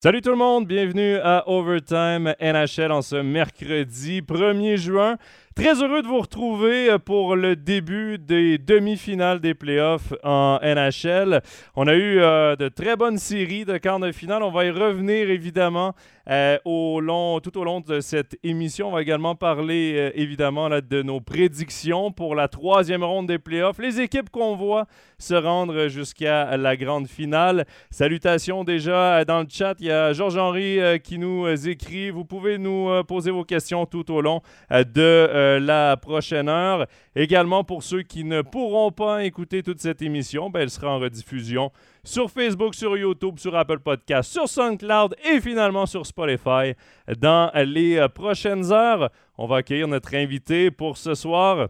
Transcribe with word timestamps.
Salut 0.00 0.20
tout 0.20 0.30
le 0.30 0.36
monde, 0.36 0.68
bienvenue 0.68 1.16
à 1.16 1.42
Overtime 1.48 2.32
NHL 2.40 2.92
en 2.92 3.02
ce 3.02 3.16
mercredi 3.16 4.20
1er 4.20 4.76
juin. 4.76 5.16
Très 5.58 5.82
heureux 5.82 6.02
de 6.02 6.06
vous 6.06 6.20
retrouver 6.20 6.88
euh, 6.88 6.98
pour 7.00 7.34
le 7.34 7.56
début 7.56 8.16
des 8.16 8.58
demi-finales 8.58 9.40
des 9.40 9.54
playoffs 9.54 10.14
en 10.22 10.60
NHL. 10.62 11.42
On 11.74 11.88
a 11.88 11.94
eu 11.94 12.20
euh, 12.20 12.54
de 12.54 12.68
très 12.68 12.94
bonnes 12.94 13.18
séries 13.18 13.64
de 13.64 13.76
quarts 13.76 13.98
de 13.98 14.12
finale. 14.12 14.44
On 14.44 14.52
va 14.52 14.66
y 14.66 14.70
revenir 14.70 15.28
évidemment 15.30 15.96
euh, 16.30 16.58
au 16.64 17.00
long, 17.00 17.40
tout 17.40 17.58
au 17.58 17.64
long 17.64 17.80
de 17.80 17.98
cette 17.98 18.38
émission. 18.44 18.90
On 18.90 18.92
va 18.92 19.02
également 19.02 19.34
parler 19.34 20.12
évidemment 20.14 20.68
là, 20.68 20.80
de 20.80 21.02
nos 21.02 21.20
prédictions 21.20 22.12
pour 22.12 22.36
la 22.36 22.46
troisième 22.46 23.02
ronde 23.02 23.26
des 23.26 23.40
playoffs. 23.40 23.80
Les 23.80 24.00
équipes 24.00 24.30
qu'on 24.30 24.54
voit 24.54 24.86
se 25.18 25.34
rendre 25.34 25.88
jusqu'à 25.88 26.56
la 26.56 26.76
grande 26.76 27.08
finale. 27.08 27.66
Salutations 27.90 28.62
déjà 28.62 29.24
dans 29.24 29.40
le 29.40 29.48
chat. 29.50 29.74
Il 29.80 29.86
y 29.86 29.90
a 29.90 30.12
Georges-Henri 30.12 31.00
qui 31.02 31.18
nous 31.18 31.48
écrit. 31.68 32.10
Vous 32.10 32.24
pouvez 32.24 32.58
nous 32.58 33.02
poser 33.04 33.32
vos 33.32 33.44
questions 33.44 33.86
tout 33.86 34.12
au 34.12 34.20
long 34.20 34.42
de 34.70 35.47
euh, 35.56 35.60
la 35.60 35.96
prochaine 35.96 36.48
heure. 36.48 36.86
Également, 37.14 37.64
pour 37.64 37.82
ceux 37.82 38.02
qui 38.02 38.24
ne 38.24 38.42
pourront 38.42 38.90
pas 38.92 39.24
écouter 39.24 39.62
toute 39.62 39.80
cette 39.80 40.02
émission, 40.02 40.50
ben, 40.50 40.60
elle 40.60 40.70
sera 40.70 40.90
en 40.90 40.98
rediffusion 40.98 41.72
sur 42.04 42.30
Facebook, 42.30 42.74
sur 42.74 42.96
YouTube, 42.96 43.38
sur 43.38 43.56
Apple 43.56 43.80
Podcast, 43.80 44.30
sur 44.32 44.48
SoundCloud 44.48 45.16
et 45.24 45.40
finalement 45.40 45.86
sur 45.86 46.06
Spotify 46.06 46.74
dans 47.18 47.50
les 47.54 47.96
euh, 47.96 48.08
prochaines 48.08 48.72
heures. 48.72 49.10
On 49.36 49.46
va 49.46 49.56
accueillir 49.56 49.88
notre 49.88 50.14
invité 50.14 50.70
pour 50.70 50.96
ce 50.96 51.14
soir. 51.14 51.68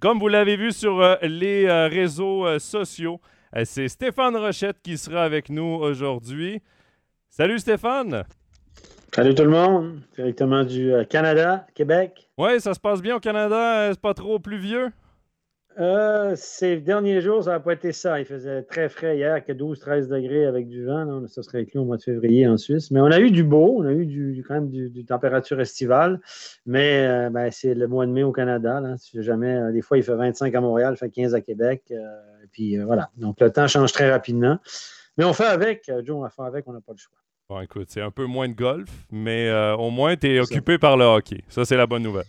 Comme 0.00 0.18
vous 0.18 0.28
l'avez 0.28 0.56
vu 0.56 0.72
sur 0.72 1.00
euh, 1.00 1.16
les 1.22 1.70
réseaux 1.88 2.58
sociaux, 2.58 3.20
c'est 3.64 3.88
Stéphane 3.88 4.36
Rochette 4.36 4.82
qui 4.82 4.98
sera 4.98 5.22
avec 5.22 5.48
nous 5.48 5.62
aujourd'hui. 5.62 6.60
Salut 7.30 7.58
Stéphane! 7.58 8.24
Salut 9.14 9.36
tout 9.36 9.44
le 9.44 9.50
monde, 9.50 10.00
directement 10.16 10.64
du 10.64 10.92
euh, 10.92 11.04
Canada, 11.04 11.68
Québec. 11.76 12.28
Oui, 12.36 12.60
ça 12.60 12.74
se 12.74 12.80
passe 12.80 13.00
bien 13.00 13.14
au 13.14 13.20
Canada, 13.20 13.82
euh, 13.82 13.90
c'est 13.92 14.00
pas 14.00 14.12
trop 14.12 14.40
pluvieux? 14.40 14.88
Euh, 15.78 16.32
ces 16.34 16.78
derniers 16.78 17.20
jours, 17.20 17.44
ça 17.44 17.50
n'a 17.50 17.60
pas 17.60 17.74
été 17.74 17.92
ça. 17.92 18.18
Il 18.18 18.26
faisait 18.26 18.64
très 18.64 18.88
frais 18.88 19.16
hier, 19.16 19.44
que 19.44 19.52
12-13 19.52 20.08
degrés 20.08 20.46
avec 20.46 20.66
du 20.66 20.84
vent. 20.84 21.28
Ça 21.28 21.44
serait 21.44 21.60
inclus 21.60 21.78
au 21.78 21.84
mois 21.84 21.96
de 21.96 22.02
février 22.02 22.48
en 22.48 22.56
Suisse. 22.56 22.90
Mais 22.90 23.00
on 23.00 23.06
a 23.06 23.20
eu 23.20 23.30
du 23.30 23.44
beau, 23.44 23.76
on 23.78 23.86
a 23.86 23.92
eu 23.92 24.04
du, 24.04 24.44
quand 24.48 24.54
même 24.54 24.68
du, 24.68 25.04
température 25.04 25.60
estivale. 25.60 26.20
Mais 26.66 27.30
ben, 27.30 27.52
c'est 27.52 27.74
le 27.74 27.86
mois 27.86 28.06
de 28.06 28.10
mai 28.10 28.24
au 28.24 28.32
Canada. 28.32 28.82
jamais, 29.14 29.72
des 29.72 29.82
fois, 29.82 29.96
il 29.96 30.02
fait 30.02 30.16
25 30.16 30.52
à 30.52 30.60
Montréal, 30.60 30.94
il 30.96 30.98
fait 30.98 31.10
15 31.10 31.36
à 31.36 31.40
Québec. 31.40 31.92
puis 32.50 32.78
voilà. 32.78 33.10
Donc 33.16 33.40
le 33.40 33.50
temps 33.50 33.68
change 33.68 33.92
très 33.92 34.10
rapidement. 34.10 34.58
Mais 35.18 35.24
on 35.24 35.32
fait 35.32 35.46
avec, 35.46 35.88
Joe, 36.02 36.16
on 36.16 36.28
fait 36.28 36.42
avec, 36.42 36.66
on 36.66 36.72
n'a 36.72 36.80
pas 36.80 36.94
le 36.94 36.98
choix. 36.98 37.23
Bon, 37.50 37.60
écoute, 37.60 37.88
c'est 37.90 38.00
un 38.00 38.10
peu 38.10 38.24
moins 38.24 38.48
de 38.48 38.54
golf, 38.54 38.88
mais 39.12 39.48
euh, 39.48 39.76
au 39.76 39.90
moins, 39.90 40.16
tu 40.16 40.34
es 40.34 40.40
occupé 40.40 40.78
par 40.78 40.96
le 40.96 41.04
hockey. 41.04 41.42
Ça, 41.48 41.66
c'est 41.66 41.76
la 41.76 41.86
bonne 41.86 42.02
nouvelle. 42.02 42.24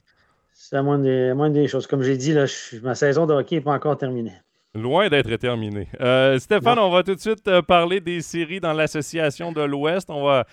C'est 0.51 0.81
moins 0.81 0.99
des, 0.99 1.33
moins 1.33 1.49
des 1.49 1.69
choses. 1.69 1.87
Comme 1.87 2.03
j'ai 2.03 2.17
dit, 2.17 2.33
là, 2.33 2.47
ma 2.83 2.95
saison 2.95 3.25
de 3.25 3.33
hockey 3.33 3.55
n'est 3.55 3.61
pas 3.61 3.71
encore 3.71 3.97
terminée. 3.97 4.33
Loin 4.73 5.07
d'être 5.07 5.33
terminée. 5.37 5.87
Euh, 6.01 6.37
Stéphane, 6.37 6.79
on 6.79 6.89
va 6.89 7.01
tout 7.01 7.15
de 7.15 7.19
suite 7.21 7.47
euh, 7.47 7.61
parler 7.61 8.01
des 8.01 8.19
séries 8.19 8.59
dans 8.59 8.73
l'Association 8.73 9.53
de 9.53 9.61
l'Ouest. 9.61 10.09
On 10.09 10.25
va 10.25 10.45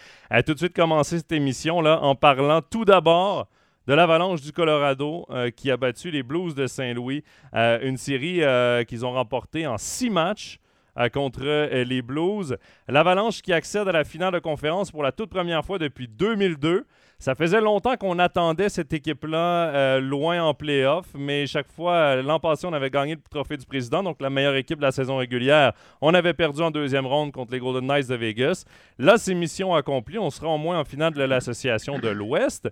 tout 0.47 0.55
de 0.55 0.59
suite 0.59 0.77
commencer 0.77 1.19
cette 1.19 1.33
émission-là 1.33 2.01
en 2.01 2.15
parlant 2.15 2.61
tout 2.63 2.85
d'abord 2.85 3.49
de 3.89 3.95
l'Avalanche 3.95 4.43
du 4.43 4.53
Colorado 4.53 5.27
qui 5.57 5.73
a 5.73 5.77
battu 5.77 6.13
les 6.13 6.23
Blues 6.23 6.55
de 6.55 6.69
Saint-Louis. 6.69 7.25
une 7.53 7.97
série 7.97 8.43
qu'ils 8.87 9.05
ont 9.05 9.11
remportée 9.11 9.67
en 9.67 9.77
six 9.77 10.09
matchs. 10.09 10.61
Euh, 10.99 11.09
contre 11.09 11.41
euh, 11.43 11.85
les 11.85 12.03
Blues. 12.03 12.59
L'Avalanche 12.87 13.41
qui 13.41 13.55
accède 13.55 13.89
à 13.89 13.93
la 13.93 14.05
finale 14.05 14.35
de 14.35 14.41
conférence 14.41 14.91
pour 14.91 15.03
la 15.03 15.11
toute 15.11 15.31
première 15.31 15.65
fois 15.65 15.79
depuis 15.79 16.07
2002. 16.07 16.85
Ça 17.19 17.35
faisait 17.35 17.63
longtemps 17.63 17.97
qu'on 17.97 18.19
attendait 18.19 18.69
cette 18.69 18.93
équipe-là 18.93 19.69
euh, 19.69 20.01
loin 20.01 20.43
en 20.43 20.53
playoff, 20.53 21.07
mais 21.15 21.47
chaque 21.47 21.73
fois, 21.73 22.17
l'an 22.17 22.39
passé, 22.41 22.67
on 22.67 22.75
avait 22.75 22.91
gagné 22.91 23.15
le 23.15 23.23
trophée 23.31 23.57
du 23.57 23.65
président, 23.65 24.03
donc 24.03 24.21
la 24.21 24.29
meilleure 24.29 24.57
équipe 24.57 24.79
de 24.81 24.83
la 24.83 24.93
saison 24.93 25.17
régulière. 25.17 25.73
On 26.03 26.13
avait 26.13 26.35
perdu 26.35 26.61
en 26.61 26.71
deuxième 26.71 27.07
ronde 27.07 27.33
contre 27.33 27.53
les 27.53 27.59
Golden 27.59 27.87
Knights 27.87 28.09
de 28.09 28.17
Vegas. 28.17 28.67
Là, 28.99 29.17
c'est 29.17 29.33
mission 29.33 29.75
accomplie. 29.75 30.19
On 30.19 30.29
sera 30.29 30.49
au 30.49 30.59
moins 30.59 30.79
en 30.79 30.85
finale 30.85 31.15
de 31.15 31.23
l'association 31.23 31.99
de 31.99 32.09
l'Ouest. 32.09 32.69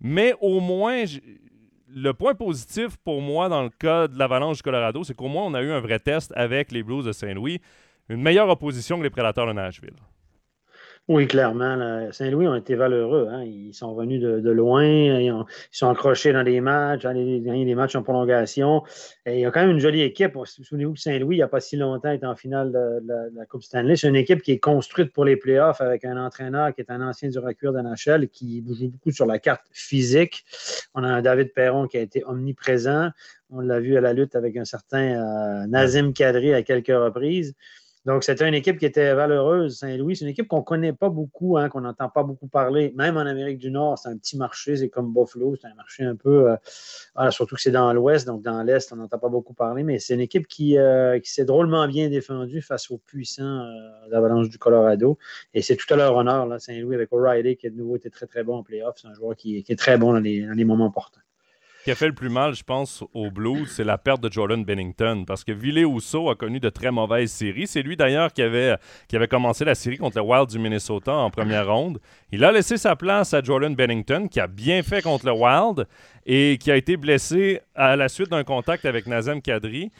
Mais 0.00 0.32
au 0.40 0.60
moins, 0.60 1.04
le 1.94 2.12
point 2.12 2.34
positif 2.34 2.96
pour 3.04 3.20
moi 3.20 3.48
dans 3.48 3.62
le 3.62 3.70
cas 3.70 4.08
de 4.08 4.18
l'Avalanche 4.18 4.58
du 4.58 4.62
Colorado, 4.62 5.04
c'est 5.04 5.14
qu'au 5.14 5.28
moins 5.28 5.44
on 5.44 5.54
a 5.54 5.62
eu 5.62 5.70
un 5.70 5.80
vrai 5.80 5.98
test 5.98 6.32
avec 6.36 6.72
les 6.72 6.82
Blues 6.82 7.04
de 7.04 7.12
Saint-Louis, 7.12 7.60
une 8.08 8.22
meilleure 8.22 8.48
opposition 8.48 8.98
que 8.98 9.02
les 9.02 9.10
Prédateurs 9.10 9.46
de 9.46 9.52
Nashville. 9.52 9.96
Oui, 11.12 11.26
clairement. 11.26 12.12
Saint-Louis 12.12 12.46
ont 12.46 12.54
été 12.54 12.76
valeureux. 12.76 13.26
Hein. 13.32 13.42
Ils 13.42 13.74
sont 13.74 13.96
venus 13.96 14.20
de, 14.22 14.50
loin. 14.52 14.84
Ils, 14.84 15.34
sont 15.72 15.90
accrochés 15.90 16.32
dans 16.32 16.44
des 16.44 16.60
matchs, 16.60 17.02
dans 17.02 17.12
des 17.12 17.74
matchs 17.74 17.96
en 17.96 18.04
prolongation. 18.04 18.84
Et 19.26 19.38
il 19.38 19.40
y 19.40 19.44
a 19.44 19.50
quand 19.50 19.62
même 19.62 19.70
une 19.70 19.80
jolie 19.80 20.02
équipe. 20.02 20.38
Souvenez-vous 20.44 20.92
que 20.92 21.00
Saint-Louis, 21.00 21.34
il 21.34 21.38
n'y 21.40 21.42
a 21.42 21.48
pas 21.48 21.58
si 21.58 21.76
longtemps, 21.76 22.10
est 22.10 22.22
en 22.22 22.36
finale 22.36 22.70
de, 22.70 23.34
la 23.34 23.44
Coupe 23.46 23.64
Stanley. 23.64 23.96
C'est 23.96 24.06
une 24.06 24.14
équipe 24.14 24.40
qui 24.40 24.52
est 24.52 24.60
construite 24.60 25.12
pour 25.12 25.24
les 25.24 25.34
playoffs 25.34 25.80
avec 25.80 26.04
un 26.04 26.16
entraîneur 26.16 26.72
qui 26.72 26.80
est 26.80 26.92
un 26.92 27.00
ancien 27.00 27.28
du 27.28 27.40
recul 27.40 27.72
de 27.72 27.80
NHL 27.80 28.28
qui 28.28 28.62
joue 28.68 28.90
beaucoup 28.90 29.10
sur 29.10 29.26
la 29.26 29.40
carte 29.40 29.66
physique. 29.72 30.44
On 30.94 31.02
a 31.02 31.08
un 31.08 31.22
David 31.22 31.52
Perron 31.52 31.88
qui 31.88 31.96
a 31.96 32.02
été 32.02 32.22
omniprésent. 32.24 33.10
On 33.50 33.58
l'a 33.58 33.80
vu 33.80 33.96
à 33.96 34.00
la 34.00 34.12
lutte 34.12 34.36
avec 34.36 34.56
un 34.56 34.64
certain 34.64 35.64
euh, 35.64 35.66
Nazim 35.66 36.12
Kadri 36.12 36.54
à 36.54 36.62
quelques 36.62 36.86
reprises. 36.86 37.56
Donc, 38.06 38.24
c'était 38.24 38.48
une 38.48 38.54
équipe 38.54 38.78
qui 38.78 38.86
était 38.86 39.12
valeureuse, 39.12 39.78
Saint-Louis. 39.78 40.16
C'est 40.16 40.24
une 40.24 40.30
équipe 40.30 40.48
qu'on 40.48 40.60
ne 40.60 40.64
connaît 40.64 40.92
pas 40.94 41.10
beaucoup, 41.10 41.58
hein, 41.58 41.68
qu'on 41.68 41.82
n'entend 41.82 42.08
pas 42.08 42.22
beaucoup 42.22 42.46
parler. 42.46 42.94
Même 42.96 43.18
en 43.18 43.20
Amérique 43.20 43.58
du 43.58 43.70
Nord, 43.70 43.98
c'est 43.98 44.08
un 44.08 44.16
petit 44.16 44.38
marché, 44.38 44.76
c'est 44.76 44.88
comme 44.88 45.12
Buffalo, 45.12 45.54
c'est 45.60 45.66
un 45.66 45.74
marché 45.74 46.04
un 46.04 46.16
peu. 46.16 46.50
Euh, 47.18 47.30
surtout 47.30 47.56
que 47.56 47.60
c'est 47.60 47.70
dans 47.70 47.92
l'Ouest, 47.92 48.26
donc 48.26 48.40
dans 48.42 48.62
l'Est, 48.62 48.90
on 48.92 48.96
n'entend 48.96 49.18
pas 49.18 49.28
beaucoup 49.28 49.52
parler, 49.52 49.82
mais 49.82 49.98
c'est 49.98 50.14
une 50.14 50.20
équipe 50.20 50.46
qui, 50.46 50.78
euh, 50.78 51.18
s'est 51.24 51.44
drôlement 51.44 51.86
bien 51.88 52.08
défendue 52.08 52.62
face 52.62 52.90
aux 52.90 52.98
puissants 52.98 53.66
euh, 54.10 54.42
du 54.44 54.58
Colorado. 54.58 55.18
Et 55.52 55.60
c'est 55.60 55.76
tout 55.76 55.92
à 55.92 55.96
leur 55.96 56.16
honneur, 56.16 56.48
Saint-Louis, 56.58 56.94
avec 56.94 57.12
O'Reilly, 57.12 57.56
qui 57.56 57.66
a 57.66 57.70
de 57.70 57.76
nouveau 57.76 57.96
été 57.96 58.08
très, 58.08 58.26
très 58.26 58.42
bon 58.44 58.56
en 58.56 58.62
playoff. 58.62 58.96
C'est 58.96 59.08
un 59.08 59.14
joueur 59.14 59.36
qui, 59.36 59.58
est 59.58 59.78
très 59.78 59.98
bon 59.98 60.14
dans 60.14 60.20
les, 60.20 60.46
dans 60.46 60.54
les 60.54 60.64
moments 60.64 60.86
importants. 60.86 61.20
Qui 61.84 61.90
a 61.90 61.94
fait 61.94 62.08
le 62.08 62.12
plus 62.12 62.28
mal, 62.28 62.54
je 62.54 62.62
pense, 62.62 63.02
au 63.14 63.30
Blues, 63.30 63.66
c'est 63.70 63.84
la 63.84 63.96
perte 63.96 64.20
de 64.20 64.30
Jordan 64.30 64.62
Bennington. 64.62 65.24
Parce 65.26 65.44
que 65.44 65.52
Ville 65.52 65.86
Housseau 65.86 66.28
a 66.28 66.34
connu 66.34 66.60
de 66.60 66.68
très 66.68 66.90
mauvaises 66.90 67.32
séries. 67.32 67.66
C'est 67.66 67.80
lui 67.80 67.96
d'ailleurs 67.96 68.34
qui 68.34 68.42
avait, 68.42 68.76
qui 69.08 69.16
avait 69.16 69.28
commencé 69.28 69.64
la 69.64 69.74
série 69.74 69.96
contre 69.96 70.18
le 70.18 70.22
Wild 70.22 70.50
du 70.50 70.58
Minnesota 70.58 71.14
en 71.14 71.30
première 71.30 71.72
ronde. 71.72 71.98
Il 72.32 72.44
a 72.44 72.52
laissé 72.52 72.76
sa 72.76 72.96
place 72.96 73.32
à 73.32 73.42
Jordan 73.42 73.74
Bennington, 73.74 74.28
qui 74.30 74.40
a 74.40 74.46
bien 74.46 74.82
fait 74.82 75.00
contre 75.00 75.24
le 75.24 75.32
Wild 75.32 75.86
et 76.26 76.58
qui 76.60 76.70
a 76.70 76.76
été 76.76 76.98
blessé 76.98 77.60
à 77.74 77.96
la 77.96 78.10
suite 78.10 78.28
d'un 78.28 78.44
contact 78.44 78.84
avec 78.84 79.06
Nazem 79.06 79.40
Kadri. 79.40 79.90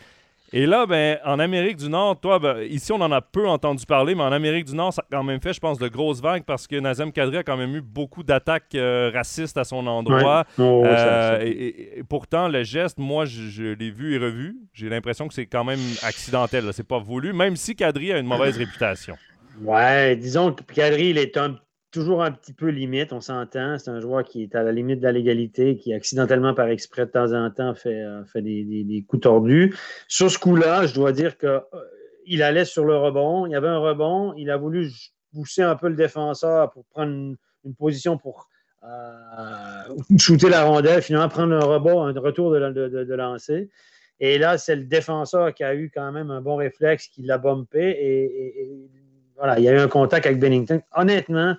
Et 0.52 0.66
là, 0.66 0.84
ben, 0.84 1.18
en 1.24 1.38
Amérique 1.38 1.76
du 1.76 1.88
Nord, 1.88 2.18
toi, 2.18 2.40
ben, 2.40 2.62
ici, 2.62 2.90
on 2.92 3.00
en 3.00 3.12
a 3.12 3.20
peu 3.20 3.46
entendu 3.48 3.86
parler, 3.86 4.16
mais 4.16 4.24
en 4.24 4.32
Amérique 4.32 4.64
du 4.64 4.74
Nord, 4.74 4.92
ça 4.92 5.02
a 5.02 5.06
quand 5.16 5.22
même 5.22 5.40
fait, 5.40 5.52
je 5.52 5.60
pense, 5.60 5.78
de 5.78 5.86
grosses 5.86 6.20
vagues 6.20 6.42
parce 6.44 6.66
que 6.66 6.74
Nazem 6.76 7.12
Kadri 7.12 7.36
a 7.36 7.42
quand 7.44 7.56
même 7.56 7.74
eu 7.76 7.80
beaucoup 7.80 8.24
d'attaques 8.24 8.74
euh, 8.74 9.12
racistes 9.14 9.56
à 9.56 9.64
son 9.64 9.86
endroit. 9.86 10.44
Oh, 10.58 10.82
euh, 10.84 11.38
et, 11.42 12.02
pourtant, 12.08 12.48
le 12.48 12.64
geste, 12.64 12.98
moi, 12.98 13.26
je, 13.26 13.74
l'ai 13.74 13.90
vu 13.90 14.16
et 14.16 14.18
revu. 14.18 14.56
J'ai 14.72 14.88
l'impression 14.88 15.28
que 15.28 15.34
c'est 15.34 15.46
quand 15.46 15.64
même 15.64 15.80
accidentel. 16.02 16.64
C'est 16.72 16.86
pas 16.86 16.98
voulu, 16.98 17.32
même 17.32 17.54
si 17.54 17.76
Kadri 17.76 18.12
a 18.12 18.18
une 18.18 18.26
mauvaise 18.26 18.58
réputation. 18.58 19.16
Ouais, 19.62 20.16
disons 20.16 20.52
que 20.52 20.64
Kadri, 20.64 21.10
il 21.10 21.18
est 21.18 21.36
un 21.36 21.56
toujours 21.90 22.22
un 22.22 22.30
petit 22.32 22.52
peu 22.52 22.68
limite, 22.68 23.12
on 23.12 23.20
s'entend. 23.20 23.78
C'est 23.78 23.90
un 23.90 24.00
joueur 24.00 24.24
qui 24.24 24.42
est 24.42 24.54
à 24.54 24.62
la 24.62 24.72
limite 24.72 25.00
de 25.00 25.04
la 25.04 25.12
légalité, 25.12 25.76
qui 25.76 25.92
accidentellement, 25.92 26.54
par 26.54 26.68
exprès, 26.68 27.06
de 27.06 27.10
temps 27.10 27.32
en 27.32 27.50
temps, 27.50 27.74
fait, 27.74 28.02
euh, 28.02 28.22
des, 28.36 29.04
coups 29.08 29.22
tordus. 29.22 29.76
Sur 30.08 30.30
ce 30.30 30.38
coup-là, 30.38 30.86
je 30.86 30.94
dois 30.94 31.12
dire 31.12 31.36
qu'il 31.38 31.48
euh, 31.48 32.44
allait 32.44 32.64
sur 32.64 32.84
le 32.84 32.96
rebond. 32.96 33.46
Il 33.46 33.52
y 33.52 33.56
avait 33.56 33.68
un 33.68 33.78
rebond. 33.78 34.34
Il 34.36 34.50
a 34.50 34.56
voulu 34.56 34.90
pousser 35.32 35.62
un 35.62 35.76
peu 35.76 35.88
le 35.88 35.96
défenseur 35.96 36.70
pour 36.70 36.84
prendre 36.86 37.12
une, 37.12 37.36
position 37.78 38.16
pour 38.16 38.48
euh, 38.82 40.16
shooter 40.18 40.48
la 40.48 40.64
rondelle, 40.64 41.02
finalement 41.02 41.28
prendre 41.28 41.54
un 41.54 41.64
rebond, 41.64 42.02
un 42.04 42.18
retour 42.18 42.50
de, 42.50 43.14
lancer. 43.14 43.68
Et 44.18 44.38
là, 44.38 44.58
c'est 44.58 44.76
le 44.76 44.84
défenseur 44.84 45.52
qui 45.54 45.64
a 45.64 45.74
eu 45.74 45.90
quand 45.92 46.12
même 46.12 46.30
un 46.30 46.40
bon 46.40 46.56
réflexe, 46.56 47.08
qui 47.08 47.22
l'a 47.22 47.38
bumpé. 47.38 47.96
et, 48.00 48.88
voilà, 49.40 49.58
il 49.58 49.64
y 49.64 49.68
a 49.68 49.72
eu 49.72 49.78
un 49.78 49.88
contact 49.88 50.26
avec 50.26 50.38
Bennington. 50.38 50.82
Honnêtement, 50.94 51.56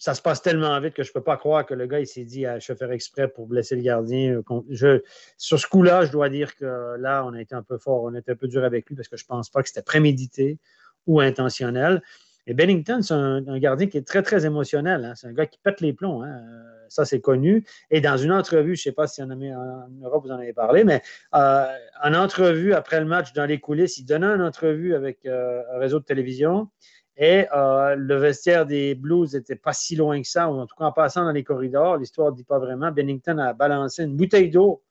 ça 0.00 0.14
se 0.14 0.22
passe 0.22 0.40
tellement 0.40 0.80
vite 0.80 0.94
que 0.94 1.02
je 1.02 1.10
ne 1.10 1.12
peux 1.12 1.22
pas 1.22 1.36
croire 1.36 1.66
que 1.66 1.74
le 1.74 1.86
gars, 1.86 2.00
il 2.00 2.06
s'est 2.06 2.24
dit, 2.24 2.46
ah, 2.46 2.58
je 2.58 2.72
vais 2.72 2.78
faire 2.78 2.90
exprès 2.90 3.28
pour 3.28 3.46
blesser 3.46 3.76
le 3.76 3.82
gardien. 3.82 4.40
Je, 4.70 5.02
sur 5.36 5.60
ce 5.60 5.66
coup-là, 5.66 6.06
je 6.06 6.10
dois 6.10 6.30
dire 6.30 6.56
que 6.56 6.96
là, 6.98 7.22
on 7.26 7.34
a 7.34 7.40
été 7.40 7.54
un 7.54 7.62
peu 7.62 7.76
fort, 7.76 8.04
on 8.04 8.14
a 8.14 8.18
été 8.18 8.32
un 8.32 8.34
peu 8.34 8.48
dur 8.48 8.64
avec 8.64 8.88
lui 8.88 8.96
parce 8.96 9.08
que 9.08 9.18
je 9.18 9.24
ne 9.24 9.28
pense 9.28 9.50
pas 9.50 9.62
que 9.62 9.68
c'était 9.68 9.82
prémédité 9.82 10.58
ou 11.06 11.20
intentionnel. 11.20 12.00
Et 12.46 12.54
Bennington, 12.54 13.02
c'est 13.02 13.12
un, 13.12 13.58
gardien 13.58 13.88
qui 13.88 13.98
est 13.98 14.06
très, 14.06 14.22
très 14.22 14.46
émotionnel. 14.46 15.04
Hein. 15.04 15.12
C'est 15.16 15.26
un 15.26 15.34
gars 15.34 15.44
qui 15.44 15.58
pète 15.62 15.82
les 15.82 15.92
plombs. 15.92 16.22
Hein. 16.22 16.40
Ça, 16.88 17.04
c'est 17.04 17.20
connu. 17.20 17.66
Et 17.90 18.00
dans 18.00 18.16
une 18.16 18.32
entrevue, 18.32 18.76
je 18.76 18.80
ne 18.80 18.84
sais 18.84 18.92
pas 18.92 19.06
si 19.06 19.22
en, 19.22 19.30
en, 19.30 19.88
Europe 20.02 20.24
vous 20.24 20.32
en 20.32 20.38
avez 20.38 20.54
parlé, 20.54 20.82
mais 20.82 21.02
euh, 21.34 21.66
en 22.02 22.14
entrevue 22.14 22.72
après 22.72 23.00
le 23.00 23.06
match 23.06 23.34
dans 23.34 23.44
les 23.44 23.60
coulisses, 23.60 23.98
il 23.98 24.06
donnait 24.06 24.26
une 24.28 24.40
entrevue 24.40 24.94
avec 24.94 25.26
euh, 25.26 25.62
un 25.74 25.78
réseau 25.78 26.00
de 26.00 26.04
télévision 26.04 26.70
Et 27.16 27.46
euh, 27.54 27.96
le 27.96 28.16
vestiaire 28.16 28.66
des 28.66 28.94
Blues 28.94 29.34
n'était 29.34 29.56
pas 29.56 29.72
si 29.72 29.96
loin 29.96 30.20
que 30.22 30.28
ça, 30.28 30.48
ou 30.48 30.58
en 30.58 30.66
tout 30.66 30.76
cas 30.76 30.84
en 30.84 30.92
passant 30.92 31.24
dans 31.24 31.32
les 31.32 31.44
corridors, 31.44 31.96
l'histoire 31.96 32.30
ne 32.30 32.36
dit 32.36 32.44
pas 32.44 32.58
vraiment. 32.58 32.90
Bennington 32.90 33.38
a 33.38 33.52
balancé 33.52 34.04
une 34.04 34.16
bouteille 34.16 34.50
d'eau, 34.50 34.82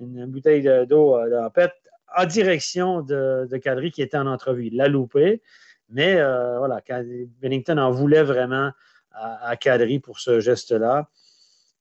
une, 0.00 0.26
bouteille 0.26 0.62
d'eau 0.86 1.16
euh, 1.16 1.44
en 1.44 1.50
fait, 1.50 1.72
en 2.16 2.24
direction 2.26 3.02
de, 3.02 3.46
de 3.50 3.56
Kadri 3.58 3.90
qui 3.90 4.02
était 4.02 4.16
en 4.16 4.26
entrevue. 4.26 4.66
Il 4.66 4.76
l'a 4.76 4.88
loupé, 4.88 5.42
mais 5.88 6.16
euh, 6.16 6.58
voilà, 6.58 6.80
Bennington 7.40 7.78
en 7.78 7.90
voulait 7.90 8.24
vraiment 8.24 8.72
à, 9.12 9.48
à 9.48 9.56
Kadri 9.56 10.00
pour 10.00 10.18
ce 10.18 10.40
geste-là. 10.40 11.08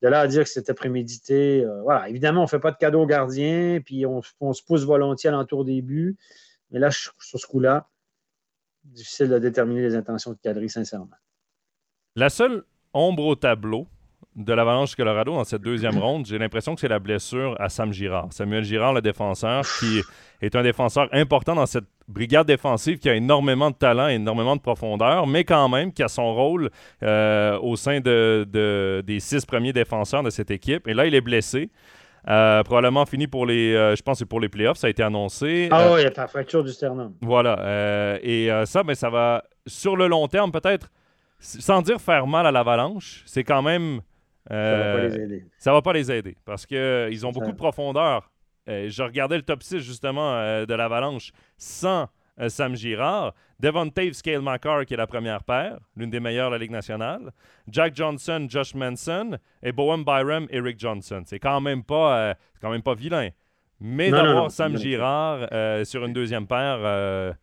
De 0.03 0.09
là 0.09 0.19
à 0.19 0.27
dire 0.27 0.43
que 0.43 0.49
c'était 0.49 0.75
prémédité, 0.75 1.65
voilà, 1.81 2.07
évidemment, 2.07 2.41
on 2.41 2.43
ne 2.43 2.49
fait 2.49 2.59
pas 2.59 2.69
de 2.69 2.77
cadeau 2.77 3.01
aux 3.01 3.07
gardiens, 3.07 3.81
puis 3.83 4.05
on, 4.05 4.21
se 4.21 4.61
pousse 4.63 4.85
volontiers 4.85 5.29
à 5.29 5.31
l'entour 5.31 5.65
des 5.65 5.81
buts, 5.81 6.17
mais 6.69 6.77
là, 6.77 6.91
sur 6.91 7.15
ce 7.19 7.47
coup-là, 7.47 7.87
difficile 8.93 9.29
de 9.29 9.39
déterminer 9.39 9.81
les 9.81 9.95
intentions 9.95 10.31
de 10.31 10.37
Kadri, 10.41 10.69
sincèrement. 10.69 11.09
La 12.15 12.29
seule 12.29 12.63
ombre 12.93 13.25
au 13.25 13.35
tableau 13.35 13.87
de 14.35 14.53
l'Avalanche 14.53 14.95
Colorado 14.95 15.33
dans 15.33 15.43
cette 15.43 15.63
deuxième 15.63 15.97
ronde, 15.97 16.25
j'ai 16.25 16.37
l'impression 16.37 16.75
que 16.75 16.81
c'est 16.81 16.87
la 16.87 16.99
blessure 16.99 17.55
à 17.59 17.69
Sam 17.69 17.91
Girard. 17.91 18.31
Samuel 18.31 18.63
Girard, 18.63 18.93
le 18.93 19.01
défenseur, 19.01 19.65
qui 19.79 20.01
est 20.41 20.55
un 20.55 20.61
défenseur 20.61 21.09
important 21.11 21.55
dans 21.55 21.65
cette 21.65 21.85
brigade 22.07 22.45
défensive 22.45 22.99
qui 22.99 23.09
a 23.09 23.15
énormément 23.15 23.71
de 23.71 23.75
talent, 23.75 24.07
énormément 24.07 24.55
de 24.55 24.61
profondeur, 24.61 25.25
mais 25.25 25.43
quand 25.43 25.67
même 25.69 25.91
qui 25.91 26.03
a 26.03 26.07
son 26.07 26.33
rôle 26.33 26.69
euh, 27.03 27.59
au 27.59 27.75
sein 27.75 27.99
de, 27.99 29.03
des 29.05 29.19
six 29.19 29.45
premiers 29.45 29.73
défenseurs 29.73 30.23
de 30.23 30.29
cette 30.29 30.51
équipe. 30.51 30.87
Et 30.87 30.93
là, 30.93 31.07
il 31.07 31.15
est 31.15 31.21
blessé. 31.21 31.69
Euh, 32.27 32.61
probablement 32.63 33.05
fini 33.05 33.27
pour 33.27 33.45
les. 33.45 33.73
Euh, 33.73 33.95
je 33.95 34.01
pense 34.01 34.19
c'est 34.19 34.25
pour 34.25 34.41
les 34.41 34.49
playoffs, 34.49 34.77
ça 34.77 34.87
a 34.87 34.89
été 34.89 35.01
annoncé. 35.01 35.69
Ah 35.71 35.81
euh, 35.81 35.93
oui, 35.93 36.01
il 36.01 36.03
y 36.03 36.07
a 36.07 36.11
la 36.15 36.27
fracture 36.27 36.63
du 36.63 36.71
sternum. 36.71 37.13
Voilà. 37.21 38.19
et 38.21 38.49
ça, 38.65 38.83
mais 38.83 38.89
ben, 38.89 38.95
ça 38.95 39.09
va, 39.09 39.43
sur 39.65 39.95
le 39.95 40.07
long 40.07 40.27
terme, 40.27 40.51
peut-être, 40.51 40.91
sans 41.39 41.81
dire 41.81 42.01
faire 42.01 42.27
mal 42.27 42.45
à 42.45 42.51
l'avalanche, 42.51 43.23
c'est 43.25 43.43
quand 43.43 43.61
même. 43.61 44.01
ça 44.49 44.55
va 44.55 44.93
pas 44.93 45.03
les 45.03 45.15
aider. 45.19 45.45
Ça 45.57 45.71
va 45.71 45.81
pas 45.81 45.93
les 45.93 46.11
aider 46.11 46.37
parce 46.43 46.65
qu'ils 46.65 47.25
ont 47.25 47.31
beaucoup 47.31 47.51
de 47.51 47.57
profondeur. 47.57 48.29
je 48.67 49.03
regardais 49.03 49.37
le 49.37 49.43
top 49.43 49.63
6 49.63 49.79
justement 49.79 50.65
de 50.65 50.73
l'avalanche 50.73 51.31
sans 51.57 52.07
Sam 52.47 52.75
Girard. 52.75 53.33
Devon 53.59 53.89
Taves, 53.89 54.13
Scale 54.13 54.41
McCarr, 54.41 54.85
qui 54.85 54.93
est 54.93 54.97
la 54.97 55.07
première 55.07 55.43
paire, 55.43 55.79
l'une 55.95 56.09
des 56.09 56.19
meilleures 56.19 56.49
de 56.49 56.55
la 56.55 56.59
Ligue 56.59 56.71
nationale. 56.71 57.31
Jack 57.67 57.95
Johnson, 57.95 58.45
Josh 58.49 58.75
Manson. 58.75 59.37
Et 59.63 59.71
Bowen 59.71 60.03
Byram, 60.03 60.47
Eric 60.49 60.79
Johnson. 60.79 61.23
C'est 61.25 61.39
quand 61.39 61.61
même 61.61 61.83
pas, 61.83 62.17
euh, 62.17 62.33
quand 62.61 62.69
même 62.69 62.83
pas 62.83 62.93
vilain. 62.93 63.29
Mais 63.79 64.09
d'avoir 64.11 64.51
Sam 64.51 64.77
Girard 64.77 65.47
euh, 65.51 65.83
sur 65.83 66.05
une 66.05 66.13
deuxième 66.13 66.47
paire, 66.47 66.79
euh, 66.81 67.33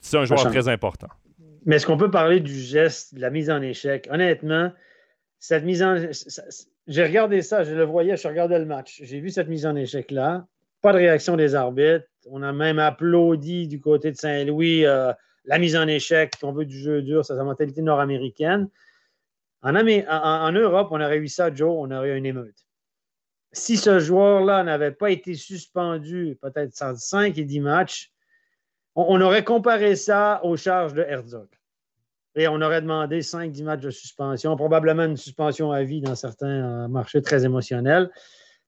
c'est 0.00 0.18
un 0.18 0.24
joueur 0.24 0.44
très 0.44 0.68
important. 0.68 1.08
Mais 1.64 1.76
est-ce 1.76 1.86
qu'on 1.86 1.96
peut 1.96 2.10
parler 2.10 2.40
du 2.40 2.54
geste, 2.54 3.14
de 3.14 3.20
la 3.20 3.30
mise 3.30 3.48
en 3.48 3.62
échec? 3.62 4.08
Honnêtement, 4.10 4.72
cette 5.38 5.64
mise 5.64 5.82
en 5.82 5.96
j'ai 6.88 7.04
regardé 7.04 7.42
ça, 7.42 7.62
je 7.62 7.74
le 7.74 7.84
voyais, 7.84 8.16
je 8.16 8.26
regardais 8.26 8.58
le 8.58 8.64
match. 8.64 9.00
J'ai 9.04 9.20
vu 9.20 9.30
cette 9.30 9.48
mise 9.48 9.66
en 9.66 9.76
échec-là. 9.76 10.46
Pas 10.80 10.92
de 10.92 10.98
réaction 10.98 11.36
des 11.36 11.54
arbitres. 11.54 12.06
On 12.30 12.42
a 12.42 12.52
même 12.52 12.78
applaudi 12.78 13.68
du 13.68 13.80
côté 13.80 14.12
de 14.12 14.16
Saint-Louis 14.16 14.86
euh, 14.86 15.12
la 15.44 15.58
mise 15.58 15.76
en 15.76 15.88
échec, 15.88 16.34
qu'on 16.40 16.52
veut 16.52 16.64
du 16.64 16.78
jeu 16.78 17.02
dur, 17.02 17.24
c'est 17.24 17.34
sa 17.34 17.44
mentalité 17.44 17.82
nord-américaine. 17.82 18.68
En, 19.62 20.52
Europe, 20.52 20.88
on 20.90 21.00
aurait 21.00 21.18
eu 21.18 21.28
ça, 21.28 21.54
Joe, 21.54 21.72
on 21.72 21.90
aurait 21.90 22.10
eu 22.10 22.16
une 22.16 22.26
émeute. 22.26 22.66
Si 23.52 23.76
ce 23.76 24.00
joueur-là 24.00 24.64
n'avait 24.64 24.92
pas 24.92 25.10
été 25.10 25.34
suspendu 25.34 26.36
peut-être 26.40 26.74
5 26.74 27.38
et 27.38 27.44
10 27.44 27.60
matchs, 27.60 28.12
on, 28.94 29.20
aurait 29.20 29.44
comparé 29.44 29.94
ça 29.94 30.40
aux 30.42 30.56
charges 30.56 30.94
de 30.94 31.02
Herzog. 31.02 31.48
Et 32.34 32.48
on 32.48 32.60
aurait 32.60 32.82
demandé 32.82 33.20
5-10 33.20 33.62
matchs 33.62 33.80
de 33.80 33.90
suspension, 33.90 34.56
probablement 34.56 35.04
une 35.04 35.16
suspension 35.16 35.70
à 35.70 35.82
vie 35.82 36.00
dans 36.00 36.14
certains 36.14 36.84
euh, 36.84 36.88
marchés 36.88 37.22
très 37.22 37.44
émotionnels. 37.44 38.10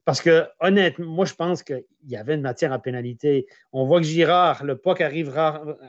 Parce 0.05 0.21
que, 0.21 0.47
honnêtement, 0.61 1.07
moi, 1.07 1.25
je 1.25 1.35
pense 1.35 1.63
qu'il 1.63 1.85
y 2.07 2.17
avait 2.17 2.35
une 2.35 2.43
matière 2.43 2.73
à 2.73 2.79
pénalité. 2.79 3.47
On 3.73 3.87
voit 3.87 4.01
que 4.01 4.07
Girard, 4.07 4.63
le 4.63 4.77
puck 4.77 5.01
arrive 5.01 5.35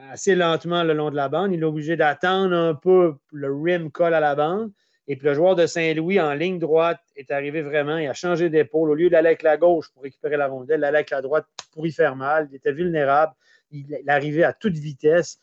assez 0.10 0.36
lentement 0.36 0.84
le 0.84 0.94
long 0.94 1.10
de 1.10 1.18
la 1.18 1.28
bande. 1.28 1.52
Il 1.52 1.62
est 1.62 1.66
obligé 1.66 1.98
d'attendre 1.98 2.56
un 2.56 2.76
peu, 2.76 3.16
le 3.32 3.54
rim 3.54 3.92
colle 3.92 4.14
à 4.14 4.22
la 4.22 4.36
bande. 4.36 4.72
Et 5.08 5.18
puis 5.18 5.28
le 5.28 5.34
joueur 5.34 5.56
de 5.56 5.68
Saint-Louis 5.68 6.20
en 6.20 6.34
ligne 6.34 6.58
droite 6.58 7.00
est 7.16 7.30
arrivé 7.30 7.62
vraiment, 7.62 7.98
il 7.98 8.08
a 8.08 8.14
changé 8.14 8.50
d'épaule. 8.50 8.90
Au 8.90 8.96
lieu 8.96 9.10
d'aller 9.10 9.28
avec 9.28 9.44
la 9.44 9.58
gauche 9.58 9.92
pour 9.94 10.04
récupérer 10.04 10.38
la 10.38 10.48
rondelle, 10.48 10.80
il 10.80 10.84
allait 10.84 10.98
avec 10.98 11.12
la 11.12 11.22
droite 11.22 11.46
pour 11.74 11.86
y 11.86 11.92
faire 11.92 12.16
mal. 12.16 12.48
Il 12.52 12.56
était 12.56 12.72
vulnérable. 12.72 13.34
Il, 13.72 14.02
arrivait 14.08 14.44
à 14.44 14.54
toute 14.54 14.76
vitesse. 14.76 15.40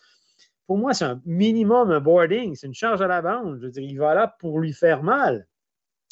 Pour 0.66 0.78
moi, 0.78 0.94
c'est 0.94 1.04
un 1.04 1.20
minimum 1.26 1.90
un 1.90 2.00
boarding. 2.00 2.54
C'est 2.54 2.66
une 2.66 2.74
charge 2.74 3.02
à 3.02 3.06
la 3.06 3.20
bande. 3.20 3.58
Je 3.60 3.66
veux 3.66 3.70
dire, 3.70 3.82
il 3.82 3.98
va 3.98 4.14
là 4.14 4.34
pour 4.40 4.58
lui 4.58 4.72
faire 4.72 5.02
mal. 5.02 5.46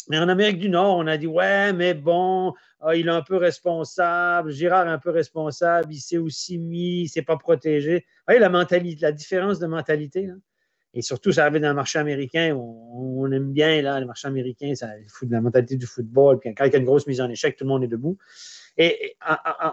Mais 0.09 0.19
en 0.19 0.29
Amérique 0.29 0.59
du 0.59 0.69
Nord, 0.69 0.97
on 0.97 1.07
a 1.07 1.17
dit 1.17 1.27
Ouais, 1.27 1.73
mais 1.73 1.95
bon, 1.95 2.55
ah, 2.81 2.97
il 2.97 3.07
est 3.07 3.11
un 3.11 3.23
peu 3.23 3.37
responsable, 3.37 4.51
Girard 4.51 4.87
est 4.87 4.91
un 4.91 4.99
peu 4.99 5.11
responsable, 5.11 5.93
il 5.93 6.01
s'est 6.01 6.19
aussi 6.19 6.59
mis, 6.59 7.01
il 7.01 7.05
ne 7.05 7.09
s'est 7.09 7.23
pas 7.23 7.37
protégé. 7.37 8.07
Vous 8.27 8.39
la 8.39 8.49
mentalité, 8.49 9.03
la 9.03 9.13
différence 9.13 9.59
de 9.59 9.67
mentalité. 9.67 10.29
Et 10.93 11.03
surtout, 11.03 11.31
ça 11.31 11.45
arrive 11.45 11.61
dans 11.61 11.69
le 11.69 11.75
marché 11.75 11.99
américain, 11.99 12.57
on, 12.57 13.31
aime 13.31 13.53
bien 13.53 13.81
là, 13.81 14.01
le 14.01 14.07
marché 14.07 14.27
américain, 14.27 14.75
ça 14.75 14.89
la 15.29 15.41
mentalité 15.41 15.77
du 15.77 15.87
football. 15.87 16.41
Puis 16.41 16.53
quand 16.55 16.65
il 16.65 16.73
y 16.73 16.75
a 16.75 16.79
une 16.79 16.85
grosse 16.85 17.07
mise 17.07 17.21
en 17.21 17.29
échec, 17.31 17.57
tout 17.57 17.65
le 17.65 17.69
monde 17.69 17.85
est 17.85 17.89
debout. 17.89 18.19
Et, 18.77 19.17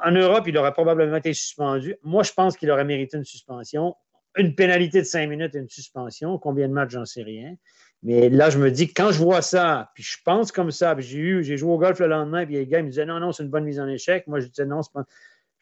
en, 0.03 0.11
Europe, 0.11 0.43
il 0.47 0.57
aurait 0.57 0.73
probablement 0.73 1.15
été 1.15 1.33
suspendu. 1.33 1.95
Moi, 2.03 2.23
je 2.23 2.33
pense 2.33 2.57
qu'il 2.57 2.69
aurait 2.69 2.85
mérité 2.85 3.17
une 3.17 3.23
suspension, 3.23 3.95
une 4.37 4.53
pénalité 4.53 4.99
de 4.99 5.05
cinq 5.05 5.27
minutes 5.27 5.55
et 5.55 5.59
une 5.59 5.69
suspension. 5.69 6.37
Combien 6.37 6.67
de 6.67 6.73
matchs, 6.73 6.91
j'en 6.91 7.05
sais 7.05 7.23
rien. 7.23 7.55
Mais 8.03 8.29
là, 8.29 8.49
je 8.49 8.59
me 8.59 8.69
dis, 8.69 8.93
quand 8.93 9.11
je 9.11 9.19
vois 9.19 9.41
ça, 9.41 9.91
puis 9.95 10.03
je 10.03 10.17
pense 10.23 10.51
comme 10.51 10.71
ça, 10.71 10.95
puis 10.95 11.03
j'ai 11.03 11.17
eu, 11.17 11.43
j'ai 11.43 11.57
joué 11.57 11.71
au 11.71 11.77
golf 11.77 11.99
le 11.99 12.07
lendemain, 12.07 12.45
puis 12.45 12.55
les 12.55 12.67
gars 12.67 12.81
me 12.81 12.89
disaient 12.89 13.05
non, 13.05 13.19
non, 13.19 13.31
c'est 13.31 13.43
une 13.43 13.49
bonne 13.49 13.63
mise 13.63 13.79
en 13.79 13.87
échec. 13.87 14.27
Moi, 14.27 14.39
je 14.39 14.47
disais 14.47 14.65
non, 14.65 14.81
c'est 14.83 14.93
pas. 14.93 15.03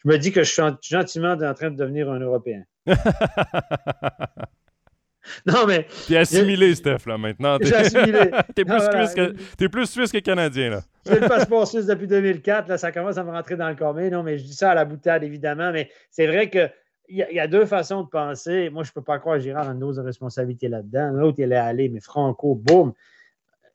Je 0.03 0.09
me 0.09 0.17
dis 0.17 0.31
que 0.31 0.43
je 0.43 0.51
suis 0.51 0.61
gentiment 0.81 1.31
en 1.33 1.53
train 1.53 1.71
de 1.71 1.77
devenir 1.77 2.11
un 2.11 2.19
Européen. 2.19 2.63
non, 5.45 5.65
mais. 5.65 5.87
T'es 6.07 6.17
assimilé, 6.17 6.75
Steph, 6.75 7.07
là, 7.07 7.17
maintenant. 7.17 7.57
J'ai 7.61 7.73
assimilé. 7.73 8.29
T'es 8.55 8.65
plus, 8.65 8.81
suisse 8.81 9.13
que... 9.15 9.63
es 9.63 9.69
plus 9.69 9.89
suisse 9.89 10.11
que 10.11 10.19
canadien, 10.19 10.69
là. 10.69 10.81
J'ai 11.07 11.19
le 11.19 11.27
passeport 11.27 11.67
suisse 11.67 11.85
depuis 11.85 12.07
2004, 12.07 12.67
là, 12.67 12.77
ça 12.77 12.91
commence 12.91 13.17
à 13.17 13.23
me 13.23 13.31
rentrer 13.31 13.55
dans 13.55 13.69
le 13.69 13.75
corps. 13.75 13.95
non, 13.95 14.23
mais 14.23 14.37
je 14.37 14.43
dis 14.43 14.53
ça 14.53 14.71
à 14.71 14.75
la 14.75 14.85
boutade, 14.85 15.23
évidemment, 15.23 15.71
mais 15.71 15.89
c'est 16.11 16.27
vrai 16.27 16.49
que 16.49 16.69
il 17.07 17.17
y, 17.17 17.39
a 17.39 17.47
deux 17.47 17.65
façons 17.65 18.03
de 18.03 18.07
penser. 18.07 18.69
Moi, 18.69 18.83
je 18.83 18.89
ne 18.89 18.93
peux 18.93 19.01
pas 19.01 19.19
croire 19.19 19.39
Girard 19.39 19.69
a 19.69 19.71
une 19.73 19.79
dose 19.79 19.97
de 19.97 20.01
responsabilité 20.01 20.67
là-dedans. 20.67 21.11
L'autre, 21.11 21.39
il 21.39 21.51
est 21.51 21.55
allé, 21.55 21.89
mais 21.89 21.99
Franco, 21.99 22.55
boum, 22.55 22.93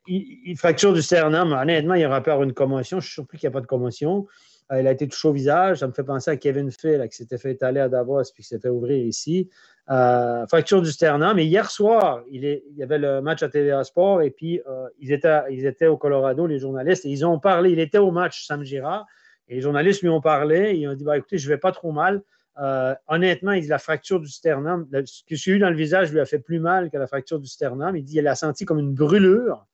il, 0.07 0.57
fracture 0.57 0.93
du 0.93 1.03
sternum. 1.03 1.53
Honnêtement, 1.53 1.95
il 1.95 2.05
aura 2.07 2.23
peur 2.23 2.41
d'une 2.41 2.53
commotion. 2.53 3.01
Je 3.01 3.07
suis 3.07 3.15
surpris 3.15 3.39
qu'il 3.39 3.49
n'y 3.49 3.53
a 3.53 3.55
pas 3.55 3.61
de 3.61 3.67
commotion. 3.67 4.27
Euh, 4.73 4.81
il 4.81 4.87
a 4.87 4.93
été 4.93 5.07
touché 5.09 5.29
au 5.29 5.33
visage. 5.33 5.79
Ça 5.79 5.87
me 5.87 5.93
fait 5.93 6.05
penser 6.05 6.31
à 6.31 6.37
Kevin 6.37 6.71
Phil, 6.71 7.07
qui 7.11 7.17
s'était 7.17 7.39
fait 7.39 7.53
étaler 7.53 7.81
à 7.81 7.89
Davos 7.89 8.23
puis 8.35 8.43
qui 8.43 8.49
s'est 8.49 8.59
fait 8.59 8.69
ouvrir 8.69 9.05
ici. 9.05 9.49
Euh, 9.91 10.47
fracture 10.47 10.83
du 10.83 10.91
sternum. 10.91 11.39
Et 11.39 11.45
hier 11.45 11.71
soir, 11.71 12.23
il, 12.31 12.63
y 12.77 12.83
avait 12.83 12.99
le 12.99 13.21
match 13.21 13.43
à 13.43 13.49
TVA 13.49 13.85
Sport 13.85 14.23
et 14.23 14.31
puis 14.31 14.61
euh, 14.69 14.89
ils, 14.99 15.13
étaient, 15.13 15.41
ils 15.51 15.67
étaient 15.67 15.87
au 15.87 15.97
Colorado, 15.97 16.47
les 16.47 16.59
journalistes, 16.59 17.05
et 17.05 17.11
ils 17.11 17.25
ont 17.25 17.39
parlé. 17.39 17.71
Il 17.71 17.81
était 17.81 17.99
au 17.99 18.11
match, 18.11 18.47
Sam 18.47 18.65
Girard. 18.65 19.07
Et 19.49 19.57
les 19.57 19.61
journalistes 19.61 20.03
lui 20.03 20.09
ont 20.09 20.21
parlé. 20.21 20.75
ils 20.75 20.89
ont 20.89 20.95
dit 20.95 21.05
bah, 21.05 21.19
écoutez, 21.19 21.39
je 21.39 21.49
ne 21.49 21.55
vais 21.55 21.59
pas 21.59 21.73
trop 21.73 21.93
mal. 21.93 22.23
Euh, 22.59 22.95
honnêtement, 23.09 23.53
il 23.53 23.63
dit 23.63 23.69
la 23.69 23.79
fracture 23.79 24.21
du 24.21 24.29
sternum, 24.29 24.89
ce 25.05 25.23
que 25.25 25.37
j'ai 25.37 25.53
eu 25.53 25.59
dans 25.59 25.71
le 25.71 25.77
visage 25.77 26.13
lui 26.13 26.21
a 26.21 26.27
fait 26.27 26.39
plus 26.39 26.61
mal 26.61 26.91
que 26.91 26.97
la 26.97 27.07
fracture 27.07 27.39
du 27.39 27.49
sternum. 27.49 27.97
Il 27.97 28.05
dit 28.05 28.15
qu'il 28.15 28.29
a 28.29 28.35
senti 28.35 28.65
comme 28.65 28.79
une 28.79 28.95
brûlure. 28.95 29.67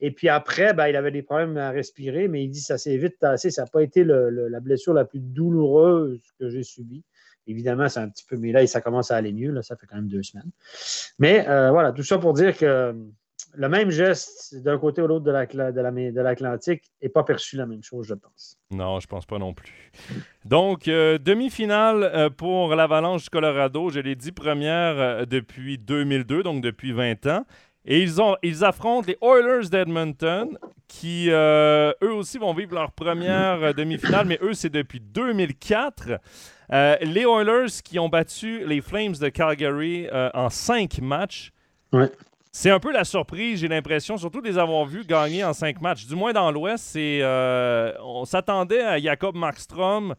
Et 0.00 0.10
puis 0.10 0.28
après, 0.28 0.74
ben, 0.74 0.88
il 0.88 0.96
avait 0.96 1.10
des 1.10 1.22
problèmes 1.22 1.56
à 1.56 1.70
respirer, 1.70 2.28
mais 2.28 2.44
il 2.44 2.50
dit 2.50 2.60
que 2.60 2.66
ça 2.66 2.78
s'est 2.78 2.96
vite 2.96 3.18
tassé. 3.18 3.50
Ça 3.50 3.62
n'a 3.62 3.68
pas 3.68 3.82
été 3.82 4.04
la 4.04 4.60
blessure 4.60 4.92
la 4.92 5.04
plus 5.04 5.20
douloureuse 5.20 6.20
que 6.38 6.50
j'ai 6.50 6.62
subie. 6.62 7.02
Évidemment, 7.46 7.88
c'est 7.88 8.00
un 8.00 8.08
petit 8.08 8.24
peu, 8.26 8.36
mais 8.36 8.52
là, 8.52 8.66
ça 8.66 8.80
commence 8.80 9.10
à 9.10 9.16
aller 9.16 9.32
mieux. 9.32 9.60
Ça 9.62 9.76
fait 9.76 9.86
quand 9.86 9.96
même 9.96 10.08
deux 10.08 10.22
semaines. 10.22 10.50
Mais 11.18 11.48
euh, 11.48 11.70
voilà, 11.70 11.92
tout 11.92 12.02
ça 12.02 12.18
pour 12.18 12.32
dire 12.32 12.56
que 12.56 12.94
le 13.56 13.68
même 13.68 13.90
geste 13.90 14.56
d'un 14.62 14.78
côté 14.78 15.02
ou 15.02 15.06
l'autre 15.06 15.24
de 15.24 16.20
l'Atlantique 16.20 16.82
n'est 17.02 17.08
pas 17.08 17.22
perçu 17.22 17.56
la 17.56 17.66
même 17.66 17.82
chose, 17.82 18.06
je 18.06 18.14
pense. 18.14 18.58
Non, 18.70 19.00
je 19.00 19.06
pense 19.06 19.26
pas 19.26 19.38
non 19.38 19.54
plus. 19.54 19.92
Donc, 20.44 20.88
euh, 20.88 21.18
demi-finale 21.18 22.02
euh, 22.02 22.30
pour 22.30 22.74
l'Avalanche 22.74 23.24
du 23.24 23.30
Colorado. 23.30 23.90
Je 23.90 24.00
l'ai 24.00 24.14
dit, 24.16 24.32
première 24.32 24.98
euh, 24.98 25.24
depuis 25.24 25.78
2002, 25.78 26.42
donc 26.42 26.62
depuis 26.62 26.92
20 26.92 27.26
ans. 27.26 27.44
Et 27.86 28.02
ils, 28.02 28.20
ont, 28.20 28.36
ils 28.42 28.64
affrontent 28.64 29.06
les 29.06 29.18
Oilers 29.20 29.68
d'Edmonton, 29.68 30.58
qui 30.88 31.28
eux 31.28 32.12
aussi 32.14 32.38
vont 32.38 32.54
vivre 32.54 32.74
leur 32.74 32.92
première 32.92 33.74
demi-finale, 33.74 34.26
mais 34.26 34.38
eux, 34.40 34.54
c'est 34.54 34.70
depuis 34.70 35.00
2004. 35.00 36.18
les 36.70 37.26
Oilers 37.26 37.82
qui 37.84 37.98
ont 37.98 38.08
battu 38.08 38.64
les 38.66 38.80
Flames 38.80 39.12
de 39.20 39.28
Calgary 39.28 40.08
en 40.32 40.48
cinq 40.48 40.98
matchs. 41.02 41.52
Ouais. 41.92 42.10
C'est 42.56 42.70
un 42.70 42.78
peu 42.78 42.92
la 42.92 43.02
surprise, 43.02 43.58
j'ai 43.58 43.66
l'impression, 43.66 44.16
surtout 44.16 44.40
de 44.40 44.46
les 44.46 44.58
avoir 44.58 44.86
vus 44.86 45.04
gagner 45.04 45.42
en 45.42 45.52
cinq 45.52 45.80
matchs. 45.80 46.06
Du 46.06 46.14
moins 46.14 46.32
dans 46.32 46.52
l'Ouest, 46.52 46.84
c'est, 46.84 47.18
euh, 47.20 47.92
on 48.00 48.24
s'attendait 48.24 48.80
à 48.80 48.96
Jacob 49.00 49.34
Markstrom 49.34 50.14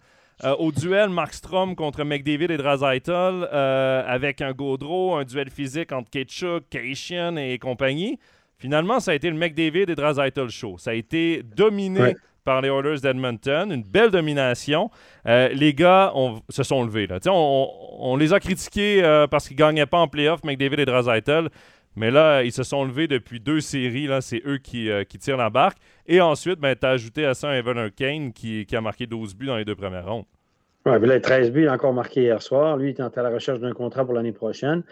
au 0.60 0.74
duel 0.74 1.08
Markstrom 1.08 1.78
contre 1.78 2.04
McDavid 2.04 2.52
et 2.52 2.58
Drazaitel, 2.58 3.46
avec 3.46 4.42
un 4.42 4.52
Gaudreau, 4.52 5.16
un 5.16 5.24
duel 5.24 5.50
physique 5.50 5.94
entre 5.94 6.10
Ketchuk, 6.10 6.66
Cation 6.70 7.38
et 7.38 7.58
compagnie. 7.58 8.20
Finalement, 8.58 9.00
ça 9.00 9.12
a 9.12 9.14
été 9.14 9.30
le 9.30 9.38
McDavid 9.38 9.90
et 9.90 9.96
Drazaitel 9.96 10.50
show. 10.50 10.78
Ça 10.78 10.92
a 10.92 10.94
été 10.94 11.42
dominé 11.42 12.16
par 12.46 12.62
les 12.62 12.70
Oilers 12.70 13.02
d'Edmonton. 13.02 13.72
Une 13.72 13.84
belle 13.84 14.12
domination. 14.12 14.90
Euh, 15.28 15.50
les 15.50 15.74
gars 15.74 16.14
se 16.50 16.64
sont 16.64 16.84
levés. 16.84 17.08
Là. 17.08 17.20
On, 17.26 17.70
on, 18.00 18.16
les 18.16 18.32
a 18.32 18.40
critiqués 18.40 19.04
euh, 19.04 19.28
parce 19.28 19.48
qu'ils 19.48 19.58
ne 19.58 19.60
gagnaient 19.60 19.86
pas 19.88 19.98
en 19.98 20.08
playoff, 20.08 20.44
McDavid 20.44 20.80
et 20.80 20.86
Drazaitel. 20.86 21.50
Mais 21.96 22.12
là, 22.12 22.44
ils 22.44 22.52
se 22.52 22.64
sont 22.64 22.84
levés 22.84 23.08
depuis 23.08 23.40
deux 23.40 23.62
séries. 23.62 24.10
C'est 24.22 24.42
eux 24.46 24.60
euh, 24.76 25.04
qui, 25.04 25.18
tirent 25.18 25.38
la 25.38 25.50
barque. 25.50 25.78
Et 26.08 26.22
ensuite, 26.22 26.60
ben, 26.60 26.76
tu 26.76 26.86
as 26.86 26.92
ajouté 26.92 27.26
à 27.26 27.34
ça 27.34 27.50
un 27.50 27.54
Evan 27.54 27.90
Kane 27.92 28.34
qui, 28.34 28.66
a 28.72 28.82
marqué 28.82 29.08
12 29.08 29.36
buts 29.36 29.48
dans 29.48 29.58
les 29.58 29.66
deux 29.66 29.76
premières 29.76 30.08
rondes. 30.08 30.26
Oui, 30.86 30.94
là, 31.08 31.20
13 31.20 31.52
buts, 31.52 31.64
il 31.64 31.68
a 31.68 31.74
encore 31.74 31.94
marqué 31.94 32.24
hier 32.24 32.42
soir. 32.42 32.78
Lui, 32.78 32.92
il 32.92 33.02
est 33.02 33.18
à 33.18 33.24
la 33.24 33.30
recherche 33.30 33.60
d'un 33.60 33.74
contrat 33.74 34.06
pour 34.06 34.14
l'année 34.14 34.34
prochaine. 34.34 34.84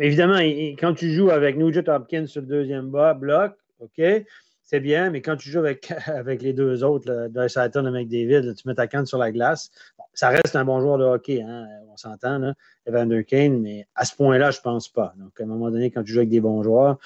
évidemment, 0.00 0.38
quand 0.78 0.94
tu 0.94 1.12
joues 1.12 1.30
avec 1.30 1.56
Nugent 1.56 1.88
Hopkins 1.88 2.26
sur 2.26 2.40
le 2.40 2.48
deuxième 2.48 2.90
bas, 2.90 3.14
bloc, 3.14 3.52
OK, 3.80 4.02
bien, 4.80 5.10
mais 5.10 5.22
quand 5.22 5.36
tu 5.36 5.50
joues 5.50 5.60
avec, 5.60 5.90
avec 6.06 6.42
les 6.42 6.52
deux 6.52 6.84
autres, 6.84 7.30
Satan 7.48 7.86
et 7.86 7.90
McDavid, 7.90 8.54
tu 8.54 8.68
mets 8.68 8.74
ta 8.74 8.86
canne 8.86 9.06
sur 9.06 9.18
la 9.18 9.32
glace. 9.32 9.70
ça 10.12 10.28
reste 10.28 10.56
un 10.56 10.64
bon 10.64 10.80
joueur 10.80 10.98
de 10.98 11.04
hockey, 11.04 11.42
hein, 11.42 11.66
on 11.92 11.96
s'entend, 11.96 12.54
Evander 12.86 13.24
Kane, 13.24 13.60
mais 13.60 13.86
à 13.94 14.04
ce 14.04 14.14
point-là, 14.16 14.50
je 14.50 14.58
ne 14.58 14.62
pense 14.62 14.88
pas. 14.88 15.14
Donc, 15.16 15.40
à 15.40 15.44
un 15.44 15.46
moment 15.46 15.70
donné, 15.70 15.90
quand 15.90 16.02
tu 16.02 16.12
joues 16.12 16.20
avec 16.20 16.30
des 16.30 16.40
bons 16.40 16.62
joueurs, 16.62 16.98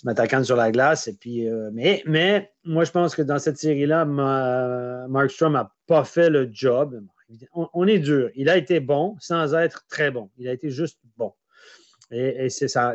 tu 0.00 0.06
mets 0.06 0.14
ta 0.14 0.26
canne 0.26 0.44
sur 0.44 0.56
la 0.56 0.70
glace. 0.70 1.08
Et 1.08 1.14
puis, 1.14 1.48
euh, 1.48 1.70
mais, 1.72 2.02
mais 2.06 2.52
moi, 2.64 2.84
je 2.84 2.90
pense 2.90 3.14
que 3.14 3.22
dans 3.22 3.38
cette 3.38 3.58
série-là, 3.58 4.04
Markstrom 5.08 5.52
n'a 5.52 5.72
pas 5.86 6.04
fait 6.04 6.30
le 6.30 6.48
job. 6.50 7.02
On, 7.52 7.86
est 7.86 7.98
dur. 7.98 8.30
Il 8.34 8.48
a 8.48 8.56
été 8.56 8.80
bon 8.80 9.16
sans 9.20 9.54
être 9.54 9.86
très 9.88 10.10
bon. 10.10 10.30
Il 10.36 10.48
a 10.48 10.52
été 10.52 10.70
juste 10.70 10.98
bon. 11.16 11.32
Et, 12.10 12.48
c'est 12.48 12.66
ça 12.66 12.94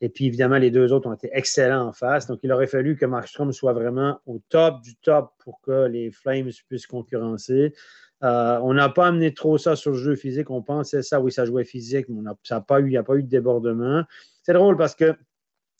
et 0.00 0.08
puis, 0.08 0.26
évidemment, 0.26 0.58
les 0.58 0.70
deux 0.70 0.92
autres 0.92 1.08
ont 1.08 1.14
été 1.14 1.28
excellents 1.32 1.88
en 1.88 1.92
face. 1.92 2.26
Donc, 2.26 2.38
il 2.44 2.52
aurait 2.52 2.68
fallu 2.68 2.96
que 2.96 3.04
Markstrom 3.04 3.52
soit 3.52 3.72
vraiment 3.72 4.20
au 4.26 4.40
top 4.48 4.80
du 4.82 4.94
top 4.96 5.32
pour 5.38 5.60
que 5.60 5.86
les 5.86 6.12
Flames 6.12 6.50
puissent 6.68 6.86
concurrencer. 6.86 7.74
Euh, 8.22 8.58
on 8.62 8.74
n'a 8.74 8.88
pas 8.88 9.08
amené 9.08 9.34
trop 9.34 9.58
ça 9.58 9.74
sur 9.74 9.92
le 9.92 9.96
jeu 9.96 10.14
physique. 10.14 10.50
On 10.50 10.62
pensait 10.62 11.02
ça, 11.02 11.20
oui, 11.20 11.32
ça 11.32 11.44
jouait 11.44 11.64
physique, 11.64 12.06
mais 12.08 12.20
il 12.20 12.84
n'y 12.84 12.96
a 12.96 13.02
pas 13.02 13.14
eu 13.16 13.22
de 13.22 13.28
débordement. 13.28 14.04
C'est 14.42 14.52
drôle 14.52 14.76
parce 14.76 14.94
que 14.94 15.16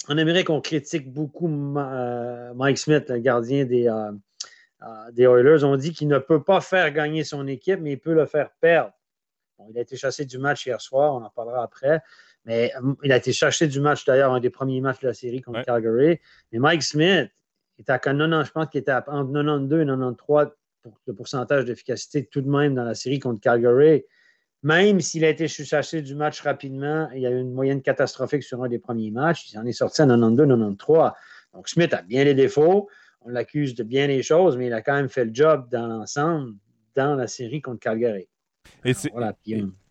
on 0.09 0.17
aimerait 0.17 0.45
qu'on 0.45 0.61
critique 0.61 1.13
beaucoup 1.13 1.49
euh, 1.77 2.55
Mike 2.55 2.79
Smith, 2.79 3.11
le 3.11 3.19
gardien 3.19 3.67
euh, 3.71 4.13
des 5.13 5.23
Oilers. 5.25 5.65
On 5.65 5.77
dit 5.77 5.93
qu'il 5.93 6.09
ne 6.09 6.19
peut 6.19 6.43
pas 6.43 6.61
faire 6.61 6.91
gagner 6.93 7.25
son 7.25 7.47
équipe, 7.47 7.81
mais 7.81 7.93
il 7.93 8.01
peut 8.01 8.15
le 8.15 8.27
faire 8.27 8.51
perdre. 8.61 8.93
il 9.69 9.77
a 9.77 9.83
été 9.83 9.97
chassé 9.97 10.25
du 10.25 10.39
match 10.39 10.67
hier 10.67 10.81
soir, 10.81 11.15
on 11.15 11.25
en 11.25 11.31
parlera 11.31 11.63
après. 11.63 12.01
Mais 12.49 12.73
euh, 12.83 12.95
il 13.05 13.13
a 13.13 13.19
été 13.19 13.33
cherché 13.33 13.69
du 13.69 13.79
match 13.79 14.07
d'ailleurs, 14.07 14.33
un 14.33 14.41
des 14.41 14.49
premiers 14.49 14.81
matchs 14.81 15.01
de 15.01 15.09
la 15.09 15.15
série 15.15 15.43
contre 15.43 15.63
Calgary. 15.63 16.19
Mais 16.51 16.59
Mike 16.59 16.83
Smith, 16.83 17.31
est 17.79 17.91
à 17.91 17.99
90, 17.99 18.47
je 18.47 18.51
pense 18.51 18.67
qu'il 18.71 18.81
était 18.81 18.93
entre 18.93 19.33
92 19.33 19.83
et 19.83 19.87
93 19.87 20.49
pour 20.83 20.99
le 21.07 21.15
pourcentage 21.15 21.67
d'efficacité 21.67 22.25
tout 22.25 22.41
de 22.41 22.49
même 22.49 22.75
dans 22.75 22.85
la 22.85 22.95
série 22.95 23.19
contre 23.19 23.41
Calgary. 23.41 24.05
Même 24.63 24.99
s'il 25.01 25.25
a 25.25 25.29
été 25.29 25.47
cherché 25.47 26.01
du 26.01 26.15
match 26.15 26.41
rapidement, 26.41 27.09
il 27.15 27.21
y 27.21 27.27
a 27.27 27.31
eu 27.31 27.39
une 27.39 27.53
moyenne 27.53 27.83
catastrophique 27.83 28.43
sur 28.43 28.65
un 28.65 28.69
des 28.69 28.79
premiers 28.79 29.11
matchs. 29.11 29.53
Il 29.53 29.59
en 29.59 29.67
est 29.67 29.73
sorti 29.73 30.01
à 30.01 30.07
92-93. 30.07 31.13
Donc 31.53 31.69
Smith 31.69 31.93
a 31.93 32.03
bien 32.03 32.25
les 32.25 32.35
défauts. 32.35 32.89
On 33.21 33.29
l'accuse 33.29 33.75
de 33.75 33.85
bien 33.85 34.07
les 34.07 34.23
choses, 34.23 34.57
mais 34.57 34.69
il 34.69 34.73
a 34.73 34.81
quand 34.81 34.95
même 34.95 35.11
fait 35.11 35.27
le 35.27 35.35
job 35.35 35.69
dans 35.71 35.87
l'ensemble 35.87 36.55
dans 36.97 37.15
la 37.15 37.27
série 37.27 37.61
contre 37.61 37.81
Calgary. 37.81 38.27
Et 38.85 38.95
voilà, 39.13 39.35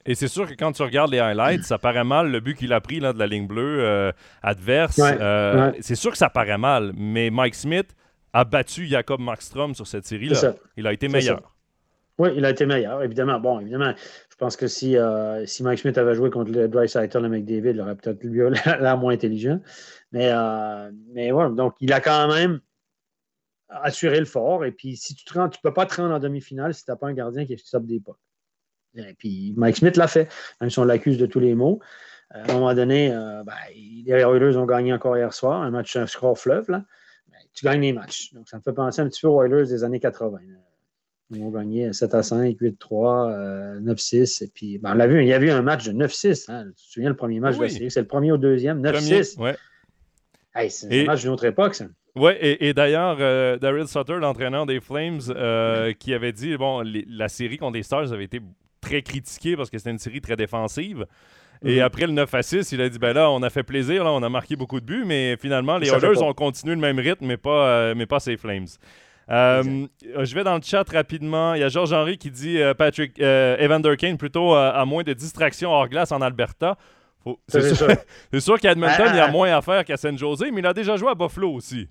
et 0.08 0.16
c'est 0.16 0.30
sûr 0.30 0.48
que 0.48 0.54
quand 0.54 0.72
tu 0.72 0.82
regardes 0.82 1.12
les 1.12 1.20
highlights, 1.20 1.64
ça 1.64 1.78
paraît 1.78 2.06
mal 2.06 2.32
le 2.32 2.40
but 2.40 2.56
qu'il 2.56 2.72
a 2.72 2.80
pris 2.80 3.00
là, 3.00 3.12
de 3.12 3.20
la 3.20 3.28
ligne 3.28 3.46
bleue 3.46 3.84
euh, 3.84 4.12
adverse. 4.42 5.00
Euh, 5.00 5.74
c'est 5.82 5.96
sûr 5.96 6.12
que 6.12 6.18
ça 6.18 6.30
paraît 6.30 6.58
mal, 6.58 6.94
mais 6.96 7.30
Mike 7.30 7.56
Smith 7.56 7.94
a 8.32 8.46
battu 8.46 8.86
Jacob 8.86 9.20
Markstrom 9.20 9.76
sur 9.76 9.86
cette 9.86 10.06
série-là. 10.06 10.56
Il 10.78 10.88
a 10.88 10.94
été 10.94 11.10
meilleur. 11.10 11.54
Oui, 12.20 12.30
il 12.36 12.46
a 12.46 12.50
été 12.50 12.66
meilleur, 12.66 13.04
évidemment. 13.04 13.40
Bon, 13.40 13.60
évidemment, 13.60 13.94
je 14.30 14.36
pense 14.38 14.56
que 14.56 14.68
si, 14.68 14.98
euh, 14.98 15.46
si 15.46 15.62
Mike 15.62 15.80
Smith 15.80 15.98
avait 15.98 16.16
joué 16.16 16.32
contre 16.32 16.52
le 16.52 16.68
Dry 16.68 16.86
et 16.86 17.20
le 17.20 17.30
McDavid, 17.30 17.72
il 17.72 17.82
aurait 17.82 17.96
peut-être 17.96 18.24
lui 18.24 18.40
l'air 18.40 18.98
moins 18.98 19.14
intelligent. 19.14 19.60
Mais, 20.14 20.32
mais 21.14 21.32
voilà, 21.32 21.50
donc 21.50 21.76
il 21.82 21.92
a 21.92 22.00
quand 22.00 22.34
même 22.34 22.62
assuré 23.70 24.20
le 24.20 24.26
fort. 24.26 24.66
Et 24.66 24.72
puis, 24.72 24.96
si 24.96 25.16
tu 25.16 25.38
ne 25.38 25.48
tu 25.48 25.60
peux 25.62 25.74
pas 25.74 25.86
te 25.86 25.96
rendre 26.02 26.16
en 26.16 26.20
demi-finale 26.20 26.74
si 26.74 26.86
tu 26.86 26.92
n'as 26.92 26.98
pas 26.98 27.08
un 27.08 27.14
gardien 27.14 27.46
qui 27.46 27.54
est 27.54 27.76
des 27.82 28.00
pas. 28.00 28.18
Et 28.96 29.14
puis 29.18 29.54
Mike 29.58 29.78
Smith 29.78 29.98
l'a 29.98 30.08
fait, 30.08 30.30
même 30.62 30.70
si 30.70 30.80
on 30.80 30.86
l'accuse 30.86 31.18
de 31.18 31.26
tous 31.26 31.40
les 31.40 31.56
mots. 31.56 31.80
Euh, 32.36 32.44
à 32.44 32.52
un 32.52 32.54
moment 32.56 32.74
donné, 32.74 33.12
euh, 33.12 33.44
ben, 33.44 33.54
les 33.74 34.12
Oilers 34.12 34.58
ont 34.58 34.66
gagné 34.66 34.94
encore 34.94 35.18
hier 35.18 35.34
soir, 35.34 35.62
un 35.62 35.72
match, 35.72 35.96
un 35.96 36.08
score 36.08 36.38
fleuve. 36.38 36.70
Là. 36.70 36.84
Ben, 37.32 37.38
tu 37.54 37.66
gagnes 37.66 37.82
les 37.82 37.94
matchs. 37.94 38.34
Donc, 38.34 38.50
ça 38.50 38.58
me 38.58 38.62
fait 38.62 38.74
penser 38.74 39.02
un 39.02 39.08
petit 39.08 39.22
peu 39.22 39.28
aux 39.28 39.42
Oilers 39.42 39.68
des 39.68 39.84
années 39.84 40.00
80. 40.00 40.40
Ils 41.32 41.44
ont 41.44 41.52
gagné 41.52 41.92
7 41.92 42.14
à 42.16 42.24
5, 42.24 42.56
8 42.60 42.80
3, 42.80 43.80
9 43.82 43.98
6. 43.98 44.42
Et 44.42 44.48
puis, 44.54 44.78
ben, 44.78 44.92
on 44.92 44.96
l'a 44.96 45.08
vu, 45.08 45.22
il 45.22 45.28
y 45.28 45.34
a 45.34 45.40
eu 45.40 45.50
un 45.50 45.62
match 45.62 45.86
de 45.86 45.92
9 45.92 46.12
6. 46.12 46.50
Hein. 46.50 46.66
Tu 46.68 46.86
te 46.86 46.92
souviens 46.94 47.10
le 47.10 47.16
premier 47.16 47.40
match 47.40 47.58
de 47.58 47.64
la 47.64 47.70
série? 47.70 47.92
C'est 47.92 48.02
le 48.02 48.08
premier 48.08 48.32
au 48.32 48.38
deuxième, 48.38 48.82
9 48.82 49.00
6. 49.00 49.38
Ouais. 49.38 49.56
c'est 50.70 51.02
un 51.02 51.06
match 51.06 51.22
d'une 51.22 51.32
autre 51.32 51.46
époque, 51.46 51.76
ça. 51.76 51.86
Oui, 52.16 52.32
et, 52.40 52.74
d'ailleurs, 52.74 53.18
euh, 53.20 53.60
Daryl 53.60 53.88
Sutter, 53.88 54.16
l'entraîneur 54.16 54.66
des 54.66 54.80
Flames, 54.80 55.20
qui 56.00 56.14
avait 56.14 56.32
dit 56.32 56.58
bon, 56.58 56.84
la 56.84 57.30
série 57.30 57.58
contre 57.58 57.76
les 57.76 57.84
Stars 57.84 58.12
avait 58.12 58.24
été 58.24 58.42
très 58.88 59.02
critiqué 59.02 59.56
parce 59.56 59.70
que 59.70 59.78
c'était 59.78 59.92
une 59.92 60.00
série 60.00 60.22
très 60.22 60.36
défensive. 60.36 61.06
Et 61.64 61.78
mhm. 61.78 61.82
après 61.82 62.06
le 62.06 62.14
9 62.14 62.34
à 62.34 62.44
6, 62.44 62.72
il 62.72 62.82
a 62.82 62.90
dit 62.90 63.00
ben 63.00 63.14
là, 63.14 63.32
on 63.32 63.42
a 63.42 63.50
fait 63.50 63.64
plaisir, 63.64 64.04
là, 64.04 64.12
on 64.12 64.22
a 64.22 64.30
marqué 64.30 64.56
beaucoup 64.56 64.80
de 64.80 64.86
buts, 64.86 65.04
mais 65.06 65.38
finalement, 65.38 65.78
les 65.78 65.90
Oilers 65.90 66.22
ont 66.22 66.34
continué 66.34 66.76
le 66.76 66.82
même 66.82 67.00
rythme, 67.00 67.26
mais 67.26 67.38
pas, 67.38 67.68
euh, 67.68 67.94
mais 67.96 68.06
pas 68.06 68.20
ces 68.20 68.38
Flames. 68.38 68.68
Euh, 69.30 69.88
je 70.04 70.36
vais 70.36 70.44
dans 70.44 70.56
le 70.56 70.62
chat 70.62 70.88
rapidement. 70.90 71.54
Il 71.54 71.60
y 71.60 71.64
a 71.64 71.70
Georges-Henri 71.70 72.18
qui 72.18 72.32
dit 72.32 72.62
euh, 72.62 72.74
Patrick 72.74 73.20
Evander 73.20 73.98
Kane 73.98 74.18
plutôt 74.18 74.54
à 74.54 74.86
moins 74.86 75.04
de 75.04 75.14
distractions 75.14 75.72
hors 75.72 75.90
glace 75.90 76.12
en 76.12 76.22
Alberta. 76.22 76.78
C'est 77.50 77.76
sûr, 77.76 77.90
sûr 78.40 78.60
qu'à 78.60 78.72
Edmonton, 78.72 79.08
il 79.10 79.18
y 79.18 79.20
a 79.20 79.30
moins 79.30 79.52
à 79.52 79.62
faire 79.62 79.84
qu'à 79.84 79.98
San 79.98 80.18
Jose, 80.18 80.46
mais 80.54 80.62
il 80.62 80.66
a 80.66 80.74
déjà 80.74 80.96
joué 80.96 81.10
à 81.10 81.16
Buffalo 81.16 81.52
aussi. 81.52 81.90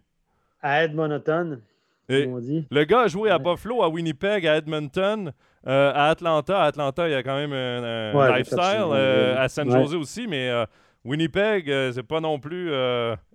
À 0.63 0.85
Edmonton, 0.85 1.61
on 2.09 2.39
dit. 2.39 2.67
Le 2.71 2.85
gars 2.85 3.03
a 3.03 3.09
joué 3.09 3.31
à 3.31 3.39
Buffalo, 3.39 3.83
à 3.83 3.89
Winnipeg, 3.91 4.47
à 4.47 4.57
Edmonton. 4.57 5.33
Euh, 5.67 5.93
à 5.95 6.11
Atlanta, 6.11 6.63
à 6.63 6.67
Atlanta, 6.67 7.09
il 7.09 7.13
y 7.13 7.15
a 7.15 7.23
quand 7.23 7.37
même 7.37 7.53
un, 7.53 8.37
lifestyle. 8.37 8.85
Euh, 8.93 9.37
à 9.37 9.49
San 9.49 9.71
Jose 9.71 9.95
aussi, 9.95 10.27
mais 10.29 10.49
euh, 10.49 10.65
Winnipeg, 11.05 11.67
c'est 11.93 12.03
pas 12.03 12.21
non 12.21 12.39
plus. 12.39 12.71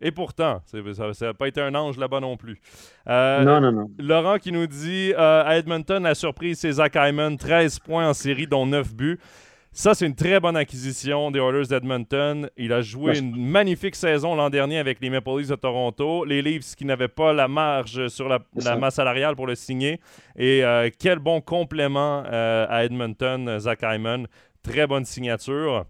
et 0.01 0.11
pourtant, 0.11 0.61
ça 0.65 1.25
n'a 1.27 1.33
pas 1.33 1.47
été 1.47 1.61
un 1.61 1.75
ange 1.75 1.97
là-bas 1.97 2.19
non 2.19 2.37
plus. 2.37 2.59
non, 3.07 3.59
non, 3.59 3.71
non. 3.71 3.91
Laurent 3.99 4.37
qui 4.37 4.51
nous 4.51 4.67
dit 4.67 5.13
à 5.17 5.57
Edmonton, 5.57 6.03
la 6.03 6.15
surprise, 6.15 6.59
c'est 6.59 6.71
Zach 6.71 6.95
Hyman, 6.95 7.37
13 7.37 7.79
points 7.79 8.09
en 8.09 8.13
série, 8.13 8.47
dont 8.47 8.65
9 8.65 8.93
buts. 8.93 9.19
Ça, 9.73 9.93
c'est 9.93 10.05
une 10.05 10.15
très 10.15 10.41
bonne 10.41 10.57
acquisition 10.57 11.31
des 11.31 11.39
Oilers 11.39 11.67
d'Edmonton. 11.67 12.49
Il 12.57 12.73
a 12.73 12.81
joué 12.81 13.17
une 13.17 13.33
magnifique 13.37 13.95
saison 13.95 14.35
l'an 14.35 14.49
dernier 14.49 14.77
avec 14.77 14.99
les 14.99 15.09
Maple 15.09 15.37
Leafs 15.37 15.47
de 15.47 15.55
Toronto. 15.55 16.25
Les 16.25 16.41
Leafs 16.41 16.75
qui 16.75 16.83
n'avaient 16.83 17.07
pas 17.07 17.31
la 17.31 17.47
marge 17.47 18.09
sur 18.09 18.27
la, 18.27 18.41
masse 18.75 18.95
salariale 18.95 19.37
pour 19.37 19.47
le 19.47 19.55
signer. 19.55 20.01
Et 20.35 20.65
euh, 20.65 20.89
quel 20.99 21.19
bon 21.19 21.39
complément 21.39 22.23
euh, 22.25 22.65
à 22.67 22.83
Edmonton, 22.83 23.59
Zach 23.59 23.79
Hyman. 23.83 24.27
Très 24.61 24.87
bonne 24.87 25.05
signature. 25.05 25.85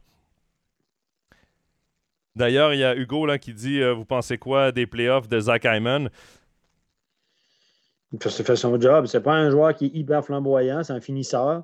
D'ailleurs, 2.35 2.75
il 2.75 2.79
y 2.79 2.83
a 2.83 2.95
Hugo 2.95 3.25
là, 3.25 3.39
qui 3.39 3.51
dit 3.51 3.81
euh, 3.81 3.93
Vous 3.93 4.05
pensez 4.05 4.37
quoi 4.37 4.71
des 4.71 4.85
playoffs 4.85 5.27
de 5.27 5.39
Zach 5.39 5.65
Hyman? 5.65 6.11
Il 8.13 8.21
fait 8.21 8.55
son 8.55 8.79
job. 8.79 9.07
C'est 9.07 9.21
pas 9.21 9.33
un 9.33 9.49
joueur 9.49 9.73
qui 9.73 9.85
est 9.85 9.95
hyper 9.95 10.23
flamboyant, 10.23 10.83
c'est 10.83 10.93
un 10.93 11.01
finisseur. 11.01 11.63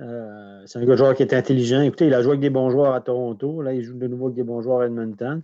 Euh, 0.00 0.62
c'est 0.66 0.78
un 0.78 0.84
gars 0.84 0.96
joueur 0.96 1.14
qui 1.14 1.22
est 1.22 1.34
intelligent. 1.34 1.80
Écoutez, 1.80 2.06
il 2.06 2.14
a 2.14 2.22
joué 2.22 2.30
avec 2.30 2.40
des 2.40 2.50
bons 2.50 2.70
joueurs 2.70 2.94
à 2.94 3.00
Toronto. 3.00 3.62
Là, 3.62 3.72
il 3.72 3.82
joue 3.82 3.96
de 3.96 4.06
nouveau 4.06 4.26
avec 4.26 4.36
des 4.36 4.42
bons 4.42 4.60
joueurs 4.60 4.80
à 4.80 4.86
Edmonton. 4.86 5.42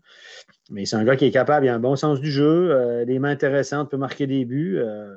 Mais 0.70 0.84
c'est 0.84 0.96
un 0.96 1.04
gars 1.04 1.16
qui 1.16 1.24
est 1.24 1.30
capable, 1.30 1.66
il 1.66 1.68
a 1.68 1.74
un 1.74 1.80
bon 1.80 1.96
sens 1.96 2.20
du 2.20 2.30
jeu, 2.30 2.70
euh, 2.70 3.04
des 3.04 3.18
mains 3.18 3.30
intéressantes, 3.30 3.90
peut 3.90 3.96
marquer 3.96 4.26
des 4.26 4.44
buts. 4.44 4.78
Euh, 4.78 5.14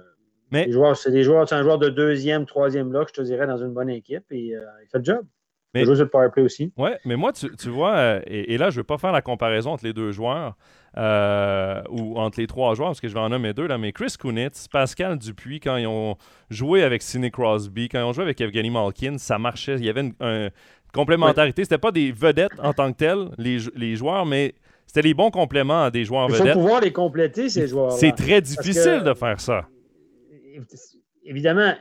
mais... 0.52 0.70
c'est 0.96 1.12
des 1.12 1.24
joueurs, 1.24 1.48
c'est 1.50 1.56
un 1.56 1.63
joueur 1.63 1.80
de 1.80 1.90
deuxième, 1.90 2.46
troisième 2.46 2.90
bloc, 2.90 3.10
je 3.10 3.22
te 3.22 3.25
dirais, 3.25 3.48
dans 3.48 3.58
une 3.58 3.74
bonne 3.74 3.90
équipe. 3.90 4.24
Et 4.32 4.50
il 4.50 4.88
fait 4.92 5.00
le 5.00 5.04
job. 5.04 5.25
Mais... 5.74 5.86
Le 5.86 6.42
aussi. 6.44 6.72
Oui, 6.77 6.89
mais 7.06 7.15
moi, 7.15 7.32
tu, 7.34 7.70
vois, 7.70 8.20
et, 8.27 8.58
là, 8.58 8.70
je 8.70 8.75
ne 8.75 8.80
veux 8.80 8.84
pas 8.84 8.98
faire 8.98 9.12
la 9.12 9.22
comparaison 9.22 9.72
entre 9.72 9.86
les 9.86 9.94
deux 9.94 10.12
joueurs. 10.12 10.56
Euh, 10.96 11.82
ou 11.89 12.20
entre 12.20 12.39
les 12.39 12.46
trois 12.46 12.75
joueurs, 12.75 12.89
parce 12.89 13.01
que 13.01 13.08
je 13.08 13.15
vais 13.15 13.20
en 13.20 13.30
nommer 13.30 13.53
deux, 13.53 13.65
là, 13.65 13.80
mais 13.80 13.92
Chris 13.92 14.13
Kunitz, 14.20 14.68
Pascal 14.68 15.18
Dupuis, 15.18 15.60
quand 15.60 15.77
ils 15.77 15.88
ont 15.88 16.18
joué 16.51 16.84
avec 16.84 17.01
Sidney 17.01 17.32
Crosby, 17.32 17.89
quand 17.89 17.98
ils 17.98 18.03
ont 18.03 18.13
joué 18.13 18.24
avec 18.24 18.39
Evgeny 18.39 18.70
Malkin, 18.70 19.18
ça 19.18 19.39
marchait. 19.39 19.77
Il 19.77 19.86
y 19.86 19.89
avait 19.89 20.01
une, 20.01 20.51
complémentarité. 20.94 21.63
C'était 21.63 21.80
pas 21.80 21.92
des 21.92 22.12
vedettes 22.12 22.60
en 22.60 22.74
tant 22.74 22.92
que 22.92 22.98
telles, 22.98 23.30
les, 23.39 23.58
les 23.75 23.96
joueurs, 23.96 24.27
mais 24.27 24.53
c'était 24.86 25.01
les 25.01 25.13
bons 25.13 25.32
compléments 25.32 25.86
à 25.86 25.92
des 25.92 26.06
joueurs 26.06 26.27
vedettes. 26.27 26.46
Il 26.46 26.53
faut 26.53 26.60
pouvoir 26.60 26.82
les 26.82 26.94
compléter, 26.94 27.50
ces 27.50 27.68
joueurs 27.68 27.92
C'est 27.94 28.12
très 28.12 28.42
difficile 28.42 29.01
de 29.03 29.13
faire 29.13 29.39
ça. 29.39 29.68
Évidemment, 31.25 31.74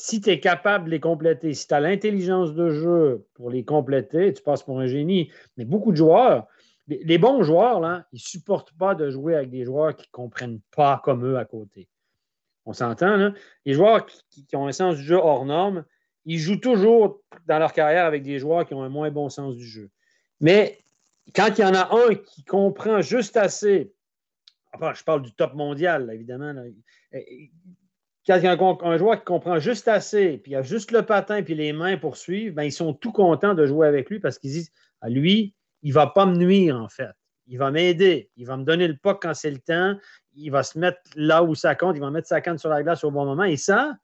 si 0.00 0.22
tu 0.22 0.30
es 0.30 0.40
capable 0.40 0.86
de 0.86 0.90
les 0.90 1.00
compléter, 1.00 1.52
si 1.52 1.68
tu 1.68 1.74
as 1.74 1.80
l'intelligence 1.80 2.54
de 2.54 2.70
jeu 2.70 3.26
pour 3.34 3.50
les 3.50 3.64
compléter, 3.64 4.32
tu 4.32 4.42
passes 4.42 4.62
pour 4.62 4.80
un 4.80 4.86
génie. 4.86 5.30
Mais 5.58 5.66
beaucoup 5.66 5.92
de 5.92 5.96
joueurs, 5.98 6.46
les, 6.88 7.18
bons 7.18 7.42
joueurs, 7.42 7.80
là, 7.80 8.06
ils 8.12 8.16
ne 8.16 8.20
supportent 8.20 8.72
pas 8.72 8.94
de 8.94 9.10
jouer 9.10 9.36
avec 9.36 9.50
des 9.50 9.64
joueurs 9.64 9.94
qui 9.94 10.06
ne 10.08 10.10
comprennent 10.10 10.60
pas 10.74 11.02
comme 11.04 11.26
eux 11.26 11.36
à 11.36 11.44
côté. 11.44 11.86
On 12.64 12.72
s'entend, 12.72 13.16
là? 13.16 13.34
Les 13.66 13.74
joueurs 13.74 14.06
qui, 14.30 14.46
ont 14.56 14.66
un 14.66 14.72
sens 14.72 14.96
du 14.96 15.02
jeu 15.02 15.16
hors 15.16 15.44
norme, 15.44 15.84
ils 16.24 16.38
jouent 16.38 16.60
toujours 16.60 17.20
dans 17.46 17.58
leur 17.58 17.74
carrière 17.74 18.06
avec 18.06 18.22
des 18.22 18.38
joueurs 18.38 18.66
qui 18.66 18.72
ont 18.72 18.82
un 18.82 18.88
moins 18.88 19.10
bon 19.10 19.28
sens 19.28 19.54
du 19.54 19.66
jeu. 19.66 19.90
Mais 20.40 20.78
quand 21.34 21.48
il 21.58 21.60
y 21.60 21.64
en 21.64 21.74
a 21.74 21.94
un 21.94 22.14
qui 22.14 22.42
comprend 22.44 23.02
juste 23.02 23.36
assez, 23.36 23.92
je 24.72 25.04
parle 25.04 25.22
du 25.22 25.32
top 25.32 25.52
mondial, 25.54 26.10
évidemment, 26.10 26.54
quand 28.26 28.36
il 28.36 28.46
un, 28.46 28.98
joueur 28.98 29.18
qui 29.18 29.24
comprend 29.24 29.58
juste 29.58 29.88
assez, 29.88 30.38
puis 30.38 30.52
il 30.52 30.56
a 30.56 30.62
juste 30.62 30.90
le 30.90 31.02
patin 31.02 31.42
puis 31.42 31.54
les 31.54 31.72
mains 31.72 31.96
pour 31.96 32.16
suivre, 32.16 32.54
ben, 32.54 32.64
ils 32.64 32.72
sont 32.72 32.92
tout 32.92 33.12
contents 33.12 33.54
de 33.54 33.66
jouer 33.66 33.86
avec 33.86 34.10
lui 34.10 34.20
parce 34.20 34.38
qu'ils 34.38 34.50
disent 34.50 34.72
à 35.00 35.08
lui, 35.08 35.54
il 35.82 35.90
ne 35.90 35.94
va 35.94 36.06
pas 36.06 36.26
me 36.26 36.36
nuire, 36.36 36.76
en 36.76 36.88
fait. 36.88 37.10
Il 37.46 37.58
va 37.58 37.70
m'aider. 37.70 38.30
Il 38.36 38.46
va 38.46 38.56
me 38.56 38.64
donner 38.64 38.86
le 38.86 38.96
pas 38.96 39.14
quand 39.14 39.34
c'est 39.34 39.50
le 39.50 39.58
temps. 39.58 39.96
Il 40.34 40.50
va 40.50 40.62
se 40.62 40.78
mettre 40.78 41.00
là 41.16 41.42
où 41.42 41.54
ça 41.54 41.74
compte. 41.74 41.96
Il 41.96 42.00
va 42.00 42.10
mettre 42.10 42.28
sa 42.28 42.40
canne 42.40 42.58
sur 42.58 42.68
la 42.68 42.82
glace 42.82 43.02
au 43.02 43.10
bon 43.10 43.24
moment. 43.24 43.44
Et 43.44 43.56
ça, 43.56 43.96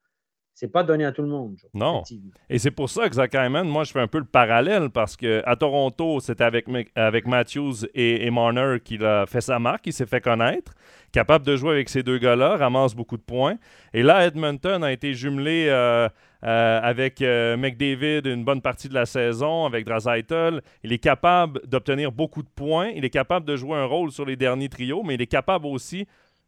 c'est 0.56 0.72
pas 0.72 0.82
donné 0.82 1.04
à 1.04 1.12
tout 1.12 1.20
le 1.20 1.28
monde. 1.28 1.58
non. 1.75 2.02
Et 2.48 2.58
c'est 2.58 2.70
pour 2.70 2.88
ça 2.88 3.06
que 3.10 3.14
Zach 3.14 3.34
Hyman, 3.34 3.68
moi, 3.68 3.84
je 3.84 3.92
fais 3.92 4.00
un 4.00 4.06
peu 4.06 4.18
le 4.18 4.25
parallèle 4.25 4.88
parce 4.88 5.14
qu'à 5.14 5.54
Toronto, 5.54 6.18
c'était 6.20 6.44
avec, 6.44 6.64
avec 6.94 7.26
Matthews 7.26 7.84
et, 7.94 8.30
Marner 8.30 8.78
qu'il 8.82 9.04
a 9.04 9.26
fait 9.26 9.42
sa 9.42 9.58
marque, 9.58 9.86
il 9.86 9.92
s'est 9.92 10.06
fait 10.06 10.22
connaître, 10.22 10.72
capable 11.12 11.44
de 11.44 11.56
jouer 11.56 11.72
avec 11.72 11.90
ces 11.90 12.02
deux 12.02 12.16
gars-là, 12.16 12.56
ramasse 12.56 12.94
beaucoup 12.94 13.18
de 13.18 13.22
points. 13.22 13.58
Et 13.92 14.02
là, 14.02 14.26
Edmonton 14.26 14.82
a 14.82 14.92
été 14.92 15.12
jumelé 15.12 15.66
euh, 15.68 16.08
euh, 16.42 16.80
avec 16.82 17.20
euh, 17.20 17.58
McDavid 17.58 18.22
une 18.25 18.44
bonne 18.44 18.62
partie 18.62 18.88
de 18.88 18.94
la 18.94 19.04
saison, 19.04 19.66
avec 19.66 19.84
Draisaitl. 19.84 20.62
Il 20.82 20.90
est 20.90 20.98
capable 20.98 21.60
d'obtenir 21.66 22.12
beaucoup 22.12 22.42
de 22.42 22.48
points, 22.48 22.88
il 22.94 23.04
est 23.04 23.10
capable 23.10 23.44
de 23.44 23.56
jouer 23.56 23.76
un 23.76 23.84
rôle 23.84 24.10
sur 24.10 24.25
les 24.25 24.36
derniers 24.36 24.70
trios, 24.70 25.02
mais 25.02 25.16
il 25.16 25.20
est 25.20 25.26
capable 25.26 25.66
aussi 25.66 26.06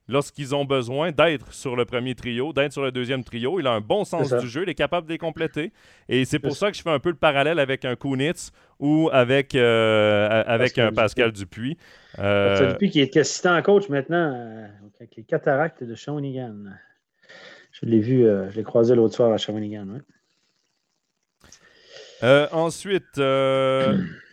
lorsqu'ils 0.08 0.54
ont 0.54 0.64
besoin 0.64 1.12
d'être 1.12 1.52
sur 1.52 1.76
le 1.76 1.84
premier 1.84 2.14
trio, 2.14 2.52
d'être 2.52 2.72
sur 2.72 2.82
le 2.82 2.90
deuxième 2.90 3.22
trio. 3.22 3.60
Il 3.60 3.66
a 3.66 3.72
un 3.72 3.80
bon 3.80 4.04
sens 4.04 4.32
du 4.32 4.48
jeu, 4.48 4.62
il 4.62 4.68
est 4.68 4.74
capable 4.74 5.06
de 5.06 5.12
les 5.12 5.18
compléter. 5.18 5.72
Et 6.08 6.24
c'est 6.24 6.38
pour 6.38 6.56
ça 6.56 6.70
que 6.70 6.76
je 6.76 6.82
fais 6.82 6.90
un 6.90 6.98
peu 6.98 7.10
le 7.10 7.16
parallèle 7.16 7.58
avec 7.58 7.84
un 7.84 7.94
Kunitz 7.94 8.50
ou 8.80 9.10
avec, 9.12 9.54
euh, 9.54 10.42
avec 10.46 10.78
un 10.78 10.92
Pascal 10.92 11.32
Dupuis. 11.32 11.76
Euh, 12.18 12.50
Pascal 12.50 12.72
Dupuis 12.72 12.90
qui 12.90 13.00
est 13.00 13.16
assistant 13.16 13.60
coach 13.62 13.88
maintenant 13.88 14.32
euh, 14.34 14.66
avec 14.98 15.16
les 15.16 15.24
cataractes 15.24 15.84
de 15.84 15.94
Shawinigan. 15.94 16.56
Je 17.72 17.86
l'ai 17.86 18.00
vu, 18.00 18.24
je 18.24 18.56
l'ai 18.56 18.64
croisé 18.64 18.94
l'autre 18.94 19.14
soir 19.14 19.32
à 19.32 19.36
Shawinigan. 19.36 20.00
ensuite, 22.52 23.04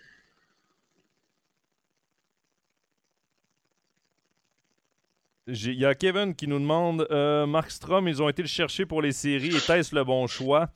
Il 5.48 5.74
y 5.74 5.86
a 5.86 5.94
Kevin 5.94 6.34
qui 6.34 6.48
nous 6.48 6.58
demande 6.58 7.06
euh, 7.12 7.46
Mark 7.46 7.70
Strom, 7.70 8.08
ils 8.08 8.22
ont 8.22 8.30
été 8.30 8.42
le 8.42 8.48
chercher 8.48 8.86
pour 8.88 9.02
les 9.02 9.12
séries. 9.12 9.56
Était-ce 9.56 9.94
le 9.94 10.04
bon 10.04 10.26
choix? 10.26 10.70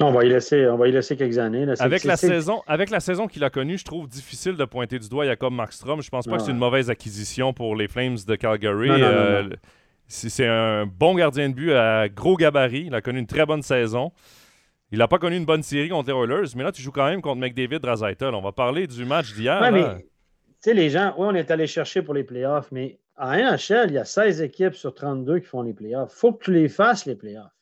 On 0.00 0.10
va 0.10 0.24
y 0.24 0.28
laisser, 0.28 0.66
on 0.66 0.76
va 0.76 0.88
y 0.88 0.92
laisser 0.92 1.16
quelques 1.16 1.38
années. 1.38 1.64
avec, 1.78 2.02
la 2.02 2.16
saison, 2.16 2.62
avec 2.66 2.90
la 2.90 2.98
saison 2.98 3.28
qu'il 3.28 3.44
a 3.44 3.50
connue, 3.50 3.78
je 3.78 3.84
trouve 3.84 4.08
difficile 4.08 4.56
de 4.56 4.64
pointer 4.64 4.98
du 4.98 5.08
doigt 5.08 5.26
Jacob 5.26 5.52
Markstrom. 5.52 6.02
Je 6.02 6.10
pense 6.10 6.26
pas 6.26 6.38
que 6.38 6.42
c'est 6.42 6.50
une 6.50 6.58
mauvaise 6.58 6.90
acquisition 6.90 7.52
pour 7.52 7.76
les 7.76 7.86
Flames 7.86 8.18
de 8.26 8.34
Calgary. 8.34 8.90
Euh, 8.90 9.48
c'est 10.08 10.46
un 10.46 10.84
bon 10.86 11.14
gardien 11.14 11.50
de 11.50 11.54
but 11.54 11.72
à 11.72 12.08
gros 12.08 12.36
gabarit. 12.36 12.86
Il 12.86 12.94
a 12.96 13.00
connu 13.00 13.20
une 13.20 13.26
très 13.26 13.46
bonne 13.46 13.62
saison. 13.62 14.10
Il 14.90 14.98
n'a 14.98 15.08
pas 15.08 15.18
connu 15.18 15.36
une 15.36 15.46
bonne 15.46 15.62
série 15.62 15.88
contre 15.88 16.10
les 16.10 16.16
Oilers, 16.16 16.50
mais 16.56 16.64
là, 16.64 16.72
tu 16.72 16.82
joues 16.82 16.92
quand 16.92 17.06
même 17.06 17.22
contre 17.22 17.40
McDavid 17.40 17.78
Razaitel. 17.82 18.34
On 18.34 18.42
va 18.42 18.52
parler 18.52 18.86
du 18.88 19.04
match 19.04 19.32
d'hier 19.34 19.62
sais, 20.70 20.74
les 20.74 20.90
gens, 20.90 21.14
oui, 21.18 21.26
on 21.28 21.34
est 21.34 21.50
allé 21.50 21.66
chercher 21.66 22.02
pour 22.02 22.14
les 22.14 22.24
playoffs, 22.24 22.70
mais 22.72 23.00
à 23.16 23.36
NHL, 23.36 23.88
il 23.88 23.94
y 23.94 23.98
a 23.98 24.04
16 24.04 24.42
équipes 24.42 24.74
sur 24.74 24.94
32 24.94 25.40
qui 25.40 25.46
font 25.46 25.62
les 25.62 25.74
playoffs. 25.74 26.12
Il 26.14 26.18
faut 26.18 26.32
que 26.32 26.44
tu 26.44 26.52
les 26.52 26.68
fasses, 26.68 27.06
les 27.06 27.16
playoffs. 27.16 27.52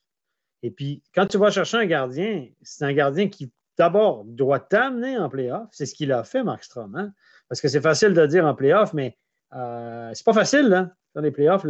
Et 0.63 0.71
puis, 0.71 1.03
quand 1.15 1.27
tu 1.27 1.39
vas 1.39 1.51
chercher 1.51 1.79
un 1.79 1.87
gardien, 1.87 2.47
c'est 2.63 2.85
un 2.85 2.93
gardien 2.93 3.29
qui, 3.29 3.53
d'abord, 3.79 4.25
doit 4.25 4.61
t'amener 4.61 5.19
en 5.19 5.29
playoff. 5.29 5.69
C'est 5.73 5.87
ce 5.87 5.95
qu'il 5.95 6.13
a 6.13 6.25
fait, 6.25 6.45
Mark 6.45 6.63
Strom. 6.63 6.95
Hein? 6.95 7.13
Parce 7.49 7.61
que 7.61 7.69
c'est 7.69 7.81
facile 7.81 8.13
de 8.13 8.27
dire 8.27 8.47
en 8.47 8.55
playoff, 8.55 8.93
mais 8.93 9.17
euh, 9.55 10.11
c'est 10.15 10.25
pas 10.25 10.33
facile, 10.33 10.73
hein? 10.73 10.93
Dans 11.13 11.23
les 11.23 11.33
playoffs, 11.33 11.67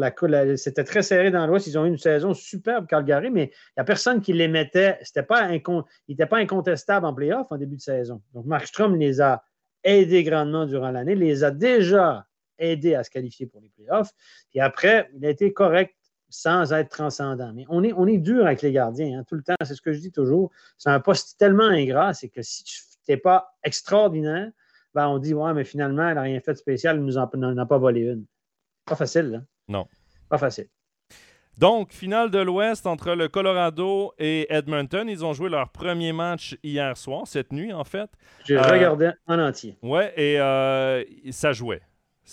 c'était 0.56 0.84
très 0.84 1.00
serré 1.00 1.30
dans 1.30 1.46
l'Ouest. 1.46 1.66
Ils 1.66 1.78
ont 1.78 1.86
eu 1.86 1.88
une 1.88 1.96
saison 1.96 2.34
superbe, 2.34 2.86
Calgary, 2.86 3.30
mais 3.30 3.44
il 3.44 3.78
n'y 3.78 3.80
a 3.80 3.84
personne 3.84 4.20
qui 4.20 4.34
les 4.34 4.48
mettait. 4.48 4.98
C'était 5.02 5.22
pas 5.22 5.50
il 5.50 5.62
n'était 6.10 6.26
pas 6.26 6.36
incontestable 6.36 7.06
en 7.06 7.14
playoff 7.14 7.46
en 7.48 7.56
début 7.56 7.76
de 7.76 7.80
saison. 7.80 8.20
Donc, 8.34 8.44
Mark 8.44 8.66
Strom 8.66 8.96
les 8.96 9.22
a 9.22 9.42
aidé 9.84 10.22
grandement 10.24 10.66
durant 10.66 10.90
l'année, 10.90 11.14
les 11.14 11.44
a 11.44 11.50
déjà 11.50 12.26
aidés 12.58 12.94
à 12.94 13.04
se 13.04 13.10
qualifier 13.10 13.46
pour 13.46 13.60
les 13.60 13.68
playoffs. 13.70 14.12
Puis 14.50 14.60
après, 14.60 15.10
il 15.14 15.24
a 15.24 15.30
été 15.30 15.52
correct 15.52 15.94
sans 16.28 16.72
être 16.72 16.90
transcendant. 16.90 17.52
Mais 17.52 17.64
on 17.68 17.82
est, 17.82 17.92
on 17.92 18.06
est 18.06 18.18
dur 18.18 18.46
avec 18.46 18.62
les 18.62 18.72
gardiens, 18.72 19.18
hein, 19.18 19.24
tout 19.26 19.34
le 19.34 19.42
temps. 19.42 19.54
C'est 19.64 19.74
ce 19.74 19.82
que 19.82 19.92
je 19.92 20.00
dis 20.00 20.12
toujours. 20.12 20.50
C'est 20.78 20.90
un 20.90 21.00
poste 21.00 21.38
tellement 21.38 21.64
ingrat, 21.64 22.14
c'est 22.14 22.28
que 22.28 22.42
si 22.42 22.62
tu 22.64 22.80
n'es 23.08 23.16
pas 23.16 23.52
extraordinaire, 23.64 24.50
ben 24.94 25.08
on 25.08 25.18
dit, 25.18 25.34
ouais, 25.34 25.54
mais 25.54 25.64
finalement, 25.64 26.08
elle 26.08 26.16
n'a 26.16 26.22
rien 26.22 26.40
fait 26.40 26.52
de 26.52 26.58
spécial, 26.58 26.96
elle 26.96 27.04
nous 27.04 27.18
en 27.18 27.58
a 27.58 27.66
pas 27.66 27.78
volé 27.78 28.00
une. 28.02 28.26
Pas 28.84 28.96
facile, 28.96 29.30
là. 29.30 29.42
Non. 29.68 29.86
Pas 30.28 30.38
facile. 30.38 30.68
Donc, 31.60 31.92
finale 31.92 32.30
de 32.30 32.38
l'Ouest 32.38 32.86
entre 32.86 33.12
le 33.12 33.28
Colorado 33.28 34.14
et 34.18 34.46
Edmonton. 34.48 35.06
Ils 35.10 35.26
ont 35.26 35.34
joué 35.34 35.50
leur 35.50 35.68
premier 35.68 36.10
match 36.10 36.56
hier 36.62 36.96
soir, 36.96 37.26
cette 37.26 37.52
nuit 37.52 37.70
en 37.70 37.84
fait. 37.84 38.08
J'ai 38.46 38.56
euh, 38.56 38.62
regardé 38.62 39.10
en 39.26 39.38
entier. 39.38 39.76
Ouais, 39.82 40.10
et 40.16 40.40
euh, 40.40 41.04
ça 41.30 41.52
jouait. 41.52 41.82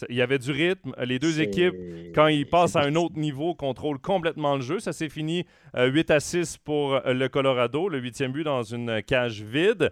Il 0.08 0.16
y 0.16 0.22
avait 0.22 0.40
du 0.40 0.50
rythme. 0.52 0.94
Les 1.04 1.20
deux 1.20 1.42
équipes, 1.42 1.76
quand 2.16 2.28
ils 2.28 2.48
passent 2.48 2.78
à 2.78 2.84
un 2.84 2.96
autre 2.96 3.18
niveau, 3.18 3.54
contrôlent 3.54 4.00
complètement 4.00 4.56
le 4.56 4.62
jeu. 4.62 4.80
Ça 4.80 4.94
s'est 4.94 5.10
fini 5.10 5.46
8 5.76 6.10
euh, 6.10 6.16
à 6.16 6.20
6 6.22 6.60
pour 6.60 6.98
le 7.06 7.28
Colorado, 7.28 7.90
le 7.90 8.00
huitième 8.00 8.32
but 8.32 8.46
dans 8.46 8.64
une 8.64 9.04
cage 9.04 9.42
vide. 9.42 9.92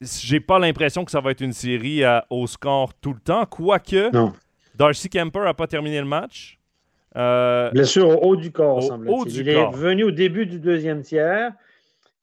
J'ai 0.00 0.38
pas 0.38 0.60
l'impression 0.60 1.04
que 1.04 1.10
ça 1.10 1.20
va 1.20 1.32
être 1.32 1.40
une 1.40 1.52
série 1.52 2.02
au 2.30 2.46
score 2.46 2.94
tout 2.94 3.14
le 3.14 3.20
temps, 3.20 3.46
quoique 3.46 4.12
Darcy 4.76 5.08
Kemper 5.08 5.40
n'a 5.40 5.54
pas 5.54 5.66
terminé 5.66 5.98
le 5.98 6.06
match. 6.06 6.57
Euh, 7.18 7.70
Blessure 7.70 8.08
au 8.08 8.28
haut 8.28 8.36
du 8.36 8.52
corps, 8.52 8.82
semble-t-il. 8.82 9.40
Il 9.40 9.48
est 9.48 9.70
venu 9.72 10.04
au 10.04 10.10
début 10.10 10.46
du 10.46 10.60
deuxième 10.60 11.02
tiers 11.02 11.52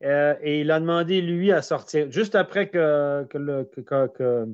euh, 0.03 0.36
et 0.41 0.62
il 0.62 0.71
a 0.71 0.79
demandé, 0.79 1.21
lui, 1.21 1.51
à 1.51 1.62
sortir. 1.62 2.10
Juste 2.12 2.36
après 2.36 2.69
que, 2.69 3.25
euh, 3.36 4.45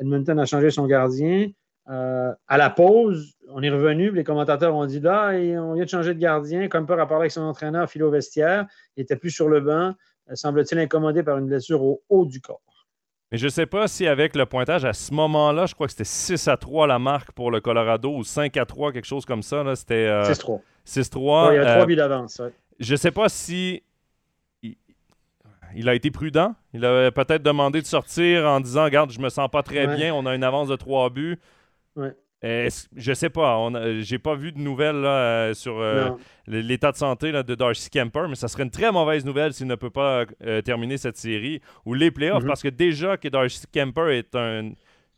Edmonton 0.00 0.38
a 0.38 0.46
changé 0.46 0.70
son 0.70 0.86
gardien, 0.86 1.48
à 1.86 2.56
la 2.56 2.70
pause, 2.70 3.34
on 3.48 3.62
est 3.64 3.70
revenu, 3.70 4.12
les 4.12 4.22
commentateurs 4.22 4.76
ont 4.76 4.86
dit 4.86 5.00
là, 5.00 5.32
on 5.60 5.74
vient 5.74 5.84
de 5.84 5.88
changer 5.88 6.14
de 6.14 6.20
gardien. 6.20 6.68
Comme 6.68 6.86
peur 6.86 7.00
a 7.00 7.08
parlé 7.08 7.22
avec 7.22 7.32
son 7.32 7.40
entraîneur, 7.40 7.90
Philo 7.90 8.10
Vestiaire. 8.10 8.66
Il 8.96 9.00
n'était 9.00 9.16
plus 9.16 9.30
sur 9.30 9.48
le 9.48 9.60
banc, 9.60 9.94
semble-t-il 10.34 10.78
incommodé 10.78 11.24
par 11.24 11.38
une 11.38 11.46
blessure 11.46 11.82
au 11.82 12.02
haut 12.08 12.26
du 12.26 12.40
corps. 12.40 12.62
Mais 13.30 13.38
je 13.38 13.44
ne 13.44 13.50
sais 13.50 13.66
pas 13.66 13.86
si 13.86 14.06
avec 14.06 14.34
le 14.34 14.44
pointage 14.44 14.84
à 14.84 14.92
ce 14.92 15.14
moment-là, 15.14 15.66
je 15.66 15.74
crois 15.74 15.86
que 15.86 15.92
c'était 15.92 16.04
6 16.04 16.48
à 16.48 16.56
3 16.56 16.86
la 16.86 16.98
marque 16.98 17.32
pour 17.32 17.50
le 17.50 17.60
Colorado 17.60 18.12
ou 18.16 18.24
5 18.24 18.56
à 18.56 18.66
3, 18.66 18.92
quelque 18.92 19.06
chose 19.06 19.24
comme 19.24 19.42
ça. 19.42 19.64
C'était 19.76 20.08
6-3. 20.08 20.60
6-3. 20.86 21.52
il 21.52 21.56
y 21.56 21.58
a 21.58 21.74
3 21.74 21.86
buts 21.86 21.96
d'avance. 21.96 22.42
Je 22.80 22.92
ne 22.92 22.96
sais 22.96 23.10
pas 23.10 23.28
si 23.28 23.82
il, 25.74 25.88
a 25.88 25.94
été 25.94 26.10
prudent. 26.10 26.54
Il 26.74 26.84
avait 26.84 27.12
peut-être 27.12 27.42
demandé 27.42 27.80
de 27.80 27.86
sortir 27.86 28.46
en 28.46 28.60
disant 28.60 28.84
Regarde, 28.84 29.12
je 29.12 29.20
me 29.20 29.28
sens 29.28 29.48
pas 29.48 29.62
très 29.62 29.86
bien, 29.86 30.12
on 30.14 30.26
a 30.26 30.34
une 30.34 30.44
avance 30.44 30.68
de 30.68 30.76
3 30.76 31.10
buts. 31.10 31.38
Ouais. 32.42 32.68
Je 32.96 33.12
sais 33.12 33.30
pas. 33.30 33.68
J'ai 34.00 34.18
pas 34.18 34.34
vu 34.34 34.52
de 34.52 34.58
nouvelles 34.58 35.04
euh, 35.04 35.52
sur 35.52 35.78
euh, 35.78 36.10
l'état 36.46 36.92
de 36.92 36.96
santé 36.96 37.32
de 37.32 37.54
Darcy 37.54 37.90
Kemper, 37.90 38.28
mais 38.28 38.34
ça 38.34 38.48
serait 38.48 38.62
une 38.62 38.70
très 38.70 38.90
mauvaise 38.90 39.24
nouvelle 39.24 39.52
s'il 39.52 39.66
ne 39.66 39.74
peut 39.74 39.90
pas 39.90 40.24
euh, 40.44 40.62
terminer 40.62 40.96
cette 40.96 41.16
série 41.16 41.60
ou 41.84 41.94
les 41.94 42.10
playoffs, 42.10 42.42
mm-hmm. 42.42 42.46
parce 42.46 42.62
que 42.62 42.68
déjà 42.68 43.16
que 43.16 43.28
Darcy 43.28 43.66
Kemper 43.72 44.08
est 44.10 44.34
un 44.34 44.70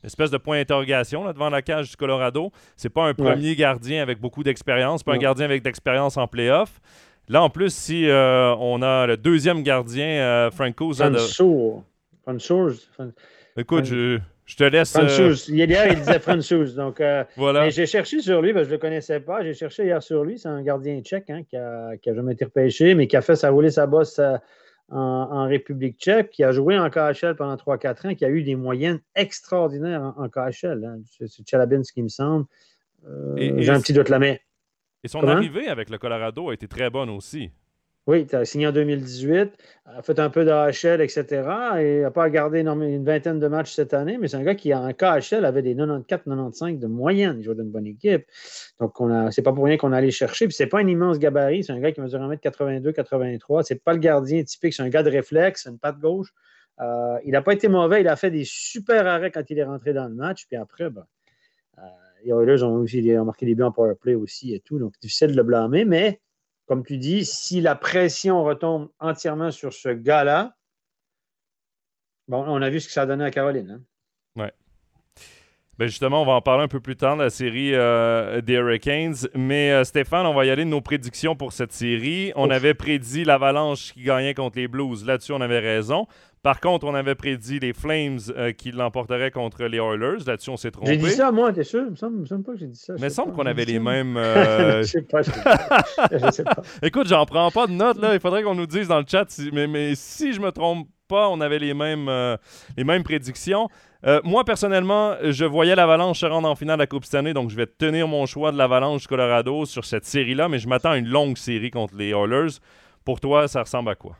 espèce 0.02 0.32
de 0.32 0.36
point 0.36 0.58
d'interrogation 0.58 1.24
devant 1.32 1.48
la 1.48 1.62
cage 1.62 1.90
du 1.90 1.96
Colorado. 1.96 2.50
C'est 2.76 2.90
pas 2.90 3.06
un 3.06 3.14
premier 3.14 3.54
gardien 3.54 4.02
avec 4.02 4.20
beaucoup 4.20 4.42
d'expérience, 4.42 5.04
pas 5.04 5.14
un 5.14 5.18
gardien 5.18 5.44
avec 5.44 5.62
d'expérience 5.62 6.16
en 6.16 6.26
playoffs. 6.26 6.80
Là, 7.28 7.40
en 7.40 7.50
plus, 7.50 7.72
si 7.72 8.08
on 8.08 8.82
a 8.82 9.06
le 9.06 9.16
deuxième 9.16 9.62
gardien, 9.62 10.50
Franco 10.50 10.92
Zada... 10.92 11.20
Écoute, 13.56 13.84
je, 13.84 14.18
je 14.44 14.56
te 14.56 14.64
laisse. 14.64 14.94
Euh... 14.96 15.34
Hier, 15.48 15.86
il 15.88 15.96
disait 15.96 16.18
Francis. 16.20 16.74
Donc, 16.74 17.00
euh, 17.00 17.24
voilà. 17.36 17.70
J'ai 17.70 17.86
cherché 17.86 18.20
sur 18.20 18.42
lui, 18.42 18.52
parce 18.52 18.64
que 18.64 18.70
je 18.70 18.74
ne 18.74 18.76
le 18.76 18.80
connaissais 18.80 19.20
pas. 19.20 19.42
J'ai 19.42 19.54
cherché 19.54 19.84
hier 19.84 20.02
sur 20.02 20.24
lui. 20.24 20.38
C'est 20.38 20.48
un 20.48 20.62
gardien 20.62 21.00
tchèque 21.00 21.30
hein, 21.30 21.42
qui 21.48 21.56
n'a 21.56 21.90
a 21.90 22.14
jamais 22.14 22.32
été 22.32 22.44
repêché, 22.44 22.94
mais 22.94 23.06
qui 23.06 23.16
a 23.16 23.22
fait 23.22 23.36
sa 23.36 23.50
rouler 23.50 23.70
sa 23.70 23.86
bosse 23.86 24.18
euh, 24.18 24.36
en, 24.88 25.46
République 25.46 25.98
tchèque, 25.98 26.30
qui 26.30 26.44
a 26.44 26.52
joué 26.52 26.78
en 26.78 26.90
KHL 26.90 27.36
pendant 27.36 27.54
3-4 27.54 28.08
ans, 28.08 28.14
qui 28.14 28.24
a 28.24 28.28
eu 28.28 28.42
des 28.42 28.56
moyennes 28.56 29.00
extraordinaires 29.14 30.12
en, 30.16 30.28
KHL. 30.28 30.84
Hein. 30.84 30.98
C'est 31.06 31.48
Chalabin, 31.48 31.82
ce 31.82 31.92
qui 31.92 32.02
me 32.02 32.08
semble. 32.08 32.46
Euh, 33.06 33.54
j'ai 33.58 33.70
un 33.70 33.80
petit 33.80 33.92
doute 33.92 34.08
là, 34.08 34.18
mais 34.18 34.42
Et 35.02 35.08
son 35.08 35.26
arrivée 35.26 35.68
avec 35.68 35.88
le 35.88 35.98
Colorado 35.98 36.50
a 36.50 36.54
été 36.54 36.68
très 36.68 36.90
bonne 36.90 37.10
aussi. 37.10 37.50
Oui, 38.08 38.26
tu 38.26 38.34
as 38.34 38.44
signé 38.44 38.66
en 38.66 38.72
2018, 38.72 39.52
a 39.84 40.02
fait 40.02 40.18
un 40.18 40.28
peu 40.28 40.44
d'AHL, 40.44 41.00
etc. 41.00 41.24
Et 41.78 42.00
n'a 42.00 42.10
pas 42.10 42.28
gardé 42.30 42.58
une 42.60 43.04
vingtaine 43.04 43.38
de 43.38 43.46
matchs 43.46 43.74
cette 43.74 43.94
année, 43.94 44.18
mais 44.18 44.26
c'est 44.26 44.36
un 44.36 44.42
gars 44.42 44.56
qui, 44.56 44.74
en 44.74 44.92
KHL, 44.92 45.44
avait 45.44 45.62
des 45.62 45.76
94-95 45.76 46.80
de 46.80 46.88
moyenne. 46.88 47.36
Il 47.38 47.44
jouait 47.44 47.54
d'une 47.54 47.70
bonne 47.70 47.86
équipe. 47.86 48.26
Donc, 48.80 48.96
c'est 49.30 49.42
pas 49.42 49.52
pour 49.52 49.66
rien 49.66 49.76
qu'on 49.76 49.92
allait 49.92 50.10
chercher. 50.10 50.46
Puis, 50.48 50.54
c'est 50.54 50.66
pas 50.66 50.80
un 50.80 50.86
immense 50.88 51.20
gabarit. 51.20 51.62
C'est 51.62 51.72
un 51.72 51.78
gars 51.78 51.92
qui 51.92 52.00
mesure 52.00 52.18
1m82-83. 52.18 53.62
C'est 53.62 53.84
pas 53.84 53.92
le 53.92 54.00
gardien 54.00 54.42
typique. 54.42 54.74
C'est 54.74 54.82
un 54.82 54.88
gars 54.88 55.04
de 55.04 55.10
réflexe, 55.10 55.66
une 55.66 55.78
patte 55.78 56.00
gauche. 56.00 56.34
Euh, 56.80 57.18
il 57.24 57.30
n'a 57.30 57.42
pas 57.42 57.52
été 57.52 57.68
mauvais. 57.68 58.00
Il 58.00 58.08
a 58.08 58.16
fait 58.16 58.32
des 58.32 58.44
super 58.44 59.06
arrêts 59.06 59.30
quand 59.30 59.48
il 59.48 59.56
est 59.60 59.64
rentré 59.64 59.92
dans 59.92 60.08
le 60.08 60.14
match. 60.14 60.46
Puis 60.48 60.56
après, 60.56 60.90
ben, 60.90 61.06
euh, 61.78 61.82
les 62.24 62.32
Oilers 62.32 62.64
ont 62.64 62.78
aussi 62.78 63.00
marqué 63.24 63.46
des 63.46 63.54
buts 63.54 63.62
en 63.62 63.70
power 63.70 63.94
play 63.94 64.16
aussi 64.16 64.54
et 64.54 64.58
tout. 64.58 64.80
Donc, 64.80 64.94
difficile 65.00 65.28
de 65.28 65.36
le 65.36 65.44
blâmer. 65.44 65.84
Mais 65.84 66.20
comme 66.72 66.86
tu 66.86 66.96
dis, 66.96 67.26
si 67.26 67.60
la 67.60 67.74
pression 67.74 68.42
retombe 68.44 68.88
entièrement 68.98 69.50
sur 69.50 69.74
ce 69.74 69.90
gars-là, 69.90 70.56
bon, 72.28 72.42
on 72.48 72.62
a 72.62 72.70
vu 72.70 72.80
ce 72.80 72.86
que 72.86 72.94
ça 72.94 73.02
a 73.02 73.06
donné 73.06 73.26
à 73.26 73.30
Caroline. 73.30 73.70
Hein? 73.72 73.82
Oui. 74.36 74.46
Ben 75.78 75.86
justement, 75.86 76.22
on 76.22 76.24
va 76.24 76.32
en 76.32 76.40
parler 76.40 76.64
un 76.64 76.68
peu 76.68 76.80
plus 76.80 76.96
tard 76.96 77.18
de 77.18 77.24
la 77.24 77.28
série 77.28 77.74
euh, 77.74 78.40
des 78.40 78.54
Hurricanes. 78.54 79.16
Mais 79.34 79.70
euh, 79.70 79.84
Stéphane, 79.84 80.24
on 80.24 80.32
va 80.32 80.46
y 80.46 80.50
aller 80.50 80.64
de 80.64 80.70
nos 80.70 80.80
prédictions 80.80 81.36
pour 81.36 81.52
cette 81.52 81.72
série. 81.72 82.32
On 82.36 82.48
avait 82.48 82.72
prédit 82.72 83.24
l'Avalanche 83.24 83.92
qui 83.92 84.04
gagnait 84.04 84.32
contre 84.32 84.56
les 84.56 84.66
Blues. 84.66 85.04
Là-dessus, 85.04 85.32
on 85.32 85.42
avait 85.42 85.58
raison. 85.58 86.06
Par 86.42 86.58
contre, 86.58 86.86
on 86.86 86.94
avait 86.94 87.14
prédit 87.14 87.60
les 87.60 87.72
Flames 87.72 88.18
euh, 88.36 88.50
qui 88.50 88.72
l'emporteraient 88.72 89.30
contre 89.30 89.62
les 89.64 89.78
Oilers. 89.78 90.24
Là-dessus, 90.26 90.50
on 90.50 90.56
s'est 90.56 90.72
trompé. 90.72 90.94
J'ai 90.94 90.96
dit 90.96 91.10
ça, 91.10 91.30
moi, 91.30 91.52
t'es 91.52 91.62
sûr? 91.62 91.84
Il 91.86 91.90
me 91.92 91.96
semble, 91.96 92.26
semble 92.26 92.42
pas 92.42 92.52
que 92.52 92.58
j'ai 92.58 92.66
dit 92.66 92.78
ça. 92.78 92.94
Mais 92.98 93.06
il 93.06 93.10
semble 93.12 93.32
qu'on 93.32 93.46
avait 93.46 93.64
les 93.64 93.78
mêmes. 93.78 94.16
Euh... 94.16 94.78
je 94.82 94.88
sais 94.88 95.02
pas, 95.02 95.22
je 95.22 95.30
sais 95.30 95.40
pas. 95.40 95.84
je 96.10 96.30
sais 96.32 96.42
pas. 96.42 96.62
Écoute, 96.82 97.06
j'en 97.06 97.24
prends 97.26 97.52
pas 97.52 97.68
de 97.68 97.72
notes, 97.72 98.00
là. 98.00 98.14
Il 98.14 98.20
faudrait 98.20 98.42
qu'on 98.42 98.56
nous 98.56 98.66
dise 98.66 98.88
dans 98.88 98.98
le 98.98 99.04
chat. 99.06 99.26
mais, 99.52 99.68
mais, 99.68 99.94
si 99.94 100.32
je 100.32 100.40
me 100.40 100.50
trompe 100.50 100.88
pas, 101.06 101.28
on 101.28 101.40
avait 101.40 101.60
les 101.60 101.74
mêmes, 101.74 102.08
euh, 102.08 102.36
les 102.76 102.82
mêmes 102.82 103.04
prédictions. 103.04 103.68
Euh, 104.04 104.20
moi, 104.24 104.42
personnellement, 104.44 105.14
je 105.22 105.44
voyais 105.44 105.76
l'Avalanche 105.76 106.18
se 106.18 106.26
rendre 106.26 106.48
en 106.48 106.56
finale 106.56 106.78
de 106.78 106.82
la 106.82 106.86
Coupe 106.88 107.04
cette 107.04 107.24
donc 107.24 107.50
je 107.50 107.56
vais 107.56 107.66
tenir 107.66 108.08
mon 108.08 108.26
choix 108.26 108.50
de 108.50 108.58
l'Avalanche 108.58 109.06
Colorado 109.06 109.64
sur 109.64 109.84
cette 109.84 110.06
série-là, 110.06 110.48
mais 110.48 110.58
je 110.58 110.66
m'attends 110.66 110.90
à 110.90 110.96
une 110.96 111.06
longue 111.06 111.36
série 111.36 111.70
contre 111.70 111.94
les 111.94 112.10
Oilers. 112.10 112.58
Pour 113.04 113.20
toi, 113.20 113.46
ça 113.46 113.62
ressemble 113.62 113.90
à 113.90 113.94
quoi? 113.94 114.16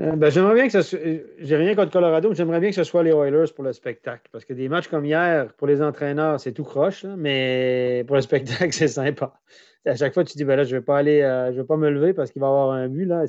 Euh, 0.00 0.16
ben, 0.16 0.28
j'aimerais 0.28 0.54
bien 0.54 0.68
que 0.68 0.82
ce 0.82 0.96
euh, 0.96 1.36
J'ai 1.38 1.56
rien 1.56 1.74
contre 1.76 1.92
Colorado, 1.92 2.28
mais 2.28 2.34
j'aimerais 2.34 2.58
bien 2.58 2.70
que 2.70 2.74
ce 2.74 2.82
soit 2.82 3.04
les 3.04 3.12
Oilers 3.12 3.52
pour 3.54 3.62
le 3.62 3.72
spectacle. 3.72 4.28
Parce 4.32 4.44
que 4.44 4.52
des 4.52 4.68
matchs 4.68 4.88
comme 4.88 5.04
hier, 5.04 5.52
pour 5.54 5.68
les 5.68 5.80
entraîneurs, 5.82 6.40
c'est 6.40 6.52
tout 6.52 6.64
croche, 6.64 7.04
mais 7.04 8.02
pour 8.06 8.16
le 8.16 8.22
spectacle, 8.22 8.72
c'est 8.72 8.88
sympa. 8.88 9.40
À 9.86 9.94
chaque 9.94 10.14
fois, 10.14 10.24
tu 10.24 10.32
te 10.32 10.38
dis, 10.38 10.44
ben 10.44 10.56
là, 10.56 10.64
je 10.64 10.74
ne 10.74 10.80
vais 10.80 10.84
pas 10.84 10.98
aller, 10.98 11.20
euh, 11.20 11.52
je 11.52 11.60
vais 11.60 11.66
pas 11.66 11.76
me 11.76 11.90
lever 11.90 12.12
parce 12.12 12.32
qu'il 12.32 12.40
va 12.40 12.46
y 12.46 12.50
avoir 12.50 12.70
un 12.70 12.88
but. 12.88 13.04
Là. 13.04 13.24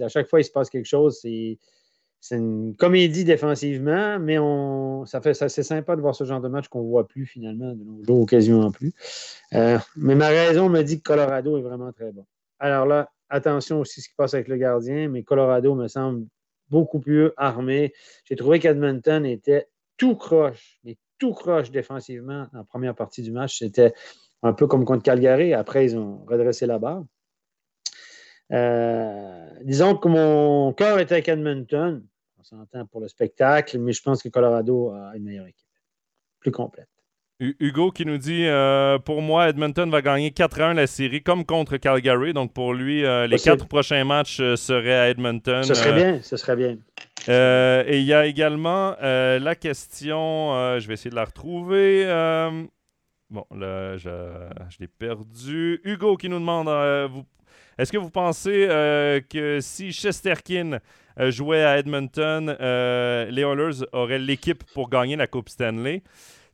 à 0.00 0.08
chaque 0.08 0.26
fois, 0.26 0.40
il 0.40 0.44
se 0.44 0.50
passe 0.50 0.70
quelque 0.70 0.86
chose. 0.86 1.18
C'est, 1.20 1.58
une 2.32 2.74
comédie 2.74 3.24
défensivement, 3.24 4.18
mais 4.18 4.40
on, 4.40 5.06
ça 5.06 5.20
fait, 5.20 5.34
c'est 5.34 5.62
sympa 5.62 5.94
de 5.94 6.00
voir 6.00 6.16
ce 6.16 6.24
genre 6.24 6.40
de 6.40 6.48
match 6.48 6.66
qu'on 6.66 6.82
ne 6.82 6.88
voit 6.88 7.06
plus 7.06 7.26
finalement, 7.26 7.72
de 7.72 7.84
nos 7.84 8.02
jours, 8.02 8.26
quasiment 8.26 8.72
plus. 8.72 8.92
mais 9.52 10.14
ma 10.16 10.26
raison 10.26 10.68
me 10.68 10.82
dit 10.82 10.98
que 10.98 11.04
Colorado 11.04 11.56
est 11.58 11.62
vraiment 11.62 11.92
très 11.92 12.10
bon. 12.10 12.26
Alors 12.58 12.86
là, 12.86 13.08
attention 13.28 13.80
aussi 13.80 14.00
à 14.00 14.02
ce 14.02 14.08
qui 14.08 14.14
passe 14.14 14.34
avec 14.34 14.48
le 14.48 14.56
gardien, 14.56 15.08
mais 15.08 15.22
Colorado 15.22 15.74
me 15.74 15.88
semble 15.88 16.26
beaucoup 16.68 17.00
plus 17.00 17.30
armé. 17.36 17.92
J'ai 18.24 18.36
trouvé 18.36 18.58
qu'Edmonton 18.58 19.24
était 19.24 19.68
tout 19.96 20.16
croche, 20.16 20.78
mais 20.84 20.96
tout 21.18 21.32
croche 21.32 21.70
défensivement 21.70 22.46
en 22.54 22.64
première 22.64 22.94
partie 22.94 23.22
du 23.22 23.32
match. 23.32 23.58
C'était 23.58 23.92
un 24.42 24.52
peu 24.52 24.66
comme 24.66 24.84
contre 24.84 25.02
Calgary. 25.02 25.54
Après, 25.54 25.84
ils 25.84 25.96
ont 25.96 26.24
redressé 26.26 26.66
la 26.66 26.78
barre. 26.78 27.04
Euh, 28.52 29.50
disons 29.62 29.96
que 29.96 30.08
mon 30.08 30.72
cœur 30.72 30.98
était 31.00 31.14
avec 31.14 31.28
Edmonton. 31.28 32.04
On 32.38 32.42
s'entend 32.42 32.86
pour 32.86 33.00
le 33.00 33.08
spectacle, 33.08 33.78
mais 33.78 33.92
je 33.92 34.02
pense 34.02 34.22
que 34.22 34.28
Colorado 34.28 34.90
a 34.90 35.16
une 35.16 35.24
meilleure 35.24 35.46
équipe, 35.46 35.68
plus 36.40 36.52
complète. 36.52 36.88
Hugo 37.40 37.92
qui 37.92 38.04
nous 38.04 38.18
dit 38.18 38.46
euh, 38.46 38.98
Pour 38.98 39.22
moi, 39.22 39.48
Edmonton 39.48 39.88
va 39.88 40.02
gagner 40.02 40.30
4-1 40.30 40.74
la 40.74 40.88
série 40.88 41.22
comme 41.22 41.44
contre 41.44 41.76
Calgary. 41.76 42.32
Donc 42.32 42.52
pour 42.52 42.74
lui, 42.74 43.04
euh, 43.04 43.28
les 43.28 43.38
quatre 43.38 43.66
prochains 43.66 44.04
matchs 44.04 44.40
euh, 44.40 44.56
seraient 44.56 44.98
à 44.98 45.08
Edmonton. 45.08 45.62
Ce 45.62 45.74
serait 45.74 45.92
bien, 45.92 46.20
ce 46.22 46.36
serait 46.36 46.56
bien. 46.56 46.76
et 47.28 47.98
il 47.98 48.04
y 48.04 48.12
a 48.12 48.26
également 48.26 48.96
la 49.00 49.54
question, 49.54 50.78
je 50.78 50.86
vais 50.88 50.94
essayer 50.94 51.10
de 51.10 51.16
la 51.16 51.26
retrouver. 51.26 52.06
bon, 53.30 53.44
là, 53.54 53.96
je, 53.96 54.10
l'ai 54.80 54.88
perdu. 54.88 55.80
Hugo 55.84 56.16
qui 56.16 56.28
nous 56.28 56.40
demande 56.40 56.68
Est-ce 57.78 57.92
que 57.92 57.98
vous 57.98 58.10
pensez 58.10 58.66
que 59.30 59.58
si 59.60 59.92
Chesterkin 59.92 60.80
jouait 61.28 61.62
à 61.62 61.78
Edmonton, 61.78 62.56
les 63.30 63.42
Oilers 63.42 63.84
auraient 63.92 64.18
l'équipe 64.18 64.64
pour 64.74 64.90
gagner 64.90 65.14
la 65.14 65.28
Coupe 65.28 65.50
Stanley? 65.50 66.02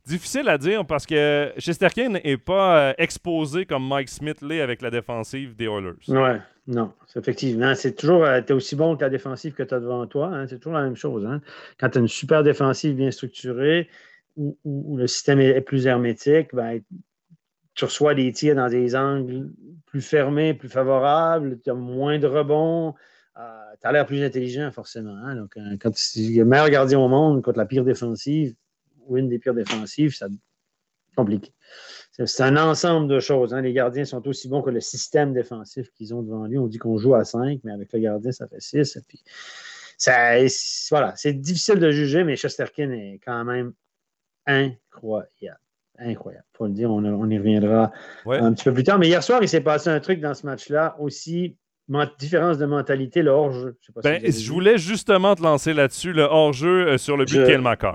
Difficile 0.05 0.47
à 0.49 0.59
dire 0.59 0.85
parce 0.85 1.07
que 1.07 1.51
Chesterkin 1.57 2.09
n'est 2.09 2.37
pas 2.37 2.89
euh, 2.89 2.93
exposé 2.99 3.65
comme 3.65 3.87
Mike 3.87 4.09
Smith 4.09 4.39
l'est 4.43 4.61
avec 4.61 4.83
la 4.83 4.91
défensive 4.91 5.55
des 5.55 5.65
Oilers. 5.65 5.93
Ouais, 6.09 6.39
non, 6.67 6.93
effectivement. 7.15 7.73
C'est 7.73 7.95
toujours, 7.95 8.23
euh, 8.23 8.39
tu 8.41 8.53
es 8.53 8.55
aussi 8.55 8.75
bon 8.75 8.95
que 8.95 9.01
la 9.01 9.09
défensive 9.09 9.53
que 9.53 9.63
tu 9.63 9.73
as 9.73 9.79
devant 9.79 10.05
toi. 10.05 10.27
Hein. 10.27 10.45
c'est 10.47 10.59
toujours 10.59 10.73
la 10.73 10.83
même 10.83 10.95
chose. 10.95 11.25
Hein. 11.25 11.41
Quand 11.79 11.89
tu 11.89 11.97
as 11.97 12.01
une 12.01 12.07
super 12.07 12.43
défensive 12.43 12.95
bien 12.95 13.09
structurée, 13.09 13.89
où, 14.37 14.95
le 14.95 15.07
système 15.07 15.39
est, 15.39 15.61
plus 15.61 15.87
hermétique, 15.87 16.53
ben, 16.53 16.81
tu 17.73 17.85
reçois 17.85 18.13
des 18.13 18.31
tirs 18.31 18.55
dans 18.55 18.69
des 18.69 18.95
angles 18.95 19.49
plus 19.87 20.01
fermés, 20.01 20.53
plus 20.53 20.69
favorables, 20.69 21.59
tu 21.63 21.71
as 21.71 21.73
moins 21.73 22.19
de 22.19 22.27
rebonds. 22.27 22.93
Euh, 23.37 23.41
tu 23.81 23.87
as 23.87 23.91
l'air 23.91 24.05
plus 24.05 24.23
intelligent, 24.23 24.71
forcément. 24.71 25.15
Hein. 25.15 25.35
Donc, 25.35 25.57
quand 25.81 25.91
tu 25.91 26.19
es 26.19 26.37
le 26.37 26.45
meilleur 26.45 26.69
gardien 26.69 26.99
au 26.99 27.07
monde 27.07 27.41
contre 27.41 27.57
la 27.57 27.65
pire 27.65 27.83
défensive, 27.83 28.53
ou 29.07 29.17
une 29.17 29.29
des 29.29 29.39
pires 29.39 29.53
défensives, 29.53 30.15
ça 30.15 30.27
compliqué. 31.15 31.53
C'est 32.11 32.43
un 32.43 32.57
ensemble 32.57 33.07
de 33.07 33.19
choses. 33.19 33.53
Hein. 33.53 33.61
Les 33.61 33.73
gardiens 33.73 34.05
sont 34.05 34.25
aussi 34.27 34.49
bons 34.49 34.61
que 34.61 34.69
le 34.69 34.81
système 34.81 35.33
défensif 35.33 35.89
qu'ils 35.93 36.13
ont 36.13 36.21
devant 36.21 36.45
lui. 36.45 36.57
On 36.57 36.67
dit 36.67 36.77
qu'on 36.77 36.97
joue 36.97 37.15
à 37.15 37.23
5, 37.23 37.61
mais 37.63 37.71
avec 37.71 37.91
le 37.93 37.99
gardien, 37.99 38.31
ça 38.31 38.47
fait 38.47 38.59
6. 38.59 38.99
Puis 39.07 39.23
ça, 39.97 40.35
voilà, 40.91 41.13
c'est 41.15 41.33
difficile 41.33 41.79
de 41.79 41.91
juger, 41.91 42.23
mais 42.23 42.35
Chesterkin 42.35 42.91
est 42.91 43.19
quand 43.25 43.45
même 43.45 43.73
incroyable. 44.45 45.59
Incroyable. 45.97 46.45
Pour 46.51 46.65
le 46.65 46.73
dire, 46.73 46.91
on, 46.91 47.29
y 47.29 47.37
reviendra 47.37 47.91
un 48.25 48.53
petit 48.53 48.65
peu 48.65 48.73
plus 48.73 48.83
tard. 48.83 48.99
Mais 48.99 49.07
hier 49.07 49.23
soir, 49.23 49.41
il 49.41 49.47
s'est 49.47 49.61
passé 49.61 49.89
un 49.89 50.01
truc 50.01 50.19
dans 50.19 50.33
ce 50.33 50.45
match-là 50.45 50.97
aussi 50.99 51.55
différence 52.19 52.57
de 52.57 52.65
mentalité, 52.65 53.21
le 53.21 53.31
hors-jeu. 53.31 53.77
Je, 53.81 53.91
ben, 54.01 54.21
je 54.23 54.51
voulais 54.51 54.77
justement 54.77 55.35
te 55.35 55.43
lancer 55.43 55.73
là-dessus, 55.73 56.13
le 56.13 56.23
hors-jeu 56.23 56.87
euh, 56.87 56.97
sur 56.97 57.17
le 57.17 57.25
but 57.25 57.37
de 57.37 57.45
Kelmacher. 57.45 57.91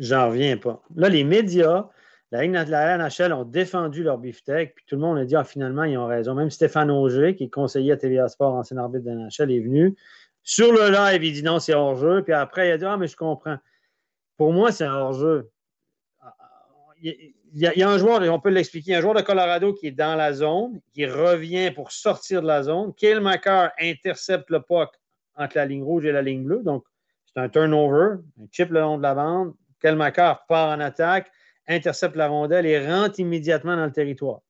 J'en 0.00 0.30
reviens 0.30 0.56
pas. 0.56 0.82
Là, 0.96 1.10
les 1.10 1.24
médias, 1.24 1.86
la 2.32 2.46
NHL 2.48 3.34
ont 3.34 3.44
défendu 3.44 4.02
leur 4.02 4.16
beefsteak, 4.16 4.74
puis 4.74 4.84
tout 4.86 4.94
le 4.94 5.02
monde 5.02 5.18
a 5.18 5.26
dit 5.26 5.36
ah, 5.36 5.44
finalement, 5.44 5.84
ils 5.84 5.98
ont 5.98 6.06
raison. 6.06 6.34
Même 6.34 6.50
Stéphane 6.50 6.90
Auger, 6.90 7.36
qui 7.36 7.44
est 7.44 7.50
conseiller 7.50 7.92
à 7.92 7.96
TVA 7.98 8.28
Sport, 8.28 8.54
ancien 8.54 8.78
arbitre 8.78 9.04
de 9.04 9.10
la 9.10 9.16
NHL, 9.26 9.52
est 9.52 9.60
venu. 9.60 9.94
Sur 10.42 10.72
le 10.72 10.90
live, 10.90 11.22
il 11.22 11.34
dit 11.34 11.42
non, 11.42 11.58
c'est 11.58 11.74
hors-jeu. 11.74 12.22
Puis 12.22 12.32
après, 12.32 12.68
il 12.68 12.72
a 12.72 12.78
dit 12.78 12.86
Ah, 12.86 12.96
mais 12.96 13.08
je 13.08 13.16
comprends. 13.16 13.58
Pour 14.38 14.54
moi, 14.54 14.72
c'est 14.72 14.88
hors-jeu. 14.88 15.50
Il 17.02 17.34
y, 17.52 17.82
a, 17.82 17.88
un 17.88 17.98
joueur, 17.98 18.22
on 18.32 18.40
peut 18.40 18.50
l'expliquer, 18.50 18.94
un 18.94 19.00
joueur 19.00 19.14
de 19.14 19.22
Colorado 19.22 19.74
qui 19.74 19.88
est 19.88 19.90
dans 19.90 20.14
la 20.14 20.32
zone, 20.32 20.80
qui 20.94 21.04
revient 21.04 21.72
pour 21.74 21.92
sortir 21.92 22.42
de 22.42 22.46
la 22.46 22.62
zone. 22.62 22.92
McCarr 23.20 23.70
intercepte 23.78 24.48
le 24.50 24.60
puck 24.60 24.90
entre 25.34 25.56
la 25.56 25.66
ligne 25.66 25.82
rouge 25.82 26.06
et 26.06 26.12
la 26.12 26.22
ligne 26.22 26.44
bleue. 26.44 26.62
Donc, 26.62 26.84
c'est 27.26 27.40
un 27.40 27.48
turnover, 27.48 28.22
un 28.40 28.46
chip 28.50 28.70
le 28.70 28.80
long 28.80 28.98
de 28.98 29.02
la 29.02 29.14
bande, 29.14 29.54
Kelmacher 29.80 30.34
part 30.48 30.76
en 30.76 30.80
attaque, 30.80 31.30
intercepte 31.66 32.16
la 32.16 32.28
rondelle 32.28 32.66
et 32.66 32.86
rentre 32.86 33.20
immédiatement 33.20 33.76
dans 33.76 33.86
le 33.86 33.92
territoire. 33.92 34.40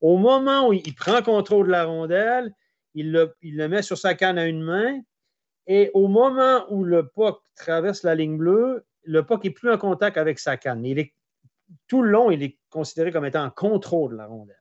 Au 0.00 0.16
moment 0.16 0.68
où 0.68 0.72
il 0.72 0.94
prend 0.94 1.22
contrôle 1.22 1.66
de 1.66 1.72
la 1.72 1.84
rondelle, 1.84 2.54
il 2.94 3.12
le, 3.12 3.68
met 3.68 3.82
sur 3.82 3.98
sa 3.98 4.14
canne 4.14 4.38
à 4.38 4.46
une 4.46 4.62
main 4.62 5.00
et 5.66 5.90
au 5.94 6.08
moment 6.08 6.64
où 6.70 6.84
le 6.84 7.08
puck 7.08 7.40
traverse 7.54 8.02
la 8.02 8.14
ligne 8.14 8.38
bleue, 8.38 8.84
le 9.04 9.24
puck 9.24 9.44
n'est 9.44 9.50
plus 9.50 9.70
en 9.70 9.78
contact 9.78 10.16
avec 10.16 10.38
sa 10.38 10.56
canne. 10.56 10.84
Tout 11.86 12.02
le 12.02 12.10
long, 12.10 12.30
il 12.30 12.42
est 12.42 12.58
considéré 12.70 13.12
comme 13.12 13.24
étant 13.24 13.44
en 13.44 13.50
contrôle 13.50 14.12
de 14.12 14.16
la 14.16 14.26
rondelle. 14.26 14.56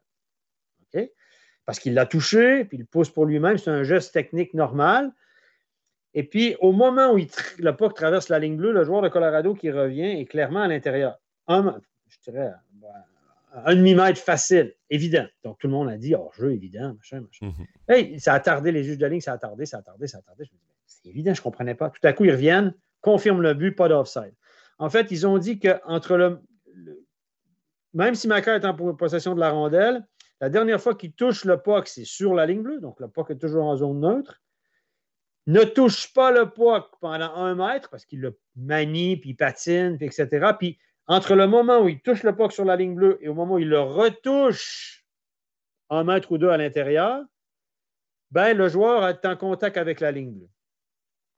Parce 1.66 1.80
qu'il 1.80 1.94
l'a 1.94 2.08
touché, 2.08 2.66
puis 2.66 2.80
il 2.80 2.86
pousse 2.88 3.12
pour 3.12 3.28
lui-même. 3.28 3.60
C'est 3.60 3.70
un 3.70 3.84
geste 3.84 4.12
technique 4.12 4.56
normal. 4.56 5.12
Et 6.14 6.24
puis, 6.24 6.56
au 6.60 6.72
moment 6.72 7.14
où 7.14 7.18
le 7.18 7.72
puck 7.72 7.94
traverse 7.94 8.30
la 8.30 8.40
ligne 8.40 8.58
bleue, 8.58 8.72
le 8.72 8.84
joueur 8.84 9.02
de 9.02 9.10
Colorado 9.10 9.54
qui 9.54 9.70
revient 9.70 10.20
est 10.20 10.26
clairement 10.26 10.62
à 10.62 10.68
l'intérieur. 10.68 11.20
Un, 11.48 11.80
je 12.08 12.32
dirais, 12.32 12.52
un 13.54 13.76
demi-mètre 13.76 14.20
facile, 14.20 14.74
évident. 14.90 15.26
Donc, 15.44 15.58
tout 15.60 15.68
le 15.68 15.74
monde 15.74 15.90
a 15.90 15.98
dit, 15.98 16.16
oh, 16.16 16.30
jeu 16.38 16.52
évident, 16.54 16.94
machin, 16.96 17.22
machin. 17.22 17.54
Mhm. 17.88 18.20
ça 18.20 18.34
a 18.34 18.40
tardé, 18.40 18.72
les 18.72 18.84
juges 18.84 18.98
de 18.98 19.06
ligne, 19.06 19.22
ça 19.22 19.34
a 19.34 19.38
tardé, 19.38 19.66
ça 19.66 19.80
a 19.80 19.82
tardé, 19.82 20.08
ça 20.08 20.20
a 20.20 20.22
tardé. 20.22 20.46
Je 20.46 20.52
me 20.52 20.58
dis, 20.58 20.66
c'est 20.86 21.10
évident, 21.10 21.34
je 21.34 21.42
ne 21.42 21.44
comprenais 21.44 21.76
pas. 21.76 21.90
Tout 21.90 22.06
à 22.06 22.14
coup, 22.14 22.26
ils 22.26 22.32
reviennent, 22.32 22.74
confirment 23.02 23.42
le 23.42 23.54
but, 23.54 23.76
pas 23.76 23.88
d'offside. 23.88 24.34
En 24.78 24.90
fait, 24.90 25.12
ils 25.12 25.28
ont 25.28 25.38
dit 25.38 25.60
qu'entre 25.60 26.16
le, 26.16 26.42
Même 27.94 28.16
si 28.16 28.28
Maca 28.28 28.56
est 28.56 28.66
en 28.66 28.74
possession 28.96 29.36
de 29.36 29.40
la 29.40 29.52
rondelle, 29.52 30.06
La 30.42 30.50
dernière 30.50 30.82
fois 30.82 30.96
qu'il 30.96 31.14
touche 31.14 31.44
le 31.46 31.62
puck, 31.62 31.88
c'est 31.88 32.06
sur 32.06 32.34
la 32.34 32.46
ligne 32.46 32.62
bleue, 32.62 32.80
donc 32.80 33.00
le 33.00 33.08
puck 33.08 33.30
est 33.32 33.38
toujours 33.38 33.66
en 33.66 33.76
zone 33.76 34.00
neutre. 34.00 34.42
Ne 35.50 35.64
touche 35.64 36.14
pas 36.14 36.30
le 36.30 36.52
puck 36.52 36.92
pendant 37.02 37.34
un 37.34 37.56
mètre 37.56 37.90
parce 37.90 38.06
qu'il 38.06 38.22
le 38.22 38.38
manie, 38.56 39.18
puis 39.18 39.32
il 39.32 39.36
patine, 39.36 39.98
puis 39.98 40.06
etc. 40.06 40.52
Puis 40.60 40.78
entre 41.08 41.34
le 41.34 41.48
moment 41.48 41.80
où 41.80 41.90
il 41.90 42.00
touche 42.02 42.22
le 42.22 42.36
puck 42.36 42.52
sur 42.52 42.66
la 42.66 42.76
ligne 42.76 42.94
bleue 42.94 43.18
et 43.20 43.30
au 43.30 43.34
moment 43.34 43.56
où 43.56 43.58
il 43.58 43.68
le 43.68 43.80
retouche 43.80 45.08
un 45.90 46.04
mètre 46.04 46.32
ou 46.32 46.38
deux 46.38 46.50
à 46.50 46.58
l'intérieur, 46.58 47.24
ben, 48.30 48.56
le 48.56 48.70
joueur 48.70 49.08
est 49.08 49.26
en 49.26 49.36
contact 49.36 49.78
avec 49.78 50.02
la 50.02 50.12
ligne 50.12 50.34
bleue. 50.34 50.50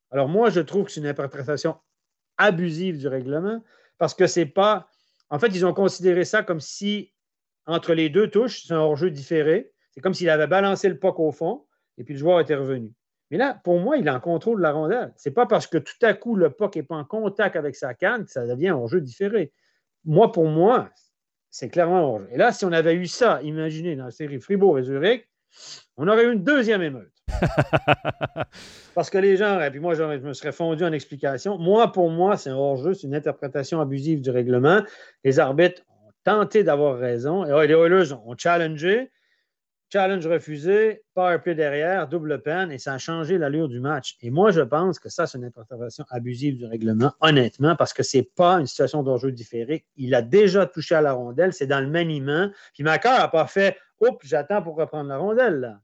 Alors 0.10 0.28
moi, 0.28 0.50
je 0.50 0.60
trouve 0.60 0.88
que 0.88 0.92
c'est 0.92 1.00
une 1.00 1.08
interprétation 1.08 1.80
abusive 2.36 2.98
du 2.98 3.08
règlement 3.08 3.64
parce 3.98 4.14
que 4.14 4.28
c'est 4.28 4.46
pas. 4.46 4.90
En 5.30 5.40
fait, 5.40 5.56
ils 5.56 5.66
ont 5.66 5.74
considéré 5.74 6.26
ça 6.26 6.44
comme 6.44 6.60
si 6.60 7.14
entre 7.66 7.94
les 7.94 8.10
deux 8.10 8.30
touches, 8.30 8.64
c'est 8.64 8.74
un 8.74 8.80
hors-jeu 8.80 9.10
différé. 9.10 9.72
C'est 9.92 10.02
comme 10.02 10.14
s'il 10.14 10.30
avait 10.30 10.48
balancé 10.48 10.90
le 10.90 11.00
puck 11.00 11.18
au 11.18 11.32
fond 11.32 11.66
et 11.98 12.04
puis 12.04 12.16
le 12.16 12.20
joueur 12.20 12.42
était 12.42 12.56
revenu. 12.56 12.92
Mais 13.32 13.38
là, 13.38 13.58
pour 13.64 13.80
moi, 13.80 13.98
il 13.98 14.06
est 14.06 14.12
en 14.12 14.20
contrôle 14.20 14.58
de 14.58 14.64
la 14.64 14.74
rondelle. 14.74 15.14
Ce 15.16 15.30
n'est 15.30 15.34
pas 15.34 15.46
parce 15.46 15.66
que 15.66 15.78
tout 15.78 15.96
à 16.02 16.14
coup, 16.14 16.36
le 16.36 16.50
puck 16.50 16.76
n'est 16.76 16.84
pas 16.84 16.96
en 16.96 17.06
contact 17.06 17.56
avec 17.56 17.78
sa 17.78 17.94
canne 17.94 18.26
que 18.26 18.32
ça 18.32 18.46
devient 18.46 18.70
un 18.70 18.76
hors-jeu 18.76 19.00
différé. 19.00 19.54
Moi, 20.04 20.34
pour 20.34 20.48
moi, 20.48 20.90
c'est 21.50 21.70
clairement 21.70 22.04
hors-jeu. 22.04 22.28
Et 22.32 22.38
là, 22.38 22.52
si 22.52 22.66
on 22.66 22.74
avait 22.74 22.94
eu 22.94 23.08
ça, 23.08 23.42
imaginez, 23.42 23.96
dans 23.96 24.06
la 24.06 24.12
série 24.12 24.42
Fribourg 24.42 24.78
et 24.80 24.84
Zurich, 24.84 25.30
on 25.96 26.10
aurait 26.10 26.26
eu 26.26 26.34
une 26.34 26.44
deuxième 26.44 26.82
émeute. 26.82 27.12
Parce 28.96 29.10
que 29.10 29.18
les 29.18 29.38
gens, 29.38 29.62
et 29.62 29.72
puis 29.72 29.80
moi, 29.80 29.94
je 29.94 30.04
me 30.04 30.34
serais 30.34 30.52
fondu 30.52 30.84
en 30.84 30.92
explication. 30.92 31.58
Moi, 31.58 31.90
pour 31.94 32.10
moi, 32.10 32.36
c'est 32.36 32.50
un 32.50 32.56
hors-jeu, 32.56 32.94
c'est 32.94 33.08
une 33.08 33.16
interprétation 33.16 33.80
abusive 33.80 34.22
du 34.22 34.30
règlement. 34.30 34.82
Les 35.24 35.40
arbitres 35.40 35.84
ont 35.90 36.12
tenté 36.26 36.66
d'avoir 36.66 36.98
raison. 36.98 37.46
Et 37.46 37.68
les 37.68 37.74
Oilers 37.76 38.12
ont 38.12 38.36
challengé. 38.38 39.10
Challenge 39.92 40.26
refusé, 40.26 41.04
power 41.14 41.40
play 41.40 41.54
derrière, 41.54 42.08
double 42.08 42.42
peine, 42.42 42.72
et 42.72 42.78
ça 42.78 42.94
a 42.94 42.98
changé 42.98 43.38
l'allure 43.38 43.68
du 43.68 43.82
match. 43.82 44.16
Et 44.22 44.30
moi, 44.30 44.52
je 44.52 44.62
pense 44.62 45.00
que 45.00 45.10
ça, 45.10 45.28
c'est 45.28 45.38
une 45.38 45.44
interprétation 45.44 46.06
abusive 46.10 46.58
du 46.58 46.66
règlement, 46.66 47.12
honnêtement, 47.20 47.76
parce 47.76 47.92
que 47.92 48.02
ce 48.02 48.18
n'est 48.18 48.24
pas 48.24 48.54
une 48.56 48.68
situation 48.68 49.04
d'enjeu 49.04 49.34
différé. 49.34 49.86
Il 49.98 50.16
a 50.16 50.22
déjà 50.22 50.66
touché 50.66 50.96
à 50.96 51.02
la 51.02 51.12
rondelle, 51.12 51.52
c'est 51.52 51.68
dans 51.68 51.82
le 51.82 51.90
maniement. 51.90 52.50
Puis 52.74 52.84
Macar 52.84 53.20
n'a 53.20 53.28
pas 53.28 53.48
fait 53.48 53.78
Oups, 54.00 54.26
j'attends 54.26 54.62
pour 54.62 54.78
reprendre 54.78 55.10
la 55.10 55.18
rondelle. 55.18 55.60
Là. 55.60 55.80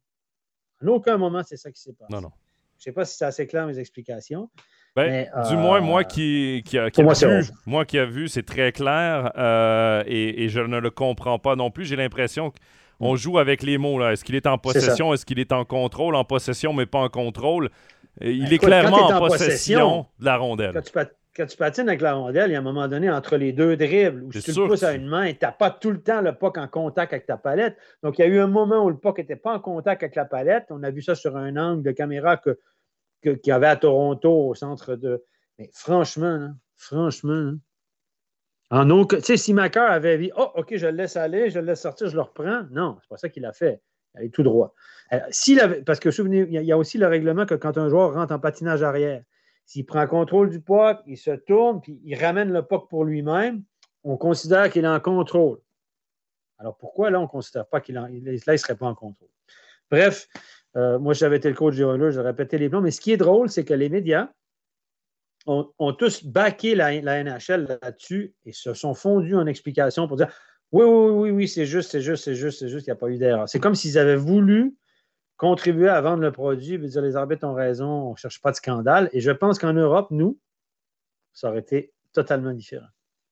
En 0.82 0.88
aucun 0.88 1.18
moment, 1.18 1.42
c'est 1.44 1.58
ça 1.58 1.70
qui 1.72 1.82
s'est 1.82 1.94
passé. 1.94 2.12
Non, 2.12 2.22
non. 2.22 2.32
Je 2.78 2.82
ne 2.82 2.84
sais 2.84 2.92
pas 2.94 3.06
si 3.06 3.18
c'est 3.18 3.26
assez 3.26 3.46
clair 3.46 3.68
mes 3.68 3.78
explications. 3.78 4.50
Ben, 4.96 5.30
du 5.50 5.58
moins, 5.58 5.80
moi 5.80 6.02
euh, 6.02 6.04
qui, 6.04 6.64
qui, 6.66 6.78
a, 6.78 6.90
moi, 7.00 7.14
vu, 7.14 7.44
moi 7.68 7.86
qui 7.86 8.00
a 8.00 8.06
vu, 8.06 8.28
c'est 8.28 8.44
très 8.44 8.72
clair 8.72 9.32
euh, 9.38 10.04
et, 10.08 10.44
et, 10.44 10.50
je 10.50 10.60
ne 10.60 10.80
le 10.80 10.90
comprends 10.90 11.38
pas 11.38 11.56
non 11.56 11.70
plus. 11.70 11.86
J'ai 11.86 11.96
l'impression 11.96 12.50
que 12.50 12.58
on 13.00 13.16
joue 13.16 13.38
avec 13.38 13.64
les 13.64 13.78
mots. 13.78 14.02
Est-ce 14.06 14.24
qu'il 14.24 14.36
est 14.36 14.48
en 14.48 14.58
possession? 14.58 15.14
Est-ce 15.14 15.26
qu'il 15.26 15.40
est 15.40 15.52
en 15.52 15.66
contrôle? 15.66 16.16
En 16.16 16.26
possession, 16.26 16.74
mais 16.74 16.86
pas 16.86 17.00
en 17.00 17.10
contrôle. 17.10 17.70
Il 18.22 18.46
ben, 18.46 18.54
est 18.54 18.58
clairement 18.58 19.08
en, 19.08 19.20
possession, 19.20 20.08
de 20.20 20.26
la 20.26 20.38
rondelle. 20.38 20.82
Quand 21.36 21.46
tu, 21.46 21.56
patines 21.56 21.88
avec 21.88 22.02
la 22.02 22.16
rondelle, 22.16 22.50
il 22.50 22.54
y 22.54 22.56
a 22.56 22.60
un 22.60 22.64
moment 22.64 22.88
donné 22.88 23.12
entre 23.12 23.38
les 23.38 23.54
deux 23.54 23.78
dribbles 23.78 24.24
où 24.24 24.32
si 24.32 24.42
tu 24.42 24.60
le 24.60 24.68
pousses 24.68 24.82
à 24.82 24.94
une 24.94 25.06
main 25.06 25.26
et 25.26 25.36
tu 25.36 25.46
n'as 25.46 25.52
pas 25.52 25.70
tout 25.70 25.92
le 25.92 26.02
temps 26.02 26.22
le 26.22 26.34
puck 26.34 26.58
en 26.58 26.68
contact 26.68 27.14
avec 27.14 27.28
ta 27.28 27.38
palette. 27.38 27.78
Donc, 28.02 28.18
il 28.18 28.22
y 28.22 28.26
a 28.26 28.28
eu 28.28 28.40
un 28.40 28.48
moment 28.48 28.84
où 28.84 28.90
le 28.90 28.98
puck 28.98 29.20
n'était 29.20 29.36
pas 29.36 29.54
en 29.54 29.60
contact 29.60 30.02
avec 30.02 30.16
la 30.16 30.26
palette. 30.26 30.66
On 30.72 30.82
a 30.82 30.90
vu 30.90 31.04
ça 31.04 31.14
sur 31.14 31.38
un 31.38 31.56
angle 31.56 31.84
de 31.84 31.92
caméra 31.92 32.38
que, 32.38 32.58
qu'il 33.22 33.40
y 33.46 33.52
avait 33.52 33.68
à 33.68 33.76
Toronto 33.76 34.32
au 34.32 34.56
centre 34.56 34.96
de. 34.96 35.24
Mais 35.60 35.70
franchement, 35.74 36.50
franchement, 36.76 37.54
en 38.70 39.08
si 39.20 39.54
Macar 39.54 39.92
avait 39.92 40.18
dit 40.18 40.32
Oh, 40.36 40.52
OK, 40.56 40.76
je 40.76 40.88
le 40.88 40.94
laisse 40.94 41.16
aller, 41.16 41.50
je 41.50 41.60
le 41.60 41.66
laisse 41.66 41.82
sortir, 41.82 42.10
je 42.10 42.16
le 42.16 42.22
reprends. 42.22 42.64
Non, 42.72 42.98
c'est 43.02 43.10
pas 43.10 43.18
ça 43.18 43.30
qu'il 43.30 43.46
a 43.46 43.54
fait. 43.54 43.82
Il 44.20 44.26
est 44.26 44.30
tout 44.30 44.44
droit. 44.44 44.74
avait, 45.12 45.82
parce 45.84 46.00
que 46.00 46.12
souvenez, 46.12 46.48
il 46.50 46.64
y 46.64 46.72
a 46.72 46.78
aussi 46.78 46.98
le 46.98 47.08
règlement 47.08 47.46
que 47.46 47.56
quand 47.56 47.78
un 47.78 47.88
joueur 47.90 48.14
rentre 48.14 48.34
en 48.34 48.40
patinage 48.40 48.84
arrière, 48.84 49.24
s'il 49.66 49.86
prend 49.86 50.08
contrôle 50.08 50.50
du 50.50 50.62
puck, 50.62 51.00
il 51.06 51.18
se 51.18 51.32
tourne, 51.32 51.82
puis 51.82 52.00
il 52.04 52.16
ramène 52.16 52.52
le 52.52 52.64
puck 52.64 52.90
pour 52.90 53.06
lui-même, 53.06 53.64
on 54.04 54.18
considère 54.18 54.70
qu'il 54.70 54.86
est 54.86 54.88
en 54.88 55.00
contrôle. 55.00 55.60
Alors 56.58 56.78
pourquoi 56.78 57.12
là, 57.12 57.20
on 57.20 57.24
ne 57.24 57.28
considère 57.28 57.68
pas 57.68 57.82
qu'il 57.82 57.96
là, 57.96 58.08
il 58.10 58.24
ne 58.24 58.58
serait 58.58 58.76
pas 58.76 58.88
en 58.88 58.96
contrôle? 58.96 59.30
Bref, 59.92 60.28
euh, 60.76 61.00
moi, 61.00 61.14
j'avais 61.14 61.38
été 61.38 61.50
le 61.50 61.56
coach 61.56 61.76
du 61.76 61.84
Oilers, 61.84 62.12
je 62.12 62.20
répétais 62.20 62.58
les 62.58 62.70
plans, 62.70 62.82
mais 62.82 62.92
ce 62.92 63.02
qui 63.02 63.12
est 63.12 63.18
drôle, 63.18 63.50
c'est 63.50 63.66
que 63.66 63.74
les 63.74 63.90
médias, 63.90 64.30
ont, 65.48 65.94
tous 65.94 66.26
baqué 66.26 66.76
la, 66.76 67.02
NHL 67.02 67.80
là-dessus 67.82 68.34
et 68.46 68.52
se 68.52 68.74
sont 68.74 68.94
fondus 68.94 69.36
en 69.36 69.48
explication 69.48 70.08
pour 70.08 70.18
dire 70.18 70.30
oui, 70.72 70.84
oui, 70.84 71.12
oui, 71.12 71.32
oui, 71.32 71.48
c'est 71.48 71.66
juste, 71.66 71.92
c'est 71.92 72.02
juste, 72.02 72.26
c'est 72.26 72.36
juste, 72.36 72.60
c'est 72.60 72.68
juste, 72.68 72.88
il 72.88 72.90
n'y 72.90 72.94
a 72.94 72.98
pas 72.98 73.08
eu 73.08 73.18
d'erreur. 73.18 73.48
C'est 73.48 73.60
comme 73.60 73.76
s'ils 73.76 73.98
avaient 73.98 74.18
voulu 74.18 74.76
contribuer 75.38 75.88
à 75.88 76.02
vendre 76.02 76.22
le 76.22 76.32
produit 76.32 76.74
et 76.74 76.78
dire 76.78 77.02
les 77.02 77.16
arbitres 77.16 77.48
ont 77.48 77.54
raison, 77.54 77.88
on 77.88 78.12
ne 78.12 78.18
cherche 78.18 78.42
pas 78.42 78.52
de 78.52 78.58
scandale. 78.58 79.10
Et 79.14 79.22
je 79.22 79.32
pense 79.32 79.60
qu'en 79.60 79.74
Europe, 79.74 80.08
nous, 80.12 80.38
ça 81.34 81.50
aurait 81.50 81.60
été 81.60 81.94
totalement 82.12 82.52
différent. 82.52 82.88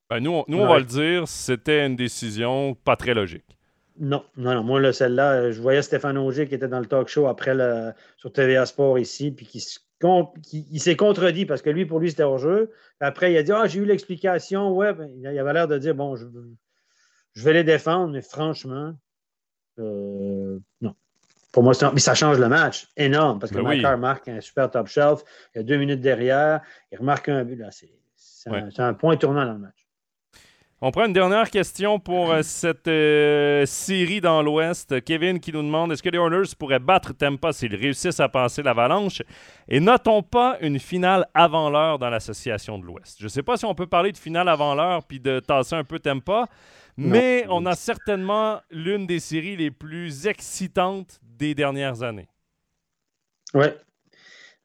Ben, 0.09 0.19
nous, 0.19 0.31
on, 0.31 0.45
nous 0.47 0.59
on 0.59 0.67
va 0.67 0.79
le 0.79 0.85
dire, 0.85 1.27
c'était 1.27 1.85
une 1.85 1.95
décision 1.95 2.75
pas 2.75 2.95
très 2.95 3.13
logique. 3.13 3.57
Non, 3.97 4.23
non, 4.37 4.53
non. 4.53 4.63
Moi, 4.63 4.93
celle-là, 4.93 5.51
je 5.51 5.61
voyais 5.61 5.81
Stéphane 5.81 6.17
Auger 6.17 6.47
qui 6.47 6.55
était 6.55 6.67
dans 6.67 6.79
le 6.79 6.85
talk 6.85 7.07
show 7.07 7.27
après 7.27 7.55
le, 7.55 7.91
sur 8.17 8.31
TVA 8.31 8.65
Sport 8.65 8.99
ici, 8.99 9.31
puis 9.31 9.45
qui 9.45 9.61
il 10.51 10.79
s'est 10.79 10.95
contredit 10.95 11.45
parce 11.45 11.61
que 11.61 11.69
lui, 11.69 11.85
pour 11.85 11.99
lui, 11.99 12.09
c'était 12.09 12.23
hors 12.23 12.37
jeu. 12.37 12.71
Après, 12.99 13.31
il 13.31 13.37
a 13.37 13.43
dit 13.43 13.51
Ah, 13.51 13.67
j'ai 13.67 13.79
eu 13.79 13.85
l'explication. 13.85 14.71
Ouais, 14.73 14.93
ben, 14.93 15.09
il 15.15 15.27
avait 15.27 15.53
l'air 15.53 15.67
de 15.67 15.77
dire 15.77 15.95
Bon, 15.95 16.15
je, 16.15 16.25
vais 17.35 17.53
les 17.53 17.63
défendre, 17.63 18.13
mais 18.13 18.21
franchement, 18.21 18.93
euh, 19.79 20.59
non. 20.81 20.95
Pour 21.51 21.63
moi, 21.63 21.73
mais 21.93 22.01
ça 22.01 22.15
change 22.15 22.37
le 22.37 22.49
match 22.49 22.89
énorme 22.97 23.39
parce 23.39 23.49
que 23.51 23.61
ben 23.61 23.95
marque 23.95 24.27
un 24.27 24.41
super 24.41 24.69
top 24.69 24.87
shelf. 24.87 25.23
Il 25.53 25.59
y 25.59 25.61
a 25.61 25.63
deux 25.63 25.77
minutes 25.77 26.01
derrière. 26.01 26.61
Il 26.91 26.97
remarque 26.97 27.29
un 27.29 27.45
but. 27.45 27.63
C'est 28.17 28.79
un 28.79 28.93
point 28.93 29.15
tournant 29.15 29.45
dans 29.45 29.53
le 29.53 29.59
match. 29.59 29.84
On 30.87 30.91
prend 30.91 31.05
une 31.05 31.13
dernière 31.13 31.49
question 31.49 31.99
pour 31.99 32.29
euh, 32.31 32.43
cette 32.43 32.87
euh, 32.87 33.65
série 33.65 34.21
dans 34.21 34.43
l'Ouest. 34.43 35.03
Kevin 35.03 35.39
qui 35.39 35.51
nous 35.51 35.63
demande 35.63 35.91
est-ce 35.91 36.03
que 36.03 36.09
les 36.09 36.19
Oilers 36.19 36.53
pourraient 36.59 36.77
battre 36.77 37.11
Tampa 37.11 37.53
s'ils 37.53 37.75
réussissent 37.75 38.19
à 38.19 38.29
passer 38.29 38.61
l'avalanche? 38.61 39.23
Et 39.67 39.79
notons 39.79 40.21
pas 40.21 40.59
une 40.61 40.77
finale 40.77 41.25
avant 41.33 41.71
l'heure 41.71 41.97
dans 41.97 42.11
l'association 42.11 42.77
de 42.77 42.85
l'Ouest. 42.85 43.17
Je 43.17 43.23
ne 43.23 43.29
sais 43.29 43.41
pas 43.41 43.57
si 43.57 43.65
on 43.65 43.73
peut 43.73 43.87
parler 43.87 44.11
de 44.11 44.17
finale 44.19 44.47
avant 44.47 44.75
l'heure 44.75 45.03
puis 45.05 45.19
de 45.19 45.39
tasser 45.39 45.73
un 45.73 45.83
peu 45.83 45.97
Tampa, 45.97 46.45
mais 46.97 47.47
on 47.49 47.65
a 47.65 47.73
certainement 47.73 48.61
l'une 48.69 49.07
des 49.07 49.19
séries 49.19 49.57
les 49.57 49.71
plus 49.71 50.27
excitantes 50.27 51.19
des 51.23 51.55
dernières 51.55 52.03
années. 52.03 52.27
Oui, 53.55 53.69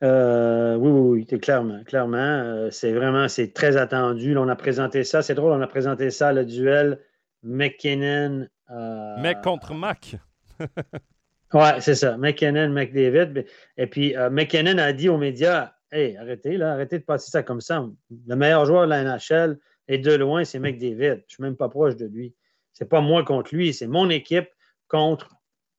euh, 0.02 0.76
oui, 0.76 0.90
oui, 0.90 1.26
oui, 1.30 1.40
clairement, 1.40 1.82
clairement. 1.84 2.18
Euh, 2.18 2.70
c'est 2.70 2.92
vraiment, 2.92 3.28
c'est 3.28 3.52
très 3.52 3.76
attendu. 3.76 4.36
on 4.36 4.48
a 4.48 4.56
présenté 4.56 5.04
ça. 5.04 5.22
C'est 5.22 5.34
drôle, 5.34 5.52
on 5.52 5.60
a 5.60 5.66
présenté 5.66 6.10
ça, 6.10 6.32
le 6.32 6.44
duel 6.44 7.00
McKinnon. 7.42 8.46
Euh, 8.70 9.20
Mec 9.20 9.42
contre 9.42 9.74
Mac. 9.74 10.16
oui, 11.54 11.68
c'est 11.80 11.94
ça. 11.94 12.16
McKinnon, 12.16 12.70
McDavid. 12.70 13.44
Et 13.76 13.86
puis, 13.86 14.14
McKinnon 14.30 14.78
a 14.78 14.92
dit 14.92 15.08
aux 15.08 15.18
médias 15.18 15.72
Hey, 15.92 16.16
arrêtez, 16.16 16.56
là, 16.56 16.72
arrêtez 16.72 17.00
de 17.00 17.04
passer 17.04 17.32
ça 17.32 17.42
comme 17.42 17.60
ça. 17.60 17.84
Le 18.28 18.36
meilleur 18.36 18.64
joueur 18.64 18.84
de 18.84 18.90
la 18.90 19.02
NHL 19.02 19.58
est 19.88 19.98
de 19.98 20.14
loin, 20.14 20.44
c'est 20.44 20.60
McDavid. 20.60 20.96
Je 20.98 21.14
ne 21.14 21.22
suis 21.28 21.42
même 21.42 21.56
pas 21.56 21.68
proche 21.68 21.96
de 21.96 22.06
lui. 22.06 22.34
C'est 22.72 22.88
pas 22.88 23.00
moi 23.00 23.24
contre 23.24 23.52
lui, 23.52 23.74
c'est 23.74 23.88
mon 23.88 24.08
équipe 24.08 24.48
contre 24.86 25.30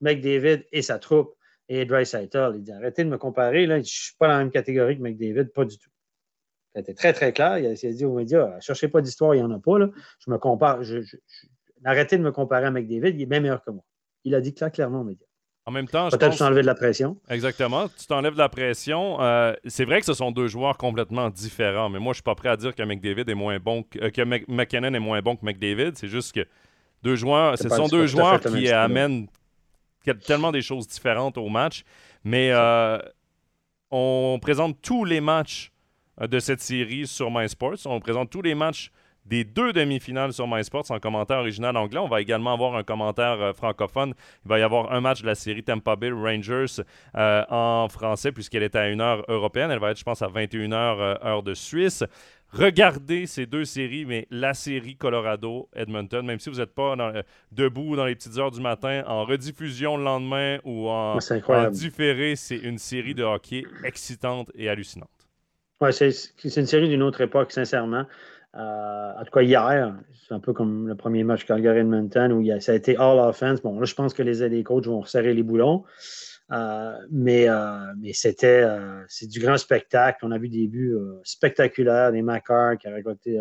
McDavid 0.02 0.66
et 0.74 0.82
sa 0.82 1.00
troupe 1.00 1.34
et 1.70 1.86
Dreisaitl. 1.86 2.54
Il 2.56 2.64
dit 2.64 2.72
arrêtez 2.72 3.04
de 3.04 3.10
me 3.10 3.18
comparer, 3.18 3.66
là, 3.66 3.76
je 3.76 3.80
ne 3.80 3.86
suis 3.86 4.16
pas 4.18 4.28
dans 4.28 4.34
la 4.34 4.40
même 4.40 4.52
catégorie 4.52 4.98
que 4.98 5.02
McDavid, 5.02 5.52
pas 5.54 5.66
du 5.66 5.78
tout. 5.78 5.90
C'était 6.76 6.94
très, 6.94 7.14
très 7.14 7.34
clair. 7.34 7.58
Il 7.58 7.66
a, 7.66 7.74
dit 7.74 8.06
aux 8.06 8.14
médias 8.14 8.60
cherchez 8.62 8.88
pas 8.88 9.02
d'histoire, 9.02 9.36
il 9.36 9.40
n'y 9.40 9.44
en 9.44 9.52
a 9.52 9.60
pas. 9.60 9.78
Là. 9.78 9.90
Je 10.20 10.32
me 10.32 10.38
compare. 10.38 10.82
arrêtez 11.84 12.18
de 12.18 12.24
me 12.24 12.32
comparer 12.32 12.66
à 12.66 12.72
McDavid, 12.72 13.16
il 13.16 13.22
est 13.22 13.26
bien 13.26 13.40
meilleur 13.40 13.64
que 13.64 13.72
moi. 13.72 13.84
Il 14.24 14.36
a 14.36 14.42
dit 14.42 14.54
clair, 14.54 14.72
clairement 14.72 15.02
aux 15.02 15.06
médias. 15.06 15.26
En 15.66 15.72
même 15.72 15.88
temps, 15.88 16.10
peut-être 16.10 16.38
t'enlever 16.38 16.62
de 16.62 16.66
la 16.66 16.74
pression. 16.74 17.18
Exactement. 17.30 17.88
Tu 17.88 18.08
t'enlèves 18.08 18.34
de 18.34 18.38
la 18.40 18.50
pression. 18.50 19.22
Euh, 19.22 19.54
c'est 19.66 19.86
vrai 19.86 20.00
que 20.00 20.08
ce 20.08 20.14
sont 20.14 20.32
deux 20.32 20.48
joueurs 20.48 20.76
complètement 20.76 21.30
différents, 21.30 21.90
mais 21.90 22.00
moi, 22.00 22.08
je 22.08 22.10
ne 22.10 22.14
suis 22.16 22.24
pas 22.24 22.34
prêt 22.34 22.50
à 22.50 22.58
dire 22.58 22.74
que 22.74 22.82
McDavid 22.82 23.30
est 23.30 23.36
moins 23.36 23.60
bon 23.60 23.84
que, 23.84 24.00
euh, 24.00 24.40
McKinnon 24.48 24.94
est 24.94 25.00
moins 25.00 25.22
bon 25.22 25.36
que 25.36 25.46
McDavid. 25.46 25.92
C'est 25.96 26.08
juste 26.08 26.34
que 26.34 26.48
deux 27.04 27.16
joueurs, 27.16 27.60
ce 27.60 27.70
sont 27.70 27.88
deux 27.88 28.08
joueurs 28.08 28.40
qui 28.40 28.70
amènent 28.70 29.28
tellement 30.26 30.52
des 30.52 30.62
choses 30.62 30.88
différentes 30.88 31.38
au 31.38 31.50
match. 31.50 31.84
Mais 32.24 32.52
euh, 32.52 33.00
on 33.90 34.40
présente 34.42 34.82
tous 34.82 35.06
les 35.06 35.22
matchs 35.22 35.72
euh, 36.22 36.28
de 36.28 36.40
cette 36.40 36.62
série 36.62 37.08
sur 37.08 37.32
MySports. 37.32 37.86
On 37.86 38.00
présente 38.00 38.30
tous 38.30 38.42
les 38.42 38.56
matchs 38.56 38.92
des 39.26 39.44
deux 39.44 39.72
demi-finales 39.72 40.34
sur 40.34 40.48
MySports 40.48 40.90
en 40.90 41.00
commentaire 41.00 41.38
original 41.38 41.78
anglais. 41.78 42.00
On 42.00 42.08
va 42.08 42.22
également 42.22 42.54
avoir 42.54 42.76
un 42.76 42.84
commentaire 42.84 43.40
euh, 43.40 43.54
francophone. 43.54 44.14
Il 44.46 44.50
va 44.50 44.60
y 44.60 44.64
avoir 44.64 44.92
un 44.92 45.02
match 45.02 45.22
de 45.22 45.28
la 45.28 45.36
série 45.36 45.64
Tampa 45.64 45.96
Bay 45.96 46.12
Rangers 46.12 46.82
en 47.14 47.88
français 47.90 48.32
puisqu'elle 48.32 48.64
est 48.64 48.76
à 48.76 48.90
une 48.90 49.02
heure 49.02 49.24
européenne. 49.28 49.72
Elle 49.72 49.80
va 49.80 49.92
être, 49.92 50.00
je 50.00 50.04
pense, 50.04 50.22
à 50.22 50.28
21h 50.28 51.24
heure 51.24 51.44
de 51.44 51.54
Suisse. 51.54 52.04
Regardez 52.54 53.26
ces 53.26 53.46
deux 53.46 53.66
séries, 53.66 54.06
mais 54.06 54.28
la 54.30 54.54
série 54.54 54.96
Colorado-Edmonton, 54.96 56.26
même 56.26 56.40
si 56.40 56.50
vous 56.50 56.58
n'êtes 56.58 56.74
pas 56.74 56.96
euh, 56.98 57.24
debout 57.52 57.96
dans 57.96 58.06
les 58.06 58.16
petites 58.16 58.38
heures 58.38 58.52
du 58.52 58.62
matin, 58.62 59.04
en 59.08 59.26
rediffusion 59.26 59.98
le 59.98 60.04
lendemain 60.04 60.60
ou 60.64 60.88
en, 60.90 61.18
différé, 61.70 62.36
c'est 62.36 62.58
une 62.58 62.78
série 62.78 63.16
de 63.16 63.24
hockey 63.24 63.64
excitante 63.84 64.52
et 64.56 64.70
hallucinante. 64.70 65.10
Oui, 65.82 65.94
c'est 65.94 66.56
une 66.56 66.68
série 66.68 66.90
d'une 66.90 67.04
autre 67.04 67.22
époque, 67.22 67.52
sincèrement. 67.52 68.06
Euh, 68.56 69.12
en 69.18 69.24
tout 69.24 69.32
cas, 69.32 69.42
hier, 69.42 69.96
c'est 70.28 70.34
un 70.34 70.40
peu 70.40 70.54
comme 70.54 70.88
le 70.88 70.96
premier 70.96 71.24
match 71.24 71.46
Calgary-Edmonton 71.46 72.34
où 72.34 72.60
ça 72.60 72.74
a 72.74 72.76
été 72.76 72.98
all 72.98 73.18
offense. 73.20 73.62
Bon, 73.62 73.80
là, 73.80 73.86
je 73.86 73.96
pense 73.96 74.14
que 74.14 74.22
les, 74.22 74.48
les 74.50 74.64
coachs 74.64 74.86
vont 74.86 75.00
resserrer 75.00 75.34
les 75.34 75.44
boulons. 75.44 75.84
Euh, 76.52 76.98
mais 77.10 77.48
euh, 77.48 77.94
mais 77.98 78.12
c'était 78.12 78.62
euh, 78.64 79.04
c'est 79.08 79.28
du 79.28 79.40
grand 79.40 79.58
spectacle. 79.58 80.26
On 80.26 80.32
a 80.32 80.38
vu 80.38 80.50
des 80.50 80.68
buts 80.68 80.98
spectaculaires, 81.24 82.12
des 82.12 82.22
Macar 82.22 82.78
qui 82.78 82.88
a 82.88 82.94
récolté 82.94 83.40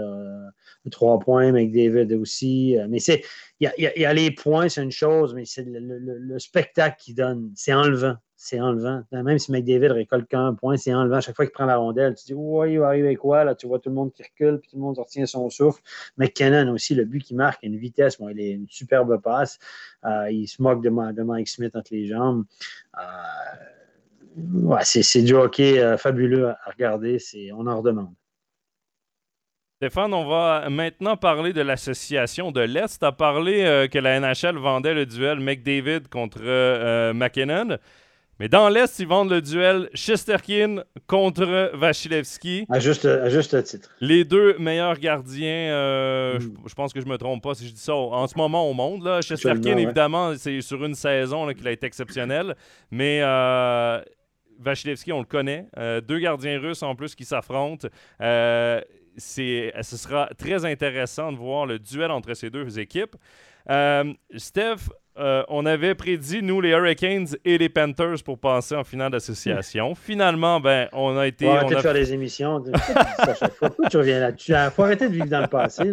trois 0.91 1.19
points, 1.19 1.53
David 1.53 2.13
aussi. 2.13 2.77
mais 2.89 3.01
c'est 3.01 3.23
il 3.59 3.71
y, 3.79 4.05
a, 4.07 4.15
les 4.15 4.31
points, 4.31 4.69
c'est 4.69 4.83
une 4.83 4.91
chose, 4.91 5.35
mais 5.35 5.45
c'est 5.45 5.67
le, 5.67 6.39
spectacle 6.39 6.97
qui 6.99 7.13
donne, 7.13 7.53
c'est 7.55 7.75
enlevant. 7.75 8.17
C'est 8.43 8.59
enlevant. 8.59 9.03
Même 9.13 9.39
si 9.39 9.53
McDavid 9.53 9.89
récolte 9.89 10.27
qu'un 10.27 10.55
point, 10.55 10.79
c'est 10.79 10.95
enlevant. 10.95 11.21
Chaque 11.21 11.37
fois 11.37 11.45
qu'il 11.45 11.53
prend 11.53 11.67
la 11.67 11.77
rondelle, 11.77 12.15
tu 12.15 12.25
dis, 12.25 12.33
ouais, 12.33 12.73
il 12.73 12.79
va 12.79 12.87
arriver 12.87 13.15
quoi? 13.15 13.45
Là, 13.45 13.55
tu 13.55 13.67
vois 13.67 13.79
tout 13.79 13.91
le 13.91 13.95
monde 13.95 14.15
qui 14.15 14.23
recule, 14.23 14.61
puis 14.61 14.71
tout 14.71 14.77
le 14.77 14.83
monde 14.83 14.99
retient 14.99 15.27
son 15.27 15.51
souffle. 15.51 15.83
McKinnon 16.17 16.73
aussi, 16.73 16.95
le 16.95 17.05
but 17.05 17.23
qui 17.23 17.35
marque, 17.35 17.63
une 17.65 17.77
vitesse, 17.77 18.19
bon, 18.19 18.31
il 18.31 18.41
est 18.41 18.53
une 18.53 18.67
superbe 18.67 19.21
passe. 19.21 19.59
il 20.31 20.47
se 20.47 20.63
moque 20.63 20.83
de, 20.83 20.89
de 20.89 21.23
Mike 21.23 21.49
Smith 21.49 21.77
entre 21.77 21.93
les 21.93 22.07
jambes. 22.07 22.47
Euh, 22.97 24.79
c'est 24.85 25.23
du 25.23 25.35
hockey 25.35 25.79
euh, 25.79 25.99
fabuleux 25.99 26.49
à 26.49 26.71
regarder. 26.71 27.19
On 27.55 27.67
en 27.67 27.77
redemande. 27.77 28.15
Stéphane, 29.77 30.15
on 30.15 30.27
va 30.27 30.71
maintenant 30.71 31.19
parler 31.19 31.53
de 31.53 31.61
l'association 31.61 32.53
de 32.53 32.63
l'Est. 32.63 33.01
Tu 33.01 33.05
as 33.05 33.13
parlé 33.13 33.65
euh, 33.65 33.87
que 33.87 33.99
la 33.99 34.19
NHL 34.19 34.57
vendait 34.57 34.95
le 34.95 35.05
duel 35.05 35.41
McDavid 35.41 36.09
contre 36.09 37.13
McKinnon. 37.13 37.77
Mais 38.41 38.49
dans 38.49 38.71
l'Est, 38.71 38.99
ils 38.99 39.07
vendent 39.07 39.29
le 39.31 39.43
duel 39.43 39.91
Chesterkin 39.93 40.83
contre 41.07 41.73
Vasilevski. 41.75 42.65
À 42.71 42.81
juste, 42.81 43.05
à 43.05 43.29
juste 43.29 43.63
titre. 43.65 43.91
Les 44.01 44.25
deux 44.25 44.57
meilleurs 44.57 44.99
gardiens, 44.99 45.75
euh, 45.75 46.39
mm. 46.39 46.55
je, 46.67 46.75
pense 46.75 46.95
que 46.95 47.03
je 47.03 47.07
me 47.07 47.19
trompe 47.19 47.43
pas 47.43 47.55
si 47.55 47.69
je 47.69 47.75
dis 47.75 47.81
ça, 47.83 47.95
en 47.95 48.27
ce 48.27 48.39
moment 48.39 48.67
au 48.67 48.73
monde. 48.73 49.05
Là. 49.05 49.21
Chesterkin, 49.21 49.77
évidemment, 49.77 50.35
c'est 50.39 50.63
sur 50.63 50.83
une 50.83 50.95
saison 50.95 51.53
qu'il 51.53 51.69
a 51.69 51.73
été 51.73 51.87
exceptionnel. 51.87 52.57
Mais 52.91 53.21
euh, 53.23 54.01
Vasilevski, 54.59 55.13
on 55.13 55.21
le 55.21 55.27
connaît. 55.27 55.67
Euh, 55.77 56.01
deux 56.01 56.19
gardiens 56.19 56.59
russes 56.59 56.83
en 56.83 56.95
plus 56.95 57.15
qui 57.15 57.27
s'affrontent. 57.27 57.89
Ce 59.19 59.71
sera 59.83 60.31
très 60.39 60.65
intéressant 60.65 61.31
de 61.31 61.37
voir 61.37 61.67
le 61.67 61.79
duel 61.79 62.11
entre 62.11 62.33
ces 62.33 62.49
deux 62.49 62.79
équipes. 62.79 63.17
Steph, 64.35 64.89
euh, 65.21 65.43
on 65.49 65.67
avait 65.67 65.95
prédit, 65.95 66.43
nous, 66.43 66.63
les 66.63 66.71
Hurricanes 66.71 67.37
et 67.45 67.59
les 67.59 67.69
Panthers 67.69 68.23
pour 68.25 68.39
passer 68.39 68.75
en 68.75 68.85
finale 68.85 69.13
d'association. 69.13 69.95
Finalement, 69.95 70.61
ben, 70.61 70.89
on 70.93 71.19
a 71.19 71.27
été. 71.27 71.47
On 71.47 71.53
va 71.53 71.59
arrêter 71.59 71.75
de 71.75 71.81
faire 71.81 71.95
des 71.95 72.13
émissions. 72.15 72.65
tu 73.91 73.97
reviens 73.99 74.21
là-dessus? 74.21 74.53
Il 74.53 74.71
faut 74.75 74.83
arrêter 74.83 75.09
de 75.09 75.13
vivre 75.13 75.27
dans 75.27 75.43
le 75.43 75.47
passé. 75.47 75.93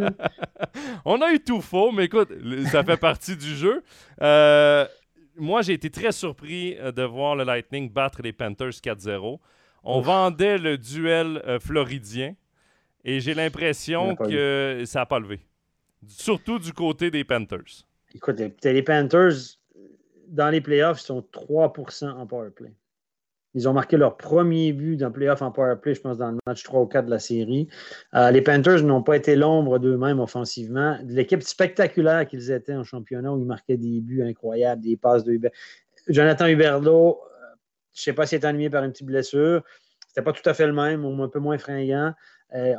on 1.06 1.22
a 1.22 1.34
eu 1.34 1.42
tout 1.42 1.60
faux, 1.60 1.92
mais 1.92 2.06
écoute, 2.06 2.30
ça 2.72 2.86
fait 2.86 2.96
partie 2.96 3.36
du 3.36 3.54
jeu. 3.54 3.84
Euh, 4.22 4.86
moi, 5.36 5.62
j'ai 5.62 5.74
été 5.74 5.90
très 5.90 6.13
surpris 6.13 6.78
euh, 6.80 6.94
de 6.94 7.04
voir 7.04 7.36
le 7.36 7.44
Lightning 7.44 7.92
battre 7.92 8.22
les 8.24 8.32
Panthers 8.32 8.70
4-0. 8.70 9.40
On 9.84 10.00
vendait 10.00 10.58
le 10.58 10.78
duel 10.78 11.42
floridien 11.62 12.36
et 13.06 13.22
j'ai 13.22 13.34
l'impression 13.34 14.16
que 14.16 14.84
ça 14.86 15.00
n'a 15.00 15.06
pas 15.06 15.20
levé. 15.20 15.40
Surtout 16.08 16.60
du 16.60 16.74
côté 16.74 17.10
des 17.10 17.24
Panthers. 17.24 17.87
Écoute, 18.18 18.42
les 18.64 18.82
Panthers, 18.82 19.60
dans 20.28 20.50
les 20.50 20.60
playoffs, 20.60 21.02
ils 21.02 21.06
sont 21.06 21.24
3% 21.32 22.10
en 22.10 22.26
powerplay. 22.26 22.74
Ils 23.54 23.70
ont 23.70 23.74
marqué 23.74 23.96
leur 23.96 24.18
premier 24.18 24.74
but 24.74 24.98
dans 24.98 25.12
playoff 25.12 25.44
en 25.44 25.52
powerplay, 25.52 25.94
je 25.94 26.02
pense, 26.02 26.18
dans 26.18 26.32
le 26.32 26.40
match 26.48 26.64
3 26.64 26.82
ou 26.82 26.88
4 26.88 27.06
de 27.06 27.12
la 27.12 27.20
série. 27.20 27.68
Euh, 28.16 28.32
les 28.32 28.42
Panthers 28.42 28.82
n'ont 28.82 29.04
pas 29.04 29.18
été 29.18 29.36
l'ombre 29.36 29.78
d'eux-mêmes 29.78 30.20
offensivement. 30.20 30.98
L'équipe 31.06 31.44
spectaculaire 31.44 32.26
qu'ils 32.28 32.50
étaient 32.50 32.74
en 32.74 32.84
championnat, 32.84 33.32
où 33.32 33.40
ils 33.40 33.46
marquaient 33.46 33.78
des 33.78 34.02
buts 34.02 34.24
incroyables, 34.24 34.82
des 34.82 34.98
passes 34.98 35.24
de 35.24 35.34
Hubert. 35.34 35.52
Jonathan 36.08 36.48
Huberdeau, 36.48 37.20
euh, 37.22 37.56
je 37.94 38.02
ne 38.02 38.04
sais 38.04 38.14
pas 38.14 38.26
s'il 38.26 38.40
est 38.40 38.48
ennuyé 38.48 38.72
par 38.72 38.84
une 38.84 38.94
petite 38.94 39.06
blessure. 39.06 39.62
C'était 40.08 40.24
pas 40.24 40.34
tout 40.34 40.50
à 40.50 40.56
fait 40.56 40.66
le 40.66 40.74
même, 40.74 41.06
un 41.06 41.28
peu 41.28 41.40
moins 41.40 41.60
fringant. 41.60 42.14
Euh, 42.56 42.74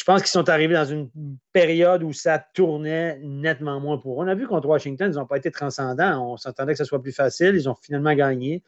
je 0.00 0.04
pense 0.06 0.22
qu'ils 0.22 0.30
sont 0.30 0.48
arrivés 0.48 0.72
dans 0.72 0.86
une 0.86 1.10
période 1.52 2.02
où 2.02 2.14
ça 2.14 2.38
tournait 2.38 3.18
nettement 3.18 3.78
moins 3.80 3.98
pour 3.98 4.22
eux. 4.22 4.24
On 4.24 4.28
a 4.28 4.34
vu 4.34 4.46
contre 4.46 4.66
Washington, 4.66 5.12
ils 5.12 5.18
n'ont 5.18 5.26
pas 5.26 5.36
été 5.36 5.50
transcendants. 5.50 6.32
On 6.32 6.38
s'entendait 6.38 6.72
que 6.72 6.78
ce 6.78 6.86
soit 6.86 7.02
plus 7.02 7.12
facile. 7.12 7.54
Ils 7.54 7.68
ont 7.68 7.74
finalement 7.74 8.14
gagné. 8.14 8.62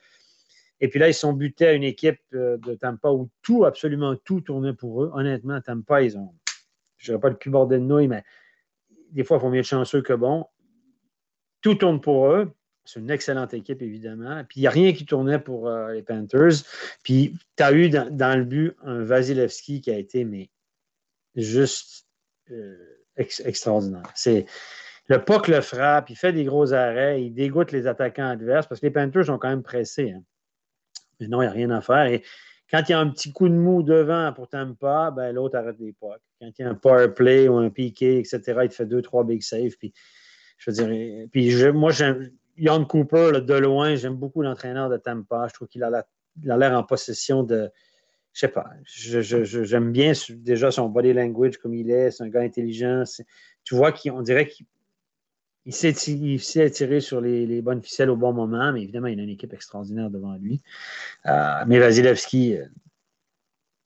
Et 0.82 0.88
puis 0.88 1.00
là, 1.00 1.08
ils 1.08 1.14
sont 1.14 1.32
butés 1.32 1.68
à 1.68 1.72
une 1.72 1.84
équipe 1.84 2.20
euh, 2.34 2.58
de 2.58 2.74
Tampa 2.74 3.08
où 3.08 3.30
tout, 3.40 3.64
absolument 3.64 4.14
tout 4.14 4.42
tournait 4.42 4.74
pour 4.74 5.04
eux. 5.04 5.10
Honnêtement, 5.14 5.58
Tampa, 5.62 6.02
ils 6.02 6.18
ont, 6.18 6.34
je 6.98 7.06
dirais 7.06 7.18
pas 7.18 7.30
le 7.30 7.36
cul 7.36 7.48
bordé 7.48 7.76
de 7.78 7.84
nouilles, 7.84 8.08
mais 8.08 8.24
des 9.12 9.24
fois, 9.24 9.38
il 9.38 9.40
faut 9.40 9.48
mieux 9.48 9.62
chanceux 9.62 10.02
que 10.02 10.12
bon. 10.12 10.44
Tout 11.62 11.76
tourne 11.76 12.02
pour 12.02 12.26
eux. 12.26 12.52
C'est 12.84 13.00
une 13.00 13.10
excellente 13.10 13.54
équipe, 13.54 13.80
évidemment. 13.80 14.44
Puis 14.46 14.60
il 14.60 14.64
n'y 14.64 14.66
a 14.66 14.70
rien 14.70 14.92
qui 14.92 15.06
tournait 15.06 15.38
pour 15.38 15.66
euh, 15.66 15.94
les 15.94 16.02
Panthers. 16.02 16.62
Puis 17.02 17.38
tu 17.56 17.62
as 17.62 17.72
eu 17.72 17.88
dans, 17.88 18.14
dans, 18.14 18.38
le 18.38 18.44
but 18.44 18.76
un 18.84 19.02
Vasilevski 19.02 19.80
qui 19.80 19.90
a 19.90 19.96
été 19.96 20.26
mais 20.26 20.50
juste 21.34 22.06
euh, 22.50 22.76
extraordinaire. 23.16 24.10
C'est 24.14 24.46
le 25.08 25.24
puck 25.24 25.48
le 25.48 25.60
frappe, 25.60 26.10
il 26.10 26.16
fait 26.16 26.32
des 26.32 26.44
gros 26.44 26.72
arrêts, 26.72 27.22
il 27.22 27.34
dégoûte 27.34 27.72
les 27.72 27.86
attaquants 27.86 28.28
adverses 28.28 28.66
parce 28.66 28.80
que 28.80 28.86
les 28.86 28.92
Panthers 28.92 29.26
sont 29.26 29.38
quand 29.38 29.48
même 29.48 29.62
pressés. 29.62 30.12
Hein. 30.12 30.22
Mais 31.20 31.28
non, 31.28 31.42
il 31.42 31.46
n'y 31.46 31.50
a 31.50 31.52
rien 31.52 31.70
à 31.70 31.80
faire. 31.80 32.06
Et 32.06 32.22
quand 32.70 32.82
il 32.88 32.92
y 32.92 32.94
a 32.94 33.00
un 33.00 33.10
petit 33.10 33.32
coup 33.32 33.48
de 33.48 33.54
mou 33.54 33.82
devant 33.82 34.32
pour 34.32 34.48
Tampa, 34.48 35.10
ben, 35.10 35.34
l'autre 35.34 35.56
arrête 35.56 35.76
les 35.78 35.92
pucks. 35.92 36.22
Quand 36.40 36.50
il 36.58 36.62
y 36.62 36.64
a 36.64 36.70
un 36.70 36.74
power 36.74 37.08
play 37.08 37.48
ou 37.48 37.56
un 37.56 37.70
piqué, 37.70 38.18
etc., 38.18 38.40
il 38.62 38.68
te 38.68 38.74
fait 38.74 38.86
deux, 38.86 39.02
trois 39.02 39.24
big 39.24 39.42
saves. 39.42 39.76
Puis, 39.78 39.92
je 40.56 40.70
veux 40.70 40.76
dire, 40.76 41.28
puis 41.30 41.72
moi, 41.72 41.90
j'aime 41.90 42.30
Jan 42.56 42.84
Cooper, 42.84 43.40
de 43.42 43.54
loin, 43.54 43.94
j'aime 43.96 44.14
beaucoup 44.14 44.42
l'entraîneur 44.42 44.88
de 44.88 44.96
Tampa. 44.96 45.48
Je 45.48 45.54
trouve 45.54 45.68
qu'il 45.68 45.82
a 45.82 46.04
l'air 46.36 46.72
en 46.72 46.82
possession 46.82 47.42
de, 47.42 47.70
je 48.32 48.40
sais 48.40 48.48
pas, 48.48 48.70
j'aime 48.84 49.92
bien 49.92 50.12
déjà 50.30 50.70
son 50.70 50.88
body 50.88 51.12
language 51.12 51.58
comme 51.58 51.74
il 51.74 51.90
est, 51.90 52.10
c'est 52.10 52.24
un 52.24 52.28
gars 52.28 52.40
intelligent. 52.40 53.04
Tu 53.62 53.74
vois 53.74 53.92
qu'on 53.92 54.22
dirait 54.22 54.48
qu'il 54.48 55.74
s'est 55.74 56.62
attiré 56.62 57.00
sur 57.00 57.20
les, 57.20 57.60
bonnes 57.60 57.82
ficelles 57.82 58.08
au 58.08 58.16
bon 58.16 58.32
moment, 58.32 58.72
mais 58.72 58.82
évidemment, 58.82 59.08
il 59.08 59.20
a 59.20 59.22
une 59.22 59.28
équipe 59.28 59.52
extraordinaire 59.52 60.08
devant 60.08 60.34
lui. 60.36 60.62
Mais 61.26 61.78
Vasilevski, 61.78 62.56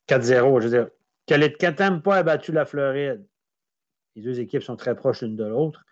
4-0, 0.09 0.57
euh, 0.57 0.61
je 0.61 0.69
veux 0.69 0.71
dire, 0.71 2.01
pas 2.03 2.17
a 2.17 2.23
battu 2.23 2.53
la 2.53 2.65
Floride, 2.65 3.27
les 4.15 4.23
deux 4.23 4.39
équipes 4.39 4.63
sont 4.63 4.77
très 4.77 4.95
proches 4.95 5.23
l'une 5.23 5.37
de 5.37 5.45
l'autre, 5.45 5.85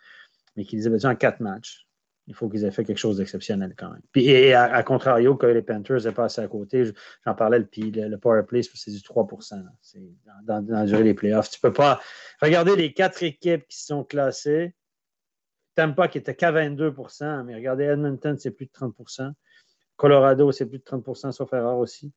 mais 0.57 0.65
qu'ils 0.65 0.79
les 0.79 0.87
a 0.87 0.91
battus 0.91 1.07
en 1.07 1.17
quatre 1.17 1.41
matchs 1.41 1.89
il 2.27 2.35
faut 2.35 2.49
qu'ils 2.49 2.65
aient 2.65 2.71
fait 2.71 2.85
quelque 2.85 2.99
chose 2.99 3.19
d'exceptionnel 3.19 3.75
quand 3.77 3.91
même. 3.91 4.01
Puis, 4.13 4.27
et 4.27 4.55
à, 4.55 4.83
contrario, 4.83 5.37
que 5.37 5.47
les 5.47 5.63
Panthers 5.63 6.07
aient 6.07 6.13
passé 6.13 6.41
à 6.41 6.49
côté, 6.49 6.85
j'en 7.25 7.35
parlais, 7.35 7.61
puis 7.61 7.91
le, 7.91 8.17
power 8.17 8.43
play, 8.47 8.63
c'est 8.63 8.91
du 8.91 9.03
3 9.03 9.29
C'est 9.81 10.01
dans, 10.45 10.65
dans, 10.65 10.75
la 10.75 10.87
durée 10.87 11.05
des 11.05 11.15
playoffs. 11.15 11.51
Tu 11.51 11.61
peux 11.61 11.73
pas. 11.73 12.01
regarder 12.41 12.77
les 12.77 12.93
quatre 12.93 13.23
équipes 13.23 13.67
qui 13.69 13.83
sont 13.83 14.05
classées. 14.05 14.75
Tampa 15.75 16.07
qui 16.09 16.19
était 16.19 16.35
qu'à 16.35 16.53
22% 16.53 17.45
mais 17.45 17.55
regardez, 17.57 17.85
Edmonton, 17.85 18.39
c'est 18.39 18.53
plus 18.53 18.67
de 18.67 18.71
30% 18.71 19.33
Colorado, 19.97 20.53
c'est 20.53 20.67
plus 20.67 20.79
de 20.79 20.85
30% 20.85 21.33
sauf 21.33 21.53
erreur 21.53 21.79
aussi. 21.79 22.13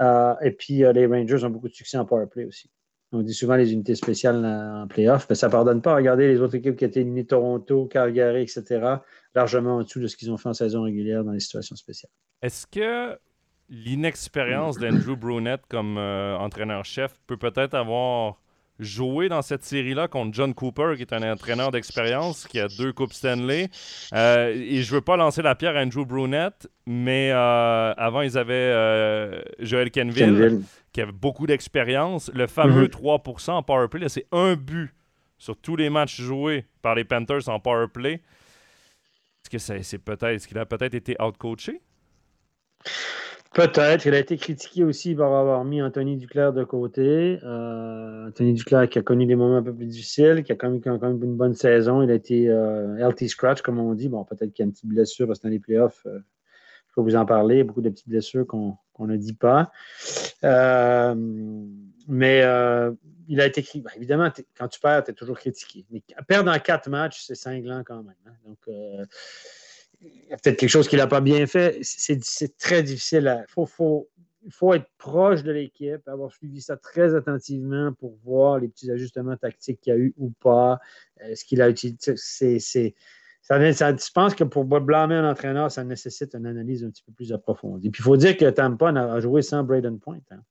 Euh, 0.00 0.34
et 0.40 0.52
puis 0.52 0.84
euh, 0.84 0.92
les 0.92 1.06
Rangers 1.06 1.44
ont 1.44 1.50
beaucoup 1.50 1.68
de 1.68 1.74
succès 1.74 1.98
en 1.98 2.04
power 2.04 2.26
play 2.26 2.44
aussi. 2.44 2.70
On 3.12 3.22
dit 3.22 3.32
souvent 3.32 3.56
les 3.56 3.72
unités 3.72 3.94
spéciales 3.94 4.44
en 4.44 4.86
playoff, 4.86 5.26
mais 5.28 5.34
ça 5.34 5.46
ne 5.46 5.52
pardonne 5.52 5.80
pas. 5.80 5.94
Regardez 5.94 6.28
les 6.28 6.40
autres 6.40 6.56
équipes 6.56 6.76
qui 6.76 6.84
étaient 6.84 7.00
éliminées, 7.00 7.24
Toronto, 7.24 7.86
Calgary, 7.86 8.42
etc., 8.42 8.96
largement 9.38 9.76
en 9.76 9.82
dessous 9.82 10.00
de 10.00 10.08
ce 10.08 10.16
qu'ils 10.16 10.30
ont 10.32 10.36
fait 10.36 10.48
en 10.48 10.54
saison 10.54 10.82
régulière 10.82 11.24
dans 11.24 11.32
les 11.32 11.40
situations 11.40 11.76
spéciales. 11.76 12.10
Est-ce 12.42 12.66
que 12.66 13.16
l'inexpérience 13.68 14.78
d'Andrew 14.78 15.16
Brunette 15.16 15.62
comme 15.68 15.96
euh, 15.96 16.36
entraîneur-chef 16.36 17.14
peut 17.26 17.36
peut-être 17.36 17.74
avoir 17.74 18.40
joué 18.80 19.28
dans 19.28 19.42
cette 19.42 19.64
série-là 19.64 20.08
contre 20.08 20.34
John 20.34 20.54
Cooper, 20.54 20.94
qui 20.96 21.02
est 21.02 21.12
un 21.12 21.32
entraîneur 21.32 21.70
d'expérience, 21.72 22.46
qui 22.46 22.60
a 22.60 22.68
deux 22.68 22.92
Coupes 22.92 23.12
Stanley? 23.12 23.68
Euh, 24.12 24.54
et 24.54 24.82
je 24.82 24.94
veux 24.94 25.00
pas 25.00 25.16
lancer 25.16 25.42
la 25.42 25.54
pierre 25.54 25.76
à 25.76 25.82
Andrew 25.82 26.04
Brunette, 26.06 26.68
mais 26.86 27.30
euh, 27.32 27.92
avant, 27.96 28.22
ils 28.22 28.38
avaient 28.38 29.42
Joel 29.58 29.90
Kenville, 29.90 30.62
qui 30.92 31.00
avait 31.00 31.12
beaucoup 31.12 31.46
d'expérience. 31.46 32.30
Le 32.34 32.46
fameux 32.46 32.86
3% 32.86 33.50
mhm. 33.50 33.56
en 33.56 33.62
power 33.62 33.88
play, 33.88 34.08
c'est 34.08 34.26
un 34.30 34.54
but 34.54 34.92
sur 35.38 35.56
tous 35.56 35.76
les 35.76 35.90
matchs 35.90 36.20
joués 36.20 36.66
par 36.82 36.94
les 36.94 37.04
Panthers 37.04 37.48
en 37.48 37.58
power 37.60 37.86
play. 37.92 38.22
Est-ce 39.54 39.72
que 39.72 39.82
c'est 39.82 39.98
peut-être, 39.98 40.46
qu'il 40.46 40.58
a 40.58 40.66
peut-être 40.66 40.94
été 40.94 41.16
outcoaché? 41.20 41.80
Peut-être. 43.54 44.04
Il 44.06 44.14
a 44.14 44.18
été 44.18 44.36
critiqué 44.36 44.84
aussi 44.84 45.14
pour 45.14 45.24
avoir 45.24 45.64
mis 45.64 45.80
Anthony 45.80 46.18
Duclair 46.18 46.52
de 46.52 46.64
côté. 46.64 47.38
Euh, 47.42 48.28
Anthony 48.28 48.52
Duclair 48.52 48.88
qui 48.88 48.98
a 48.98 49.02
connu 49.02 49.24
des 49.24 49.36
moments 49.36 49.56
un 49.56 49.62
peu 49.62 49.74
plus 49.74 49.86
difficiles, 49.86 50.42
qui 50.44 50.52
a 50.52 50.54
quand 50.54 50.70
même, 50.70 50.80
quand 50.82 51.00
même 51.00 51.22
une 51.22 51.36
bonne 51.36 51.54
saison. 51.54 52.02
Il 52.02 52.10
a 52.10 52.14
été 52.14 52.48
euh, 52.50 53.08
LT 53.08 53.28
Scratch, 53.28 53.62
comme 53.62 53.78
on 53.78 53.94
dit. 53.94 54.08
Bon, 54.08 54.24
peut-être 54.24 54.52
qu'il 54.52 54.62
y 54.62 54.62
a 54.62 54.66
une 54.66 54.72
petite 54.72 54.86
blessure 54.86 55.26
parce 55.26 55.38
que 55.38 55.44
dans 55.44 55.52
les 55.52 55.60
playoffs, 55.60 56.06
il 56.06 56.92
faut 56.92 57.02
vous 57.02 57.16
en 57.16 57.24
parler. 57.24 57.64
Beaucoup 57.64 57.80
de 57.80 57.88
petites 57.88 58.08
blessures 58.08 58.46
qu'on 58.46 58.76
ne 59.00 59.16
dit 59.16 59.32
pas. 59.34 59.72
mais 62.06 62.42
il 63.28 63.40
a 63.40 63.46
été 63.46 63.62
critiqué. 63.62 63.84
Ben, 63.84 63.92
évidemment, 63.96 64.32
quand 64.56 64.68
tu 64.68 64.80
perds, 64.80 65.04
tu 65.04 65.10
es 65.12 65.14
toujours 65.14 65.38
critiqué. 65.38 65.84
Mais 65.90 66.02
perdre 66.26 66.50
en 66.50 66.58
quatre 66.58 66.88
matchs, 66.88 67.22
c'est 67.24 67.34
cinglant 67.34 67.84
quand 67.84 68.02
même. 68.02 68.16
Hein. 68.26 68.32
Donc, 68.44 68.58
il 70.00 70.28
y 70.28 70.32
a 70.32 70.36
peut-être 70.36 70.58
quelque 70.58 70.70
chose 70.70 70.88
qu'il 70.88 70.98
n'a 70.98 71.06
pas 71.06 71.20
bien 71.20 71.46
fait. 71.46 71.78
C'est 71.82 72.56
très 72.56 72.82
difficile. 72.82 73.44
Il 73.48 73.52
faut, 73.52 73.66
faut, 74.50 74.74
être 74.74 74.88
proche 74.96 75.42
de 75.42 75.52
l'équipe, 75.52 76.06
avoir 76.08 76.32
suivi 76.32 76.60
ça 76.60 76.76
très 76.76 77.14
attentivement 77.14 77.92
pour 77.92 78.16
voir 78.24 78.58
les 78.58 78.68
petits 78.68 78.90
ajustements 78.90 79.36
tactiques 79.36 79.80
qu'il 79.80 79.92
y 79.92 79.96
a 79.96 79.98
eu 79.98 80.14
ou 80.16 80.30
pas. 80.40 80.80
Euh, 81.22 81.34
ce 81.34 81.44
qu'il 81.44 81.60
a 81.60 81.68
utilisé. 81.68 82.16
Ça, 83.42 83.72
ça, 83.72 83.96
je 83.96 84.10
pense 84.12 84.34
que 84.34 84.44
pour 84.44 84.64
blâmer 84.64 85.14
un 85.14 85.30
entraîneur, 85.30 85.70
ça 85.70 85.82
nécessite 85.82 86.34
une 86.34 86.46
analyse 86.46 86.84
un 86.84 86.90
petit 86.90 87.02
peu 87.02 87.12
plus 87.12 87.32
approfondie. 87.32 87.88
Puis 87.90 88.00
il 88.00 88.04
faut 88.04 88.16
dire 88.16 88.36
que 88.36 88.50
Tampa 88.50 88.90
a 88.90 89.20
joué 89.20 89.42
sans 89.42 89.64
Braden 89.64 89.98
Point. 89.98 90.20
Hein. 90.30 90.42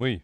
Oui, 0.00 0.22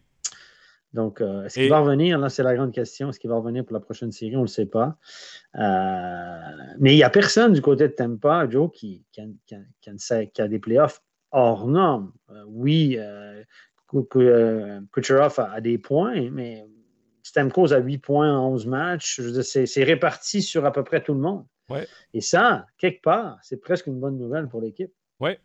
donc, 0.93 1.21
euh, 1.21 1.45
est-ce 1.45 1.59
qu'il 1.59 1.69
va 1.69 1.79
revenir? 1.79 2.17
Là, 2.17 2.29
c'est 2.29 2.43
la 2.43 2.55
grande 2.55 2.73
question. 2.73 3.09
Est-ce 3.09 3.19
qu'il 3.19 3.29
va 3.29 3.35
revenir 3.35 3.63
pour 3.63 3.73
la 3.73 3.79
prochaine 3.79 4.11
série? 4.11 4.35
On 4.35 4.39
ne 4.39 4.45
le 4.45 4.47
sait 4.47 4.65
pas. 4.65 4.97
Euh, 5.55 6.39
mais 6.79 6.93
il 6.93 6.97
n'y 6.97 7.03
a 7.03 7.09
personne 7.09 7.53
du 7.53 7.61
côté 7.61 7.87
de 7.87 7.93
Tampa, 7.93 8.49
Joe, 8.49 8.71
qui, 8.73 9.05
a, 9.17 10.47
des 10.47 10.59
playoffs 10.59 11.01
hors 11.31 11.67
normes. 11.67 12.11
Euh, 12.31 12.43
oui, 12.47 12.97
Kucherov 14.91 15.39
a, 15.39 15.61
des 15.61 15.77
points, 15.77 16.29
mais 16.31 16.65
Stamkos 17.21 17.71
a 17.71 17.79
8 17.79 17.99
points 17.99 18.35
en 18.35 18.49
11 18.53 18.65
matchs. 18.65 19.21
C'est 19.43 19.83
réparti 19.83 20.41
sur 20.41 20.65
à 20.65 20.71
peu 20.71 20.83
près 20.83 21.03
tout 21.03 21.13
le 21.13 21.19
monde. 21.19 21.45
Et 22.15 22.21
ça, 22.21 22.65
quelque 22.79 23.03
part, 23.03 23.37
c'est 23.43 23.61
presque 23.61 23.85
une 23.85 23.99
bonne 23.99 24.17
nouvelle 24.17 24.47
pour 24.47 24.59
l'équipe. 24.59 24.91
Oui, 25.19 25.37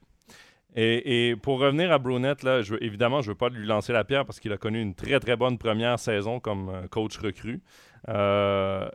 et, 0.77 1.37
pour 1.41 1.61
revenir 1.61 1.93
à 1.93 1.99
Brunette, 1.99 2.43
là, 2.43 2.61
évidemment, 2.81 3.23
je 3.23 3.29
ne 3.29 3.33
veux 3.33 3.39
pas 3.39 3.49
lui 3.49 3.67
lancer 3.67 3.93
la 3.93 4.05
pierre 4.05 4.25
parce 4.25 4.41
qu'il 4.41 4.53
a 4.53 4.57
connu 4.57 4.81
une 4.81 4.95
très, 4.95 5.21
très 5.21 5.37
bonne 5.37 5.57
première 5.57 5.99
saison 5.99 6.41
comme 6.41 6.69
euh, 6.69 6.89
coach 6.89 7.17
recru. 7.19 7.63
Euh, 8.09 8.89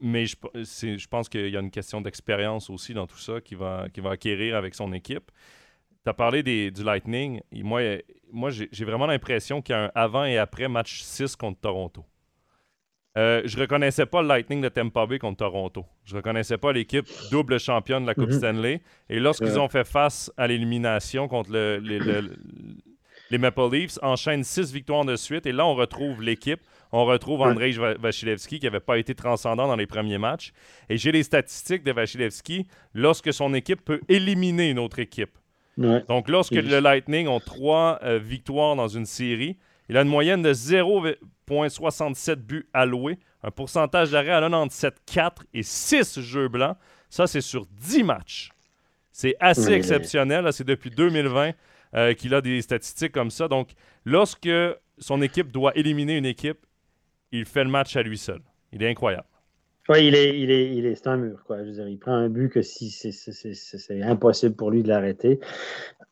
mais 0.00 0.26
je, 0.26 1.08
pense 1.08 1.28
qu'il 1.28 1.48
y 1.48 1.56
a 1.56 1.60
une 1.60 1.70
question 1.70 2.00
d'expérience 2.00 2.70
aussi 2.70 2.94
dans 2.94 3.06
tout 3.06 3.18
ça 3.18 3.40
qu'il 3.40 3.56
va, 3.56 3.86
va 3.96 4.10
acquérir 4.10 4.56
avec 4.56 4.74
son 4.74 4.92
équipe. 4.92 5.30
Tu 6.04 6.10
as 6.10 6.14
parlé 6.14 6.42
des, 6.42 6.70
du 6.70 6.84
Lightning. 6.84 7.40
moi, 7.52 7.80
moi 8.30 8.50
j'ai 8.50 8.84
vraiment 8.84 9.06
l'impression 9.06 9.62
qu'il 9.62 9.74
y 9.74 9.76
a 9.76 9.84
un 9.84 9.90
avant 9.94 10.24
et 10.24 10.38
après 10.38 10.68
match 10.68 11.02
6 11.02 11.34
contre 11.36 11.60
Toronto. 11.60 12.04
Euh, 13.18 13.42
je 13.44 13.58
reconnaissais 13.58 14.06
pas 14.06 14.22
le 14.22 14.28
Lightning 14.28 14.62
de 14.62 14.68
Tampa 14.68 15.06
Bay 15.06 15.18
contre 15.18 15.38
Toronto. 15.38 15.84
Je 16.04 16.16
reconnaissais 16.16 16.56
pas 16.56 16.72
l'équipe 16.72 17.06
double 17.30 17.60
championne 17.60 18.02
de 18.02 18.06
la 18.06 18.14
Coupe 18.14 18.30
mhm. 18.30 18.38
Stanley. 18.38 18.80
Et 19.10 19.20
lorsqu'ils 19.20 19.58
ont 19.58 19.68
fait 19.68 19.84
face 19.84 20.32
à 20.36 20.46
l'élimination 20.46 21.28
contre 21.28 21.52
les 21.52 23.38
Maple 23.38 23.70
Leafs, 23.70 23.98
enchaînent 24.02 24.44
six 24.44 24.72
victoires 24.72 25.04
de 25.04 25.16
suite. 25.16 25.44
Et 25.46 25.52
là, 25.52 25.66
on 25.66 25.74
retrouve 25.74 26.22
l'équipe. 26.22 26.60
On 26.90 27.04
retrouve 27.06 27.40
Andrei 27.42 27.72
Vasilevski 27.72 28.58
qui 28.58 28.66
n'avait 28.66 28.80
pas 28.80 28.98
été 28.98 29.14
transcendant 29.14 29.66
dans 29.66 29.76
les 29.76 29.86
premiers 29.86 30.18
matchs. 30.18 30.52
Et 30.88 30.96
j'ai 30.96 31.12
les 31.12 31.22
statistiques 31.22 31.84
de 31.84 31.92
Vasilevski 31.92 32.66
lorsque 32.94 33.32
son 33.32 33.54
équipe 33.54 33.82
peut 33.84 34.00
éliminer 34.08 34.70
une 34.70 34.78
autre 34.78 34.98
équipe. 34.98 35.38
Donc, 35.76 36.28
lorsque 36.28 36.52
le 36.52 36.80
Lightning 36.80 37.28
ont 37.28 37.40
trois 37.40 37.98
euh, 38.02 38.18
victoires 38.18 38.76
dans 38.76 38.88
une 38.88 39.06
série, 39.06 39.56
il 39.88 39.96
a 39.96 40.02
une 40.02 40.08
moyenne 40.08 40.42
de 40.42 40.52
0,67 41.48 42.36
buts 42.36 42.68
alloués, 42.72 43.18
un 43.42 43.50
pourcentage 43.50 44.10
d'arrêt 44.10 44.30
à 44.30 44.40
97,4 44.40 45.30
et 45.54 45.62
6 45.62 46.20
jeux 46.20 46.48
blancs. 46.48 46.76
Ça, 47.10 47.26
c'est 47.26 47.40
sur 47.40 47.66
10 47.66 48.04
matchs. 48.04 48.50
C'est 49.10 49.36
assez 49.40 49.72
exceptionnel. 49.72 50.50
C'est 50.52 50.64
depuis 50.64 50.90
2020 50.90 51.52
euh, 51.94 52.14
qu'il 52.14 52.34
a 52.34 52.40
des 52.40 52.62
statistiques 52.62 53.12
comme 53.12 53.30
ça. 53.30 53.48
Donc, 53.48 53.70
lorsque 54.04 54.48
son 54.98 55.20
équipe 55.20 55.52
doit 55.52 55.76
éliminer 55.76 56.16
une 56.16 56.26
équipe, 56.26 56.64
il 57.30 57.44
fait 57.44 57.64
le 57.64 57.70
match 57.70 57.96
à 57.96 58.02
lui 58.02 58.16
seul. 58.16 58.40
Il 58.72 58.82
est 58.82 58.88
incroyable. 58.88 59.26
Oui, 59.88 60.06
il 60.06 60.14
est, 60.14 60.38
il 60.38 60.50
est, 60.52 60.74
il 60.76 60.86
est, 60.86 60.94
c'est 60.94 61.08
un 61.08 61.16
mur, 61.16 61.42
quoi. 61.44 61.58
Je 61.58 61.64
veux 61.64 61.72
dire, 61.72 61.88
il 61.88 61.98
prend 61.98 62.12
un 62.12 62.28
but 62.28 62.48
que 62.48 62.62
si 62.62 62.90
c'est 62.90 64.02
impossible 64.02 64.54
pour 64.54 64.70
lui 64.70 64.84
de 64.84 64.88
l'arrêter. 64.88 65.40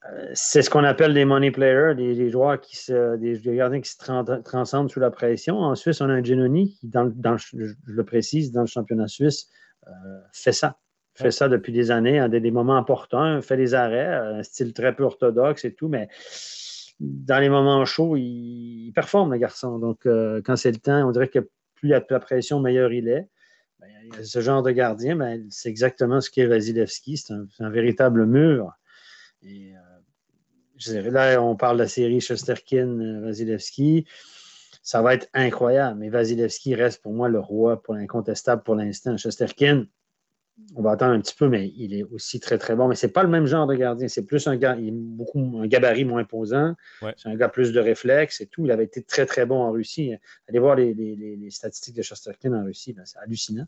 Euh, 0.09 0.31
c'est 0.35 0.63
ce 0.63 0.71
qu'on 0.71 0.83
appelle 0.83 1.15
des 1.15 1.25
money 1.25 1.53
players, 1.53 1.95
des, 1.95 2.31
joueurs 2.31 2.61
qui 2.61 2.77
se, 2.77 3.17
des, 3.17 3.39
gardiens 3.55 3.81
qui 3.81 3.91
se 3.91 4.43
transcendent 4.43 4.91
sous 4.91 4.99
la 4.99 5.13
pression. 5.13 5.59
En 5.59 5.77
Suisse, 5.77 6.01
on 6.01 6.09
a 6.09 6.15
un 6.15 6.25
Genoni 6.25 6.75
qui, 6.75 6.89
dans, 6.89 7.13
dans, 7.15 7.37
je 7.37 7.75
le 7.87 8.05
précise, 8.05 8.51
dans 8.51 8.63
le 8.63 8.67
championnat 8.67 9.07
suisse, 9.07 9.49
euh, 9.87 9.91
fait 10.33 10.53
ça. 10.53 10.79
Fait 11.15 11.31
ça 11.31 11.49
depuis 11.49 11.73
des 11.73 11.91
années, 11.91 12.19
à 12.19 12.29
des, 12.29 12.51
moments 12.51 12.77
importants, 12.77 13.41
fait 13.43 13.57
des 13.57 13.75
arrêts, 13.75 14.07
un 14.07 14.43
style 14.43 14.73
très 14.73 14.95
peu 14.95 15.05
orthodoxe 15.05 15.65
et 15.65 15.75
tout, 15.75 15.89
mais 15.89 16.09
dans 16.99 17.39
les 17.39 17.49
moments 17.49 17.85
chauds, 17.85 18.17
il, 18.17 18.91
performe, 18.95 19.33
le 19.33 19.39
garçon. 19.39 19.79
Donc, 19.79 20.07
euh, 20.07 20.41
quand 20.45 20.57
c'est 20.57 20.71
le 20.71 20.79
temps, 20.79 21.07
on 21.07 21.11
dirait 21.13 21.29
que 21.29 21.41
plus 21.75 21.89
il 21.89 21.91
y 21.91 21.95
a 21.95 22.01
de 22.01 22.07
la 22.11 22.21
pression, 22.21 22.59
meilleur 22.61 22.93
il 22.93 23.09
est. 23.09 23.29
Ben, 23.81 24.25
ce 24.25 24.41
genre 24.41 24.63
de 24.63 24.71
gardien, 24.71 25.17
ben, 25.17 25.47
c'est 25.51 25.69
exactement 25.69 26.21
ce 26.21 26.31
qu'est 26.31 26.47
Vasilevski. 26.47 27.17
C'est 27.17 27.35
un, 27.61 27.71
véritable 27.71 28.27
mur. 28.27 28.73
Et, 29.43 29.73
euh, 29.75 31.11
là, 31.11 31.43
on 31.43 31.57
parle 31.57 31.77
de 31.79 31.83
la 31.83 31.89
série 31.89 32.21
Chesterkin-Vasilevski. 32.21 34.07
Ça 34.83 35.03
va 35.03 35.15
être 35.15 35.29
incroyable. 35.35 35.99
Mais 35.99 36.09
Vasilevski 36.11 36.75
reste 36.75 37.03
pour 37.03 37.13
moi 37.13 37.29
le 37.29 37.41
roi 37.41 37.83
pour 37.83 37.95
l'incontestable 37.95 38.63
pour 38.63 38.75
l'instant. 38.75 39.17
Chesterkin, 39.17 39.87
on 40.77 40.83
va 40.83 40.93
attendre 40.93 41.13
un 41.13 41.21
petit 41.21 41.35
peu, 41.35 41.49
mais 41.49 41.73
il 41.77 41.95
est 41.95 42.05
aussi 42.05 42.39
très, 42.39 42.57
très 42.57 42.77
bon. 42.77 42.89
Mais 42.89 42.95
ce 42.95 43.07
n'est 43.07 43.13
pas 43.13 43.23
le 43.23 43.29
même 43.29 43.47
genre 43.47 43.67
de 43.67 43.75
gardien. 43.75 44.09
C'est 44.09 44.25
plus 44.25 44.47
un 44.47 44.57
gars, 44.57 44.77
il 44.77 44.89
est 44.89 44.93
beaucoup 44.93 45.41
un 45.61 45.67
gabarit 45.67 46.05
moins 46.05 46.21
imposant. 46.21 46.75
C'est 47.17 47.29
un 47.29 47.35
gars 47.35 47.49
plus 47.49 47.73
de 47.73 47.81
réflexe 47.81 48.41
et 48.41 48.47
tout. 48.47 48.65
Il 48.65 48.71
avait 48.71 48.85
été 48.85 49.03
très, 49.03 49.27
très 49.27 49.47
bon 49.47 49.61
en 49.63 49.73
Russie. 49.73 50.15
Allez 50.49 50.59
voir 50.59 50.77
les, 50.77 51.51
statistiques 51.51 51.97
de 51.97 52.03
Shostakin 52.03 52.53
en 52.53 52.65
Russie, 52.65 52.97
c'est 53.05 53.19
hallucinant. 53.19 53.67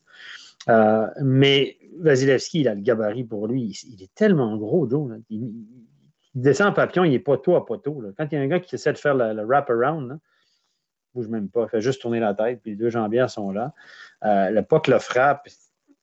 Euh, 0.68 1.06
mais 1.22 1.76
Vasilevski, 1.98 2.60
il 2.60 2.68
a 2.68 2.74
le 2.74 2.80
gabarit 2.80 3.24
pour 3.24 3.48
lui. 3.48 3.76
Il, 3.90 4.02
est 4.02 4.14
tellement 4.14 4.56
gros, 4.56 4.88
Joe. 4.88 5.18
Il, 5.28 5.52
descend 6.34 6.68
en 6.68 6.72
papillon, 6.72 7.04
il 7.04 7.14
est 7.14 7.18
poteau 7.18 7.56
à 7.56 7.66
poteau. 7.66 8.02
Quand 8.16 8.26
il 8.30 8.34
y 8.34 8.38
a 8.38 8.40
un 8.40 8.46
gars 8.46 8.60
qui 8.60 8.74
essaie 8.74 8.92
de 8.92 8.98
faire 8.98 9.14
le, 9.14 9.44
wrap-around, 9.44 10.12
ne 10.12 10.16
bouge 11.14 11.28
même 11.28 11.48
pas, 11.48 11.64
il 11.64 11.68
fait 11.68 11.80
juste 11.80 12.00
tourner 12.00 12.20
la 12.20 12.32
tête, 12.32 12.60
puis 12.62 12.70
les 12.70 12.76
deux 12.76 12.88
jambières 12.88 13.28
sont 13.28 13.50
là. 13.50 13.74
Euh, 14.24 14.50
le 14.50 14.62
puck 14.62 14.86
le 14.86 14.98
frappe, 14.98 15.48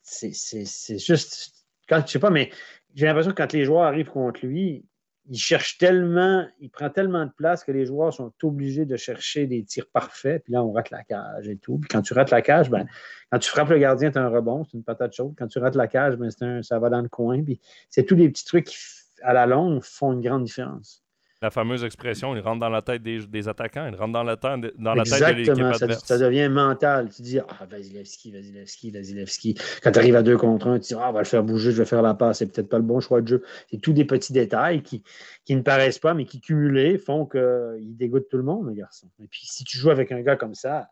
c'est 0.10 0.98
juste. 0.98 1.54
Quand, 1.88 2.06
je 2.06 2.12
sais 2.12 2.20
pas, 2.20 2.30
mais 2.30 2.52
j'ai 2.96 3.06
l'impression 3.06 3.32
que 3.32 3.38
quand 3.38 3.54
les 3.54 3.66
joueurs 3.66 3.84
arrivent 3.84 4.10
contre 4.10 4.46
lui, 4.46 4.86
il 5.30 5.38
cherche 5.38 5.78
tellement, 5.78 6.48
il 6.60 6.70
prend 6.70 6.90
tellement 6.90 7.26
de 7.26 7.32
place 7.32 7.64
que 7.64 7.72
les 7.72 7.86
joueurs 7.86 8.14
sont 8.14 8.34
obligés 8.44 8.86
de 8.86 8.98
chercher 8.98 9.46
des 9.46 9.64
tirs 9.64 9.88
parfaits. 9.92 10.44
Puis 10.44 10.54
là, 10.54 10.64
on 10.64 10.72
rate 10.72 10.90
la 10.90 11.04
cage 11.04 11.48
et 11.48 11.58
tout. 11.58 11.78
Puis 11.78 11.88
quand 11.88 12.02
tu 12.02 12.14
rates 12.14 12.32
la 12.32 12.42
cage, 12.42 12.70
ben, 12.70 12.88
quand 13.32 13.40
tu 13.40 13.50
frappes 13.50 13.70
le 13.70 13.78
gardien, 13.78 14.12
tu 14.12 14.18
as 14.18 14.24
un 14.24 14.30
rebond, 14.30 14.64
c'est 14.66 14.78
une 14.78 14.84
patate 14.84 15.14
chaude. 15.14 15.36
Quand 15.38 15.48
tu 15.48 15.60
rates 15.60 15.76
la 15.76 15.88
cage, 15.88 16.16
ben, 16.16 16.30
ça 16.64 16.80
va 16.80 16.90
dans 16.90 17.02
le 17.02 17.10
coin. 17.10 17.44
Puis 17.44 17.60
c'est 17.90 18.06
tous 18.06 18.16
les 18.16 18.30
petits 18.30 18.46
trucs 18.46 18.66
qui, 18.66 18.78
à 19.22 19.34
la 19.34 19.46
longue, 19.46 19.84
font 19.84 20.14
une 20.14 20.22
grande 20.22 20.44
différence 20.46 21.04
la 21.42 21.52
fameuse 21.52 21.86
expression, 21.86 22.36
il 22.36 22.42
rentre 22.42 22.60
dans 22.60 22.70
la 22.70 22.82
tête 22.82 23.02
des, 23.02 23.48
attaquants, 23.48 23.88
il 23.88 23.96
rentre 23.96 24.12
dans 24.12 24.24
la, 24.24 24.36
tête, 24.36 24.74
dans 24.78 24.94
la 24.94 25.04
tête 25.04 25.22
de 25.22 25.34
l'équipe 25.34 25.64
adverse. 25.64 26.04
Ça, 26.04 26.18
devient 26.18 26.50
mental. 26.50 27.10
Tu 27.10 27.22
dis, 27.22 27.40
ah, 27.40 27.66
Vasilevski, 27.66 28.32
Vasilevski, 28.32 28.92
Vasilevski. 28.92 29.56
Quand 29.82 29.92
tu 29.92 30.00
arrives 30.00 30.18
à 30.18 30.24
deux 30.24 30.38
contre 30.38 30.68
un, 30.68 30.80
tu 30.80 30.94
dis, 30.94 31.00
ah, 31.00 31.10
on 31.10 31.14
va 31.14 31.20
le 31.20 31.26
faire 31.26 31.44
bouger, 31.44 31.72
je 31.72 31.78
vais 31.78 31.86
faire 31.86 32.02
la 32.02 32.14
passe. 32.14 32.40
C'est 32.40 32.52
peut-être 32.52 32.68
pas 32.68 32.78
le 32.78 32.84
bon 32.84 33.00
choix 33.00 33.22
de 33.22 33.28
jeu. 33.28 33.44
C'est 33.72 33.80
tous 33.80 33.94
des 33.94 34.04
petits 34.04 34.34
détails 34.34 34.84
qui, 34.84 35.02
qui 35.46 35.56
ne 35.56 35.62
paraissent 35.62 36.00
pas, 36.00 36.14
mais 36.14 36.26
qui 36.26 36.42
cumulés 36.42 36.98
font 36.98 37.26
qu'il 37.26 37.96
dégoûte 37.96 38.28
tout 38.30 38.38
le 38.38 38.44
monde, 38.44 38.68
le 38.68 38.74
garçon. 38.74 39.10
Et 39.24 39.28
puis, 39.28 39.42
si 39.46 39.64
tu 39.64 39.78
joues 39.78 39.92
avec 39.92 40.12
un 40.12 40.22
gars 40.22 40.36
comme 40.36 40.56
ça, 40.56 40.90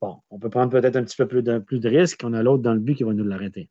bon, 0.00 0.16
on 0.30 0.38
peut 0.38 0.50
prendre 0.50 0.70
peut-être 0.70 0.96
un 0.96 1.04
petit 1.04 1.16
peu 1.16 1.26
plus 1.26 1.42
de, 1.42 1.58
plus 1.58 1.80
de 1.80 1.88
risques. 1.90 2.22
On 2.24 2.32
a 2.32 2.42
l'autre 2.42 2.62
dans 2.62 2.72
le 2.72 2.80
but 2.80 2.94
qui 2.94 3.04
va 3.04 3.12
nous 3.12 3.24
l'arrêter. 3.24 3.68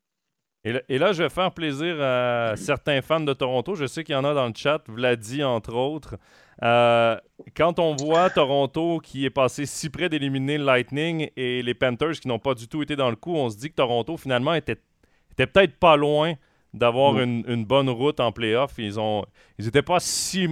Et 0.66 0.98
là, 0.98 1.14
je 1.14 1.22
vais 1.22 1.30
faire 1.30 1.52
plaisir 1.52 2.02
à 2.02 2.56
certains 2.56 3.02
fans 3.04 3.20
de 3.20 3.34
Toronto. 3.34 3.76
Je 3.76 3.86
sais 3.86 4.04
qu'il 4.04 4.14
y 4.14 4.18
en 4.18 4.24
a 4.24 4.34
dans 4.34 4.48
le 4.48 4.54
chat, 4.56 4.82
Vladi 4.88 5.44
entre 5.44 5.76
autres. 5.76 6.16
Euh, 6.64 7.16
quand 7.56 7.78
on 7.78 7.96
voit 7.96 8.32
Toronto 8.32 9.00
qui 9.00 9.26
est 9.26 9.30
passé 9.30 9.68
si 9.68 9.90
près 9.90 10.10
d'éliminer 10.10 10.58
le 10.58 10.64
Lightning 10.64 11.30
et 11.36 11.62
les 11.62 11.74
Panthers 11.76 12.14
qui 12.14 12.28
n'ont 12.28 12.40
pas 12.40 12.56
du 12.56 12.68
tout 12.68 12.82
été 12.82 12.96
dans 12.96 13.12
le 13.12 13.16
coup, 13.16 13.36
on 13.36 13.50
se 13.50 13.58
dit 13.58 13.70
que 13.70 13.76
Toronto 13.76 14.18
finalement 14.18 14.56
était, 14.56 14.78
était 15.34 15.46
peut-être 15.46 15.78
pas 15.78 15.98
loin 15.98 16.34
d'avoir 16.74 17.20
une, 17.20 17.66
bonne 17.66 17.90
route 17.90 18.20
en 18.20 18.32
playoff. 18.32 18.74
Ils 18.80 19.00
ont, 19.00 19.24
ils 19.60 19.68
étaient 19.68 19.84
pas 19.84 20.00
si. 20.00 20.50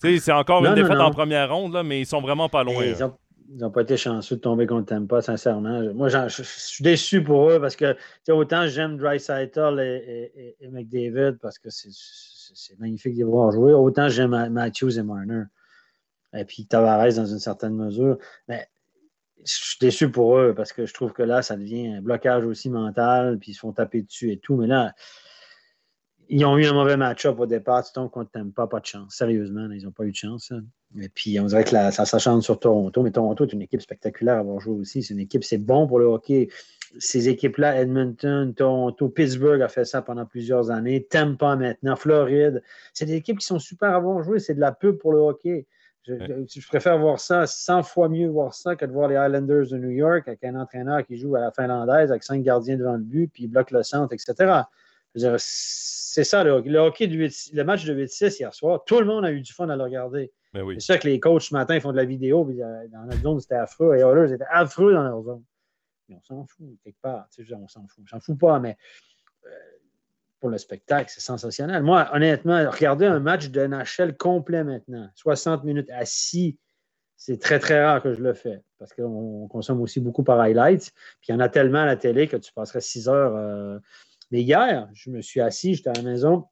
C'est 0.00 0.32
encore 0.32 0.64
une 0.64 0.74
défaite 0.74 0.98
en 0.98 1.12
première 1.12 1.54
ronde, 1.54 1.74
là, 1.74 1.84
mais 1.84 2.00
ils 2.00 2.06
sont 2.06 2.20
vraiment 2.20 2.48
pas 2.48 2.64
loin 2.64 2.84
ils 2.84 2.96
n'ont 3.50 3.70
pas 3.70 3.82
été 3.82 3.96
chanceux 3.96 4.36
de 4.36 4.40
tomber 4.40 4.66
contre 4.66 4.86
Tampa, 4.86 5.22
sincèrement. 5.22 5.82
Moi, 5.94 6.08
je, 6.08 6.42
suis 6.42 6.82
déçu 6.84 7.22
pour 7.22 7.50
eux 7.50 7.60
parce 7.60 7.76
que 7.76 7.96
autant 8.28 8.66
j'aime 8.66 8.96
Dry 8.96 9.16
et, 9.16 10.32
et, 10.34 10.56
et, 10.60 10.68
McDavid 10.68 11.38
parce 11.40 11.58
que 11.58 11.70
c'est 11.70 11.90
c'est 12.54 12.78
magnifique 12.78 13.14
de 13.14 13.18
les 13.18 13.24
voir 13.24 13.52
jouer. 13.52 13.72
Autant 13.72 14.08
j'aime 14.08 14.48
Matthews 14.50 14.98
et 14.98 15.02
Marner. 15.02 15.44
Et 16.34 16.44
puis 16.44 16.66
Tavares 16.66 17.14
dans 17.14 17.26
une 17.26 17.38
certaine 17.38 17.74
mesure. 17.74 18.18
Mais 18.48 18.68
je 19.44 19.52
suis 19.52 19.78
déçu 19.80 20.10
pour 20.10 20.38
eux 20.38 20.54
parce 20.54 20.72
que 20.72 20.86
je 20.86 20.92
trouve 20.92 21.12
que 21.12 21.22
là, 21.22 21.42
ça 21.42 21.56
devient 21.56 21.94
un 21.94 22.02
blocage 22.02 22.44
aussi 22.44 22.70
mental, 22.70 23.38
puis 23.38 23.52
ils 23.52 23.54
se 23.54 23.60
font 23.60 23.72
taper 23.72 24.02
dessus 24.02 24.32
et 24.32 24.38
tout. 24.38 24.56
Mais 24.56 24.66
là, 24.66 24.94
ils 26.28 26.44
ont 26.44 26.58
eu 26.58 26.66
un 26.66 26.72
mauvais 26.72 26.96
match-up 26.96 27.38
au 27.40 27.46
départ. 27.46 27.84
Tu 27.84 27.92
tombes 27.92 28.10
contre 28.10 28.30
pas, 28.54 28.66
pas 28.66 28.80
de 28.80 28.86
chance. 28.86 29.14
Sérieusement, 29.14 29.68
ils 29.70 29.84
n'ont 29.84 29.92
pas 29.92 30.04
eu 30.04 30.10
de 30.10 30.16
chance. 30.16 30.52
Et 31.00 31.08
puis, 31.08 31.38
on 31.40 31.46
dirait 31.46 31.64
que 31.64 31.70
ça, 31.70 31.90
ça 31.90 32.18
change 32.18 32.44
sur 32.44 32.58
Toronto. 32.58 33.02
Mais 33.02 33.10
Toronto 33.10 33.44
est 33.44 33.52
une 33.52 33.62
équipe 33.62 33.80
spectaculaire 33.80 34.36
à 34.36 34.40
avoir 34.40 34.60
joué 34.60 34.78
aussi. 34.78 35.02
C'est 35.02 35.14
une 35.14 35.20
équipe, 35.20 35.44
c'est 35.44 35.58
bon 35.58 35.86
pour 35.86 35.98
le 35.98 36.06
hockey. 36.06 36.48
Ces 36.98 37.28
équipes-là, 37.28 37.80
Edmonton, 37.80 38.54
Toronto, 38.54 39.08
Pittsburgh 39.08 39.60
a 39.62 39.68
fait 39.68 39.84
ça 39.84 40.02
pendant 40.02 40.26
plusieurs 40.26 40.70
années. 40.70 41.04
Tampa 41.04 41.56
maintenant, 41.56 41.96
Floride. 41.96 42.62
C'est 42.92 43.06
des 43.06 43.14
équipes 43.14 43.38
qui 43.38 43.46
sont 43.46 43.58
super 43.58 43.90
à 43.90 43.96
avoir 43.96 44.22
joué. 44.22 44.38
C'est 44.38 44.54
de 44.54 44.60
la 44.60 44.72
pub 44.72 44.98
pour 44.98 45.12
le 45.12 45.18
hockey. 45.18 45.66
Je, 46.06 46.66
préfère 46.68 46.98
voir 46.98 47.20
ça 47.20 47.46
100 47.46 47.82
fois 47.82 48.08
mieux 48.08 48.28
voir 48.28 48.54
ça 48.54 48.76
que 48.76 48.86
de 48.86 48.92
voir 48.92 49.08
les 49.08 49.16
Islanders 49.16 49.66
de 49.70 49.76
New 49.76 49.90
York 49.90 50.26
avec 50.26 50.42
un 50.42 50.54
entraîneur 50.54 51.04
qui 51.04 51.18
joue 51.18 51.36
à 51.36 51.40
la 51.40 51.50
finlandaise 51.50 52.10
avec 52.10 52.22
cinq 52.22 52.42
gardiens 52.42 52.78
devant 52.78 52.94
le 52.94 53.02
but, 53.02 53.30
puis 53.30 53.44
il 53.44 53.48
bloque 53.48 53.70
le 53.72 53.82
centre, 53.82 54.14
etc. 54.14 54.62
C'est 55.14 56.24
ça, 56.24 56.42
le, 56.42 56.78
hockey 56.78 57.06
du 57.06 57.30
le 57.52 57.64
match 57.64 57.84
de 57.84 57.94
8-6 57.94 58.38
hier 58.38 58.54
soir, 58.54 58.84
tout 58.84 58.98
le 58.98 59.06
monde 59.06 59.24
a 59.24 59.32
eu 59.32 59.40
du 59.40 59.52
fun 59.52 59.68
à 59.68 59.76
le 59.76 59.82
regarder. 59.82 60.32
Ben 60.52 60.64
c'est 60.74 60.80
ça 60.80 60.98
que 60.98 61.06
les 61.06 61.20
coachs 61.20 61.42
ce 61.42 61.54
matin 61.54 61.78
font 61.80 61.92
de 61.92 61.96
la 61.96 62.04
vidéo, 62.04 62.44
puis 62.44 62.62
euh, 62.62 62.88
dans 62.88 63.04
notre 63.04 63.20
zone, 63.20 63.40
c'était 63.40 63.56
affreux. 63.56 63.94
Les 63.94 64.00
Oilers 64.00 64.32
étaient 64.32 64.44
affreux 64.50 64.94
dans 64.94 65.02
leur 65.02 65.22
zone. 65.22 65.44
Mais 66.08 66.16
on 66.16 66.22
s'en 66.22 66.46
fout, 66.46 66.66
quelque 66.82 67.00
part. 67.02 67.28
On 67.52 67.68
s'en 67.68 67.86
fout. 67.86 68.04
On 68.04 68.06
s'en 68.06 68.20
fout 68.20 68.38
pas, 68.38 68.58
mais 68.58 68.76
euh, 69.44 69.50
pour 70.40 70.48
le 70.48 70.58
spectacle, 70.58 71.10
c'est 71.12 71.20
sensationnel. 71.20 71.82
Moi, 71.82 72.08
honnêtement, 72.12 72.70
regarder 72.70 73.06
un 73.06 73.20
match 73.20 73.50
de 73.50 73.66
NHL 73.66 74.16
complet 74.16 74.64
maintenant, 74.64 75.08
60 75.14 75.64
minutes 75.64 75.90
assis, 75.90 76.58
c'est 77.16 77.38
très, 77.40 77.58
très 77.58 77.84
rare 77.84 78.02
que 78.02 78.14
je 78.14 78.22
le 78.22 78.32
fais 78.32 78.62
parce 78.78 78.92
qu'on 78.94 79.48
consomme 79.48 79.80
aussi 79.80 79.98
beaucoup 80.00 80.22
par 80.22 80.38
highlights. 80.40 80.92
Puis 81.20 81.28
il 81.28 81.32
y 81.32 81.34
en 81.34 81.40
a 81.40 81.48
tellement 81.48 81.80
à 81.80 81.86
la 81.86 81.96
télé 81.96 82.28
que 82.28 82.36
tu 82.36 82.52
passerais 82.52 82.80
6 82.80 83.08
heures. 83.08 83.34
Euh, 83.34 83.78
mais 84.30 84.42
hier, 84.42 84.88
je 84.94 85.10
me 85.10 85.22
suis 85.22 85.40
assis, 85.40 85.74
j'étais 85.74 85.90
à 85.90 85.94
la 85.94 86.02
maison, 86.02 86.44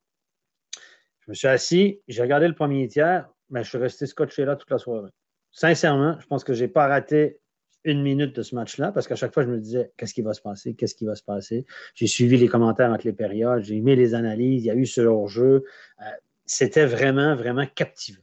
je 1.20 1.31
me 1.31 1.35
suis 1.35 1.49
assis, 1.49 2.01
j'ai 2.09 2.22
regardé 2.22 2.49
le 2.49 2.55
premier 2.55 2.87
tiers, 2.89 3.29
mais 3.51 3.62
je 3.64 3.68
suis 3.68 3.79
resté 3.79 4.07
scotché 4.07 4.45
là 4.45 4.57
toute 4.57 4.70
la 4.70 4.79
soirée. 4.79 5.11
Sincèrement, 5.53 6.18
je 6.20 6.27
pense 6.27 6.45
que 6.45 6.53
je 6.53 6.64
n'ai 6.64 6.68
pas 6.68 6.87
raté 6.87 7.41
une 7.85 8.03
minute 8.03 8.35
de 8.35 8.43
ce 8.43 8.55
match-là 8.55 8.91
parce 8.91 9.07
qu'à 9.07 9.14
chaque 9.14 9.33
fois, 9.33 9.45
je 9.45 9.49
me 9.49 9.59
disais 9.59 9.93
qu'est-ce 9.97 10.12
qui 10.12 10.22
va 10.22 10.35
se 10.35 10.41
passer, 10.43 10.74
qu'est-ce 10.74 10.95
qui 10.95 11.07
va 11.07 11.14
se 11.14 11.22
passer? 11.22 11.64
J'ai 11.95 12.09
suivi 12.09 12.37
les 12.37 12.49
commentaires 12.49 12.91
entre 12.91 13.07
les 13.07 13.12
périodes, 13.12 13.62
j'ai 13.62 13.77
aimé 13.77 13.95
les 13.95 14.14
analyses, 14.14 14.64
il 14.64 14.66
y 14.66 14.70
a 14.70 14.74
eu 14.74 14.87
ce 14.87 15.01
hors-jeu. 15.01 15.64
Euh, 16.01 16.05
c'était 16.45 16.87
vraiment, 16.87 17.37
vraiment 17.37 17.64
captivant. 17.66 18.20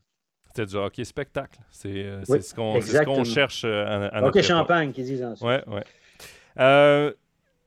C'était 0.48 0.66
du 0.66 0.76
hockey 0.76 1.04
spectacle. 1.04 1.60
C'est 1.72 2.04
euh, 2.04 2.24
ce 2.26 2.54
qu'on 2.54 3.24
cherche 3.24 3.64
euh, 3.66 3.86
à, 3.86 4.18
à 4.18 4.24
Hockey 4.24 4.44
champagne, 4.44 4.92
qu'ils 4.92 5.06
disent 5.06 5.24
ensuite. 5.24 5.50
Oui, 5.50 5.56
oui. 5.76 5.82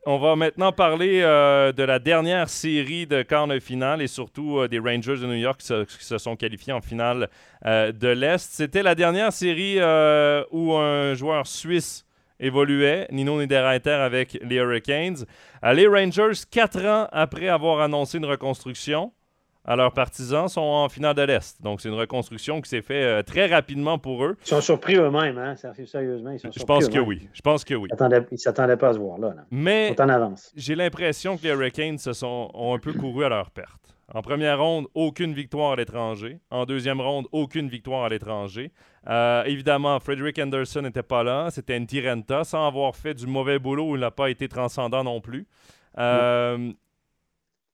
On 0.09 0.18
va 0.18 0.36
maintenant 0.36 0.70
parler 0.70 1.20
euh, 1.20 1.72
de 1.72 1.82
la 1.82 1.98
dernière 1.98 2.48
série 2.48 3.09
de 3.09 3.22
quarts 3.22 3.48
de 3.48 3.59
finale 3.59 4.00
et 4.00 4.07
surtout 4.07 4.59
euh, 4.61 4.68
des 4.68 4.78
Rangers 4.78 5.16
de 5.16 5.26
New 5.26 5.34
York 5.34 5.59
qui 5.61 6.04
se, 6.04 6.18
sont 6.18 6.36
qualifiés 6.36 6.72
en 6.72 6.80
finale 6.80 7.28
euh, 7.64 7.90
de 7.90 8.07
l'Est. 8.07 8.52
C'était 8.52 8.84
la 8.84 8.94
dernière 8.94 9.32
série 9.32 9.78
où 10.52 10.74
un 10.74 11.14
joueur 11.14 11.44
suisse 11.48 12.07
évoluait, 12.38 13.09
Nino 13.11 13.40
Niederreiter 13.40 13.90
avec 13.90 14.38
les 14.42 14.57
Hurricanes. 14.57 15.24
les 15.64 15.88
Rangers, 15.88 16.38
quatre 16.52 16.84
ans 16.84 17.09
après 17.11 17.48
avoir 17.48 17.80
annoncé 17.80 18.18
une 18.18 18.26
reconstruction, 18.26 19.12
à 19.67 19.77
leurs 19.77 19.93
partisans 19.93 20.49
sont 20.49 20.61
en 20.61 20.89
finale 20.89 21.14
de 21.14 21.23
l'Est. 21.23 21.61
Donc, 21.61 21.81
c'est 21.81 21.89
une 21.89 21.95
reconstruction 21.95 22.61
qui 22.61 22.71
s'est 22.71 22.83
faite 22.83 23.05
euh, 23.05 23.23
très 23.23 23.47
rapidement 23.47 23.99
pour 23.99 24.25
eux. 24.25 24.37
Ils 24.45 24.49
sont 24.49 24.61
surpris 24.61 24.95
eux-mêmes, 24.95 25.37
hein? 25.39 25.57
Sérieusement, 25.57 26.31
ils 26.31 26.39
sont 26.39 26.53
surpris 26.53 26.61
Je 26.61 26.64
pense 26.64 26.89
que 26.89 26.99
oui. 26.99 27.29
Je 27.33 27.41
pense 27.43 27.64
que 27.64 27.75
oui. 27.75 27.89
Ils 27.93 28.27
ne 28.33 28.37
s'attendaient 28.37 28.77
pas 28.77 28.91
à 28.91 28.93
se 28.95 28.99
voir 28.99 29.19
là. 29.19 29.35
Mais 29.51 29.95
en 30.01 30.09
avance. 30.09 30.53
j'ai 30.55 30.77
l'impression 30.77 31.37
que 31.37 31.43
les 31.43 31.51
Hurricanes 31.51 31.99
se 31.99 32.12
sont, 32.12 32.51
ont 32.55 32.75
un 32.75 32.79
peu 32.79 32.93
couru 32.93 33.25
à 33.25 33.29
leur 33.29 33.51
perte. 33.51 33.97
En 34.14 34.23
première 34.23 34.61
ronde, 34.61 34.87
aucune 34.95 35.35
victoire 35.35 35.73
à 35.73 35.77
l'étranger. 35.77 36.39
En 36.51 36.64
deuxième 36.64 37.01
ronde, 37.01 37.27
aucune 37.33 37.69
victoire 37.69 38.05
à 38.05 38.09
l'étranger. 38.09 38.71
Euh, 39.09 39.43
évidemment, 39.45 39.99
Frederick 39.99 40.39
Anderson 40.39 40.83
n'était 40.83 41.03
pas 41.03 41.25
là. 41.25 41.49
C'était 41.51 41.77
une 41.77 41.87
Tirenta, 41.87 42.45
sans 42.45 42.69
avoir 42.69 42.95
fait 42.95 43.14
du 43.14 43.27
mauvais 43.27 43.59
boulot. 43.59 43.97
Il 43.97 44.01
n'a 44.01 44.12
pas 44.12 44.31
été 44.31 44.49
transcendant 44.49 45.03
non 45.03 45.21
plus. 45.21 45.49
Euh, 45.99 46.73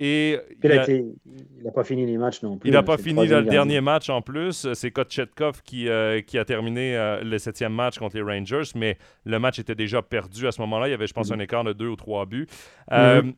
et 0.04 0.36
il 0.64 1.62
n'a 1.62 1.70
pas 1.70 1.84
fini 1.84 2.04
les 2.04 2.18
matchs 2.18 2.42
non 2.42 2.58
plus. 2.58 2.68
Il 2.68 2.72
n'a 2.72 2.82
pas 2.82 2.98
fini 2.98 3.24
le, 3.24 3.44
dernier 3.44 3.80
match 3.80 4.10
en 4.10 4.20
plus. 4.20 4.66
C'est 4.74 4.90
Kotchetkov 4.90 5.62
qui, 5.62 5.88
euh, 5.88 6.20
qui 6.22 6.38
a 6.38 6.44
terminé 6.44 6.96
euh, 6.96 7.22
le 7.22 7.38
septième 7.38 7.72
match 7.72 8.00
contre 8.00 8.16
les 8.16 8.22
Rangers, 8.22 8.72
mais 8.74 8.98
le 9.24 9.38
match 9.38 9.60
était 9.60 9.76
déjà 9.76 10.02
perdu 10.02 10.48
à 10.48 10.50
ce 10.50 10.60
moment-là. 10.62 10.88
Il 10.88 10.90
y 10.90 10.94
avait, 10.94 11.06
je 11.06 11.12
pense, 11.12 11.30
mm-hmm. 11.30 11.34
un 11.34 11.38
écart 11.38 11.62
de 11.62 11.72
deux 11.72 11.86
ou 11.86 11.94
trois 11.94 12.26
buts. 12.26 12.48
Euh, 12.90 13.22
mm-hmm. 13.22 13.34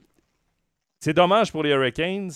C'est 1.00 1.12
dommage 1.12 1.52
pour 1.52 1.62
les 1.62 1.70
Hurricanes. 1.70 2.30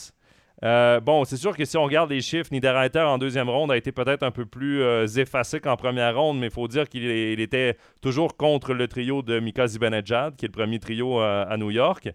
Euh, 0.64 0.98
bon, 1.00 1.24
c'est 1.24 1.36
sûr 1.36 1.56
que 1.56 1.64
si 1.64 1.76
on 1.76 1.84
regarde 1.84 2.10
les 2.10 2.20
chiffres, 2.20 2.48
Niederreiter 2.50 3.00
en 3.00 3.18
deuxième 3.18 3.48
ronde 3.48 3.70
a 3.70 3.76
été 3.76 3.92
peut-être 3.92 4.24
un 4.24 4.32
peu 4.32 4.44
plus 4.44 4.82
euh, 4.82 5.06
effacé 5.06 5.60
qu'en 5.60 5.76
première 5.76 6.16
ronde, 6.16 6.38
mais 6.38 6.46
il 6.46 6.52
faut 6.52 6.66
dire 6.66 6.88
qu'il 6.88 7.04
était 7.40 7.76
toujours 8.02 8.36
contre 8.36 8.74
le 8.74 8.88
trio 8.88 9.22
de 9.22 9.38
Mika 9.38 9.68
Zibanejad, 9.68 10.34
qui 10.36 10.46
est 10.46 10.48
le 10.48 10.52
premier 10.52 10.80
trio 10.80 11.20
euh, 11.20 11.44
à 11.48 11.56
New 11.56 11.70
York. 11.70 12.10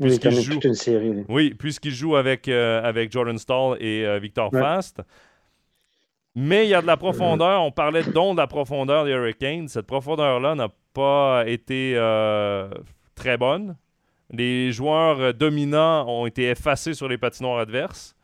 puisqu'il 0.00 0.40
joue, 0.40 0.60
une 0.60 0.74
série. 0.74 1.24
Oui, 1.28 1.54
puisqu'il 1.54 1.92
joue 1.92 2.16
avec, 2.16 2.48
avec 2.48 3.12
Jordan 3.12 3.38
Stall 3.38 3.80
et 3.80 4.18
Victor 4.18 4.50
Fast. 4.50 5.00
Mais 6.34 6.66
il 6.66 6.70
y 6.70 6.74
a 6.74 6.82
de 6.82 6.86
la 6.86 6.96
profondeur. 6.96 7.62
On 7.62 7.70
parlait 7.70 8.02
donc 8.02 8.36
de 8.36 8.40
la 8.40 8.46
profondeur 8.46 9.04
des 9.04 9.12
Hurricanes. 9.12 9.68
Cette 9.68 9.86
profondeur-là 9.86 10.54
n'a 10.54 10.68
pas 10.94 11.44
été 11.46 11.94
très 13.14 13.36
bonne. 13.36 13.76
Les 14.30 14.72
joueurs 14.72 15.20
euh, 15.20 15.32
dominants 15.32 16.06
ont 16.08 16.26
été 16.26 16.50
effacés 16.50 16.94
sur 16.94 17.08
les 17.08 17.18
patinoires 17.18 17.58
adverses. 17.58 18.14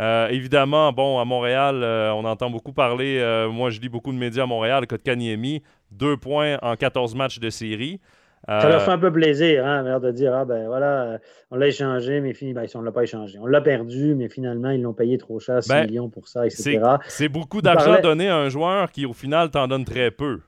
Euh, 0.00 0.28
évidemment, 0.28 0.92
bon, 0.92 1.18
à 1.18 1.24
Montréal, 1.24 1.82
euh, 1.82 2.12
on 2.12 2.24
entend 2.24 2.48
beaucoup 2.48 2.72
parler. 2.72 3.20
moi, 3.50 3.70
je 3.70 3.80
lis 3.80 3.88
beaucoup 3.88 4.12
de 4.12 4.18
médias 4.18 4.44
à 4.44 4.46
Montréal. 4.46 4.86
Kotkaniemi, 4.86 5.62
deux 5.90 6.16
points 6.16 6.58
en 6.62 6.76
14 6.76 7.14
matchs 7.14 7.40
de 7.40 7.50
série. 7.50 8.00
Ça 8.48 8.68
leur 8.68 8.82
fait 8.82 8.90
un 8.90 8.98
peu 8.98 9.12
plaisir, 9.12 9.64
hein, 9.64 10.00
de 10.00 10.10
dire 10.10 10.34
Ah, 10.34 10.44
ben 10.44 10.66
voilà, 10.66 11.18
on 11.52 11.56
l'a 11.56 11.68
échangé, 11.68 12.20
mais 12.20 12.34
fini, 12.34 12.52
ben, 12.52 12.66
on 12.74 12.80
ne 12.80 12.84
l'a 12.86 12.90
pas 12.90 13.04
échangé. 13.04 13.38
On 13.38 13.46
l'a 13.46 13.60
perdu, 13.60 14.16
mais 14.16 14.28
finalement, 14.28 14.70
ils 14.70 14.82
l'ont 14.82 14.94
payé 14.94 15.16
trop 15.16 15.38
cher, 15.38 15.62
6 15.62 15.68
ben, 15.68 15.86
millions 15.86 16.08
pour 16.08 16.26
ça, 16.26 16.44
etc. 16.44 16.80
C'est 17.06 17.28
beaucoup 17.28 17.62
d'argent 17.62 18.00
donné 18.00 18.28
à 18.28 18.36
un 18.36 18.48
joueur 18.48 18.90
qui, 18.90 19.06
au 19.06 19.12
final, 19.12 19.50
t'en 19.50 19.68
donne 19.68 19.84
très 19.84 20.10
peu. 20.10 20.40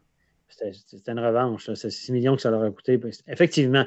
C'était 0.49 1.13
une 1.13 1.21
revanche. 1.21 1.71
C'est 1.75 1.91
6 1.91 2.13
millions 2.13 2.37
que 2.37 2.43
ça 2.43 2.51
leur 2.51 2.63
a 2.63 2.71
coûté. 2.71 3.01
Effectivement, 3.29 3.85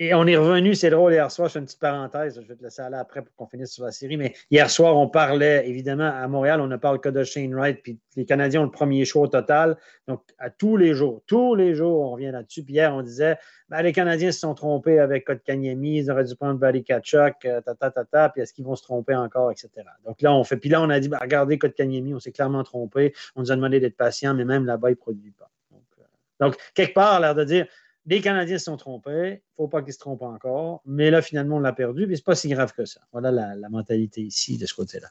et 0.00 0.14
on 0.14 0.26
est 0.26 0.36
revenu, 0.36 0.74
c'est 0.74 0.88
drôle, 0.88 1.12
hier 1.12 1.30
soir, 1.30 1.48
je 1.48 1.52
fais 1.52 1.58
une 1.58 1.66
petite 1.66 1.78
parenthèse, 1.78 2.40
je 2.40 2.48
vais 2.48 2.56
te 2.56 2.62
laisser 2.62 2.80
aller 2.80 2.96
après 2.96 3.20
pour 3.20 3.34
qu'on 3.36 3.46
finisse 3.46 3.72
sur 3.74 3.84
la 3.84 3.92
série, 3.92 4.16
mais 4.16 4.34
hier 4.50 4.70
soir, 4.70 4.96
on 4.96 5.08
parlait, 5.08 5.68
évidemment, 5.68 6.10
à 6.10 6.26
Montréal, 6.26 6.62
on 6.62 6.68
ne 6.68 6.78
parle 6.78 7.00
que 7.00 7.10
de 7.10 7.22
Shane 7.22 7.54
Wright, 7.54 7.82
puis 7.82 7.98
les 8.16 8.24
Canadiens 8.24 8.62
ont 8.62 8.64
le 8.64 8.70
premier 8.70 9.04
show 9.04 9.20
au 9.20 9.26
total. 9.26 9.76
Donc, 10.08 10.22
à 10.38 10.48
tous 10.48 10.78
les 10.78 10.94
jours, 10.94 11.22
tous 11.26 11.54
les 11.54 11.74
jours, 11.74 12.00
on 12.00 12.12
revient 12.12 12.30
là-dessus. 12.30 12.62
Puis 12.64 12.72
hier, 12.72 12.94
on 12.94 13.02
disait, 13.02 13.36
ben, 13.68 13.82
les 13.82 13.92
Canadiens 13.92 14.32
se 14.32 14.40
sont 14.40 14.54
trompés 14.54 14.98
avec 14.98 15.26
Kotkaniemi, 15.26 15.98
ils 15.98 16.10
auraient 16.10 16.24
dû 16.24 16.34
prendre 16.34 16.58
Barry 16.58 16.82
Kachuk, 16.82 17.34
euh, 17.44 17.60
ta, 17.60 17.74
ta, 17.74 17.90
ta, 17.90 18.06
ta, 18.06 18.30
puis 18.30 18.40
est-ce 18.40 18.54
qu'ils 18.54 18.64
vont 18.64 18.76
se 18.76 18.82
tromper 18.82 19.14
encore, 19.14 19.50
etc. 19.50 19.68
Donc 20.06 20.22
là, 20.22 20.32
on 20.34 20.44
fait, 20.44 20.56
puis 20.56 20.70
là, 20.70 20.80
on 20.80 20.88
a 20.88 20.98
dit, 20.98 21.10
ben, 21.10 21.18
regardez 21.20 21.58
Kotkaniemi, 21.58 22.14
on 22.14 22.20
s'est 22.20 22.32
clairement 22.32 22.64
trompé, 22.64 23.12
on 23.36 23.42
nous 23.42 23.52
a 23.52 23.56
demandé 23.56 23.80
d'être 23.80 23.98
patient, 23.98 24.32
mais 24.32 24.46
même 24.46 24.64
là-bas, 24.64 24.88
il 24.88 24.92
ne 24.92 24.96
produit 24.96 25.32
pas. 25.32 25.50
Donc, 25.70 25.82
euh, 25.98 26.02
donc, 26.40 26.56
quelque 26.72 26.94
part, 26.94 27.20
l'air 27.20 27.34
de 27.34 27.44
dire, 27.44 27.66
les 28.06 28.20
Canadiens 28.20 28.58
se 28.58 28.64
sont 28.64 28.76
trompés. 28.76 29.28
Il 29.28 29.32
ne 29.32 29.56
faut 29.56 29.68
pas 29.68 29.82
qu'ils 29.82 29.92
se 29.92 29.98
trompent 29.98 30.22
encore. 30.22 30.82
Mais 30.86 31.10
là, 31.10 31.22
finalement, 31.22 31.56
on 31.56 31.60
l'a 31.60 31.72
perdu. 31.72 32.06
Mais 32.06 32.16
ce 32.16 32.20
n'est 32.20 32.24
pas 32.24 32.34
si 32.34 32.48
grave 32.48 32.72
que 32.72 32.84
ça. 32.84 33.00
Voilà 33.12 33.30
la, 33.30 33.68
mentalité 33.68 34.22
ici, 34.22 34.58
de 34.58 34.66
ce 34.66 34.74
côté-là. 34.74 35.08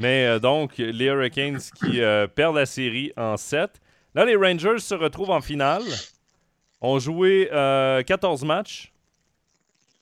Mais 0.00 0.26
euh, 0.26 0.38
donc, 0.38 0.78
les 0.78 1.06
Hurricanes 1.06 1.60
qui 1.76 2.02
euh, 2.02 2.26
perdent 2.26 2.56
la 2.56 2.66
série 2.66 3.12
en 3.16 3.36
7. 3.36 3.80
Là, 4.14 4.24
les 4.24 4.36
Rangers 4.36 4.78
se 4.78 4.94
retrouvent 4.94 5.30
en 5.30 5.40
finale. 5.40 5.82
Ont 6.80 6.98
joué 6.98 7.48
14 7.50 7.52
euh, 7.52 8.46
matchs. 8.46 8.92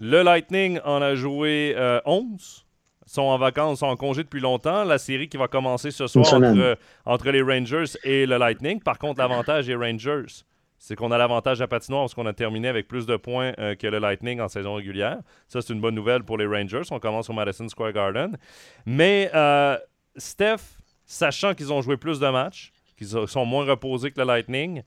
Le 0.00 0.22
Lightning 0.22 0.80
en 0.84 1.00
a 1.00 1.14
joué 1.14 1.76
11 2.04 2.64
sont 3.06 3.22
en 3.22 3.38
vacances, 3.38 3.80
sont 3.80 3.86
en 3.86 3.96
congé 3.96 4.24
depuis 4.24 4.40
longtemps. 4.40 4.82
La 4.82 4.98
série 4.98 5.28
qui 5.28 5.36
va 5.36 5.46
commencer 5.46 5.90
ce 5.90 6.06
soir 6.06 6.34
entre, 6.34 6.78
entre, 7.04 7.30
les 7.30 7.42
Rangers 7.42 7.96
et 8.02 8.26
le 8.26 8.38
Lightning. 8.38 8.80
Par 8.80 8.98
contre, 8.98 9.20
l'avantage 9.20 9.66
des 9.66 9.74
Rangers, 9.74 10.24
c'est 10.84 10.96
qu'on 10.96 11.10
a 11.12 11.16
l'avantage 11.16 11.62
à 11.62 11.66
patinoire 11.66 12.02
parce 12.02 12.12
qu'on 12.12 12.26
a 12.26 12.34
terminé 12.34 12.68
avec 12.68 12.88
plus 12.88 13.06
de 13.06 13.16
points 13.16 13.54
euh, 13.58 13.74
que 13.74 13.86
le 13.86 13.98
Lightning 13.98 14.38
en 14.38 14.48
saison 14.48 14.74
régulière. 14.74 15.16
Ça, 15.48 15.62
c'est 15.62 15.72
une 15.72 15.80
bonne 15.80 15.94
nouvelle 15.94 16.24
pour 16.24 16.36
les 16.36 16.44
Rangers. 16.44 16.82
On 16.90 16.98
commence 16.98 17.30
au 17.30 17.32
Madison 17.32 17.66
Square 17.70 17.94
Garden. 17.94 18.36
Mais 18.84 19.30
euh, 19.34 19.78
Steph, 20.14 20.76
sachant 21.06 21.54
qu'ils 21.54 21.72
ont 21.72 21.80
joué 21.80 21.96
plus 21.96 22.20
de 22.20 22.28
matchs, 22.28 22.70
qu'ils 22.98 23.08
sont 23.08 23.46
moins 23.46 23.64
reposés 23.64 24.10
que 24.10 24.20
le 24.20 24.26
Lightning, 24.26 24.82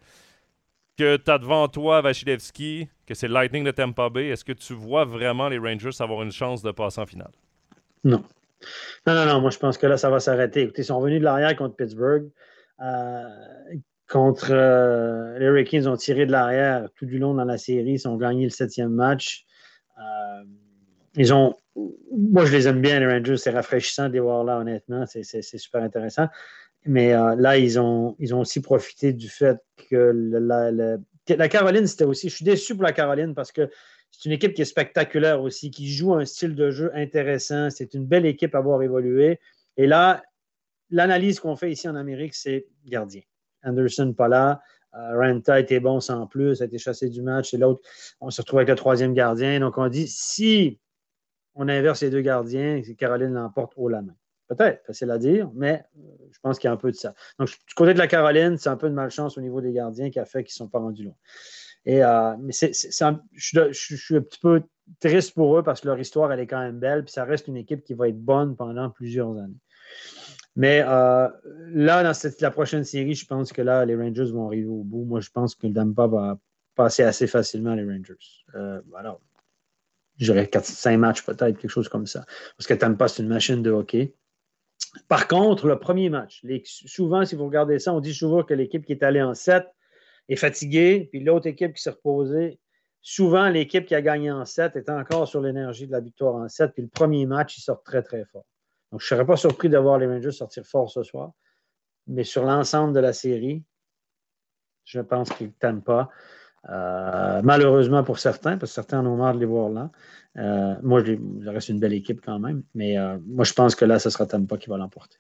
que 0.99 1.17
tu 1.17 1.31
as 1.31 1.39
devant 1.39 1.67
toi 1.67 2.01
Vasilevski, 2.01 2.87
que 3.07 3.15
c'est 3.15 3.27
le 3.27 3.33
Lightning 3.33 3.63
de 3.63 3.71
Tampa 3.71 4.11
Bay, 4.11 4.27
est-ce 4.27 4.45
que 4.45 4.53
tu 4.53 4.73
vois 4.73 5.03
vraiment 5.03 5.49
les 5.49 5.57
Rangers 5.57 5.89
avoir 5.99 6.21
une 6.21 6.31
chance 6.31 6.61
de 6.61 6.69
passer 6.69 7.01
en 7.01 7.07
finale? 7.07 7.31
Non. 8.03 8.23
Non, 9.07 9.15
non, 9.15 9.25
non, 9.25 9.41
moi 9.41 9.49
je 9.49 9.57
pense 9.57 9.79
que 9.79 9.87
là, 9.87 9.97
ça 9.97 10.11
va 10.11 10.19
s'arrêter. 10.19 10.61
Écoutez, 10.61 10.83
ils 10.83 10.85
sont 10.85 11.01
venus 11.01 11.21
de 11.21 11.23
l'arrière 11.23 11.55
contre 11.55 11.75
Pittsburgh. 11.75 12.29
Euh, 12.81 13.23
contre 14.09 14.51
euh, 14.51 15.37
les 15.39 15.45
Hurricanes, 15.45 15.87
ont 15.87 15.97
tiré 15.97 16.25
de 16.25 16.31
l'arrière 16.31 16.89
tout 16.95 17.05
du 17.05 17.19
long 17.19 17.33
dans 17.33 17.45
la 17.45 17.57
série. 17.57 17.93
Ils 17.93 18.07
ont 18.07 18.17
gagné 18.17 18.45
le 18.45 18.49
septième 18.49 18.91
match. 18.91 19.45
Euh, 19.97 20.43
ils 21.15 21.33
ont. 21.33 21.55
Moi, 22.11 22.45
je 22.45 22.51
les 22.51 22.67
aime 22.67 22.81
bien, 22.81 22.99
les 22.99 23.07
Rangers. 23.07 23.37
C'est 23.37 23.51
rafraîchissant 23.51 24.07
de 24.07 24.13
les 24.13 24.19
voir 24.19 24.43
là, 24.43 24.59
honnêtement. 24.59 25.05
C'est 25.05 25.41
super 25.41 25.83
intéressant. 25.83 26.27
Mais 26.85 27.11
là, 27.11 27.57
ils 27.57 27.79
ont, 27.79 28.15
aussi 28.31 28.61
profité 28.61 29.13
du 29.13 29.27
fait 29.27 29.57
que 29.89 30.11
la, 30.15 30.71
la 30.71 31.49
Caroline, 31.49 31.85
c'était 31.85 32.05
aussi. 32.05 32.29
Je 32.29 32.35
suis 32.35 32.45
déçu 32.45 32.73
pour 32.75 32.83
la 32.83 32.93
Caroline 32.93 33.35
parce 33.35 33.51
que 33.51 33.69
c'est 34.11 34.25
une 34.25 34.31
équipe 34.31 34.53
qui 34.53 34.61
est 34.61 34.65
spectaculaire 34.65 35.41
aussi, 35.41 35.69
qui 35.69 35.91
joue 35.91 36.13
un 36.13 36.25
style 36.25 36.55
de 36.55 36.71
jeu 36.71 36.91
intéressant. 36.95 37.69
C'est 37.69 37.93
une 37.93 38.05
belle 38.05 38.25
équipe 38.25 38.55
à 38.55 38.61
voir 38.61 38.81
évoluer. 38.81 39.39
Et 39.75 39.85
là, 39.85 40.23
l'analyse 40.89 41.39
qu'on 41.39 41.55
fait 41.55 41.71
ici 41.71 41.87
en 41.87 41.95
Amérique, 41.95 42.33
c'est 42.33 42.67
gardien. 42.85 43.21
Anderson, 43.63 44.13
pas 44.13 44.27
là. 44.27 44.61
Euh, 44.95 45.17
Renta 45.17 45.59
était 45.59 45.79
bon 45.79 45.99
sans 45.99 46.27
plus, 46.27 46.61
a 46.61 46.65
été 46.65 46.77
chassé 46.77 47.09
du 47.09 47.21
match. 47.21 47.53
Et 47.53 47.57
l'autre, 47.57 47.81
on 48.21 48.29
se 48.29 48.41
retrouve 48.41 48.59
avec 48.59 48.69
le 48.69 48.75
troisième 48.75 49.13
gardien. 49.13 49.59
Donc, 49.59 49.77
on 49.77 49.87
dit 49.87 50.07
si 50.07 50.79
on 51.55 51.67
inverse 51.67 52.01
les 52.01 52.09
deux 52.09 52.21
gardiens, 52.21 52.81
Caroline 52.97 53.33
l'emporte 53.33 53.73
haut 53.75 53.89
la 53.89 54.01
main. 54.01 54.15
Peut-être, 54.47 54.85
facile 54.85 55.11
à 55.11 55.17
dire, 55.17 55.51
mais 55.55 55.83
euh, 55.97 56.01
je 56.31 56.39
pense 56.39 56.57
qu'il 56.57 56.69
y 56.69 56.71
a 56.71 56.73
un 56.73 56.77
peu 56.77 56.91
de 56.91 56.95
ça. 56.95 57.13
Donc, 57.37 57.49
du 57.49 57.73
côté 57.75 57.93
de 57.93 57.99
la 57.99 58.07
Caroline, 58.07 58.57
c'est 58.57 58.69
un 58.69 58.77
peu 58.77 58.89
de 58.89 58.93
malchance 58.93 59.37
au 59.37 59.41
niveau 59.41 59.59
des 59.59 59.73
gardiens 59.73 60.09
qui 60.09 60.19
a 60.19 60.25
fait 60.25 60.43
qu'ils 60.43 60.53
ne 60.53 60.65
sont 60.65 60.67
pas 60.69 60.79
rendus 60.79 61.03
loin. 61.03 61.15
Et, 61.85 62.03
euh, 62.03 62.35
mais 62.39 62.53
c'est, 62.53 62.71
je, 62.73 63.71
suis 63.73 64.15
un 64.15 64.21
petit 64.21 64.39
peu 64.39 64.63
triste 64.99 65.33
pour 65.33 65.57
eux 65.57 65.63
parce 65.63 65.81
que 65.81 65.87
leur 65.87 65.99
histoire, 65.99 66.31
elle 66.31 66.39
est 66.39 66.47
quand 66.47 66.59
même 66.59 66.79
belle, 66.79 67.03
puis 67.03 67.11
ça 67.11 67.25
reste 67.25 67.47
une 67.47 67.57
équipe 67.57 67.83
qui 67.83 67.93
va 67.93 68.07
être 68.07 68.19
bonne 68.19 68.55
pendant 68.55 68.89
plusieurs 68.89 69.37
années. 69.37 69.59
Mais 70.57 70.81
euh, 70.81 71.29
là, 71.69 72.01
dans 72.01 72.31
la 72.41 72.51
prochaine 72.51 72.83
série, 72.83 73.13
je 73.13 73.27
pense 73.27 73.53
que 73.53 73.61
là, 73.61 73.85
les 73.85 73.95
Rangers 73.95 74.31
vont 74.31 74.47
arriver 74.47 74.67
au 74.67 74.83
bout. 74.83 75.05
Moi, 75.05 75.19
je 75.19 75.29
pense 75.29 75.53
que 75.53 75.67
le 75.67 75.71
Dampa 75.71 76.07
va 76.07 76.39
passer 76.73 77.03
assez 77.03 77.27
facilement 77.27 77.75
les 77.75 77.83
Rangers. 77.83 78.15
Euh, 78.55 78.81
alors, 78.97 79.21
j'aurais 80.17 80.45
4-5 80.45 80.97
matchs 80.97 81.21
peut-être, 81.21 81.59
quelque 81.59 81.69
chose 81.69 81.87
comme 81.87 82.07
ça. 82.07 82.25
Parce 82.57 82.65
que 82.65 82.73
Tampa, 82.73 83.07
c'est 83.07 83.21
une 83.21 83.29
machine 83.29 83.61
de 83.61 83.69
hockey. 83.69 84.15
Par 85.07 85.27
contre, 85.27 85.67
le 85.67 85.77
premier 85.77 86.09
match, 86.09 86.43
souvent, 86.63 87.23
si 87.23 87.35
vous 87.35 87.45
regardez 87.45 87.77
ça, 87.77 87.93
on 87.93 87.99
dit 87.99 88.15
souvent 88.15 88.41
que 88.41 88.55
l'équipe 88.55 88.83
qui 88.83 88.93
est 88.93 89.03
allée 89.03 89.21
en 89.21 89.35
7 89.35 89.63
est 90.27 90.35
fatigué, 90.37 91.07
puis 91.11 91.19
l'autre 91.19 91.45
équipe 91.45 91.75
qui 91.75 91.83
s'est 91.83 91.91
reposée, 91.91 92.59
souvent 92.99 93.47
l'équipe 93.49 93.85
qui 93.85 93.93
a 93.93 94.01
gagné 94.01 94.31
en 94.31 94.43
7 94.43 94.75
est 94.75 94.89
encore 94.89 95.27
sur 95.27 95.39
l'énergie 95.39 95.85
de 95.85 95.91
la 95.91 95.99
victoire 95.99 96.33
en 96.33 96.49
7, 96.49 96.71
puis 96.73 96.81
le 96.81 96.89
premier 96.89 97.27
match, 97.27 97.59
il 97.59 97.61
sort 97.61 97.83
très, 97.83 98.01
très 98.01 98.25
fort. 98.25 98.45
Donc, 98.91 99.01
je 99.01 99.05
ne 99.05 99.17
serais 99.17 99.25
pas 99.25 99.37
surpris 99.37 99.69
de 99.69 99.77
voir 99.77 99.97
les 99.97 100.07
Rangers 100.07 100.31
sortir 100.31 100.65
fort 100.65 100.89
ce 100.89 101.03
soir, 101.03 101.31
mais 102.07 102.23
sur 102.23 102.43
l'ensemble 102.43 102.93
de 102.93 102.99
la 102.99 103.13
série, 103.13 103.63
je 104.85 105.01
pense 105.01 105.29
qu'ils 105.29 105.47
ne 105.47 105.51
t'aiment 105.51 105.83
pas. 105.83 106.09
Euh, 106.69 107.41
malheureusement 107.43 108.03
pour 108.03 108.19
certains, 108.19 108.57
parce 108.57 108.71
que 108.71 108.75
certains 108.75 108.99
en 108.99 109.05
ont 109.05 109.17
marre 109.17 109.35
de 109.35 109.39
les 109.39 109.45
voir 109.45 109.69
là. 109.69 109.91
Euh, 110.37 110.75
moi, 110.83 111.03
je, 111.03 111.13
reste 111.49 111.69
une 111.69 111.79
belle 111.79 111.93
équipe 111.93 112.21
quand 112.21 112.39
même, 112.39 112.63
mais 112.73 112.97
euh, 112.97 113.17
moi, 113.25 113.45
je 113.45 113.53
pense 113.53 113.75
que 113.75 113.85
là, 113.85 113.99
ce 113.99 114.09
sera 114.09 114.25
Tampa 114.25 114.57
qui 114.57 114.69
va 114.69 114.77
l'emporter. 114.77 115.17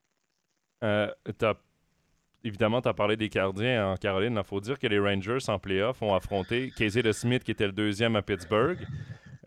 Évidemment, 2.43 2.81
tu 2.81 2.87
as 2.87 2.93
parlé 2.93 3.17
des 3.17 3.29
gardiens 3.29 3.91
en 3.91 3.95
Caroline. 3.97 4.35
Il 4.37 4.43
faut 4.43 4.61
dire 4.61 4.79
que 4.79 4.87
les 4.87 4.99
Rangers 4.99 5.49
en 5.49 5.59
playoff 5.59 6.01
ont 6.01 6.13
affronté 6.13 6.71
Casey 6.77 7.01
de 7.01 7.11
Smith, 7.11 7.43
qui 7.43 7.51
était 7.51 7.65
le 7.65 7.73
deuxième 7.73 8.15
à 8.15 8.21
Pittsburgh. 8.21 8.77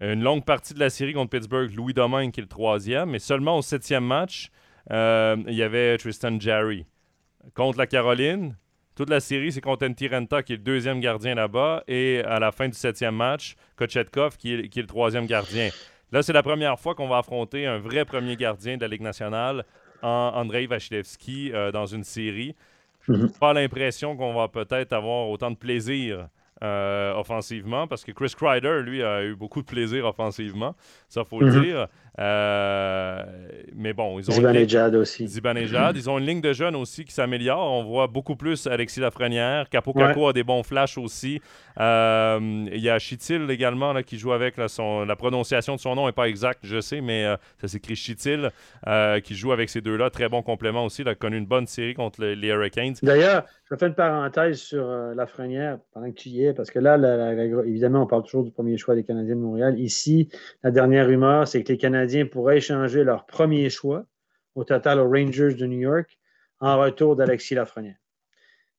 Une 0.01 0.23
longue 0.23 0.45
partie 0.45 0.73
de 0.73 0.81
la 0.81 0.89
série 0.89 1.13
contre 1.13 1.31
Pittsburgh, 1.31 1.71
Louis 1.75 1.93
Domingue, 1.93 2.33
qui 2.33 2.41
est 2.41 2.43
le 2.43 2.49
troisième. 2.49 3.11
Mais 3.11 3.19
seulement 3.19 3.59
au 3.59 3.63
septième 3.63 4.05
match, 4.05 4.51
euh, 4.91 5.37
il 5.47 5.55
y 5.55 5.63
avait 5.63 5.99
Tristan 5.99 6.41
Jarry. 6.41 6.87
Contre 7.55 7.79
la 7.79 7.87
Caroline, 7.87 8.57
toute 8.95 9.11
la 9.11 9.21
série, 9.21 9.53
c'est 9.53 9.61
contre 9.61 9.87
Renta, 10.11 10.43
qui 10.43 10.55
est 10.55 10.57
le 10.57 10.63
deuxième 10.63 11.01
gardien 11.01 11.35
là-bas. 11.35 11.85
Et 11.87 12.21
à 12.25 12.39
la 12.39 12.51
fin 12.51 12.69
du 12.69 12.77
septième 12.77 13.15
match, 13.15 13.57
Kochetkov, 13.77 14.37
qui 14.37 14.55
est, 14.55 14.77
le 14.77 14.87
troisième 14.87 15.27
gardien. 15.27 15.69
Là, 16.13 16.23
c'est 16.23 16.33
la 16.33 16.43
première 16.43 16.79
fois 16.79 16.95
qu'on 16.95 17.09
va 17.09 17.19
affronter 17.19 17.67
un 17.67 17.79
vrai 17.79 18.05
premier 18.05 18.37
gardien 18.37 18.77
de 18.77 18.83
la 18.83 18.89
Ligue 18.89 19.03
nationale, 19.03 19.65
Andrei 20.03 20.67
Vasilevski, 20.67 21.53
euh, 21.53 21.71
dans 21.71 21.87
une 21.87 22.05
série. 22.05 22.57
Je 23.03 23.13
n'ai 23.13 23.29
pas 23.39 23.53
l'impression 23.53 24.17
qu'on 24.17 24.35
va 24.35 24.49
peut-être 24.49 24.93
avoir 24.93 25.29
autant 25.29 25.51
de 25.51 25.57
plaisir 25.57 26.19
euh, 26.19 26.25
offensivement 26.63 27.87
parce 27.87 28.05
que 28.05 28.13
Chris 28.13 28.35
Kreider, 28.37 28.83
lui, 28.83 29.03
a 29.03 29.25
eu 29.25 29.35
beaucoup 29.35 29.63
de 29.63 29.67
plaisir 29.67 30.05
offensivement. 30.05 30.75
Ça, 31.09 31.25
faut 31.25 31.41
le 31.41 31.53
mhm. 31.53 31.63
dire. 31.63 31.89
Euh, 32.19 33.23
mais 33.75 33.93
bon, 33.93 34.19
ils 34.19 34.29
ont. 34.29 34.33
Zibanejad 34.33 34.95
aussi. 34.95 35.27
Zibanejad. 35.29 35.97
Ils 35.97 36.11
ont 36.11 36.19
une 36.19 36.27
ligne 36.27 36.41
de 36.41 36.53
jeunes 36.53 36.77
aussi 36.77 37.05
qui 37.05 37.15
s'améliore. 37.15 37.73
On 37.73 37.85
voit 37.85 38.09
beaucoup 38.09 38.37
plus 38.37 38.67
Alexis 38.67 39.01
Lafrenière. 39.01 39.69
Capo 39.69 39.93
Caco 39.93 40.29
a 40.29 40.33
des 40.33 40.43
bons 40.43 40.63
flashs 40.63 40.99
aussi. 40.99 41.41
Euh, 41.79 42.39
il 42.73 42.81
y 42.81 42.91
a 42.91 42.99
Chitil 42.99 43.51
également 43.51 43.93
là, 43.93 44.03
qui 44.03 44.19
joue 44.19 44.33
avec. 44.33 44.57
son, 44.67 45.05
la 45.05 45.17
prononciation 45.17 45.77
de 45.77 45.81
son 45.81 45.95
nom 45.95 46.07
n'est 46.07 46.13
pas 46.13 46.29
exacte, 46.29 46.61
je 46.65 46.81
sais, 46.81 47.01
mais 47.01 47.25
euh, 47.25 47.37
ça 47.61 47.69
s'écrit 47.69 47.97
Chitil 47.97 48.51
qui 49.23 49.35
joue 49.35 49.53
avec 49.53 49.71
ces 49.71 49.81
deux-là. 49.81 50.11
Très 50.11 50.29
bon 50.29 50.43
complément 50.43 50.85
aussi. 50.85 51.03
Il 51.03 51.09
a 51.09 51.15
connu 51.15 51.39
une 51.39 51.47
bonne 51.47 51.67
série 51.67 51.95
contre 51.95 52.25
les, 52.25 52.51
Hurricanes. 52.51 52.95
D'ailleurs, 53.03 53.45
je 53.71 53.77
fais 53.77 53.87
une 53.87 53.95
parenthèse 53.95 54.59
sur 54.59 54.85
Lafrenière 55.15 55.79
pendant 55.95 56.11
que 56.11 56.17
tu 56.17 56.31
y 56.31 56.45
es, 56.45 56.53
parce 56.53 56.71
que 56.71 56.81
là, 56.81 56.97
évidemment, 57.65 58.03
on 58.03 58.07
parle 58.07 58.25
toujours 58.25 58.43
du 58.43 58.51
premier 58.51 58.77
choix 58.77 58.97
des 58.97 59.05
Canadiens 59.05 59.37
de 59.37 59.41
Montréal. 59.41 59.79
Ici, 59.79 60.29
la 60.65 60.73
dernière 60.73 61.07
rumeur, 61.07 61.47
c'est 61.47 61.63
que 61.63 61.73
les 61.73 61.79
Canadiens 61.79 62.00
pourraient 62.31 62.59
échanger 62.59 63.05
leur 63.05 63.27
premier 63.27 63.71
choix 63.71 64.05
au 64.55 64.65
total 64.65 65.01
aux 65.01 65.09
Rangers 65.09 65.55
de 65.55 65.67
New 65.67 65.81
York 65.81 66.19
en 66.61 66.79
retour 66.79 67.17
d'Alexis 67.17 67.55
Lafrenière. 67.55 67.97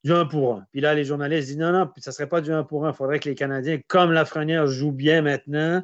Du 0.04 0.12
1 0.14 0.26
pour 0.26 0.56
1. 0.56 0.66
Puis 0.72 0.82
là, 0.82 0.96
les 0.96 1.04
journalistes 1.04 1.48
disent 1.50 1.60
non, 1.60 1.72
non, 1.72 1.92
ça 1.98 2.10
ne 2.10 2.14
serait 2.14 2.28
pas 2.28 2.42
du 2.42 2.52
1 2.52 2.64
pour 2.64 2.86
1. 2.86 2.90
Il 2.90 2.96
faudrait 2.96 3.20
que 3.20 3.30
les 3.30 3.36
Canadiens, 3.36 3.80
comme 3.88 4.12
Lafrenière 4.12 4.66
joue 4.66 4.92
bien 4.92 5.22
maintenant, 5.22 5.84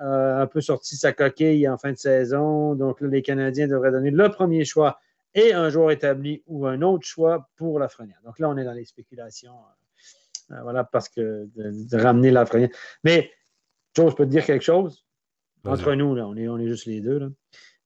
euh, 0.00 0.40
un 0.40 0.46
peu 0.46 0.62
sorti 0.62 0.96
sa 0.96 1.12
coquille 1.12 1.68
en 1.68 1.76
fin 1.76 1.92
de 1.92 1.98
saison. 1.98 2.74
Donc 2.74 3.02
là, 3.02 3.08
les 3.08 3.20
Canadiens 3.20 3.68
devraient 3.68 3.90
donner 3.90 4.10
le 4.10 4.28
premier 4.30 4.64
choix 4.64 4.98
et 5.34 5.52
un 5.52 5.68
joueur 5.68 5.90
établi 5.90 6.42
ou 6.46 6.66
un 6.66 6.80
autre 6.80 7.06
choix 7.06 7.50
pour 7.56 7.78
Lafrenière. 7.78 8.20
Donc 8.24 8.38
là, 8.38 8.48
on 8.48 8.56
est 8.56 8.64
dans 8.64 8.72
les 8.72 8.86
spéculations. 8.86 9.52
Euh, 9.52 10.54
euh, 10.54 10.62
voilà, 10.62 10.84
parce 10.84 11.08
que 11.08 11.48
de, 11.54 11.96
ramener 11.96 12.30
Lafrenière. 12.30 12.70
Mais, 13.04 13.30
Joe, 13.94 14.10
je 14.10 14.16
peux 14.16 14.24
te 14.24 14.30
dire 14.30 14.44
quelque 14.44 14.64
chose? 14.64 15.04
Entre 15.64 15.94
nous, 15.94 16.14
là, 16.14 16.26
on, 16.26 16.36
est, 16.36 16.48
on 16.48 16.58
est 16.58 16.68
juste 16.68 16.86
les 16.86 17.00
deux. 17.00 17.18
Là. 17.18 17.28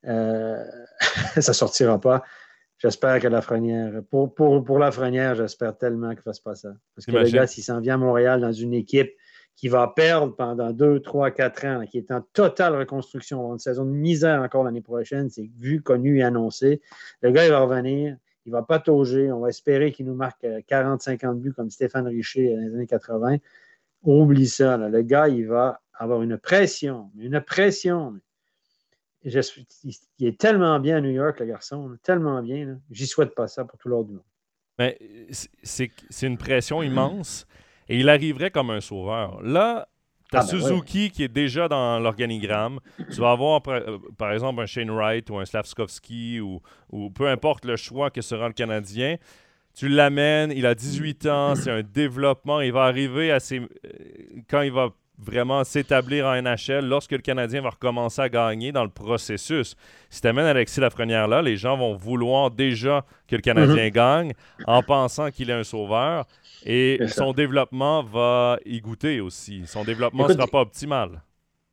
Euh, 0.06 0.64
ça 1.40 1.52
ne 1.52 1.54
sortira 1.54 2.00
pas. 2.00 2.22
J'espère 2.78 3.20
que 3.20 3.28
la 3.28 3.40
frenière, 3.40 4.02
pour, 4.10 4.34
pour, 4.34 4.62
pour 4.62 4.78
la 4.78 4.90
frenière, 4.90 5.34
j'espère 5.34 5.76
tellement 5.76 6.10
qu'il 6.10 6.18
ne 6.18 6.22
fasse 6.22 6.40
pas 6.40 6.54
ça. 6.54 6.74
Parce 6.94 7.06
que 7.06 7.12
le 7.12 7.30
gars, 7.30 7.46
s'il 7.46 7.64
s'en 7.64 7.80
vient 7.80 7.94
à 7.94 7.98
Montréal 7.98 8.40
dans 8.40 8.52
une 8.52 8.74
équipe 8.74 9.12
qui 9.56 9.68
va 9.68 9.92
perdre 9.94 10.34
pendant 10.34 10.72
2, 10.72 11.00
3, 11.00 11.30
4 11.30 11.64
ans, 11.66 11.84
qui 11.86 11.98
est 11.98 12.10
en 12.10 12.20
totale 12.32 12.76
reconstruction, 12.76 13.52
une 13.52 13.58
saison 13.58 13.84
de 13.84 13.90
misère 13.90 14.42
encore 14.42 14.64
l'année 14.64 14.80
prochaine, 14.80 15.30
c'est 15.30 15.48
vu, 15.58 15.80
connu 15.80 16.18
et 16.18 16.24
annoncé. 16.24 16.82
Le 17.22 17.30
gars, 17.30 17.46
il 17.46 17.52
va 17.52 17.60
revenir, 17.60 18.16
il 18.46 18.52
va 18.52 18.62
pas 18.62 18.80
tauger. 18.80 19.30
On 19.30 19.40
va 19.40 19.48
espérer 19.48 19.92
qu'il 19.92 20.06
nous 20.06 20.14
marque 20.14 20.44
40-50 20.44 21.26
euh, 21.26 21.34
buts 21.34 21.52
comme 21.52 21.70
Stéphane 21.70 22.08
Richer 22.08 22.54
dans 22.54 22.60
les 22.60 22.74
années 22.74 22.86
80. 22.86 23.38
Oublie 24.05 24.46
ça. 24.46 24.76
Le 24.76 25.02
gars, 25.02 25.28
il 25.28 25.46
va 25.46 25.80
avoir 25.94 26.22
une 26.22 26.38
pression, 26.38 27.11
une 27.18 27.40
pression. 27.40 28.14
Je 29.24 29.40
suis, 29.40 29.66
il 30.18 30.26
est 30.26 30.38
tellement 30.38 30.78
bien 30.78 30.98
à 30.98 31.00
New 31.00 31.11
York, 31.11 31.40
le 31.40 31.46
garçon, 31.46 31.96
tellement 32.02 32.42
bien. 32.42 32.78
J'y 32.90 33.07
souhaite 33.07 33.34
pas 33.34 33.48
ça 33.48 33.64
pour 33.64 33.78
tout 33.78 33.88
l'ordre 33.88 34.09
du 34.09 34.14
monde. 34.14 34.24
Mais 34.78 34.98
c'est 35.62 35.90
une 36.22 36.36
pression 36.36 36.82
immense 36.82 37.46
et 37.88 37.98
il 38.00 38.09
arriverait 38.09 38.50
comme 38.50 38.70
un 38.70 38.80
sauveur. 38.80 39.40
Là, 39.42 39.88
tu 40.30 40.36
as 40.36 40.40
ah, 40.40 40.42
ben 40.42 40.48
Suzuki 40.48 41.11
qui 41.11 41.22
est 41.22 41.28
déjà 41.28 41.68
dans 41.68 42.00
l'organigramme. 42.00 42.80
Tu 43.12 43.20
vas 43.20 43.30
avoir, 43.30 43.62
euh, 43.68 43.98
par 44.18 44.32
exemple, 44.32 44.62
un 44.62 44.66
Shane 44.66 44.90
Wright 44.90 45.28
ou 45.30 45.38
un 45.38 45.44
Slavskovski 45.44 46.40
ou, 46.40 46.61
ou 46.90 47.11
peu 47.11 47.28
importe 47.28 47.64
le 47.64 47.76
choix 47.76 48.11
que 48.11 48.20
sera 48.20 48.48
le 48.48 48.55
Canadien 48.55 49.16
tu 49.74 49.88
l'amènes, 49.88 50.52
il 50.54 50.66
a 50.66 50.74
18 50.74 51.26
ans, 51.26 51.54
c'est 51.56 51.70
un 51.70 51.82
développement, 51.82 52.60
il 52.60 52.72
va 52.72 52.84
arriver 52.84 53.32
à 53.32 53.40
ses... 53.40 53.58
Euh, 53.58 53.68
quand 54.48 54.62
il 54.62 54.72
va 54.72 54.90
vraiment 55.18 55.62
s'établir 55.64 56.26
en 56.26 56.40
NHL 56.40 56.86
lorsque 56.86 57.12
le 57.12 57.18
Canadien 57.18 57.60
va 57.60 57.70
recommencer 57.70 58.20
à 58.20 58.28
gagner 58.28 58.72
dans 58.72 58.82
le 58.82 58.90
processus. 58.90 59.76
Si 60.10 60.20
tu 60.20 60.26
amènes 60.26 60.46
Alexis 60.46 60.80
Lafrenière 60.80 61.28
là, 61.28 61.40
les 61.40 61.56
gens 61.56 61.76
vont 61.76 61.94
vouloir 61.94 62.50
déjà 62.50 63.04
que 63.28 63.36
le 63.36 63.42
Canadien 63.42 63.84
mhm. 63.84 63.90
gagne 63.90 64.32
en 64.66 64.82
pensant 64.82 65.30
qu'il 65.30 65.50
est 65.50 65.54
un 65.54 65.64
sauveur 65.64 66.26
et 66.64 66.98
son 67.08 67.32
développement 67.32 68.02
va 68.02 68.58
y 68.64 68.80
goûter 68.80 69.20
aussi. 69.20 69.62
Son 69.66 69.84
développement 69.84 70.28
ne 70.28 70.32
sera 70.32 70.46
pas 70.46 70.60
optimal. 70.60 71.22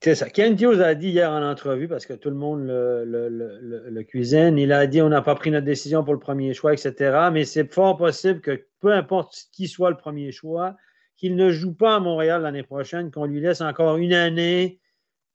C'est 0.03 0.15
ça. 0.15 0.31
Ken 0.31 0.57
Hughes 0.59 0.81
a 0.81 0.95
dit 0.95 1.09
hier 1.09 1.29
en 1.29 1.43
entrevue, 1.43 1.87
parce 1.87 2.07
que 2.07 2.13
tout 2.13 2.31
le 2.31 2.35
monde 2.35 2.65
le, 2.65 4.01
cuisine, 4.01 4.57
il 4.57 4.71
a 4.71 4.87
dit 4.87 4.99
on 4.99 5.09
n'a 5.09 5.21
pas 5.21 5.35
pris 5.35 5.51
notre 5.51 5.65
décision 5.65 6.03
pour 6.03 6.13
le 6.13 6.19
premier 6.19 6.55
choix, 6.55 6.73
etc. 6.73 7.29
Mais 7.31 7.45
c'est 7.45 7.71
fort 7.71 7.97
possible 7.97 8.41
que 8.41 8.65
peu 8.79 8.91
importe 8.93 9.45
qui 9.51 9.67
soit 9.67 9.91
le 9.91 9.97
premier 9.97 10.31
choix, 10.31 10.75
qu'il 11.17 11.35
ne 11.35 11.51
joue 11.51 11.73
pas 11.73 11.97
à 11.97 11.99
Montréal 11.99 12.41
l'année 12.41 12.63
prochaine, 12.63 13.11
qu'on 13.11 13.25
lui 13.25 13.41
laisse 13.41 13.61
encore 13.61 13.97
une 13.97 14.13
année 14.13 14.79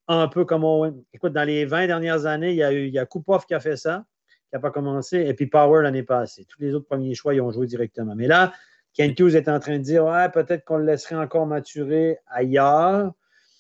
un 0.09 0.27
peu 0.27 0.45
comme 0.45 0.65
Owen. 0.65 1.01
Écoute, 1.15 1.33
dans 1.33 1.45
les 1.45 1.65
20 1.65 1.87
dernières 1.87 2.27
années, 2.27 2.51
il 2.51 2.57
y 2.57 2.65
a 2.65 2.73
eu 2.73 2.93
Kupov 3.09 3.47
qui 3.47 3.55
a 3.55 3.61
fait 3.61 3.77
ça, 3.77 4.05
qui 4.27 4.55
n'a 4.55 4.59
pas 4.59 4.73
commencé, 4.73 5.19
et 5.19 5.35
puis 5.35 5.47
Power 5.47 5.85
l'année 5.85 6.03
passée. 6.03 6.45
Tous 6.45 6.61
les 6.61 6.75
autres 6.75 6.87
premiers 6.87 7.15
choix, 7.15 7.35
ils 7.35 7.41
ont 7.41 7.53
joué 7.53 7.69
directement. 7.69 8.17
Mais 8.17 8.27
là, 8.27 8.53
Kent 8.95 9.21
Hughes 9.21 9.37
est 9.37 9.49
en 9.49 9.61
train 9.61 9.79
de 9.79 9.85
dire 9.85 10.07
ouais, 10.07 10.29
peut-être 10.29 10.65
qu'on 10.65 10.79
le 10.79 10.87
laisserait 10.87 11.15
encore 11.15 11.47
maturer 11.47 12.19
ailleurs. 12.27 13.13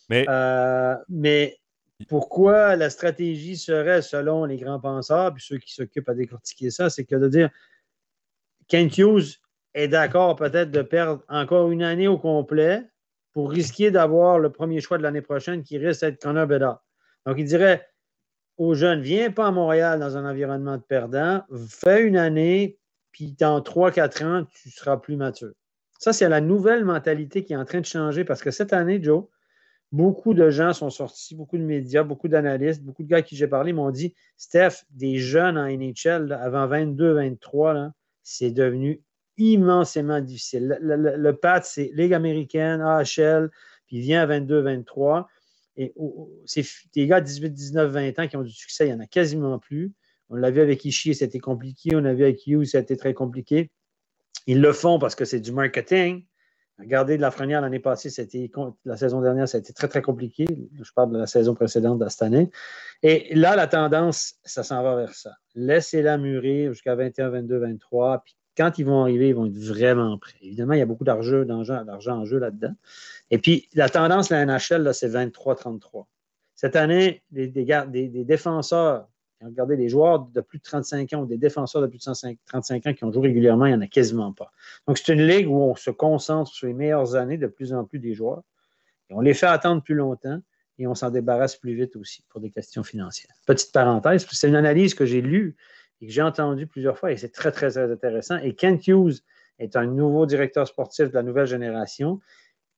Mais, 0.09 0.25
euh, 0.29 0.97
mais 1.09 1.59
pourquoi 2.09 2.77
la 2.77 2.91
stratégie 2.91 3.57
serait, 3.57 4.03
selon 4.03 4.45
les 4.45 4.57
grands 4.57 4.81
penseurs, 4.81 5.33
puis 5.33 5.45
ceux 5.45 5.59
qui 5.59 5.73
s'occupent 5.73 6.09
à 6.09 6.15
décortiquer 6.15 6.71
ça, 6.71 6.91
c'est 6.91 7.05
que 7.05 7.17
de 7.17 7.29
dire 7.29 7.51
Kent 8.69 8.99
Hughes 8.99 9.41
est 9.75 9.89
d'accord 9.89 10.37
peut-être 10.37 10.71
de 10.71 10.83
perdre 10.83 11.23
encore 11.29 11.71
une 11.71 11.83
année 11.83 12.09
au 12.09 12.19
complet 12.19 12.83
pour 13.33 13.51
risquer 13.51 13.91
d'avoir 13.91 14.39
le 14.39 14.51
premier 14.51 14.81
choix 14.81 14.99
de 14.99 15.03
l'année 15.03 15.21
prochaine 15.21 15.63
qui 15.63 15.79
risque 15.79 16.01
d'être 16.01 16.23
Connor 16.23 16.47
Bedard. 16.47 16.83
Donc, 17.27 17.37
il 17.39 17.45
dirait 17.45 17.87
aux 18.57 18.75
jeunes, 18.75 19.03
viens 19.03 19.31
pas 19.31 19.49
à 19.49 19.51
Montréal 19.51 20.01
dans 20.01 20.17
un 20.17 20.29
environnement 20.29 20.79
de 20.79 20.83
perdant, 20.83 21.43
fais 21.69 22.03
une 22.03 22.17
année, 22.17 22.79
puis 23.13 23.33
dans 23.33 23.61
3-4 23.61 24.25
ans, 24.25 24.47
tu 24.51 24.71
seras 24.71 24.97
plus 24.97 25.17
mature. 25.17 25.53
Ça, 25.99 26.13
c'est 26.13 26.29
la 26.29 26.41
nouvelle 26.41 26.85
mentalité 26.85 27.45
qui 27.45 27.53
est 27.53 27.57
en 27.57 27.65
train 27.65 27.81
de 27.81 27.87
changer 27.87 28.25
parce 28.25 28.43
que 28.43 28.51
cette 28.51 28.73
année, 28.73 29.03
Joe, 29.03 29.25
beaucoup 29.97 30.35
de 30.35 30.51
gens 30.51 30.75
sont 30.75 30.91
sortis, 30.91 31.35
beaucoup 31.35 31.57
de 31.57 31.63
médias, 31.63 32.03
beaucoup 32.03 32.29
d'analystes, 32.29 32.83
beaucoup 32.83 33.03
de 33.03 33.09
gars 33.09 33.19
à 33.19 33.23
qui 33.23 33.35
j'ai 33.35 33.49
parlé 33.49 33.73
m'ont 33.73 33.91
dit 33.91 34.15
Steph, 34.37 34.85
des 34.91 35.17
jeunes 35.17 35.57
en 35.57 35.67
NHL 35.67 36.33
avant 36.33 36.69
22-23, 36.69 37.93
c'est 38.23 38.51
devenu 38.51 39.03
immensément 39.39 40.21
difficile. 40.21 40.79
Le, 40.81 41.17
le, 41.17 41.33
PAT, 41.37 41.63
c'est 41.63 41.91
Ligue 41.95 42.13
américaine, 42.13 42.83
AHL, 42.83 43.51
puis 43.87 44.01
vient 44.01 44.23
à 44.23 44.39
22-23. 44.39 45.25
Et 45.79 45.95
c'est 46.45 46.65
des 46.95 47.07
gars 47.07 47.21
de 47.21 47.27
18, 47.27 47.51
19, 47.51 47.91
20 47.91 48.19
ans 48.19 48.29
qui 48.29 48.37
ont 48.37 48.43
du 48.43 48.53
succès, 48.53 48.87
il 48.87 48.89
n'y 48.89 48.95
en 48.95 49.01
a 49.01 49.07
quasiment 49.07 49.59
plus. 49.59 49.93
On 50.29 50.37
l'a 50.37 50.51
vu 50.51 50.61
avec 50.61 50.85
Ishii, 50.85 51.15
c'était 51.15 51.39
compliqué. 51.39 51.95
On 51.95 52.01
l'a 52.01 52.15
vu 52.15 52.25
avec 52.25 52.47
Hughes, 52.47 52.67
c'était 52.67 52.97
très 52.97 53.15
compliqué. 53.15 53.71
Ils 54.47 54.61
le 54.61 54.73
font 54.73 54.99
parce 54.99 55.15
que 55.15 55.25
c'est 55.25 55.41
du 55.41 55.53
marketing. 55.53 56.25
Regardez 56.79 57.17
de 57.17 57.23
la 57.23 57.29
Lafrenière 57.29 57.63
l'année 57.63 57.79
passée, 57.79 58.11
c'était 58.11 58.51
la 58.85 58.97
saison 58.97 59.23
dernière, 59.23 59.49
ça 59.49 59.57
a 59.57 59.61
été 59.61 59.73
très, 59.73 59.89
très 59.89 60.03
compliqué. 60.03 60.47
Je 60.81 60.93
parle 60.93 61.13
de 61.13 61.19
la 61.19 61.27
saison 61.27 61.55
précédente 61.55 61.99
de 61.99 62.09
cette 62.09 62.23
année. 62.23 62.51
Et 63.03 63.35
là, 63.35 63.57
la 63.57 63.67
tendance, 63.67 64.35
ça 64.45 64.63
s'en 64.63 64.83
va 64.83 64.95
vers 64.95 65.15
ça. 65.15 65.33
Laissez-la 65.55 66.19
mûrir 66.19 66.73
jusqu'à 66.73 66.95
21, 66.95 67.31
22, 67.31 67.59
23. 67.59 68.23
Puis 68.25 68.37
quand 68.59 68.79
ils 68.79 68.85
vont 68.85 69.03
arriver, 69.03 69.31
ils 69.31 69.35
vont 69.35 69.47
être 69.47 69.57
vraiment 69.57 70.19
prêts. 70.19 70.37
Évidemment, 70.43 70.75
il 70.75 70.79
y 70.79 70.83
a 70.83 70.87
beaucoup 70.87 71.05
d'argent 71.05 71.45
en 71.49 72.25
jeu 72.25 72.39
là-dedans. 72.39 72.75
Et 73.31 73.39
puis, 73.39 73.69
la 73.75 73.89
tendance 73.89 74.29
la 74.29 74.45
NHL, 74.45 74.93
c'est 74.93 75.09
23-33. 75.09 76.05
Cette 76.55 76.77
année, 76.77 77.23
des, 77.31 77.49
des 77.49 78.25
défenseurs 78.25 79.09
Regardez, 79.43 79.77
les 79.77 79.89
joueurs 79.89 80.21
de 80.21 80.41
plus 80.41 80.59
de 80.59 80.63
35 80.63 81.13
ans 81.13 81.23
ou 81.23 81.27
des 81.27 81.37
défenseurs 81.37 81.83
de 81.83 81.87
plus 81.87 81.99
de 81.99 82.37
35 82.47 82.87
ans 82.87 82.95
qui 82.95 83.05
ont 83.05 83.13
joué 83.13 83.29
régulièrement, 83.29 83.67
il 83.67 83.71
n'y 83.71 83.77
en 83.77 83.83
a 83.83 83.87
quasiment 83.87 84.33
pas. 84.33 84.51
Donc, 84.87 84.99
c'est 84.99 85.13
une 85.13 85.27
ligue 85.27 85.49
où 85.49 85.57
on 85.57 85.75
se 85.75 85.91
concentre 85.91 86.51
sur 86.51 86.67
les 86.67 86.73
meilleures 86.73 87.17
années 87.17 87.37
de 87.37 87.47
plus 87.47 87.73
en 87.73 87.85
plus 87.85 87.99
des 87.99 88.15
joueurs. 88.15 88.43
Et 89.11 89.15
on 89.15 89.21
les 89.21 89.35
fait 89.35 89.47
attendre 89.47 89.83
plus 89.83 89.95
longtemps 89.95 90.41
et 90.79 90.87
on 90.87 90.95
s'en 90.95 91.11
débarrasse 91.11 91.57
plus 91.57 91.75
vite 91.75 91.97
aussi 91.97 92.23
pour 92.29 92.41
des 92.41 92.51
questions 92.51 92.83
financières. 92.83 93.35
Petite 93.47 93.73
parenthèse, 93.73 94.27
c'est 94.31 94.49
une 94.49 94.57
analyse 94.57 94.95
que 94.95 95.07
j'ai 95.07 95.21
lue 95.21 95.57
et 96.01 96.07
que 96.07 96.13
j'ai 96.13 96.23
entendue 96.23 96.67
plusieurs 96.67 96.99
fois 96.99 97.13
et 97.13 97.17
c'est 97.17 97.31
très, 97.31 97.53
très, 97.53 97.71
très 97.71 97.93
intéressant. 97.93 98.39
Et 98.39 98.55
Kent 98.55 98.87
Hughes 98.89 99.21
est 99.59 99.77
un 99.77 99.87
nouveau 99.87 100.27
directeur 100.27 100.67
sportif 100.67 101.09
de 101.09 101.15
la 101.15 101.23
nouvelle 101.23 101.47
génération. 101.47 102.21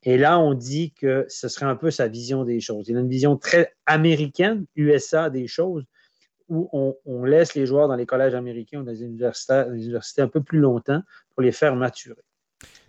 Et 0.05 0.17
là, 0.17 0.39
on 0.39 0.55
dit 0.55 0.93
que 0.93 1.27
ce 1.29 1.49
serait 1.49 1.67
un 1.67 1.75
peu 1.75 1.91
sa 1.91 2.07
vision 2.07 2.45
des 2.45 2.61
choses. 2.61 2.89
Il 2.89 2.97
a 2.97 3.01
une 3.01 3.09
vision 3.09 3.37
très 3.37 3.75
américaine, 3.87 4.65
USA 4.77 5.29
des 5.29 5.49
choses, 5.49 5.85
où 6.49 6.69
on, 7.05 7.25
laisse 7.25 7.55
les 7.55 7.67
joueurs 7.67 7.89
dans 7.89 7.97
les 7.97 8.07
collèges 8.07 8.35
américains 8.35 8.81
ou 8.81 8.83
dans 8.85 8.93
les 8.93 9.03
universités, 9.03 10.23
un 10.23 10.29
peu 10.29 10.43
plus 10.43 10.59
longtemps 10.59 11.03
pour 11.35 11.43
les 11.43 11.53
faire 11.53 11.77
maturer. 11.77 12.23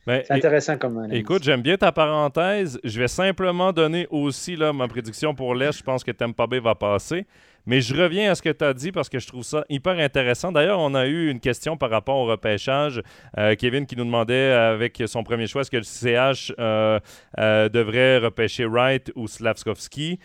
Ben, 0.08 0.24
c'est 0.26 0.34
intéressant 0.34 0.78
comme 0.78 0.98
analyse. 0.98 1.20
Écoute, 1.20 1.44
j'aime 1.44 1.62
bien 1.62 1.78
ta 1.78 1.92
parenthèse. 1.92 2.80
Je 2.84 3.00
vais 3.00 3.08
simplement 3.08 3.72
donner 3.72 4.08
aussi 4.10 4.56
là, 4.56 4.74
ma 4.74 4.88
prédiction 4.88 5.36
pour 5.36 5.54
l'Est. 5.54 5.78
Je 5.78 5.84
pense 5.84 6.04
que 6.04 6.12
Tampa 6.12 6.48
Bay 6.48 6.60
va 6.60 6.74
passer. 6.74 7.28
Mais 7.70 7.82
je 7.82 7.96
reviens 7.96 8.32
à 8.32 8.36
ce 8.36 8.42
que 8.42 8.50
tu 8.50 8.66
as 8.66 8.74
dit 8.74 8.92
parce 8.92 9.10
que 9.10 9.20
je 9.20 9.28
trouve 9.28 9.44
ça 9.44 9.64
hyper 9.70 10.00
intéressant. 10.00 10.52
D'ailleurs, 10.52 10.80
on 10.80 10.96
a 10.96 11.06
eu 11.06 11.30
une 11.30 11.40
question 11.40 11.78
par 11.78 11.92
rapport 11.92 12.16
au 12.16 12.26
repêchage. 12.26 13.00
Euh, 13.38 13.54
Kevin 13.54 13.86
qui 13.86 13.96
nous 13.96 14.06
demandait 14.06 14.54
avec 14.54 15.04
son 15.06 15.24
premier 15.24 15.46
choix 15.46 15.62
est-ce 15.62 15.70
que 15.70 15.78
le 15.78 15.84
CH 15.84 16.52
euh, 16.58 17.00
euh, 17.38 17.70
devrait 17.70 18.18
repêcher 18.18 18.66
Wright 18.66 19.12
ou 19.16 19.28
Slavskovski. 19.28 20.18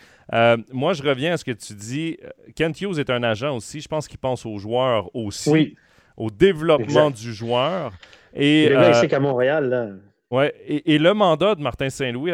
moi, 0.72 0.95
je 0.95 1.03
reviens 1.03 1.34
à 1.34 1.36
ce 1.36 1.45
que 1.45 1.51
tu 1.51 1.74
dis. 1.74 2.16
Kent 2.57 2.80
Hughes 2.80 2.99
est 2.99 3.11
un 3.11 3.22
agent 3.22 3.55
aussi. 3.55 3.82
Je 3.82 3.88
pense 3.88 4.09
qu'il 4.09 4.18
pense 4.18 4.47
aux 4.47 4.57
joueurs 4.57 5.14
aussi, 5.14 5.76
au 6.16 6.30
développement 6.30 7.11
du 7.11 7.34
joueur. 7.34 7.92
Et, 8.32 8.70
le 8.70 8.74
gars, 8.74 9.07
qu'à 9.07 9.20
Montréal, 9.20 9.68
là. 9.68 9.88
Ouais, 10.35 10.53
et, 10.66 10.99
le 10.99 11.14
mandat 11.14 11.55
de 11.55 11.62
Martin 11.62 11.89
Saint-Louis 11.91 12.32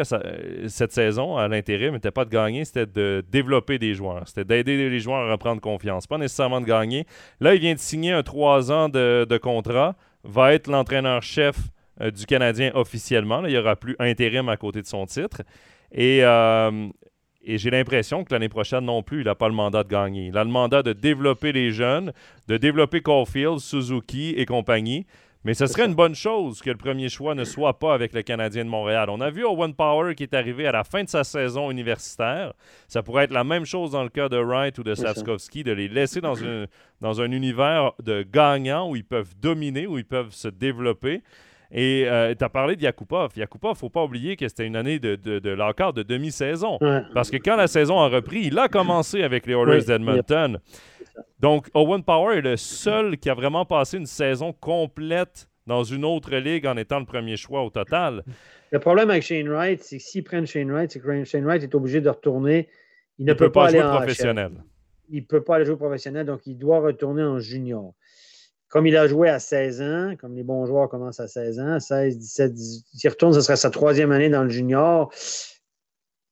cette 0.67 0.91
saison, 0.91 1.37
à 1.37 1.47
l'intérim, 1.47 1.93
n'était 1.93 2.09
pas 2.09 2.25
de 2.25 2.31
gagner, 2.31 2.65
c'était 2.65 2.87
de 2.87 3.23
développer 3.29 3.77
des 3.77 3.93
joueurs. 3.93 4.23
C'était 4.27 4.43
d'aider 4.43 4.89
les 4.89 4.99
joueurs 4.99 5.29
à 5.29 5.31
reprendre 5.31 5.61
confiance, 5.61 6.07
pas 6.07 6.17
nécessairement 6.17 6.61
de 6.61 6.65
gagner. 6.65 7.05
Là, 7.39 7.53
il 7.53 7.61
vient 7.61 7.75
de 7.75 7.79
signer 7.79 8.11
un 8.11 8.23
trois 8.23 8.71
ans 8.71 8.89
de, 8.89 9.37
contrat, 9.37 9.95
va 10.23 10.51
être 10.51 10.65
l'entraîneur-chef 10.65 11.55
euh, 12.01 12.09
du 12.09 12.25
Canadien 12.25 12.71
officiellement. 12.73 13.45
il 13.45 13.51
n'y 13.51 13.57
aura 13.57 13.75
plus 13.75 13.95
intérim 13.99 14.49
à 14.49 14.57
côté 14.57 14.81
de 14.81 14.87
son 14.87 15.05
titre. 15.05 15.43
Et, 15.91 16.21
euh, 16.23 16.87
et 17.43 17.59
j'ai 17.59 17.69
l'impression 17.69 18.23
que 18.23 18.33
l'année 18.33 18.49
prochaine 18.49 18.85
non 18.85 19.03
plus, 19.03 19.19
il 19.21 19.25
n'a 19.25 19.35
pas 19.35 19.47
le 19.47 19.53
mandat 19.53 19.83
de 19.83 19.89
gagner. 19.89 20.25
Il 20.29 20.37
a 20.39 20.43
le 20.43 20.49
mandat 20.49 20.81
de 20.81 20.93
développer 20.93 21.51
les 21.51 21.71
jeunes, 21.71 22.13
de 22.47 22.57
développer 22.57 23.01
Caulfield, 23.01 23.59
Suzuki 23.59 24.33
et 24.37 24.47
compagnie. 24.47 25.05
Mais 25.43 25.55
ce 25.55 25.65
serait 25.65 25.87
une 25.87 25.95
bonne 25.95 26.13
chose 26.13 26.61
que 26.61 26.69
le 26.69 26.77
premier 26.77 27.09
choix 27.09 27.33
ne 27.33 27.43
soit 27.45 27.79
pas 27.79 27.95
avec 27.95 28.13
le 28.13 28.21
Canadien 28.21 28.63
de 28.63 28.69
Montréal. 28.69 29.09
On 29.09 29.21
a 29.21 29.31
vu 29.31 29.43
Owen 29.43 29.73
Power 29.73 30.13
qui 30.13 30.21
est 30.23 30.35
arrivé 30.35 30.67
à 30.67 30.71
la 30.71 30.83
fin 30.83 31.03
de 31.03 31.09
sa 31.09 31.23
saison 31.23 31.71
universitaire. 31.71 32.53
Ça 32.87 33.01
pourrait 33.01 33.23
être 33.23 33.33
la 33.33 33.43
même 33.43 33.65
chose 33.65 33.91
dans 33.91 34.03
le 34.03 34.09
cas 34.09 34.29
de 34.29 34.37
Wright 34.37 34.77
ou 34.77 34.83
de 34.83 34.93
Sapkowski, 34.93 35.63
de 35.63 35.71
les 35.71 35.87
laisser 35.87 36.21
dans, 36.21 36.35
dans 37.01 37.21
un 37.21 37.31
univers 37.31 37.93
de 38.03 38.21
gagnants 38.21 38.87
où 38.89 38.95
ils 38.95 39.03
peuvent 39.03 39.33
dominer, 39.41 39.87
où 39.87 39.97
ils 39.97 40.05
peuvent 40.05 40.31
se 40.31 40.47
développer. 40.47 41.23
Et 41.71 42.03
euh, 42.05 42.35
tu 42.37 42.43
as 42.43 42.49
parlé 42.49 42.75
de 42.75 42.81
Yakupov. 42.81 43.31
Yakupov, 43.35 43.77
faut 43.77 43.89
pas 43.89 44.03
oublier 44.03 44.35
que 44.35 44.47
c'était 44.47 44.67
une 44.67 44.75
année 44.75 44.99
de, 44.99 45.15
de, 45.15 45.39
de 45.39 45.91
de 45.91 46.03
demi-saison. 46.03 46.77
Parce 47.13 47.31
que 47.31 47.37
quand 47.37 47.55
la 47.55 47.67
saison 47.67 47.99
a 47.99 48.09
repris, 48.09 48.41
il 48.43 48.59
a 48.59 48.67
commencé 48.67 49.23
avec 49.23 49.45
les 49.47 49.53
Oilers 49.53 49.85
d'Edmonton. 49.85 50.59
Donc, 51.39 51.67
Owen 51.73 52.03
Power 52.03 52.37
est 52.37 52.41
le 52.41 52.57
seul 52.57 53.17
qui 53.17 53.29
a 53.29 53.33
vraiment 53.33 53.65
passé 53.65 53.97
une 53.97 54.05
saison 54.05 54.53
complète 54.53 55.47
dans 55.67 55.83
une 55.83 56.05
autre 56.05 56.35
ligue 56.35 56.65
en 56.65 56.77
étant 56.77 56.99
le 56.99 57.05
premier 57.05 57.37
choix 57.37 57.63
au 57.63 57.69
total. 57.69 58.23
Le 58.71 58.79
problème 58.79 59.09
avec 59.09 59.23
Shane 59.23 59.49
Wright, 59.49 59.83
c'est 59.83 59.97
que 59.97 60.03
s'ils 60.03 60.23
prennent 60.23 60.47
Shane 60.47 60.71
Wright, 60.71 60.91
c'est 60.91 60.99
que 60.99 61.23
Shane 61.23 61.45
Wright 61.45 61.63
est 61.63 61.75
obligé 61.75 62.01
de 62.01 62.09
retourner. 62.09 62.67
Il 63.19 63.25
ne 63.25 63.33
peut, 63.33 63.51
pas, 63.51 63.67
aller 63.67 63.81
en 63.81 63.95
professionnel. 63.97 64.51
Il 65.09 65.21
ne 65.21 65.25
peut 65.25 65.43
pas 65.43 65.57
aller 65.57 65.65
jouer 65.65 65.75
professionnel, 65.75 66.25
donc 66.25 66.47
il 66.47 66.57
doit 66.57 66.79
retourner 66.79 67.23
en 67.23 67.39
junior. 67.39 67.93
Comme 68.69 68.87
il 68.87 68.95
a 68.95 69.05
joué 69.07 69.27
à 69.29 69.39
16 69.39 69.81
ans, 69.81 70.15
comme 70.19 70.33
les 70.33 70.43
bons 70.43 70.65
joueurs 70.65 70.87
commencent 70.87 71.19
à 71.19 71.27
16 71.27 71.59
ans, 71.59 71.79
16, 71.79 72.17
17, 72.17 72.53
18, 72.53 73.03
il 73.03 73.09
retourne, 73.09 73.33
ce 73.33 73.41
sera 73.41 73.57
sa 73.57 73.69
troisième 73.69 74.13
année 74.13 74.29
dans 74.29 74.43
le 74.43 74.49
junior. 74.49 75.11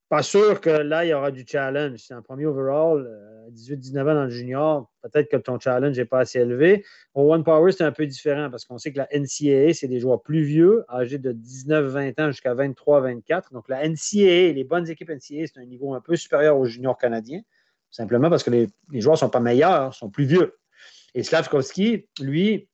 Pas 0.10 0.24
sûr 0.24 0.60
que 0.60 0.72
là, 0.72 1.06
il 1.06 1.10
y 1.10 1.14
aura 1.14 1.30
du 1.30 1.46
challenge. 1.48 2.00
C'est 2.00 2.16
un 2.16 2.24
premier 2.24 2.48
overall, 2.48 3.08
18-19 3.52 3.98
euh, 3.98 4.02
ans 4.02 4.16
dans 4.16 4.24
le 4.24 4.30
junior. 4.32 4.92
Peut-être 5.04 5.30
que 5.30 5.38
ton 5.38 5.60
challenge 5.60 5.96
n'est 5.96 6.06
pas 6.06 6.22
assez 6.22 6.40
élevé. 6.40 6.84
Au 7.14 7.32
One 7.32 7.44
Power, 7.44 7.72
c'est 7.72 7.84
un 7.84 7.92
peu 7.92 8.08
différent 8.08 8.50
parce 8.50 8.66
qu'on 8.66 8.80
sait 8.80 8.92
que 8.92 8.98
la 8.98 9.08
NCAA, 9.14 9.76
c'est 9.76 9.88
des 9.88 10.00
joueurs 10.00 10.24
plus 10.24 10.42
vieux, 10.42 10.84
âgés 10.90 11.20
de 11.20 11.32
19-20 11.32 12.22
ans 12.24 12.32
jusqu'à 12.32 12.56
23-24. 12.56 13.54
Donc, 13.54 13.70
la 13.70 13.88
NCAA, 13.88 14.54
les 14.54 14.64
bonnes 14.64 14.90
équipes 14.90 15.10
NCAA, 15.10 15.46
c'est 15.46 15.60
un 15.60 15.66
niveau 15.66 15.94
un 15.94 16.02
peu 16.02 16.16
supérieur 16.16 16.58
aux 16.58 16.66
juniors 16.66 16.98
canadiens, 16.98 17.42
simplement 17.92 18.32
parce 18.32 18.42
que 18.42 18.50
les, 18.50 18.68
joueurs 18.94 19.14
ne 19.14 19.20
sont 19.20 19.30
pas 19.30 19.40
meilleurs, 19.40 19.94
sont 19.94 20.10
plus 20.10 20.26
vieux. 20.26 20.58
Et 21.14 21.22
Slavkovski, 21.22 22.08
lui, 22.20 22.68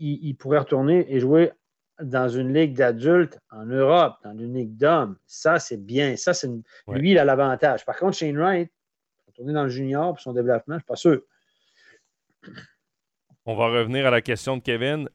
il 0.00 0.34
pourrait 0.34 0.58
retourner 0.58 1.06
et 1.14 1.20
jouer 1.20 1.52
dans 2.02 2.28
une 2.28 2.52
ligue 2.52 2.74
d'adultes 2.74 3.38
en 3.50 3.64
Europe, 3.64 4.16
dans 4.24 4.36
une 4.36 4.54
ligue 4.54 4.76
d'hommes, 4.76 5.16
ça, 5.26 5.58
c'est 5.58 5.76
bien. 5.76 6.16
Ça, 6.16 6.34
c'est 6.34 6.48
Lui, 6.88 7.12
il 7.12 7.18
a 7.18 7.24
l'avantage. 7.24 7.84
Par 7.84 7.96
contre, 7.96 8.16
Shane 8.16 8.36
Wright, 8.36 8.70
retourner 9.26 9.52
dans 9.52 9.64
le 9.64 9.68
junior 9.68 10.12
pour 10.12 10.20
son 10.20 10.32
développement, 10.32 10.74
je 10.74 10.76
ne 10.76 10.80
suis 10.80 10.86
pas 10.86 10.96
sûr. 10.96 11.22
On 13.44 13.56
va 13.56 13.68
revenir 13.68 14.06
à 14.06 14.10
la 14.10 14.20
question 14.20 14.56
de 14.56 14.62
Kevin. 14.62 15.08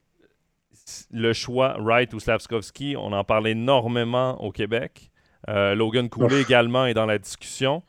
Le 1.11 1.33
choix 1.33 1.77
Wright 1.79 2.13
ou 2.13 2.19
Slavskovski, 2.19 2.95
on 2.97 3.11
en 3.11 3.23
parle 3.23 3.47
énormément 3.47 4.41
au 4.41 4.51
Québec. 4.51 5.11
Euh, 5.49 5.75
Logan 5.75 6.09
Cooley 6.09 6.41
également 6.41 6.85
est 6.85 6.93
dans 6.93 7.05
la 7.05 7.17
discussion. 7.17 7.83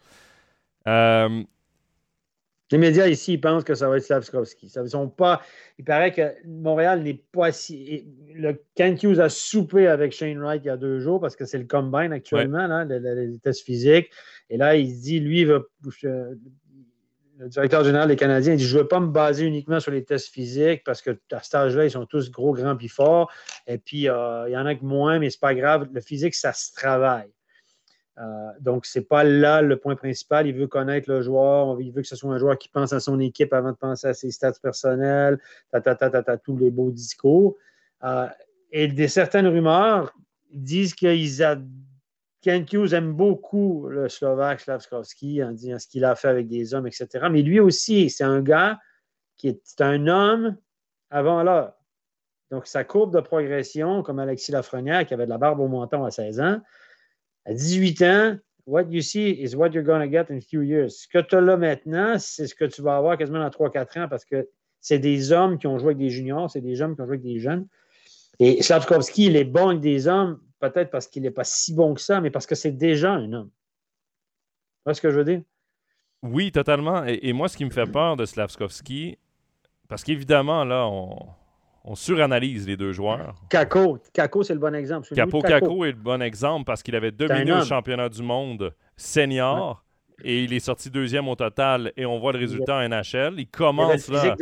Euh, 0.87 1.43
Les 2.71 2.79
médias 2.79 3.07
ici, 3.07 3.35
ils 3.35 3.41
pensent 3.41 3.65
que 3.65 3.75
ça 3.75 3.89
va 3.89 3.97
être 3.97 4.05
Slavskovski. 4.05 4.69
Ça, 4.69 4.87
sont 4.87 5.09
pas, 5.09 5.41
il 5.79 5.85
paraît 5.85 6.13
que 6.13 6.35
Montréal 6.47 7.03
n'est 7.03 7.23
pas 7.33 7.51
si. 7.51 8.07
Le 8.35 8.63
Kent 8.75 9.03
Hughes 9.03 9.21
a 9.21 9.29
soupé 9.29 9.87
avec 9.87 10.13
Shane 10.13 10.39
Wright 10.39 10.63
il 10.65 10.67
y 10.67 10.71
a 10.71 10.77
deux 10.77 11.01
jours 11.01 11.21
parce 11.21 11.35
que 11.35 11.47
c'est 11.47 11.59
le 11.59 11.65
combine 11.65 12.13
actuellement, 12.13 12.67
là, 12.67 12.85
les, 12.85 13.39
tests 13.39 13.65
physiques. 13.65 14.11
Et 14.51 14.59
là, 14.59 14.77
il 14.77 14.95
se 14.95 15.03
dit, 15.03 15.21
lui, 15.21 15.45
le 15.45 17.49
directeur 17.49 17.85
général 17.85 18.09
des 18.09 18.17
Canadiens, 18.17 18.53
il 18.53 18.59
dit 18.59 18.67
Je 18.67 18.77
ne 18.77 18.83
veux 18.83 18.89
pas 18.89 19.01
me 19.01 19.09
baser 19.09 19.47
uniquement 19.47 19.81
sur 19.81 19.93
les 19.93 20.05
tests 20.05 20.29
physiques 20.29 20.83
parce 20.85 21.01
que 21.01 21.19
à 21.33 21.43
cet 21.43 21.55
âge-là, 21.55 21.87
ils 21.87 21.91
sont 21.91 22.05
tous 22.05 22.31
gros, 22.31 22.53
grands 22.53 22.77
puis 22.77 22.89
forts. 22.89 23.33
Et 23.67 23.79
puis, 23.79 24.09
euh, 24.09 24.49
il 24.49 24.53
y 24.53 24.57
en 24.57 24.67
a 24.67 24.75
que 24.75 24.85
moins, 24.85 25.19
mais 25.19 25.31
ce 25.31 25.37
n'est 25.37 25.41
pas 25.41 25.55
grave. 25.55 25.89
Le 25.93 26.01
physique, 26.01 26.35
ça 26.35 26.53
se 26.53 26.73
travaille. 26.75 27.31
Euh, 28.21 28.51
donc, 28.61 28.87
ce 28.87 28.99
n'est 28.99 29.05
pas 29.05 29.25
là 29.25 29.63
le 29.63 29.77
point 29.77 29.95
principal. 29.95 30.47
Il 30.47 30.55
veut 30.55 30.67
connaître 30.67 31.11
le 31.11 31.23
joueur. 31.23 31.81
Il 31.81 31.93
veut 31.93 32.03
que 32.03 32.09
ce 32.09 32.17
soit 32.17 32.33
un 32.33 32.39
joueur 32.39 32.59
qui 32.59 32.69
pense 32.69 32.93
à 32.93 33.01
son 33.01 33.21
équipe 33.21 33.53
avant 33.53 33.73
de 33.73 33.77
penser 33.77 34.09
à 34.09 34.15
ses 34.15 34.31
stats 34.31 34.53
personnels, 34.63 35.39
ta, 35.71 35.81
ta, 35.81 36.37
tous 36.39 36.57
les 36.57 36.71
beaux 36.71 36.91
discours. 36.91 37.57
Euh, 38.05 38.27
et 38.73 38.89
des 38.89 39.09
certaines 39.09 39.47
rumeurs 39.47 40.13
disent 40.53 40.95
qu'ils. 40.95 41.43
Ken 42.41 42.65
Hughes 42.73 42.95
aime 42.95 43.15
beaucoup 43.15 43.89
le 43.89 44.09
Slovaque 44.09 44.61
Slavskovski 44.61 45.43
en 45.43 45.51
disant 45.51 45.79
ce 45.81 45.89
qu'il 45.89 46.05
a 46.05 46.15
fait 46.15 46.29
avec 46.29 46.47
des 46.47 46.73
hommes, 46.73 46.87
etc. 46.87 47.27
Mais 47.33 47.43
lui 47.43 47.59
aussi, 47.59 48.11
c'est 48.11 48.23
un 48.23 48.41
gars 48.41 48.79
qui 49.37 49.49
est 49.49 49.81
un 49.81 50.07
homme 50.07 50.57
avant 51.11 51.43
l'heure. 51.43 51.75
Donc, 52.53 52.69
sa 52.69 52.85
courbe 52.85 53.13
de 53.13 53.21
progression, 53.21 54.05
comme 54.05 54.21
Alexis 54.21 54.53
Lafrenière, 54.53 55.05
qui 55.05 55.15
avait 55.15 55.25
de 55.25 55.31
la 55.31 55.39
barbe 55.39 55.59
au 55.59 55.67
menton 55.67 56.05
à 56.05 56.13
16 56.13 56.41
ans, 56.41 56.61
à 57.45 57.55
18 57.55 58.03
ans, 58.03 58.39
what 58.67 58.85
you 58.91 59.01
see 59.01 59.31
is 59.31 59.57
what 59.57 59.71
you're 59.71 59.85
going 59.85 60.01
to 60.01 60.11
get 60.11 60.31
in 60.31 60.37
a 60.37 60.41
few 60.41 60.63
years. 60.63 61.01
Ce 61.01 61.09
que 61.09 61.19
tu 61.19 61.35
as 61.35 61.41
là 61.41 61.57
maintenant, 61.57 62.19
c'est 62.19 62.47
ce 62.47 62.55
que 62.55 62.67
tu 62.67 62.83
vas 62.83 62.97
avoir 62.97 63.17
quasiment 63.17 63.41
dans 63.41 63.49
3-4 63.49 64.01
ans 64.01 64.09
parce 64.09 64.25
que 64.25 64.49
c'est 64.81 64.99
des 64.99 65.33
hommes 65.33 65.59
qui 65.59 65.67
ont 65.67 65.79
joué 65.79 65.89
avec 65.89 65.99
des 65.99 66.11
juniors, 66.11 66.51
c'est 66.51 66.61
des 66.61 66.81
hommes 66.83 66.95
qui 66.95 67.01
ont 67.01 67.07
joué 67.07 67.15
avec 67.15 67.25
des 67.25 67.41
jeunes. 67.41 67.67
Et 68.39 68.63
Slavkovski, 68.63 69.27
il 69.27 69.37
est 69.37 69.45
bon 69.45 69.69
avec 69.69 69.81
des 69.81 70.07
hommes, 70.07 70.41
peut-être 70.61 70.91
parce 70.91 71.07
qu'il 71.07 71.23
n'est 71.23 71.31
pas 71.31 71.45
si 71.45 71.75
bon 71.75 71.95
que 71.95 72.01
ça, 72.01 72.21
mais 72.21 72.31
parce 72.31 72.47
que 72.47 72.55
c'est 72.55 72.73
déjà 72.73 73.13
un 73.13 73.33
homme. 73.33 73.51
Tu 73.51 74.83
vois 74.85 74.95
ce 74.95 75.01
que 75.01 75.11
je 75.11 75.17
veux 75.17 75.25
dire? 75.25 75.43
Oui, 76.23 76.53
totalement. 76.53 77.05
Et, 77.07 77.33
moi, 77.33 77.49
ce 77.49 77.57
qui 77.57 77.65
me 77.65 77.71
fait 77.71 77.87
peur 77.87 78.17
de 78.17 78.25
Slavkovski, 78.25 79.19
parce 79.89 80.05
qu'évidemment, 80.05 80.65
là, 80.65 80.87
on, 80.87 81.29
on 81.89 81.95
suranalyse 81.95 82.67
les 82.67 82.77
deux 82.77 82.93
joueurs. 82.93 83.35
Kako, 83.49 83.99
Kako 84.13 84.43
c'est 84.43 84.53
le 84.53 84.61
bon 84.61 84.75
exemple. 84.75 85.09
Capo 85.15 85.41
Kako 85.41 85.85
est 85.87 85.93
le 85.93 85.97
bon 85.97 86.23
exemple 86.23 86.65
parce 86.65 86.83
qu'il 86.83 86.95
avait 86.95 87.11
dominé 87.11 87.53
le 87.53 87.65
championnat 87.65 88.09
du 88.09 88.23
monde 88.23 88.75
senior. 88.97 89.85
Et 90.25 90.43
il 90.43 90.53
est 90.53 90.61
sorti 90.61 90.91
deuxième 90.91 91.29
au 91.29 91.37
total 91.37 91.93
et 91.97 92.05
on 92.05 92.19
voit 92.19 92.33
le 92.33 92.41
résultat 92.41 92.79
en 92.79 92.89
NHL. 92.89 93.35
Il 93.39 93.47
commence 93.47 94.09
là. 94.09 94.35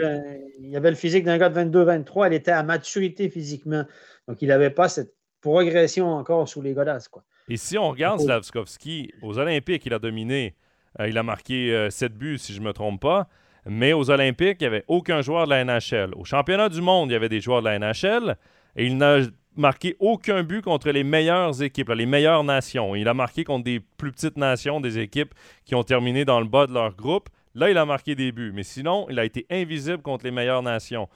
Il 0.59 0.75
avait 0.75 0.89
le 0.89 0.97
physique 0.97 1.25
d'un 1.25 1.37
gars 1.37 1.51
de 1.51 1.61
22-23. 1.61 2.29
Il 2.29 2.33
était 2.33 2.51
à 2.51 2.63
maturité 2.63 3.29
physiquement. 3.29 3.85
Donc, 4.27 4.41
il 4.41 4.49
n'avait 4.49 4.71
pas 4.71 4.89
cette 4.89 5.13
progression 5.43 6.15
encore 6.15 6.49
sous 6.49 6.63
les 6.63 6.73
godasses. 6.73 7.09
Quoi. 7.09 7.25
Et 7.51 7.59
si 7.59 7.77
on 7.77 7.91
regarde 7.91 8.21
Slavskovski, 8.21 9.13
aux 9.21 9.39
Olympiques, 9.39 9.85
il 9.85 9.93
a 9.93 9.99
dominé. 9.99 10.55
Euh, 10.99 11.09
il 11.09 11.19
a 11.19 11.23
marqué 11.23 11.89
7 11.91 12.11
euh, 12.11 12.15
buts, 12.15 12.39
si 12.39 12.55
je 12.55 12.61
ne 12.61 12.65
me 12.65 12.73
trompe 12.73 13.03
pas. 13.03 13.29
Mais 13.69 13.93
aux 13.93 14.11
Olympiques, 14.11 14.59
il 14.61 14.65
n'y 14.65 14.69
avait 14.69 14.85
aucun 14.87 15.23
joueur 15.23 15.47
de 15.47 15.51
la 15.51 15.65
NHL. 15.65 16.15
Au 16.17 16.25
championnat 16.25 16.69
du 16.69 16.81
monde, 16.81 17.11
il 17.11 17.15
y 17.15 17.17
avait 17.17 17.29
des 17.29 17.41
joueurs 17.41 17.63
de 17.63 17.69
la 17.69 17.79
NHL 17.79 18.37
et 18.77 18.87
il 18.87 18.97
n'a 18.97 19.19
marqué 19.57 19.97
aucun 19.99 20.43
but 20.43 20.63
contre 20.63 20.91
les 20.91 21.03
meilleures 21.03 21.63
équipes, 21.63 21.89
les 21.91 22.07
meilleures 22.07 22.45
nations. 22.45 22.95
Il 22.95 23.09
a 23.09 23.15
marqué 23.15 23.43
contre 23.45 23.65
des 23.65 23.81
plus 23.81 24.13
petites 24.13 24.37
nations, 24.37 24.81
des 24.81 24.99
équipes 24.99 25.35
qui 25.65 25.75
ont 25.75 25.83
terminé 25.83 26.25
dans 26.25 26.41
le 26.41 26.47
bas 26.47 26.67
de 26.67 26.73
leur 26.73 26.95
groupe. 26.95 27.29
Là, 27.55 27.71
il 27.71 27.79
a 27.79 27.87
marqué 27.87 28.15
des 28.15 28.33
buts. 28.33 28.53
Mais 28.55 28.63
sinon, 28.63 29.07
il 29.11 29.19
a 29.19 29.25
été 29.25 29.47
invisible 29.51 30.03
contre 30.03 30.25
les 30.25 30.31
meilleures 30.31 30.63
nations. 30.63 31.09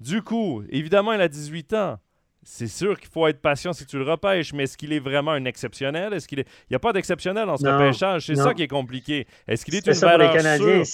Du 0.00 0.22
coup, 0.22 0.62
évidemment, 0.70 1.12
il 1.12 1.20
a 1.20 1.28
18 1.28 1.72
ans. 1.74 1.98
C'est 2.44 2.68
sûr 2.68 2.98
qu'il 2.98 3.10
faut 3.10 3.26
être 3.26 3.42
patient 3.42 3.72
si 3.72 3.84
tu 3.84 3.98
le 3.98 4.04
repêches, 4.04 4.54
mais 4.54 4.62
est-ce 4.62 4.78
qu'il 4.78 4.92
est 4.92 5.00
vraiment 5.00 5.32
un 5.32 5.44
exceptionnel? 5.44 6.14
Est-ce 6.14 6.26
qu'il 6.26 6.38
est... 6.38 6.46
Il 6.62 6.72
n'y 6.72 6.76
a 6.76 6.78
pas 6.78 6.92
d'exceptionnel 6.92 7.46
dans 7.46 7.56
ce 7.56 7.66
repêchage. 7.66 8.26
C'est 8.26 8.36
ça 8.36 8.54
qui 8.54 8.62
est 8.62 8.68
compliqué. 8.68 9.26
Est-ce 9.46 9.64
qu'il 9.64 9.74
est, 9.74 9.86
une 9.86 9.92
valeur 9.92 10.40
sûre? 10.56 10.84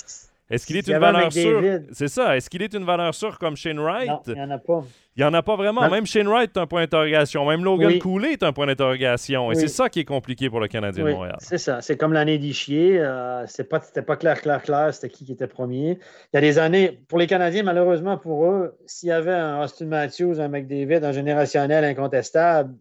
Est-ce 0.50 0.66
qu'il 0.66 0.76
est 0.76 0.86
une 0.86 0.98
valeur 0.98 1.32
sûre? 1.32 1.80
C'est 1.92 2.08
ça. 2.08 2.36
Est-ce 2.36 2.50
qu'il 2.50 2.60
est 2.60 2.74
une 2.74 2.84
valeur 2.84 3.14
sûre 3.14 3.38
comme 3.38 3.56
Shane 3.56 3.80
Wright? 3.80 4.08
Non, 4.08 4.20
il 4.26 4.34
n'y 4.34 4.40
en 4.42 4.50
a 4.50 4.58
pas. 4.58 4.84
Il 5.16 5.20
n'y 5.20 5.24
en 5.24 5.32
a 5.32 5.42
pas 5.42 5.56
vraiment. 5.56 5.88
Même 5.88 6.06
Shane 6.06 6.28
Wright 6.28 6.54
est 6.54 6.60
un 6.60 6.66
point 6.66 6.82
d'interrogation. 6.82 7.46
Même 7.46 7.64
Logan 7.64 7.98
Cooley 7.98 8.32
est 8.32 8.42
un 8.42 8.52
point 8.52 8.66
d'interrogation. 8.66 9.50
Et 9.52 9.54
c'est 9.54 9.68
ça 9.68 9.88
qui 9.88 10.00
est 10.00 10.04
compliqué 10.04 10.50
pour 10.50 10.60
le 10.60 10.68
Canadien 10.68 11.04
de 11.04 11.10
Montréal. 11.12 11.36
C'est 11.38 11.58
ça. 11.58 11.80
C'est 11.80 11.96
comme 11.96 12.12
l'année 12.12 12.36
d'Ichier. 12.38 13.00
Euh, 13.00 13.46
Ce 13.46 13.62
n'était 13.62 14.02
pas, 14.02 14.16
clair, 14.16 14.40
clair, 14.42 14.62
clair, 14.62 14.92
c'était 14.92 15.08
qui 15.08 15.24
qui 15.24 15.32
était 15.32 15.46
premier. 15.46 15.92
Il 15.92 16.34
y 16.34 16.36
a 16.36 16.40
des 16.40 16.58
années, 16.58 17.00
pour 17.08 17.18
les 17.18 17.26
Canadiens, 17.26 17.62
malheureusement 17.62 18.18
pour 18.18 18.44
eux, 18.46 18.76
s'il 18.86 19.08
y 19.08 19.12
avait 19.12 19.32
un 19.32 19.62
Austin 19.62 19.86
Matthews, 19.86 20.40
un 20.40 20.48
McDavid, 20.48 21.04
un 21.04 21.12
générationnel 21.12 21.84
incontestable, 21.84 22.74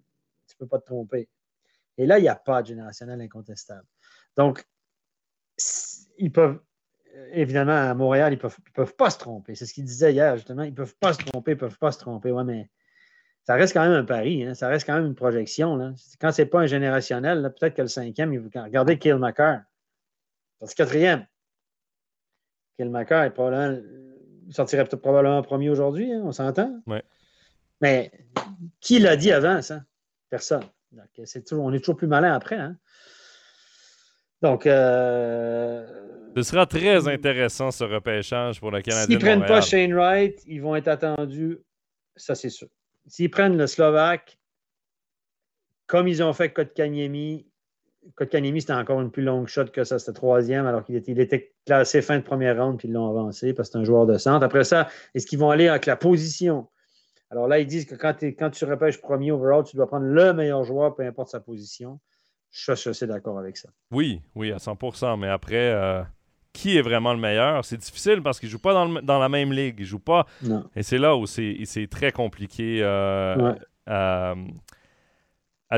tu 0.48 0.56
ne 0.60 0.66
peux 0.66 0.70
pas 0.70 0.80
te 0.80 0.86
tromper. 0.86 1.30
Et 1.98 2.06
là, 2.06 2.20
il 2.20 2.24
n'y 2.24 2.30
a 2.30 2.36
pas 2.36 2.62
de 2.62 2.68
générationnel 2.68 3.22
incontestable. 3.22 3.86
Donc, 4.36 4.66
ils 6.18 6.32
peuvent 6.32 6.60
évidemment, 7.32 7.90
à 7.90 7.94
Montréal, 7.94 8.34
ils 8.34 8.38
ne 8.38 8.42
peuvent, 8.42 8.58
peuvent 8.74 8.96
pas 8.96 9.10
se 9.10 9.18
tromper. 9.18 9.56
C'est 9.56 9.66
ce 9.66 9.74
qu'il 9.74 9.86
disait 9.86 10.14
hier, 10.14 10.36
justement. 10.36 10.64
Ils 10.64 10.72
ne 10.72 10.76
peuvent 10.76 10.96
pas 10.96 11.14
se 11.14 11.20
tromper, 11.20 11.52
ils 11.52 11.56
ne 11.56 11.60
peuvent 11.60 11.78
pas 11.78 11.92
se 11.92 12.00
tromper. 12.00 12.32
Ouais, 12.32 12.44
mais 12.44 12.70
ça 13.44 13.56
reste 13.56 13.74
quand 13.74 13.84
même 13.84 13.94
un 13.94 14.06
pari. 14.06 14.44
Hein. 14.44 14.54
Ça 14.54 14.68
reste 14.68 14.86
quand 14.86 14.96
même 14.96 15.06
une 15.06 15.16
projection. 15.16 15.76
Là. 15.76 15.94
Quand 16.20 16.32
ce 16.32 16.42
n'est 16.42 16.48
pas 16.48 16.62
un 16.62 16.68
générationnel, 16.68 17.54
peut-être 17.60 17.76
que 17.76 17.82
le 17.82 17.88
cinquième, 17.88 18.34
il 18.34 18.40
regardez 18.40 18.98
Kill 18.98 19.16
McCarr. 19.16 19.62
C'est 20.66 20.76
quatrième. 20.76 21.26
Kill 22.78 22.90
McCarr 22.90 23.32
il 24.46 24.54
sortirait 24.54 24.86
probablement 24.86 25.42
premier 25.42 25.70
aujourd'hui, 25.70 26.12
hein, 26.12 26.22
on 26.24 26.32
s'entend? 26.32 26.82
Ouais. 26.86 27.04
Mais 27.82 28.12
qui 28.80 29.00
l'a 29.00 29.16
dit 29.16 29.32
avant, 29.32 29.62
ça? 29.62 29.84
Personne. 30.30 30.64
on 31.52 31.74
est 31.74 31.80
toujours 31.80 31.98
plus 31.98 32.08
malin 32.08 32.34
après. 32.34 32.58
Hein? 32.58 32.78
Donc, 34.42 34.66
euh, 34.68 36.03
ce 36.36 36.42
sera 36.44 36.66
très 36.66 37.08
intéressant 37.08 37.72
ce 37.72 37.84
repêchage 37.84 38.60
pour 38.60 38.72
le 38.72 38.82
Canadien. 38.82 39.06
S'ils 39.06 39.16
ne 39.16 39.20
prennent 39.20 39.46
pas 39.46 39.62
Shane 39.62 39.94
Wright, 39.94 40.42
ils 40.48 40.62
vont 40.62 40.76
être 40.76 40.88
attendus, 40.88 41.60
ça 42.16 42.36
c'est 42.36 42.50
sûr. 42.50 42.68
S'ils 43.08 43.30
prennent 43.30 43.58
le 43.58 43.68
Slovaque, 43.68 44.38
comme 45.88 46.08
ils 46.08 46.24
ont 46.24 46.34
fait 46.34 46.52
Kotkaniemi, 46.52 47.46
Kotkaniemi 48.16 48.62
c'était 48.62 48.74
encore 48.74 49.02
une 49.02 49.12
plus 49.12 49.24
longue 49.24 49.48
shot 49.48 49.66
que 49.66 49.84
ça, 49.84 50.00
c'était 50.00 50.14
troisième, 50.14 50.66
alors 50.66 50.84
qu'il 50.84 50.96
était, 50.96 51.12
était, 51.12 51.54
classé 51.66 52.02
fin 52.02 52.18
de 52.18 52.24
première 52.24 52.58
ronde, 52.58 52.78
puis 52.78 52.88
ils 52.88 52.94
l'ont 52.94 53.10
avancé 53.10 53.54
parce 53.54 53.70
que 53.70 53.74
c'est 53.74 53.80
un 53.80 53.84
joueur 53.86 54.06
de 54.06 54.18
centre. 54.18 54.44
Après 54.44 54.64
ça, 54.64 54.90
est-ce 55.14 55.26
qu'ils 55.26 55.40
vont 55.40 55.50
aller 55.50 55.68
avec 55.68 55.86
la 55.86 55.96
position? 55.96 56.68
Alors 57.30 57.48
là, 57.48 57.60
ils 57.60 57.68
disent 57.68 57.86
que 57.86 57.96
quand, 57.96 58.22
quand 58.22 58.50
tu 58.50 58.66
repêches 58.66 59.02
premier 59.02 59.32
overall, 59.32 59.64
tu 59.64 59.76
dois 59.76 59.88
prendre 59.88 60.06
le 60.06 60.34
meilleur 60.34 60.64
joueur, 60.64 60.94
peu 60.94 61.04
importe 61.04 61.30
sa 61.30 61.40
position. 61.40 62.00
Je 62.52 62.74
suis 62.74 62.90
assez 62.90 63.08
d'accord 63.08 63.40
avec 63.40 63.58
ça. 63.58 63.70
Oui, 63.90 64.22
oui, 64.36 64.52
à 64.52 64.58
100% 64.58 65.20
Mais 65.20 65.30
après, 65.30 65.72
euh, 65.72 66.04
qui 66.54 66.78
est 66.78 66.82
vraiment 66.82 67.14
le 67.14 67.20
meilleur? 67.20 67.66
C'est 67.66 67.78
difficile 67.78 68.22
parce 68.22 68.40
qu'il 68.40 68.48
ne 68.48 68.52
joue 68.52 68.60
pas 68.60 68.74
dans, 68.74 69.20
la 69.20 69.30
même 69.30 69.52
ligue. 69.52 69.76
Il 69.80 69.86
joue 69.86 70.00
pas. 70.00 70.26
Et 70.76 70.84
c'est 70.84 71.00
là 71.00 71.18
où 71.18 71.26
c'est 71.26 71.88
très 71.90 72.12
compliqué 72.12 72.80
euh, 72.82 73.54
à, 73.86 74.36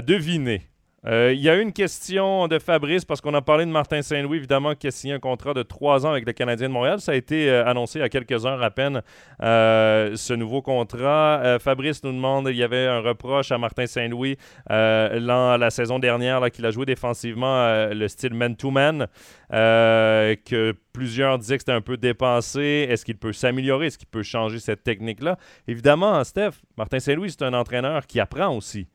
deviner. 0.02 0.68
Euh, 1.08 1.34
il 1.34 1.41
y 1.41 1.49
a 1.49 1.56
une 1.56 1.72
question 1.72 2.47
de 2.47 2.58
Fabrice, 2.58 3.06
parce 3.06 3.22
qu'on 3.22 3.34
a 3.36 3.41
parlé 3.41 3.66
de 3.66 3.70
Martin 3.70 4.01
Saint-Louis, 4.01 4.38
évidemment, 4.38 4.74
qui 4.74 4.88
a 4.88 4.91
signé 4.91 5.14
un 5.14 5.20
contrat 5.20 5.53
de 5.53 5.62
trois 5.62 6.06
ans 6.06 6.12
avec 6.12 6.26
le 6.26 6.34
Canadien 6.34 6.68
de 6.68 6.74
Montréal. 6.74 6.99
Ça 6.99 7.12
a 7.12 7.16
été 7.16 7.49
euh, 7.49 7.66
annoncé 7.66 7.99
il 7.99 8.01
y 8.01 8.06
a 8.06 8.10
quelques 8.10 8.45
heures 8.45 8.64
à 8.64 8.72
peine, 8.72 9.03
euh, 9.43 10.16
ce 10.16 10.34
nouveau 10.34 10.62
contrat. 10.62 11.60
Fabrice 11.60 12.03
nous 12.03 12.12
demande, 12.12 12.47
il 12.49 12.56
y 12.56 12.64
avait 12.64 12.88
un 12.88 13.01
reproche 13.01 13.51
à 13.51 13.58
Martin 13.58 13.86
Saint-Louis 13.86 14.38
la 14.68 15.70
saison 15.70 15.99
dernière, 15.99 16.49
qu'il 16.51 16.66
a 16.66 16.72
joué 16.72 16.86
défensivement 16.86 17.88
le 17.91 18.08
style 18.08 18.34
man-to-man, 18.34 19.08
que 19.49 20.74
plusieurs 20.93 21.38
disaient 21.38 21.58
que 21.58 21.62
c'était 21.62 21.72
un 21.72 21.82
peu 21.82 21.97
dépensé. 21.97 22.88
Est-ce 22.89 23.06
qu'il 23.06 23.18
peut 23.18 23.34
s'améliorer? 23.34 23.88
Est-ce 23.88 23.97
qu'il 23.97 24.08
peut 24.08 24.24
changer 24.24 24.60
cette 24.60 24.84
technique-là? 24.84 25.38
Évidemment, 25.68 26.24
Steph, 26.24 26.62
Martin 26.78 26.99
Saint-Louis, 26.99 27.32
c'est 27.32 27.43
un 27.43 27.53
entraîneur 27.53 28.08
qui 28.08 28.20
apprend 28.20 28.56
aussi 28.56 28.88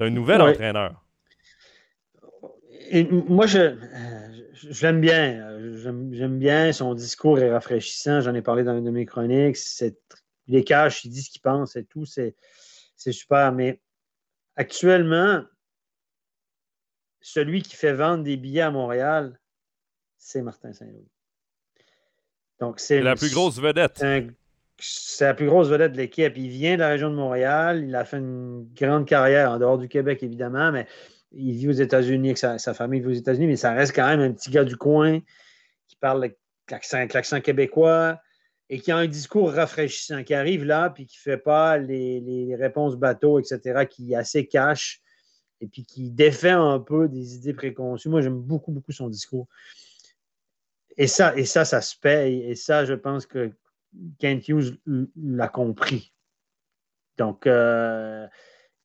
un 0.00 0.10
nouvel 0.10 0.42
entraîneur. 0.42 1.04
Et 2.90 3.04
moi, 3.04 3.46
je, 3.46 3.76
je 4.54 4.86
l'aime 4.86 5.00
bien. 5.00 5.58
J'aime 6.12 6.38
bien. 6.38 6.72
Son 6.72 6.94
discours 6.94 7.38
est 7.38 7.50
rafraîchissant. 7.50 8.20
J'en 8.20 8.34
ai 8.34 8.42
parlé 8.42 8.64
dans 8.64 8.76
une 8.76 8.84
de 8.84 8.90
mes 8.90 9.06
chroniques. 9.06 9.58
Les 10.46 10.64
caches, 10.64 11.04
il 11.04 11.10
dit 11.10 11.22
ce 11.22 11.30
qu'il 11.30 11.40
pense 11.40 11.76
et 11.76 11.84
tout. 11.84 12.04
C'est 12.04 12.34
super. 12.96 13.52
Mais 13.52 13.80
actuellement, 14.56 15.42
celui 17.20 17.62
qui 17.62 17.74
fait 17.76 17.94
vendre 17.94 18.22
des 18.24 18.36
billets 18.36 18.62
à 18.62 18.70
Montréal, 18.70 19.40
c'est 20.18 20.42
Martin 20.42 20.72
Saint-Louis. 20.72 21.08
Donc, 22.60 22.80
c'est 22.80 23.00
la 23.00 23.16
plus 23.16 23.32
grosse 23.32 23.58
vedette 23.58 24.04
c'est 24.78 25.24
la 25.24 25.34
plus 25.34 25.46
grosse 25.46 25.68
vedette 25.68 25.92
de 25.92 25.96
l'équipe. 25.96 26.36
Il 26.36 26.48
vient 26.48 26.74
de 26.74 26.80
la 26.80 26.88
région 26.88 27.10
de 27.10 27.14
Montréal. 27.14 27.84
Il 27.86 27.94
a 27.94 28.04
fait 28.04 28.18
une 28.18 28.68
grande 28.74 29.06
carrière 29.06 29.50
en 29.50 29.58
dehors 29.58 29.78
du 29.78 29.88
Québec, 29.88 30.22
évidemment, 30.22 30.72
mais 30.72 30.86
il 31.32 31.54
vit 31.56 31.68
aux 31.68 31.72
États-Unis, 31.72 32.36
sa, 32.36 32.74
famille 32.74 33.00
vit 33.00 33.08
aux 33.08 33.12
États-Unis, 33.12 33.46
mais 33.46 33.56
ça 33.56 33.72
reste 33.72 33.94
quand 33.94 34.06
même 34.06 34.20
un 34.20 34.32
petit 34.32 34.50
gars 34.50 34.64
du 34.64 34.76
coin 34.76 35.20
qui 35.88 35.96
parle 35.96 36.30
l'accent 36.70 37.40
québécois, 37.40 38.20
et 38.70 38.80
qui 38.80 38.90
a 38.90 38.96
un 38.96 39.06
discours 39.06 39.52
rafraîchissant, 39.52 40.24
qui 40.24 40.34
arrive 40.34 40.64
là, 40.64 40.90
puis 40.90 41.06
qui 41.06 41.18
ne 41.18 41.32
fait 41.32 41.38
pas 41.38 41.76
les, 41.78 42.56
réponses 42.58 42.96
bateaux, 42.96 43.38
etc., 43.38 43.86
qui 43.88 44.12
est 44.12 44.16
assez 44.16 44.46
cash, 44.46 45.02
et 45.60 45.66
puis 45.66 45.84
qui 45.84 46.10
défait 46.10 46.50
un 46.50 46.80
peu 46.80 47.08
des 47.08 47.34
idées 47.36 47.54
préconçues. 47.54 48.08
Moi, 48.08 48.22
j'aime 48.22 48.40
beaucoup, 48.40 48.72
beaucoup 48.72 48.92
son 48.92 49.08
discours. 49.08 49.46
Et 50.96 51.06
ça, 51.06 51.36
et 51.36 51.44
ça, 51.44 51.64
ça 51.64 51.80
se 51.80 51.96
paye. 51.96 52.42
Et 52.42 52.54
ça, 52.54 52.84
je 52.84 52.94
pense 52.94 53.26
que 53.26 53.52
Kent 54.18 54.48
Hughes 54.48 54.78
l'a 55.16 55.48
compris. 55.48 56.12
Donc, 57.16 57.46
euh, 57.46 58.26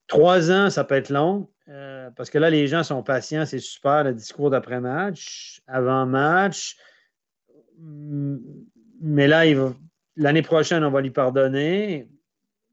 trois 0.07 0.51
ans, 0.51 0.70
ça 0.70 0.84
peut 0.84 0.95
être 0.95 1.10
long, 1.10 1.49
euh, 1.68 2.10
parce 2.12 2.30
que 2.30 2.38
là, 2.38 2.49
les 2.49 2.68
gens 2.68 2.84
sont 2.84 3.03
patients, 3.03 3.45
c'est 3.45 3.60
super, 3.60 4.03
le 4.03 4.14
discours 4.14 4.49
d'après-match, 4.49 5.62
avant-match. 5.68 6.78
Mais 9.01 9.28
là, 9.28 9.43
l'année 10.16 10.41
prochaine, 10.41 10.84
on 10.84 10.91
va 10.91 11.01
lui 11.01 11.12
pardonner. 11.12 12.10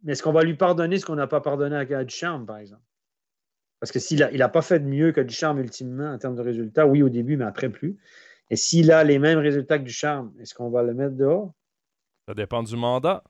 Mais 0.03 0.13
est-ce 0.13 0.23
qu'on 0.23 0.33
va 0.33 0.43
lui 0.43 0.55
pardonner 0.55 0.99
ce 0.99 1.07
qu'on 1.07 1.17
n'a 1.17 1.27
pas 1.27 1.41
pardonné 1.41 1.77
à 1.77 2.05
Ducharme, 2.05 2.47
par 2.47 2.59
exemple? 2.59 2.83
Parce 3.81 3.93
que 3.93 3.99
s'il 3.99 4.19
n'a 4.19 4.49
pas 4.49 4.63
fait 4.63 4.81
de 4.81 4.87
mieux 4.87 5.13
que 5.13 5.21
Ducharme 5.21 5.59
ultimement 5.61 6.13
en 6.13 6.19
termes 6.19 6.37
de 6.37 6.43
résultats, 6.43 6.87
oui 6.87 7.03
au 7.03 7.09
début, 7.09 7.37
mais 7.37 7.45
après 7.45 7.69
plus. 7.69 7.99
Et 8.49 8.57
s'il 8.57 8.91
a 8.93 9.05
les 9.05 9.19
mêmes 9.19 9.39
résultats 9.39 9.79
que 9.79 9.85
Ducharme, 9.85 10.33
est-ce 10.41 10.55
qu'on 10.55 10.71
va 10.71 10.83
le 10.83 10.95
mettre 10.95 11.17
dehors? 11.17 11.53
Ça 12.29 12.35
dépend 12.35 12.63
du 12.63 12.77
mandat. 12.77 13.23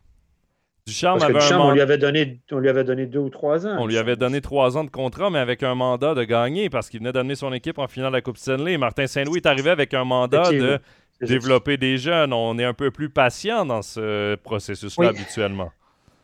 Ducharme, 0.87 1.19
Parce 1.19 1.33
que 1.33 1.39
Ducharme 1.39 1.63
on, 1.63 1.73
lui 1.73 1.81
avait 1.81 1.99
donné, 1.99 2.41
on 2.53 2.59
lui 2.59 2.69
avait 2.69 2.85
donné 2.85 3.07
deux 3.07 3.19
ou 3.19 3.29
trois 3.29 3.67
ans. 3.67 3.77
On 3.79 3.87
lui 3.87 3.99
avait 3.99 4.17
donné 4.17 4.41
trois 4.41 4.77
ans 4.79 4.85
de 4.85 4.91
contrat, 4.91 5.31
mais 5.31 5.41
avec 5.41 5.63
un 5.63 5.75
mandat 5.75 6.15
de 6.15 6.23
gagner 6.23 6.71
parce 6.71 6.89
qu'il 6.89 7.01
venait 7.01 7.13
d'amener 7.13 7.35
son 7.35 7.53
équipe 7.53 7.79
en 7.79 7.89
finale 7.89 8.13
de 8.13 8.17
la 8.17 8.23
Coupe 8.23 8.39
Stanley. 8.39 8.79
Martin 8.79 9.07
Saint-Louis 9.07 9.39
est 9.39 9.47
arrivé 9.47 9.71
avec 9.71 9.93
un 9.95 10.05
mandat 10.05 10.51
de 10.51 10.79
développer 11.21 11.77
des 11.77 11.99
jeunes. 11.99 12.33
On 12.33 12.57
est 12.59 12.65
un 12.65 12.73
peu 12.73 12.91
plus 12.91 13.11
patient 13.11 13.67
dans 13.67 13.83
ce 13.83 14.37
processus-là 14.37 15.09
habituellement. 15.09 15.73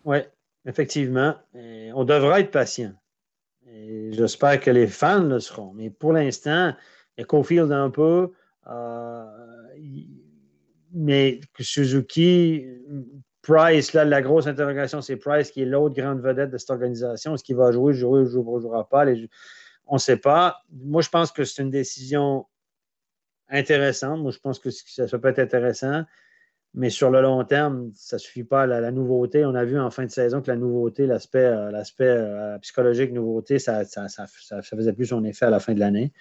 Oui, 0.05 0.19
effectivement. 0.65 1.35
on 1.55 2.05
devrait 2.05 2.43
être 2.43 2.53
patient. 2.53 2.93
J'espère 4.13 4.61
que 4.61 4.71
les 4.71 4.87
fans 4.87 5.25
le 5.25 5.41
seront. 5.41 5.73
Mais 5.75 5.91
pour 5.91 6.13
l'instant, 6.13 6.73
il 7.17 7.23
y 7.23 7.25
a 7.25 7.27
Cofield 7.27 7.73
un 7.73 7.91
peu. 7.91 8.31
Euh, 8.69 9.25
mais 10.93 11.41
Suzuki, 11.59 12.67
Price, 13.43 13.93
là, 13.93 14.05
la 14.05 14.23
grosse 14.23 14.47
interrogation, 14.47 15.01
c'est 15.01 15.17
Price 15.17 15.51
qui 15.51 15.63
est 15.63 15.67
l'autre 15.67 15.95
grande 15.95 16.21
vedette 16.21 16.51
de 16.51 16.59
cette 16.59 16.71
organisation. 16.71 17.35
Est-ce 17.35 17.43
qu'il 17.43 17.57
va 17.57 17.73
jouer, 17.73 17.93
jouer, 17.93 18.21
ou 18.21 18.27
jouera, 18.27 18.61
jouera 18.61 18.89
pas? 18.89 19.05
On 19.87 19.95
ne 19.95 20.01
sait 20.01 20.17
pas. 20.17 20.59
Moi, 20.71 21.03
je 21.03 21.09
pense 21.09 21.33
que 21.33 21.45
c'est 21.45 21.63
une 21.63 21.71
décision 21.71 22.47
intéressante. 23.49 24.21
Moi, 24.21 24.31
je 24.31 24.39
pense 24.39 24.59
que 24.59 24.71
ça, 24.71 25.07
peut 25.19 25.29
être 25.29 25.41
intéressant. 25.41 26.05
Mais 26.75 26.89
sur 26.89 27.11
le 27.11 27.21
long 27.21 27.45
terme, 27.45 27.91
ça 27.95 28.17
ne 28.17 28.19
suffit 28.19 28.45
pas. 28.45 28.67
La, 28.67 28.91
nouveauté, 28.91 29.45
on 29.45 29.55
a 29.55 29.65
vu 29.65 29.79
en 29.79 29.91
fin 29.91 30.05
de 30.05 30.11
saison 30.11 30.41
que 30.41 30.51
la 30.51 30.57
nouveauté, 30.57 31.07
l'aspect 31.07 31.45
euh, 31.45 31.71
euh, 31.71 32.59
psychologique 32.61 33.13
nouveauté, 33.13 33.59
ça, 33.59 33.85
ça, 33.85 34.27
faisait 34.63 34.93
plus 34.95 35.07
son 35.07 35.25
effet 35.25 35.47
à 35.47 35.51
la 35.51 35.61
fin 35.61 35.75
de 35.75 35.81
l'année. 35.81 36.13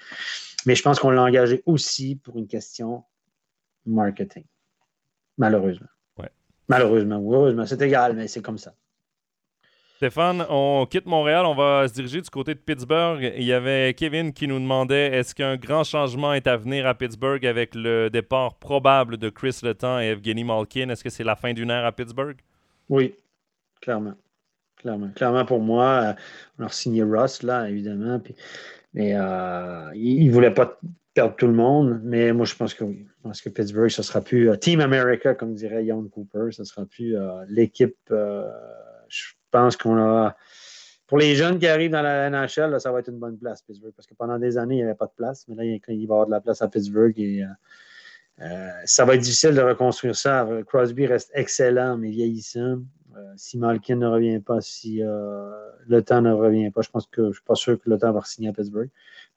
Mais 0.65 0.75
je 0.75 0.83
pense 0.83 0.99
qu'on 0.99 1.11
l'a 1.11 1.23
engagé 1.23 1.63
aussi 1.65 2.15
pour 2.15 2.37
une 2.37 2.47
question 2.47 3.03
marketing, 3.85 4.43
malheureusement. 5.41 5.87
Malheureusement 6.69 7.17
ou 7.17 7.33
heureusement, 7.33 7.65
c'est 7.65 7.81
égal, 7.81 8.15
mais 8.15 8.27
c'est 8.29 8.41
comme 8.41 8.57
ça. 8.57 8.73
Stéphane, 9.97 10.45
on 10.49 10.87
quitte 10.89 11.05
Montréal, 11.05 11.45
on 11.45 11.53
va 11.53 11.87
se 11.87 11.93
diriger 11.93 12.21
du 12.21 12.29
côté 12.29 12.53
de 12.53 12.59
Pittsburgh. 12.59 13.33
Il 13.35 13.43
y 13.43 13.51
avait 13.51 13.93
Kevin 13.93 14.31
qui 14.31 14.47
nous 14.47 14.57
demandait 14.57 15.07
est-ce 15.13 15.35
qu'un 15.35 15.57
grand 15.57 15.83
changement 15.83 16.33
est 16.33 16.47
à 16.47 16.55
venir 16.55 16.87
à 16.87 16.93
Pittsburgh 16.93 17.45
avec 17.45 17.75
le 17.75 18.09
départ 18.09 18.55
probable 18.55 19.17
de 19.17 19.29
Chris 19.29 19.59
Letang 19.63 19.99
et 19.99 20.11
Evgeny 20.11 20.43
Malkin? 20.43 20.89
Est-ce 20.89 21.03
que 21.03 21.09
c'est 21.09 21.25
la 21.25 21.35
fin 21.35 21.53
d'une 21.53 21.69
ère 21.69 21.85
à 21.85 21.91
Pittsburgh? 21.91 22.37
Oui, 22.89 23.15
clairement. 23.81 24.15
Clairement. 24.77 25.09
Clairement 25.15 25.45
pour 25.45 25.59
moi, 25.59 25.87
euh, 26.03 26.13
on 26.57 26.65
a 26.65 26.69
signé 26.69 27.03
Ross, 27.03 27.43
là, 27.43 27.69
évidemment. 27.69 28.21
mais 28.93 29.13
euh, 29.13 29.91
il 29.93 30.27
ne 30.27 30.31
voulait 30.31 30.53
pas 30.53 30.79
perdre 31.13 31.35
tout 31.35 31.47
le 31.47 31.53
monde, 31.53 31.99
mais 32.03 32.31
moi, 32.31 32.45
je 32.45 32.55
pense 32.55 32.73
que 32.73 32.85
oui. 32.85 33.05
Pense 33.23 33.41
que 33.41 33.49
Pittsburgh, 33.49 33.89
ce 33.89 34.03
sera 34.03 34.21
plus 34.21 34.49
euh, 34.49 34.55
Team 34.55 34.81
America, 34.81 35.35
comme 35.35 35.53
dirait 35.53 35.85
Jon 35.85 36.07
Cooper. 36.09 36.51
Ce 36.51 36.63
sera 36.63 36.85
plus 36.85 37.15
l'équipe. 37.47 37.97
je 38.09 39.33
pense 39.51 39.77
qu'on 39.77 39.97
a. 39.97 40.35
Pour 41.11 41.17
les 41.17 41.35
jeunes 41.35 41.59
qui 41.59 41.67
arrivent 41.67 41.91
dans 41.91 42.01
la 42.01 42.29
NHL, 42.29 42.79
ça 42.79 42.89
va 42.89 42.99
être 42.99 43.09
une 43.09 43.19
bonne 43.19 43.37
place, 43.37 43.61
Pittsburgh, 43.63 43.91
parce 43.93 44.07
que 44.07 44.13
pendant 44.13 44.39
des 44.39 44.57
années, 44.57 44.75
il 44.75 44.77
n'y 44.77 44.83
avait 44.83 44.95
pas 44.95 45.07
de 45.07 45.11
place. 45.13 45.45
Mais 45.49 45.55
là, 45.55 45.65
il 45.65 45.81
va 45.81 45.93
y 45.93 46.03
avoir 46.05 46.25
de 46.25 46.31
la 46.31 46.39
place 46.39 46.61
à 46.61 46.69
Pittsburgh 46.69 47.19
et 47.19 47.43
euh, 47.43 47.47
euh, 48.45 48.69
ça 48.85 49.03
va 49.03 49.15
être 49.15 49.21
difficile 49.21 49.53
de 49.53 49.59
reconstruire 49.59 50.15
ça. 50.15 50.47
Crosby 50.67 51.07
reste 51.07 51.29
excellent, 51.33 51.97
mais 51.97 52.11
vieillissant. 52.11 52.77
Euh, 53.17 53.33
si 53.35 53.57
Malkin 53.57 53.97
ne 53.97 54.07
revient 54.07 54.39
pas, 54.39 54.61
si 54.61 55.01
le 55.01 55.99
temps 55.99 56.21
ne 56.21 56.31
revient 56.31 56.71
pas, 56.71 56.81
je 56.81 56.89
pense 56.89 57.07
que 57.07 57.23
je 57.23 57.27
ne 57.27 57.33
suis 57.33 57.43
pas 57.43 57.55
sûr 57.55 57.77
que 57.77 57.89
le 57.89 57.97
temps 57.97 58.13
va 58.13 58.21
signer 58.23 58.47
à 58.47 58.53
Pittsburgh 58.53 58.89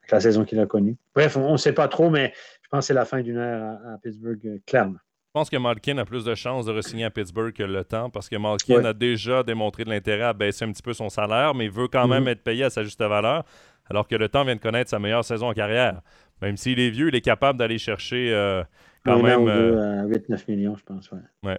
avec 0.03 0.12
la 0.12 0.20
saison 0.20 0.45
qu'il 0.45 0.61
a 0.61 0.66
connue. 0.66 0.97
Bref, 1.12 1.37
on 1.37 1.51
ne 1.51 1.57
sait 1.57 1.72
pas 1.72 1.89
trop, 1.89 2.09
mais 2.09 2.32
pense 2.75 2.81
que 2.81 2.87
c'est 2.89 2.95
la 2.95 3.05
fin 3.05 3.22
d'une 3.22 3.37
ère 3.37 3.79
à 3.87 3.99
Pittsburgh, 4.03 4.61
clairement. 4.66 4.99
Je 4.99 5.41
pense 5.41 5.51
que 5.51 5.57
Malkin 5.57 5.99
a 5.99 6.05
plus 6.05 6.25
de 6.25 6.35
chances 6.35 6.66
de 6.66 6.72
re-signer 6.72 7.05
à 7.05 7.11
Pittsburgh 7.11 7.53
que 7.53 7.62
le 7.62 7.85
temps 7.85 8.09
parce 8.09 8.29
que 8.29 8.37
Malkin 8.37 8.85
a 8.85 8.93
déjà 8.93 9.43
démontré 9.43 9.85
de 9.85 9.91
l'intérêt 9.91 10.25
à 10.25 10.33
baisser 10.33 10.64
un 10.64 10.72
petit 10.72 10.83
peu 10.83 10.93
son 10.93 11.09
salaire, 11.09 11.55
mais 11.55 11.64
il 11.64 11.70
veut 11.70 11.89
quand 11.89 12.07
même 12.07 12.25
mhm. 12.25 12.29
être 12.29 12.43
payé 12.43 12.64
à 12.64 12.70
sa 12.70 12.85
juste 12.85 13.01
valeur, 13.01 13.45
alors 13.91 14.07
que 14.07 14.14
le 14.14 14.29
temps 14.29 14.45
vient 14.45 14.55
de 14.55 14.61
connaître 14.61 14.91
sa 14.91 14.99
meilleure 14.99 15.25
saison 15.25 15.49
en 15.49 15.53
carrière. 15.53 16.03
Même 16.43 16.57
s'il 16.57 16.79
est 16.79 16.91
vieux, 16.91 17.09
il 17.09 17.14
est 17.14 17.20
capable 17.20 17.59
d'aller 17.59 17.79
chercher 17.79 18.33
euh, 18.33 18.62
quand 19.05 19.22
même. 19.22 19.41
8-9 19.41 19.49
euh, 19.49 20.37
millions, 20.49 20.77
je 20.77 20.85
pense. 20.85 21.11
Ouais. 21.43 21.59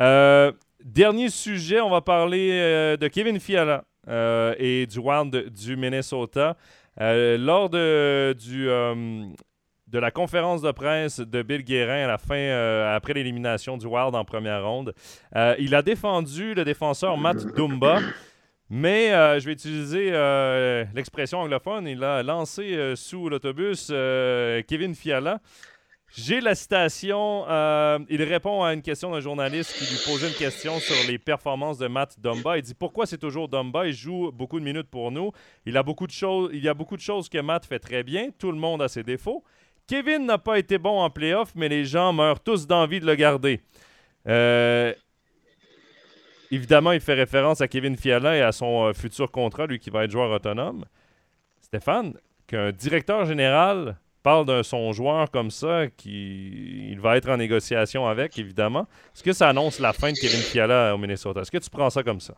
Euh, 0.00 0.52
dernier 0.84 1.30
sujet, 1.30 1.80
on 1.80 1.90
va 1.90 2.00
parler 2.00 2.96
de 2.98 3.08
Kevin 3.08 3.38
Fiala 3.40 3.84
et 4.58 4.86
du 4.86 4.98
Wild 4.98 5.50
du 5.50 5.76
Minnesota. 5.76 6.56
lors 6.98 7.70
de, 7.70 8.34
du 8.34 8.68
de 9.94 10.00
la 10.00 10.10
conférence 10.10 10.60
de 10.60 10.72
presse 10.72 11.20
de 11.20 11.42
Bill 11.42 11.62
Guérin 11.62 12.02
à 12.02 12.08
la 12.08 12.18
fin, 12.18 12.34
euh, 12.34 12.96
après 12.96 13.12
l'élimination 13.12 13.76
du 13.76 13.86
Wild 13.86 14.16
en 14.16 14.24
première 14.24 14.64
ronde. 14.64 14.92
Euh, 15.36 15.54
il 15.60 15.72
a 15.72 15.82
défendu 15.82 16.52
le 16.52 16.64
défenseur 16.64 17.16
Matt 17.16 17.46
Dumba. 17.54 18.00
Mais 18.68 19.12
euh, 19.12 19.38
je 19.38 19.46
vais 19.46 19.52
utiliser 19.52 20.10
l'expression 20.94 21.38
anglophone. 21.38 21.86
Il 21.86 22.02
a 22.02 22.24
lancé 22.24 22.94
sous 22.96 23.28
l'autobus 23.28 23.86
Kevin 24.66 24.96
Fiala. 24.96 25.40
J'ai 26.16 26.40
la 26.40 26.56
citation. 26.56 27.44
il 28.08 28.22
répond 28.22 28.64
à 28.64 28.74
une 28.74 28.82
question 28.82 29.12
d'un 29.12 29.20
journaliste 29.20 29.74
qui 29.78 29.84
lui 29.84 30.00
posait 30.04 30.28
une 30.28 30.34
question 30.34 30.80
sur 30.80 30.96
les 31.08 31.18
performances 31.18 31.78
de 31.78 31.86
Matt 31.86 32.18
Dumba. 32.18 32.58
Il 32.58 32.62
dit 32.62 32.74
pourquoi 32.74 33.06
c'est 33.06 33.18
toujours 33.18 33.48
Dumba? 33.48 33.86
Il 33.86 33.94
joue 33.94 34.32
beaucoup 34.32 34.58
de 34.58 34.64
minutes 34.64 34.90
pour 34.90 35.12
nous. 35.12 35.30
Il 35.66 35.76
a 35.76 35.84
beaucoup 35.84 36.08
de. 36.08 36.52
Il 36.52 36.64
y 36.64 36.68
a 36.68 36.74
beaucoup 36.74 36.96
de 36.96 37.02
choses 37.02 37.28
que 37.28 37.38
Matt 37.38 37.64
fait 37.64 37.78
très 37.78 38.02
bien. 38.02 38.30
Tout 38.36 38.50
le 38.50 38.58
monde 38.58 38.82
a 38.82 38.88
ses 38.88 39.04
défauts. 39.04 39.44
Kevin 39.86 40.26
n'a 40.26 40.38
pas 40.38 40.58
été 40.58 40.78
bon 40.78 41.00
en 41.00 41.10
playoff, 41.10 41.52
mais 41.54 41.68
les 41.68 41.84
gens 41.84 42.12
meurent 42.12 42.40
tous 42.40 42.66
d'envie 42.66 43.00
de 43.00 43.06
le 43.06 43.14
garder. 43.14 43.60
Euh, 44.26 44.92
évidemment, 46.50 46.92
il 46.92 47.00
fait 47.00 47.14
référence 47.14 47.60
à 47.60 47.68
Kevin 47.68 47.96
Fiala 47.96 48.36
et 48.36 48.40
à 48.40 48.52
son 48.52 48.86
euh, 48.86 48.92
futur 48.92 49.30
contrat, 49.30 49.66
lui 49.66 49.78
qui 49.78 49.90
va 49.90 50.04
être 50.04 50.10
joueur 50.10 50.30
autonome. 50.30 50.84
Stéphane, 51.60 52.14
qu'un 52.46 52.72
directeur 52.72 53.24
général 53.26 53.96
parle 54.22 54.46
de 54.46 54.62
son 54.62 54.92
joueur 54.92 55.30
comme 55.30 55.50
ça, 55.50 55.86
qui 55.88 56.88
il 56.90 56.98
va 56.98 57.18
être 57.18 57.28
en 57.28 57.36
négociation 57.36 58.06
avec, 58.06 58.38
évidemment. 58.38 58.86
Est-ce 59.14 59.22
que 59.22 59.34
ça 59.34 59.50
annonce 59.50 59.80
la 59.80 59.92
fin 59.92 60.12
de 60.12 60.16
Kevin 60.16 60.40
Fiala 60.40 60.94
au 60.94 60.98
Minnesota? 60.98 61.42
Est-ce 61.42 61.50
que 61.50 61.58
tu 61.58 61.68
prends 61.68 61.90
ça 61.90 62.02
comme 62.02 62.20
ça? 62.20 62.34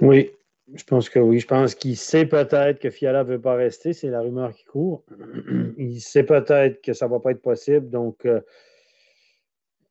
Oui, 0.00 0.30
je 0.74 0.84
pense 0.84 1.08
que 1.08 1.18
oui. 1.18 1.40
Je 1.40 1.46
pense 1.46 1.74
qu'il 1.74 1.96
sait 1.96 2.26
peut-être 2.26 2.78
que 2.78 2.90
Fiala 2.90 3.24
ne 3.24 3.28
veut 3.28 3.40
pas 3.40 3.54
rester. 3.54 3.92
C'est 3.92 4.08
la 4.08 4.20
rumeur 4.20 4.52
qui 4.52 4.64
court. 4.64 5.04
Il 5.78 6.00
sait 6.00 6.24
peut-être 6.24 6.82
que 6.82 6.92
ça 6.92 7.06
ne 7.06 7.10
va 7.10 7.20
pas 7.20 7.30
être 7.30 7.42
possible. 7.42 7.88
Donc, 7.88 8.24
euh, 8.26 8.40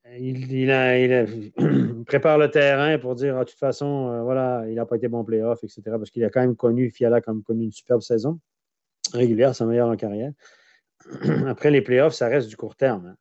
il, 0.17 1.51
prépare 2.05 2.37
le 2.37 2.49
terrain 2.49 2.97
pour 2.97 3.15
dire, 3.15 3.35
ah, 3.37 3.43
de 3.43 3.49
toute 3.49 3.59
façon, 3.59 4.09
euh, 4.09 4.21
voilà, 4.21 4.63
il 4.67 4.75
n'a 4.75 4.85
pas 4.85 4.95
été 4.95 5.09
bon 5.09 5.25
playoff, 5.25 5.63
etc. 5.63 5.81
Parce 5.85 6.11
qu'il 6.11 6.23
a 6.23 6.29
quand 6.29 6.39
même 6.39 6.55
connu, 6.55 6.89
Fiala 6.91 7.19
comme 7.19 7.43
une 7.49 7.71
superbe 7.71 8.01
saison 8.01 8.39
régulière, 9.13 9.53
sa 9.55 9.65
meilleure 9.65 9.89
en 9.89 9.97
carrière. 9.97 10.31
Après 11.47 11.71
les 11.71 11.81
playoffs, 11.81 12.13
ça 12.13 12.27
reste 12.27 12.47
du 12.47 12.55
court 12.55 12.75
terme. 12.75 13.07
Hein 13.07 13.15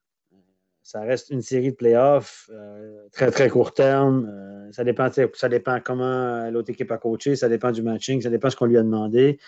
ça 0.86 1.00
reste 1.00 1.30
une 1.30 1.42
série 1.42 1.72
de 1.72 1.74
playoffs 1.74 2.48
euh, 2.52 3.08
très, 3.10 3.32
très 3.32 3.48
court 3.48 3.74
terme. 3.74 4.30
Euh, 4.30 4.70
ça, 4.70 4.84
dépend, 4.84 5.10
ça 5.34 5.48
dépend 5.48 5.80
comment 5.84 6.48
l'autre 6.48 6.70
équipe 6.70 6.92
a 6.92 6.96
coaché, 6.96 7.34
ça 7.34 7.48
dépend 7.48 7.72
du 7.72 7.82
matching, 7.82 8.20
ça 8.22 8.30
dépend 8.30 8.50
ce 8.50 8.54
qu'on 8.54 8.66
lui 8.66 8.78
a 8.78 8.84
demandé. 8.84 9.40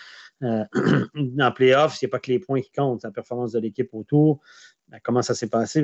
Euh, 0.43 0.65
dans 1.15 1.53
playoffs, 1.53 2.01
n'y 2.01 2.07
a 2.07 2.09
pas 2.09 2.19
que 2.19 2.29
les 2.29 2.39
points 2.39 2.59
qui 2.59 2.73
comptent, 2.73 3.03
la 3.03 3.11
performance 3.11 3.53
de 3.53 3.59
l'équipe 3.59 3.87
autour. 3.93 4.41
Ben, 4.89 4.99
comment 5.01 5.21
ça 5.21 5.33
s'est 5.33 5.47
passé? 5.47 5.81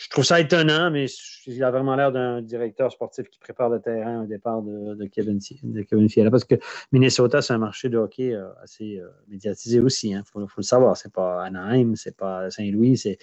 Je 0.00 0.08
trouve 0.08 0.24
ça 0.24 0.40
étonnant, 0.40 0.90
mais 0.90 1.06
il 1.46 1.62
a 1.62 1.70
vraiment 1.70 1.94
l'air 1.94 2.10
d'un 2.10 2.40
directeur 2.40 2.90
sportif 2.90 3.28
qui 3.28 3.38
prépare 3.38 3.68
le 3.68 3.82
terrain 3.82 4.22
au 4.22 4.26
départ 4.26 4.62
de, 4.62 5.04
Kevin, 5.06 5.38
de 5.62 5.82
Kevin 5.82 6.08
Fiala. 6.08 6.30
Parce 6.30 6.44
que 6.44 6.54
Minnesota, 6.90 7.42
c'est 7.42 7.52
un 7.52 7.58
marché 7.58 7.90
de 7.90 7.98
hockey 7.98 8.32
euh, 8.32 8.48
assez 8.62 8.98
euh, 8.98 9.10
médiatisé 9.28 9.78
aussi. 9.78 10.10
Il 10.10 10.14
hein. 10.14 10.22
faut, 10.24 10.40
le 10.40 10.62
savoir. 10.62 10.96
C'est 10.96 11.12
pas 11.12 11.44
Anaheim, 11.44 11.96
c'est 11.96 12.16
pas 12.16 12.50
Saint-Louis. 12.50 13.18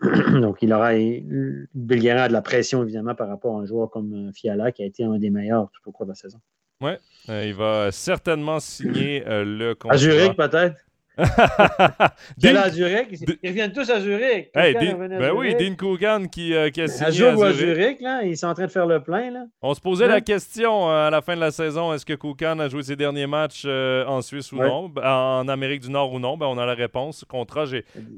Donc, 0.40 0.58
il 0.62 0.72
aura. 0.72 0.90
A 0.90 0.94
de 0.94 2.32
la 2.32 2.42
pression, 2.42 2.84
évidemment, 2.84 3.16
par 3.16 3.28
rapport 3.28 3.58
à 3.58 3.62
un 3.62 3.66
joueur 3.66 3.90
comme 3.90 4.30
Fiala, 4.32 4.70
qui 4.70 4.84
a 4.84 4.86
été 4.86 5.02
un 5.02 5.18
des 5.18 5.30
meilleurs 5.30 5.68
tout 5.72 5.88
au 5.88 5.92
cours 5.92 6.06
de 6.06 6.12
la 6.12 6.16
saison. 6.16 6.38
Oui, 6.80 6.92
il 7.28 7.54
va 7.54 7.90
certainement 7.90 8.60
signer 8.60 9.24
le 9.26 9.74
contrat. 9.74 9.96
À 9.96 9.98
Zurich, 9.98 10.36
peut-être? 10.36 10.76
Dean... 12.38 12.56
à 12.56 12.70
Zurich? 12.70 13.20
Ils 13.42 13.48
reviennent 13.48 13.72
tous 13.72 13.88
à 13.88 14.00
Zurich. 14.00 14.50
ben 14.54 15.32
oui, 15.36 15.54
Dean 15.54 15.76
Coogan 15.76 16.28
qui, 16.28 16.54
euh, 16.54 16.70
qui 16.70 16.80
a 16.80 16.88
signé 16.88 17.06
à, 17.06 17.52
Zurich. 17.52 18.00
là, 18.00 18.22
ils 18.24 18.36
sont 18.36 18.48
en 18.48 18.54
train 18.54 18.66
de 18.66 18.70
faire 18.70 18.86
le 18.86 19.00
plein. 19.00 19.30
Là. 19.30 19.46
On 19.62 19.74
se 19.74 19.80
posait 19.80 20.08
la 20.08 20.20
question 20.20 20.90
euh, 20.90 21.06
à 21.06 21.10
la 21.10 21.22
fin 21.22 21.36
de 21.36 21.40
la 21.40 21.52
saison 21.52 21.92
est-ce 21.92 22.04
que 22.04 22.14
Coogan 22.14 22.58
a 22.60 22.68
joué 22.68 22.82
ses 22.82 22.96
derniers 22.96 23.26
matchs 23.28 23.62
euh, 23.66 24.04
en 24.06 24.22
Suisse 24.22 24.50
ou 24.52 24.56
non? 24.56 24.88
Ben, 24.88 25.04
En 25.04 25.48
Amérique 25.48 25.82
du 25.82 25.90
Nord 25.90 26.12
ou 26.12 26.18
non? 26.18 26.36
Ben, 26.36 26.46
On 26.46 26.58
a 26.58 26.66
la 26.66 26.74
réponse. 26.74 27.24
Contrat, 27.28 27.64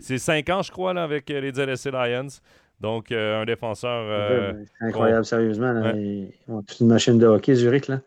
c'est 0.01 0.19
5 0.19 0.49
ans, 0.51 0.63
je 0.63 0.71
crois, 0.71 0.95
là, 0.95 1.03
avec 1.03 1.29
les 1.29 1.51
LSC 1.51 1.91
Lions. 1.91 2.29
Donc, 2.81 3.13
un 3.13 3.45
défenseur. 3.45 4.55
incroyable, 4.81 5.25
sérieusement. 5.25 5.73
Là, 5.73 5.93
ils 5.93 6.31
ont 6.49 6.63
toute 6.63 6.81
une 6.81 6.89
machine 6.89 7.19
de 7.19 7.27
hockey, 7.27 7.55
Zurich. 7.55 7.89
Là. 7.89 8.01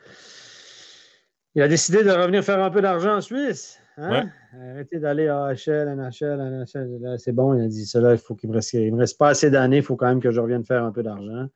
Il 1.56 1.62
a 1.62 1.68
décidé 1.68 2.04
de 2.04 2.12
revenir 2.12 2.44
faire 2.44 2.64
un 2.64 2.70
peu 2.70 2.82
d'argent 2.82 3.18
en 3.18 3.22
Suisse. 3.22 3.80
Hein? 4.00 4.30
Arrêtez 4.72 5.00
d'aller 5.00 5.28
à 5.28 5.54
HL, 5.54 5.96
NHL, 5.96 6.40
NHL. 6.40 7.16
C'est 7.18 7.32
bon, 7.32 7.54
il 7.54 7.64
a 7.64 7.68
dit 7.68 7.86
cela, 7.86 8.14
il 8.14 8.18
faut 8.18 8.36
qu'il 8.36 8.50
me 8.50 8.56
reste, 8.56 8.74
il 8.74 8.94
me 8.94 9.00
reste 9.00 9.18
pas 9.18 9.30
assez 9.30 9.52
d'années, 9.52 9.78
il 9.78 9.84
faut 9.84 9.96
quand 9.96 10.08
même 10.08 10.22
que 10.22 10.32
je 10.32 10.40
revienne 10.40 10.64
faire 10.64 10.84
un 10.84 10.92
peu 10.92 11.04
d'argent. 11.04 11.48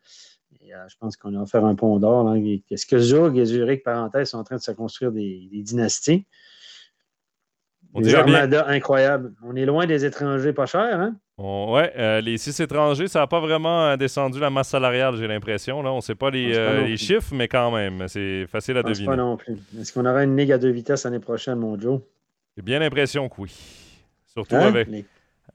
Euh, 0.74 0.88
je 0.88 0.96
pense 1.00 1.18
qu'on 1.18 1.40
a 1.40 1.46
faire 1.46 1.66
un 1.66 1.76
pont 1.76 2.00
d'or. 2.00 2.34
Est-ce 2.70 2.86
que 2.86 2.98
Zurg 2.98 3.38
et 3.38 3.46
Zurich, 3.46 3.84
parenthèse, 3.84 4.30
sont 4.30 4.38
en 4.38 4.44
train 4.44 4.58
de 4.58 4.62
se 4.62 4.72
construire 4.72 5.12
des, 5.12 5.48
dynasties? 5.52 6.26
On 7.94 8.02
des 8.02 8.16
armadas 8.16 8.66
incroyables. 8.68 9.34
On 9.44 9.56
est 9.56 9.66
loin 9.66 9.86
des 9.86 10.04
étrangers 10.04 10.52
pas 10.52 10.66
chers, 10.66 11.00
hein? 11.00 11.16
Oui, 11.38 11.82
euh, 11.98 12.22
les 12.22 12.38
six 12.38 12.60
étrangers, 12.60 13.08
ça 13.08 13.20
n'a 13.20 13.28
pas 13.28 13.40
vraiment 13.40 13.86
euh, 13.86 13.98
descendu 13.98 14.40
la 14.40 14.50
masse 14.50 14.70
salariale, 14.70 15.16
j'ai 15.16 15.28
l'impression. 15.28 15.80
On 15.80 15.96
ne 15.96 16.02
sait 16.02 16.16
pas 16.16 16.30
les, 16.30 16.98
chiffres, 16.98 17.34
mais 17.34 17.48
quand 17.48 17.72
même, 17.72 18.08
c'est 18.08 18.46
facile 18.48 18.78
à 18.78 18.84
deviner. 18.84 19.08
Pas 19.08 19.16
non 19.16 19.38
plus. 19.38 19.58
Est-ce 19.80 19.94
qu'on 19.94 20.06
aura 20.06 20.24
une 20.24 20.36
ligue 20.36 20.52
à 20.52 20.58
deux 20.58 20.70
vitesses 20.70 21.06
l'année 21.06 21.20
prochaine, 21.20 21.60
mon 21.60 21.80
Joe? 21.80 22.02
J'ai 22.56 22.62
bien 22.62 22.80
l'impression 22.80 23.28
que 23.30 23.42
oui. 23.42 23.56
Surtout 24.28 24.56
hein? 24.56 24.74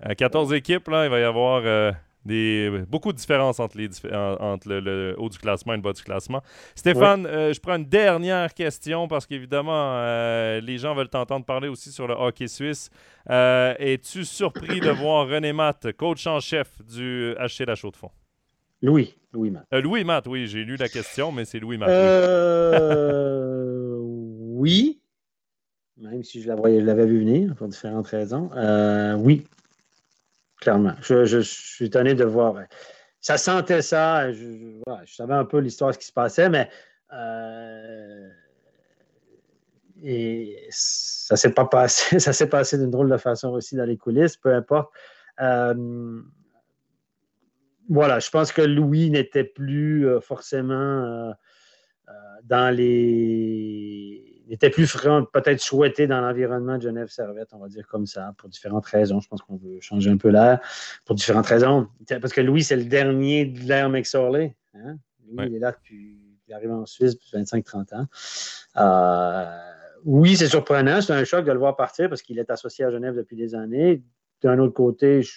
avec 0.00 0.18
14 0.18 0.52
équipes, 0.52 0.88
là, 0.88 1.04
il 1.04 1.10
va 1.10 1.20
y 1.20 1.24
avoir 1.24 1.62
euh, 1.64 1.92
des, 2.24 2.82
beaucoup 2.88 3.12
de 3.12 3.16
différences 3.16 3.60
entre, 3.60 3.76
les, 3.76 3.88
entre 4.12 4.68
le, 4.68 5.14
haut 5.16 5.28
du 5.28 5.38
classement 5.38 5.74
et 5.74 5.76
le 5.76 5.82
bas 5.82 5.92
du 5.92 6.02
classement. 6.02 6.42
Stéphane, 6.74 7.26
euh, 7.26 7.52
je 7.52 7.60
prends 7.60 7.76
une 7.76 7.84
dernière 7.84 8.52
question 8.52 9.06
parce 9.06 9.26
qu'évidemment, 9.26 9.92
euh, 9.94 10.60
les 10.60 10.78
gens 10.78 10.94
veulent 10.94 11.08
t'entendre 11.08 11.44
parler 11.44 11.68
aussi 11.68 11.92
sur 11.92 12.06
le 12.06 12.14
hockey 12.14 12.48
suisse. 12.48 12.90
Es-tu 13.28 14.24
surpris 14.24 14.80
de 14.80 14.90
voir 14.90 15.28
René 15.28 15.52
Matt, 15.52 15.92
coach 15.92 16.26
en 16.26 16.40
chef 16.40 16.82
du 16.82 17.34
HC 17.38 17.64
La 17.66 17.74
Chaux-de-Fonds? 17.74 18.10
Louis, 18.82 19.14
Louis 19.32 19.50
Matt. 19.50 19.66
Louis 19.72 20.04
Matt, 20.04 20.26
oui, 20.26 20.46
j'ai 20.46 20.64
lu 20.64 20.76
la 20.76 20.88
question, 20.88 21.32
mais 21.32 21.44
c'est 21.44 21.58
Louis 21.58 21.78
Matt. 21.78 21.90
oui 24.00 24.97
même 26.00 26.22
si 26.22 26.42
je 26.42 26.48
l'avais 26.48 27.06
vu 27.06 27.20
venir 27.20 27.54
pour 27.54 27.68
différentes 27.68 28.06
raisons. 28.08 28.50
Euh, 28.54 29.14
oui, 29.14 29.46
clairement. 30.60 30.94
Je, 31.00 31.40
suis 31.40 31.86
étonné 31.86 32.14
de 32.14 32.24
voir. 32.24 32.54
Ça 33.20 33.36
sentait 33.36 33.82
ça. 33.82 34.32
Je, 34.32 34.80
savais 35.06 35.34
un 35.34 35.44
peu 35.44 35.58
l'histoire, 35.58 35.92
ce 35.92 35.98
qui 35.98 36.06
se 36.06 36.12
passait, 36.12 36.48
mais 36.48 36.68
euh, 37.12 38.28
et 40.02 40.66
ça 40.70 41.36
s'est 41.36 41.52
pas 41.52 41.64
passé. 41.64 42.18
Ça 42.20 42.32
s'est 42.32 42.48
passé 42.48 42.78
d'une 42.78 42.90
drôle 42.90 43.10
de 43.10 43.16
façon 43.16 43.48
aussi 43.48 43.74
dans 43.74 43.84
les 43.84 43.96
coulisses, 43.96 44.36
peu 44.36 44.54
importe. 44.54 44.92
Euh, 45.40 46.20
voilà, 47.88 48.20
je 48.20 48.30
pense 48.30 48.52
que 48.52 48.62
Louis 48.62 49.10
n'était 49.10 49.44
plus 49.44 50.06
forcément 50.20 51.32
dans 52.44 52.74
les 52.74 54.27
était 54.52 54.70
plus 54.70 54.96
peut-être 55.32 55.60
souhaité 55.60 56.06
dans 56.06 56.20
l'environnement 56.20 56.76
de 56.76 56.82
Genève 56.82 57.08
Servette, 57.08 57.48
on 57.52 57.58
va 57.58 57.68
dire 57.68 57.86
comme 57.86 58.06
ça, 58.06 58.34
pour 58.38 58.48
différentes 58.48 58.86
raisons. 58.86 59.20
Je 59.20 59.28
pense 59.28 59.42
qu'on 59.42 59.56
veut 59.56 59.80
changer 59.80 60.10
un 60.10 60.16
peu 60.16 60.28
l'air 60.28 60.60
pour 61.04 61.14
différentes 61.14 61.46
raisons. 61.46 61.88
Parce 62.20 62.32
que 62.32 62.40
Louis, 62.40 62.62
c'est 62.62 62.76
le 62.76 62.84
dernier 62.84 63.46
de 63.46 63.60
l'ère 63.60 63.90
McSorley. 63.90 64.56
Hein? 64.74 64.96
Louis, 65.26 65.46
il 65.48 65.56
est 65.56 65.58
là 65.58 65.72
depuis. 65.72 66.16
Il 66.46 66.54
arrive 66.54 66.70
en 66.70 66.86
Suisse 66.86 67.14
depuis 67.14 67.30
25-30 67.32 67.94
ans. 67.94 68.06
Euh, 68.78 69.44
oui, 70.04 70.36
c'est 70.36 70.48
surprenant. 70.48 71.02
C'est 71.02 71.12
un 71.12 71.24
choc 71.24 71.44
de 71.44 71.52
le 71.52 71.58
voir 71.58 71.76
partir 71.76 72.08
parce 72.08 72.22
qu'il 72.22 72.38
est 72.38 72.50
associé 72.50 72.86
à 72.86 72.90
Genève 72.90 73.14
depuis 73.14 73.36
des 73.36 73.54
années. 73.54 74.02
D'un 74.40 74.58
autre 74.58 74.72
côté, 74.72 75.22
je, 75.22 75.30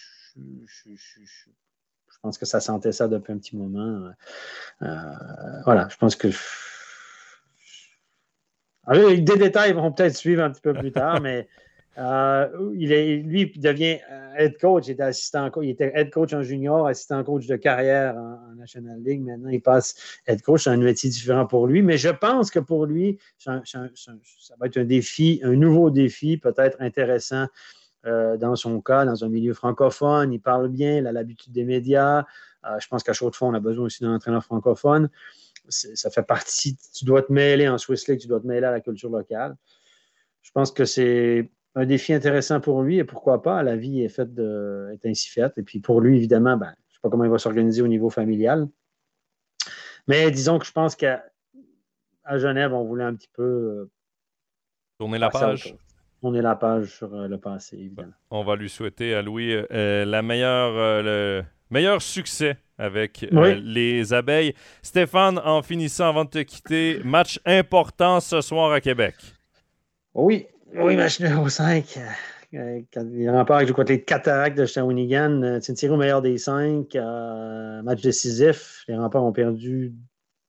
pense 2.22 2.38
que 2.38 2.46
ça 2.46 2.62
sentait 2.62 2.94
ça 2.94 3.10
depuis 3.10 3.34
un 3.34 3.40
petit 3.40 3.58
moment. 3.58 4.10
Euh, 4.84 4.88
voilà, 5.66 5.90
je 5.90 5.98
pense 5.98 6.16
que 6.16 6.30
des 8.90 9.38
détails 9.38 9.74
vont 9.74 9.92
peut-être 9.92 10.16
suivre 10.16 10.44
un 10.44 10.50
petit 10.50 10.62
peu 10.62 10.74
plus 10.74 10.92
tard, 10.92 11.22
mais 11.22 11.48
euh, 11.98 12.72
il 12.76 12.94
est, 12.94 13.18
lui, 13.18 13.52
devient 13.58 13.98
euh, 14.10 14.34
head 14.36 14.58
coach. 14.60 14.88
Il 14.88 14.92
était, 14.92 15.12
il 15.62 15.70
était 15.70 15.92
head 15.94 16.10
coach 16.10 16.34
en 16.34 16.42
junior, 16.42 16.88
assistant 16.88 17.24
coach 17.24 17.48
de 17.48 17.56
carrière 17.58 18.16
en, 18.16 18.56
National 18.56 19.02
League. 19.04 19.22
Maintenant, 19.22 19.50
il 19.50 19.62
passe 19.62 19.96
head 20.26 20.42
coach. 20.42 20.64
C'est 20.64 20.70
un 20.70 20.78
métier 20.78 21.10
différent 21.10 21.46
pour 21.46 21.68
lui. 21.68 21.82
Mais 21.82 21.98
je 21.98 22.10
pense 22.10 22.50
que 22.50 22.60
pour 22.60 22.86
lui, 22.86 23.20
ça, 23.38 23.62
va 24.60 24.68
être 24.68 24.78
un 24.78 24.86
défi, 24.86 25.42
un 25.44 25.56
nouveau 25.56 25.90
défi, 25.90 26.38
peut-être 26.38 26.78
intéressant 26.80 27.48
euh, 28.06 28.38
dans 28.38 28.56
son 28.56 28.80
cas, 28.82 29.06
dans 29.06 29.26
un 29.26 29.30
milieu 29.30 29.54
francophone. 29.54 30.32
Il 30.32 30.40
parle 30.40 30.70
bien, 30.70 30.98
il 30.98 31.08
a 31.08 31.12
l'habitude 31.12 31.52
des 31.52 31.66
médias. 31.66 32.24
je 32.80 32.88
pense 32.88 33.04
qu'à 33.04 33.14
chaud 33.14 33.30
de 33.30 33.36
fond, 33.36 33.50
on 33.50 33.54
a 33.54 33.60
besoin 33.60 33.86
aussi 33.86 34.04
d'un 34.04 34.16
entraîneur 34.16 34.44
francophone 34.44 35.10
ça 35.72 36.10
fait 36.10 36.24
partie, 36.24 36.78
tu 36.94 37.06
dois 37.06 37.24
te 37.24 37.32
mêler 37.32 37.68
en 37.68 37.78
Swiss 37.78 38.08
League, 38.08 38.20
tu 38.20 38.28
dois 38.28 38.40
te 38.40 38.48
mêler 38.48 38.66
à 38.66 38.72
la 38.72 38.82
culture 38.82 39.10
locale. 39.10 39.56
Je 40.42 40.52
pense 40.52 40.72
que 40.72 40.86
c'est 40.86 41.50
un 41.76 41.86
défi 41.86 42.14
intéressant 42.14 42.60
pour 42.60 42.82
lui 42.82 42.98
et 42.98 43.04
pourquoi 43.04 43.42
pas, 43.42 43.64
la 43.64 43.76
vie 43.76 44.02
est 44.02 44.10
faite 44.10 44.34
de, 44.34 44.90
est 44.94 45.06
ainsi 45.08 45.30
faite. 45.30 45.58
Et 45.58 45.64
puis 45.64 45.80
pour 45.80 46.02
lui, 46.02 46.18
évidemment, 46.18 46.58
ben, 46.58 46.74
je 46.88 46.92
ne 46.92 46.94
sais 46.96 47.00
pas 47.02 47.10
comment 47.10 47.24
il 47.24 47.32
va 47.32 47.38
s'organiser 47.38 47.82
au 47.82 47.88
niveau 47.88 48.10
familial. 48.10 48.68
Mais 50.08 50.30
disons 50.32 50.60
que 50.60 50.66
je 50.66 50.72
pense 50.72 50.96
qu'à 50.96 51.24
Genève, 52.36 52.74
on 52.74 52.84
voulait 52.84 53.04
un 53.04 53.16
petit 53.16 53.30
peu 53.32 53.44
euh, 53.44 53.92
tourner 54.98 55.20
la 55.20 55.30
page. 55.30 55.76
Tourner 56.20 56.42
la 56.42 56.56
page 56.56 56.96
sur 56.98 57.14
euh, 57.16 57.28
le 57.28 57.38
passé, 57.40 57.78
évidemment. 57.78 58.14
On 58.30 58.44
va 58.44 58.56
lui 58.56 58.70
souhaiter 58.70 59.14
à 59.14 59.22
Louis 59.22 59.54
euh, 59.54 60.06
la 60.06 60.22
meilleure, 60.22 61.04
le 61.04 61.44
meilleur 61.72 62.02
succès 62.02 62.58
avec 62.78 63.26
euh, 63.32 63.56
les 63.64 64.14
abeilles. 64.14 64.54
Stéphane, 64.82 65.40
en 65.40 65.62
finissant 65.62 66.10
avant 66.10 66.26
de 66.26 66.30
te 66.30 66.40
quitter, 66.40 67.00
match 67.04 67.40
important 67.46 68.20
ce 68.20 68.42
soir 68.42 68.72
à 68.72 68.82
Québec. 68.82 69.16
Oui, 70.14 70.48
oui, 70.76 70.96
match 70.96 71.20
numéro 71.20 71.48
5. 71.48 72.00
Euh, 72.54 72.82
les 72.96 73.30
remparts 73.30 73.66
jouent 73.66 73.74
contre 73.74 73.94
les 73.94 74.04
Cataractes 74.04 74.58
de 74.58 74.66
Shawinigan. 74.66 75.42
Euh, 75.42 75.60
c'est 75.62 75.72
une 75.72 75.78
série 75.78 75.94
au 75.94 75.98
meilleur 75.98 76.22
des 76.22 76.38
cinq. 76.38 76.96
match 76.96 78.02
décisif. 78.02 78.84
Les 78.88 78.98
remparts 78.98 79.24
ont 79.24 79.32
perdu 79.32 79.94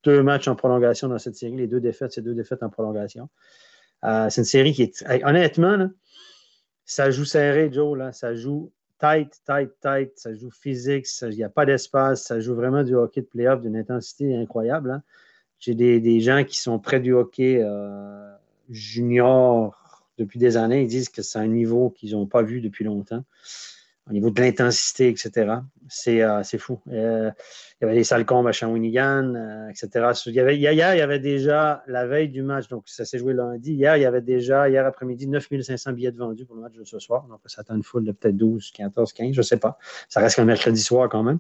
deux 0.05 0.23
matchs 0.23 0.49
en 0.49 0.57
prolongation 0.57 1.09
dans 1.09 1.19
cette 1.19 1.37
série. 1.37 1.57
Les 1.57 1.69
deux 1.69 1.81
défaites, 1.81 2.13
c'est 2.13 2.23
deux 2.23 2.35
défaites 2.35 2.63
en 2.63 2.71
prolongation. 2.71 3.29
c'est 4.03 4.41
une 4.41 4.45
série 4.45 4.73
qui 4.73 4.83
est. 4.83 5.05
honnêtement, 5.25 5.89
ça 6.85 7.11
joue 7.11 7.25
serré, 7.25 7.71
Joe. 7.73 7.97
Là, 7.97 8.11
ça 8.11 8.35
joue 8.35 8.73
tight, 9.03 9.41
tight, 9.45 9.71
tight. 9.81 10.13
Ça 10.17 10.33
joue 10.33 10.51
physique, 10.51 11.07
il 11.23 11.37
n'y 11.37 11.43
a 11.43 11.49
pas 11.49 11.67
d'espace. 11.67 12.25
Ça 12.25 12.39
joue 12.39 12.55
vraiment 12.55 12.85
du 12.85 12.95
hockey 12.95 13.23
de 13.23 13.27
playoff 13.27 13.61
d'une 13.61 13.77
intensité 13.77 14.35
incroyable. 14.37 14.93
Hein. 14.93 15.03
J'ai 15.59 15.75
des, 15.75 16.21
gens 16.21 16.45
qui 16.45 16.59
sont 16.61 16.79
près 16.79 17.01
du 17.01 17.13
hockey 17.13 17.61
euh, 17.61 18.33
junior 18.71 20.07
depuis 20.19 20.39
des 20.39 20.57
années. 20.57 20.83
Ils 20.83 20.89
disent 20.89 21.09
que 21.09 21.23
c'est 21.23 21.39
un 21.39 21.49
niveau 21.49 21.91
qu'ils 21.91 22.13
n'ont 22.13 22.27
pas 22.27 22.43
vu 22.43 22.61
depuis 22.61 22.85
longtemps 22.85 23.25
au 24.09 24.13
niveau 24.13 24.31
de 24.31 24.41
l'intensité, 24.41 25.09
etc. 25.09 25.53
Euh, 26.09 26.43
c'est 26.43 26.59
fou. 26.59 26.81
Euh, 26.89 27.31
il 27.81 27.85
y 27.85 27.87
avait 27.87 27.95
des 27.95 28.05
Salcombes 28.05 28.47
à 28.47 28.53
Shawinigan, 28.53 29.35
euh, 29.35 29.69
etc. 29.69 30.13
Il 30.27 30.33
y 30.33 30.41
hier, 30.41 30.95
il 30.95 30.99
y 30.99 31.01
avait 31.01 31.21
déjà 31.21 31.85
la 31.87 32.07
veille 32.07 32.29
du 32.29 32.43
match, 32.43 32.69
donc 32.69 32.85
ça 32.87 33.05
s'est 33.05 33.19
joué 33.19 33.33
lundi. 33.33 33.75
Hier, 33.75 33.97
il 33.97 34.03
y 34.03 34.07
avait 34.07 34.21
déjà, 34.21 34.69
hier 34.69 34.85
après-midi, 34.87 35.29
9500 35.29 35.93
billets 35.93 36.11
vendus 36.11 36.47
pour 36.47 36.57
le 36.57 36.63
match 36.63 36.75
de 36.75 36.85
ce 36.85 36.99
soir. 36.99 37.27
Donc 37.29 37.41
ça 37.47 37.61
attend 37.61 37.77
une 37.77 37.85
foule 37.85 38.05
de 38.05 38.13
peut-être 38.13 38.37
12, 38.37 38.73
14, 38.73 39.13
15, 39.13 39.33
je 39.33 39.39
ne 39.39 39.43
sais 39.43 39.59
pas. 39.59 39.79
Ça 40.09 40.21
reste 40.21 40.37
qu'un 40.37 40.45
mercredi 40.45 40.81
soir 40.81 41.09
quand 41.09 41.23
même. 41.23 41.39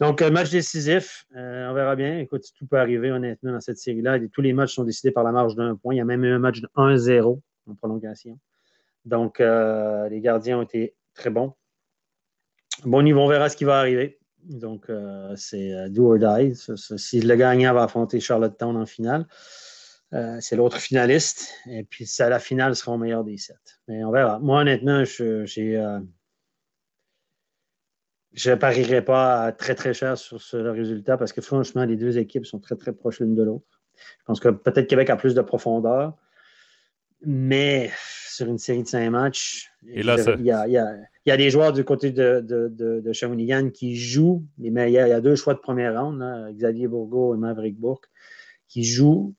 Donc, 0.00 0.20
match 0.20 0.50
décisif, 0.50 1.26
on 1.32 1.74
verra 1.74 1.94
bien. 1.94 2.18
Écoute, 2.18 2.44
tout 2.58 2.66
peut 2.66 2.78
arriver 2.78 3.12
honnêtement 3.12 3.52
dans 3.52 3.60
cette 3.60 3.78
série-là. 3.78 4.18
Tous 4.32 4.40
les 4.40 4.52
matchs 4.52 4.74
sont 4.74 4.82
décidés 4.82 5.12
par 5.12 5.22
la 5.22 5.30
marge 5.30 5.54
d'un 5.54 5.76
point. 5.76 5.94
Il 5.94 5.98
y 5.98 6.00
a 6.00 6.04
même 6.04 6.24
eu 6.24 6.32
un 6.32 6.40
match 6.40 6.60
de 6.60 6.68
1-0 6.74 7.38
en 7.68 7.74
prolongation. 7.76 8.36
Donc, 9.04 9.38
les 9.38 10.20
gardiens 10.20 10.58
ont 10.58 10.62
été 10.62 10.96
très 11.14 11.30
bon. 11.30 11.54
Bon 12.84 13.04
on 13.04 13.28
verra 13.28 13.48
ce 13.48 13.56
qui 13.56 13.64
va 13.64 13.78
arriver. 13.78 14.18
Donc, 14.44 14.90
euh, 14.90 15.34
c'est 15.36 15.72
euh, 15.72 15.88
do 15.88 16.12
or 16.12 16.18
die. 16.18 16.54
Si 16.96 17.20
le 17.20 17.36
gagnant 17.36 17.74
va 17.74 17.84
affronter 17.84 18.18
Charlottetown 18.20 18.76
en 18.76 18.86
finale, 18.86 19.26
euh, 20.14 20.38
c'est 20.40 20.56
l'autre 20.56 20.78
finaliste. 20.78 21.52
Et 21.66 21.84
puis, 21.84 22.06
ça, 22.06 22.28
la 22.28 22.38
finale 22.38 22.74
sera 22.74 22.92
au 22.92 22.98
meilleur 22.98 23.24
des 23.24 23.38
sept. 23.38 23.80
Mais 23.88 24.04
on 24.04 24.10
verra. 24.10 24.38
Moi, 24.40 24.60
honnêtement, 24.60 25.04
j'ai. 25.04 25.80
je 28.32 28.50
ne 28.50 28.54
parierais 28.56 29.04
pas 29.04 29.52
très 29.52 29.74
très 29.74 29.94
cher 29.94 30.18
sur 30.18 30.40
ce 30.42 30.56
résultat 30.56 31.16
parce 31.16 31.32
que 31.32 31.40
franchement, 31.40 31.84
les 31.84 31.96
deux 31.96 32.18
équipes 32.18 32.46
sont 32.46 32.58
très 32.58 32.76
très 32.76 32.92
proches 32.92 33.20
l'une 33.20 33.34
de 33.34 33.42
l'autre. 33.42 33.80
Je 33.94 34.24
pense 34.24 34.40
que 34.40 34.48
peut-être 34.48 34.88
Québec 34.88 35.10
a 35.10 35.16
plus 35.16 35.34
de 35.34 35.42
profondeur, 35.42 36.16
mais 37.24 37.92
sur 38.32 38.46
une 38.46 38.58
série 38.58 38.82
de 38.82 38.88
cinq 38.88 39.10
matchs, 39.10 39.70
il, 39.82 40.04
y 40.04 41.30
a, 41.30 41.36
des 41.36 41.50
joueurs 41.50 41.72
du 41.72 41.84
côté 41.84 42.10
de, 42.10 42.40
de, 42.40 43.12
Shawinigan 43.12 43.70
qui 43.70 43.96
jouent, 43.96 44.44
mais 44.58 44.90
il 44.90 44.94
y, 44.94 44.98
a, 44.98 45.20
deux 45.20 45.36
choix 45.36 45.54
de 45.54 45.60
première 45.60 46.00
ronde, 46.00 46.22
Xavier 46.54 46.88
Bourgo 46.88 47.34
et 47.34 47.38
Maverick 47.38 47.78
Bourque, 47.78 48.06
qui 48.68 48.84
jouent 48.84 49.34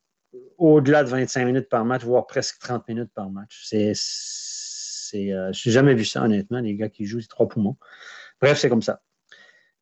au-delà 0.57 1.03
de 1.03 1.09
25 1.09 1.45
minutes 1.45 1.69
par 1.69 1.85
match, 1.85 2.03
voire 2.03 2.25
presque 2.25 2.59
30 2.59 2.87
minutes 2.87 3.11
par 3.13 3.29
match. 3.29 3.63
C'est, 3.65 3.93
c'est, 3.95 5.31
euh, 5.31 5.51
je 5.53 5.69
n'ai 5.69 5.73
jamais 5.73 5.93
vu 5.93 6.05
ça, 6.05 6.23
honnêtement, 6.23 6.59
les 6.59 6.75
gars 6.75 6.89
qui 6.89 7.05
jouent, 7.05 7.21
c'est 7.21 7.27
trois 7.27 7.47
poumons. 7.47 7.77
Bref, 8.41 8.57
c'est 8.57 8.69
comme 8.69 8.81
ça. 8.81 9.01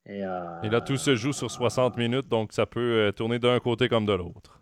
Et, 0.06 0.26
euh, 0.26 0.62
là, 0.64 0.82
tout 0.82 0.98
se 0.98 1.16
joue 1.16 1.34
sur 1.34 1.52
60 1.52 1.98
minutes, 1.98 2.28
donc 2.28 2.54
ça 2.54 2.66
peut 2.66 2.80
euh, 2.80 3.12
tourner 3.12 3.40
d'un 3.40 3.60
côté 3.60 3.88
comme 3.88 4.06
de 4.06 4.14
l'autre. 4.14 4.61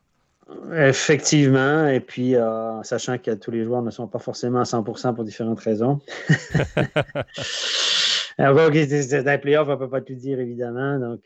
Effectivement, 0.73 1.87
et 1.87 1.99
puis 1.99 2.35
euh, 2.35 2.81
sachant 2.83 3.17
que 3.17 3.31
tous 3.31 3.51
les 3.51 3.63
joueurs 3.63 3.81
ne 3.81 3.91
sont 3.91 4.07
pas 4.07 4.19
forcément 4.19 4.59
à 4.59 4.63
100% 4.63 5.15
pour 5.15 5.23
différentes 5.23 5.59
raisons. 5.59 5.99
Alors, 8.37 8.71
c'est 8.73 9.27
un 9.27 9.37
playoff, 9.37 9.67
on 9.67 9.71
ne 9.71 9.77
peut 9.77 9.89
pas 9.89 10.01
tout 10.01 10.15
dire 10.15 10.39
évidemment. 10.39 10.97
Donc 10.97 11.21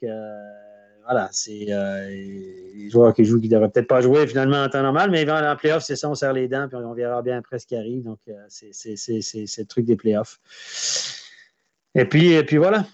voilà, 1.05 1.29
c'est 1.31 1.67
les 1.67 2.89
joueurs 2.89 3.13
qui 3.13 3.23
jouent 3.23 3.39
qui 3.39 3.47
ne 3.47 3.53
devraient 3.53 3.69
peut-être 3.69 3.87
pas 3.87 4.01
jouer 4.01 4.25
finalement 4.27 4.63
en 4.63 4.69
temps 4.69 4.81
normal, 4.81 5.11
mais 5.11 5.29
en 5.29 5.55
playoff, 5.55 5.83
c'est 5.83 5.95
ça, 5.95 6.09
on 6.09 6.15
serre 6.15 6.33
les 6.33 6.47
dents, 6.47 6.67
puis 6.67 6.77
on 6.77 6.93
verra 6.93 7.21
bien 7.21 7.37
après 7.37 7.59
ce 7.59 7.67
qui 7.67 7.75
arrive. 7.75 8.03
Donc 8.03 8.19
c'est 8.49 8.71
le 8.71 9.65
truc 9.65 9.85
des 9.85 9.95
playoffs. 9.95 10.39
Et 11.95 12.05
puis, 12.05 12.33
et 12.33 12.43
puis 12.43 12.57
voilà. 12.57 12.85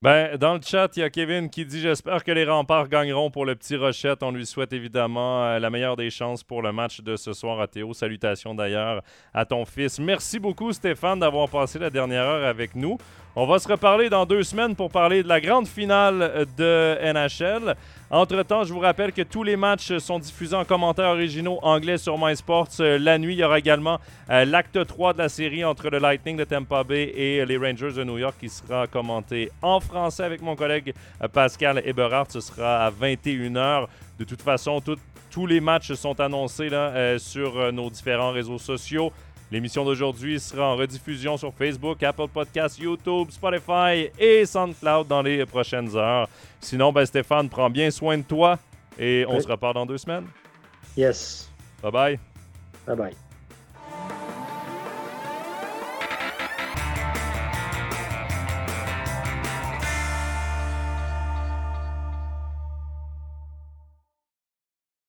Ben, 0.00 0.36
dans 0.36 0.54
le 0.54 0.60
chat, 0.64 0.96
il 0.96 1.00
y 1.00 1.02
a 1.02 1.10
Kevin 1.10 1.50
qui 1.50 1.66
dit 1.66 1.80
J'espère 1.80 2.22
que 2.22 2.30
les 2.30 2.44
remparts 2.44 2.88
gagneront 2.88 3.32
pour 3.32 3.44
le 3.44 3.56
petit 3.56 3.74
Rochette. 3.74 4.22
On 4.22 4.30
lui 4.30 4.46
souhaite 4.46 4.72
évidemment 4.72 5.42
euh, 5.42 5.58
la 5.58 5.70
meilleure 5.70 5.96
des 5.96 6.08
chances 6.08 6.44
pour 6.44 6.62
le 6.62 6.70
match 6.70 7.00
de 7.00 7.16
ce 7.16 7.32
soir 7.32 7.60
à 7.60 7.66
Théo. 7.66 7.92
Salutations 7.92 8.54
d'ailleurs 8.54 9.02
à 9.34 9.44
ton 9.44 9.64
fils. 9.64 9.98
Merci 9.98 10.38
beaucoup, 10.38 10.72
Stéphane, 10.72 11.18
d'avoir 11.18 11.48
passé 11.48 11.80
la 11.80 11.90
dernière 11.90 12.22
heure 12.22 12.46
avec 12.46 12.76
nous. 12.76 12.96
On 13.34 13.44
va 13.44 13.58
se 13.58 13.66
reparler 13.66 14.08
dans 14.08 14.24
deux 14.24 14.44
semaines 14.44 14.76
pour 14.76 14.88
parler 14.88 15.24
de 15.24 15.28
la 15.28 15.40
grande 15.40 15.66
finale 15.66 16.46
de 16.56 16.96
NHL. 17.12 17.74
Entre-temps, 18.10 18.64
je 18.64 18.72
vous 18.72 18.80
rappelle 18.80 19.12
que 19.12 19.20
tous 19.20 19.42
les 19.42 19.56
matchs 19.56 19.98
sont 19.98 20.18
diffusés 20.18 20.56
en 20.56 20.64
commentaires 20.64 21.10
originaux 21.10 21.58
anglais 21.60 21.98
sur 21.98 22.16
MySports. 22.16 22.68
Euh, 22.80 22.98
la 22.98 23.18
nuit, 23.18 23.34
il 23.34 23.40
y 23.40 23.44
aura 23.44 23.58
également 23.58 24.00
euh, 24.30 24.46
l'acte 24.46 24.86
3 24.86 25.12
de 25.12 25.18
la 25.18 25.28
série 25.28 25.62
entre 25.62 25.90
le 25.90 25.98
Lightning 25.98 26.38
de 26.38 26.44
Tampa 26.44 26.84
Bay 26.84 27.12
et 27.14 27.44
les 27.44 27.58
Rangers 27.58 27.92
de 27.92 28.04
New 28.04 28.16
York 28.16 28.36
qui 28.40 28.48
sera 28.48 28.86
commenté 28.86 29.50
en 29.60 29.78
français 29.78 30.22
avec 30.22 30.40
mon 30.40 30.56
collègue 30.56 30.94
euh, 31.22 31.28
Pascal 31.28 31.82
Eberhardt. 31.84 32.32
Ce 32.32 32.40
sera 32.40 32.86
à 32.86 32.90
21h. 32.90 33.88
De 34.18 34.24
toute 34.24 34.40
façon, 34.40 34.80
tous 35.30 35.46
les 35.46 35.60
matchs 35.60 35.92
sont 35.92 36.18
annoncés 36.18 36.70
sur 37.18 37.72
nos 37.72 37.90
différents 37.90 38.32
réseaux 38.32 38.58
sociaux. 38.58 39.12
L'émission 39.50 39.84
d'aujourd'hui 39.84 40.38
sera 40.38 40.74
en 40.74 40.76
rediffusion 40.76 41.36
sur 41.36 41.54
Facebook, 41.54 42.02
Apple 42.02 42.28
Podcasts, 42.28 42.78
YouTube, 42.78 43.30
Spotify 43.30 44.10
et 44.18 44.44
SoundCloud 44.44 45.06
dans 45.06 45.22
les 45.22 45.46
prochaines 45.46 45.96
heures. 45.96 46.28
Sinon, 46.60 46.92
ben 46.92 47.06
Stéphane, 47.06 47.48
prends 47.48 47.70
bien 47.70 47.90
soin 47.90 48.18
de 48.18 48.24
toi 48.24 48.58
et 48.98 49.24
on 49.28 49.40
se 49.40 49.48
reparle 49.48 49.74
dans 49.74 49.86
deux 49.86 49.98
semaines. 49.98 50.26
Yes. 50.96 51.48
Bye 51.82 51.92
bye. 51.92 52.18
Bye 52.86 52.96
bye. 52.96 53.27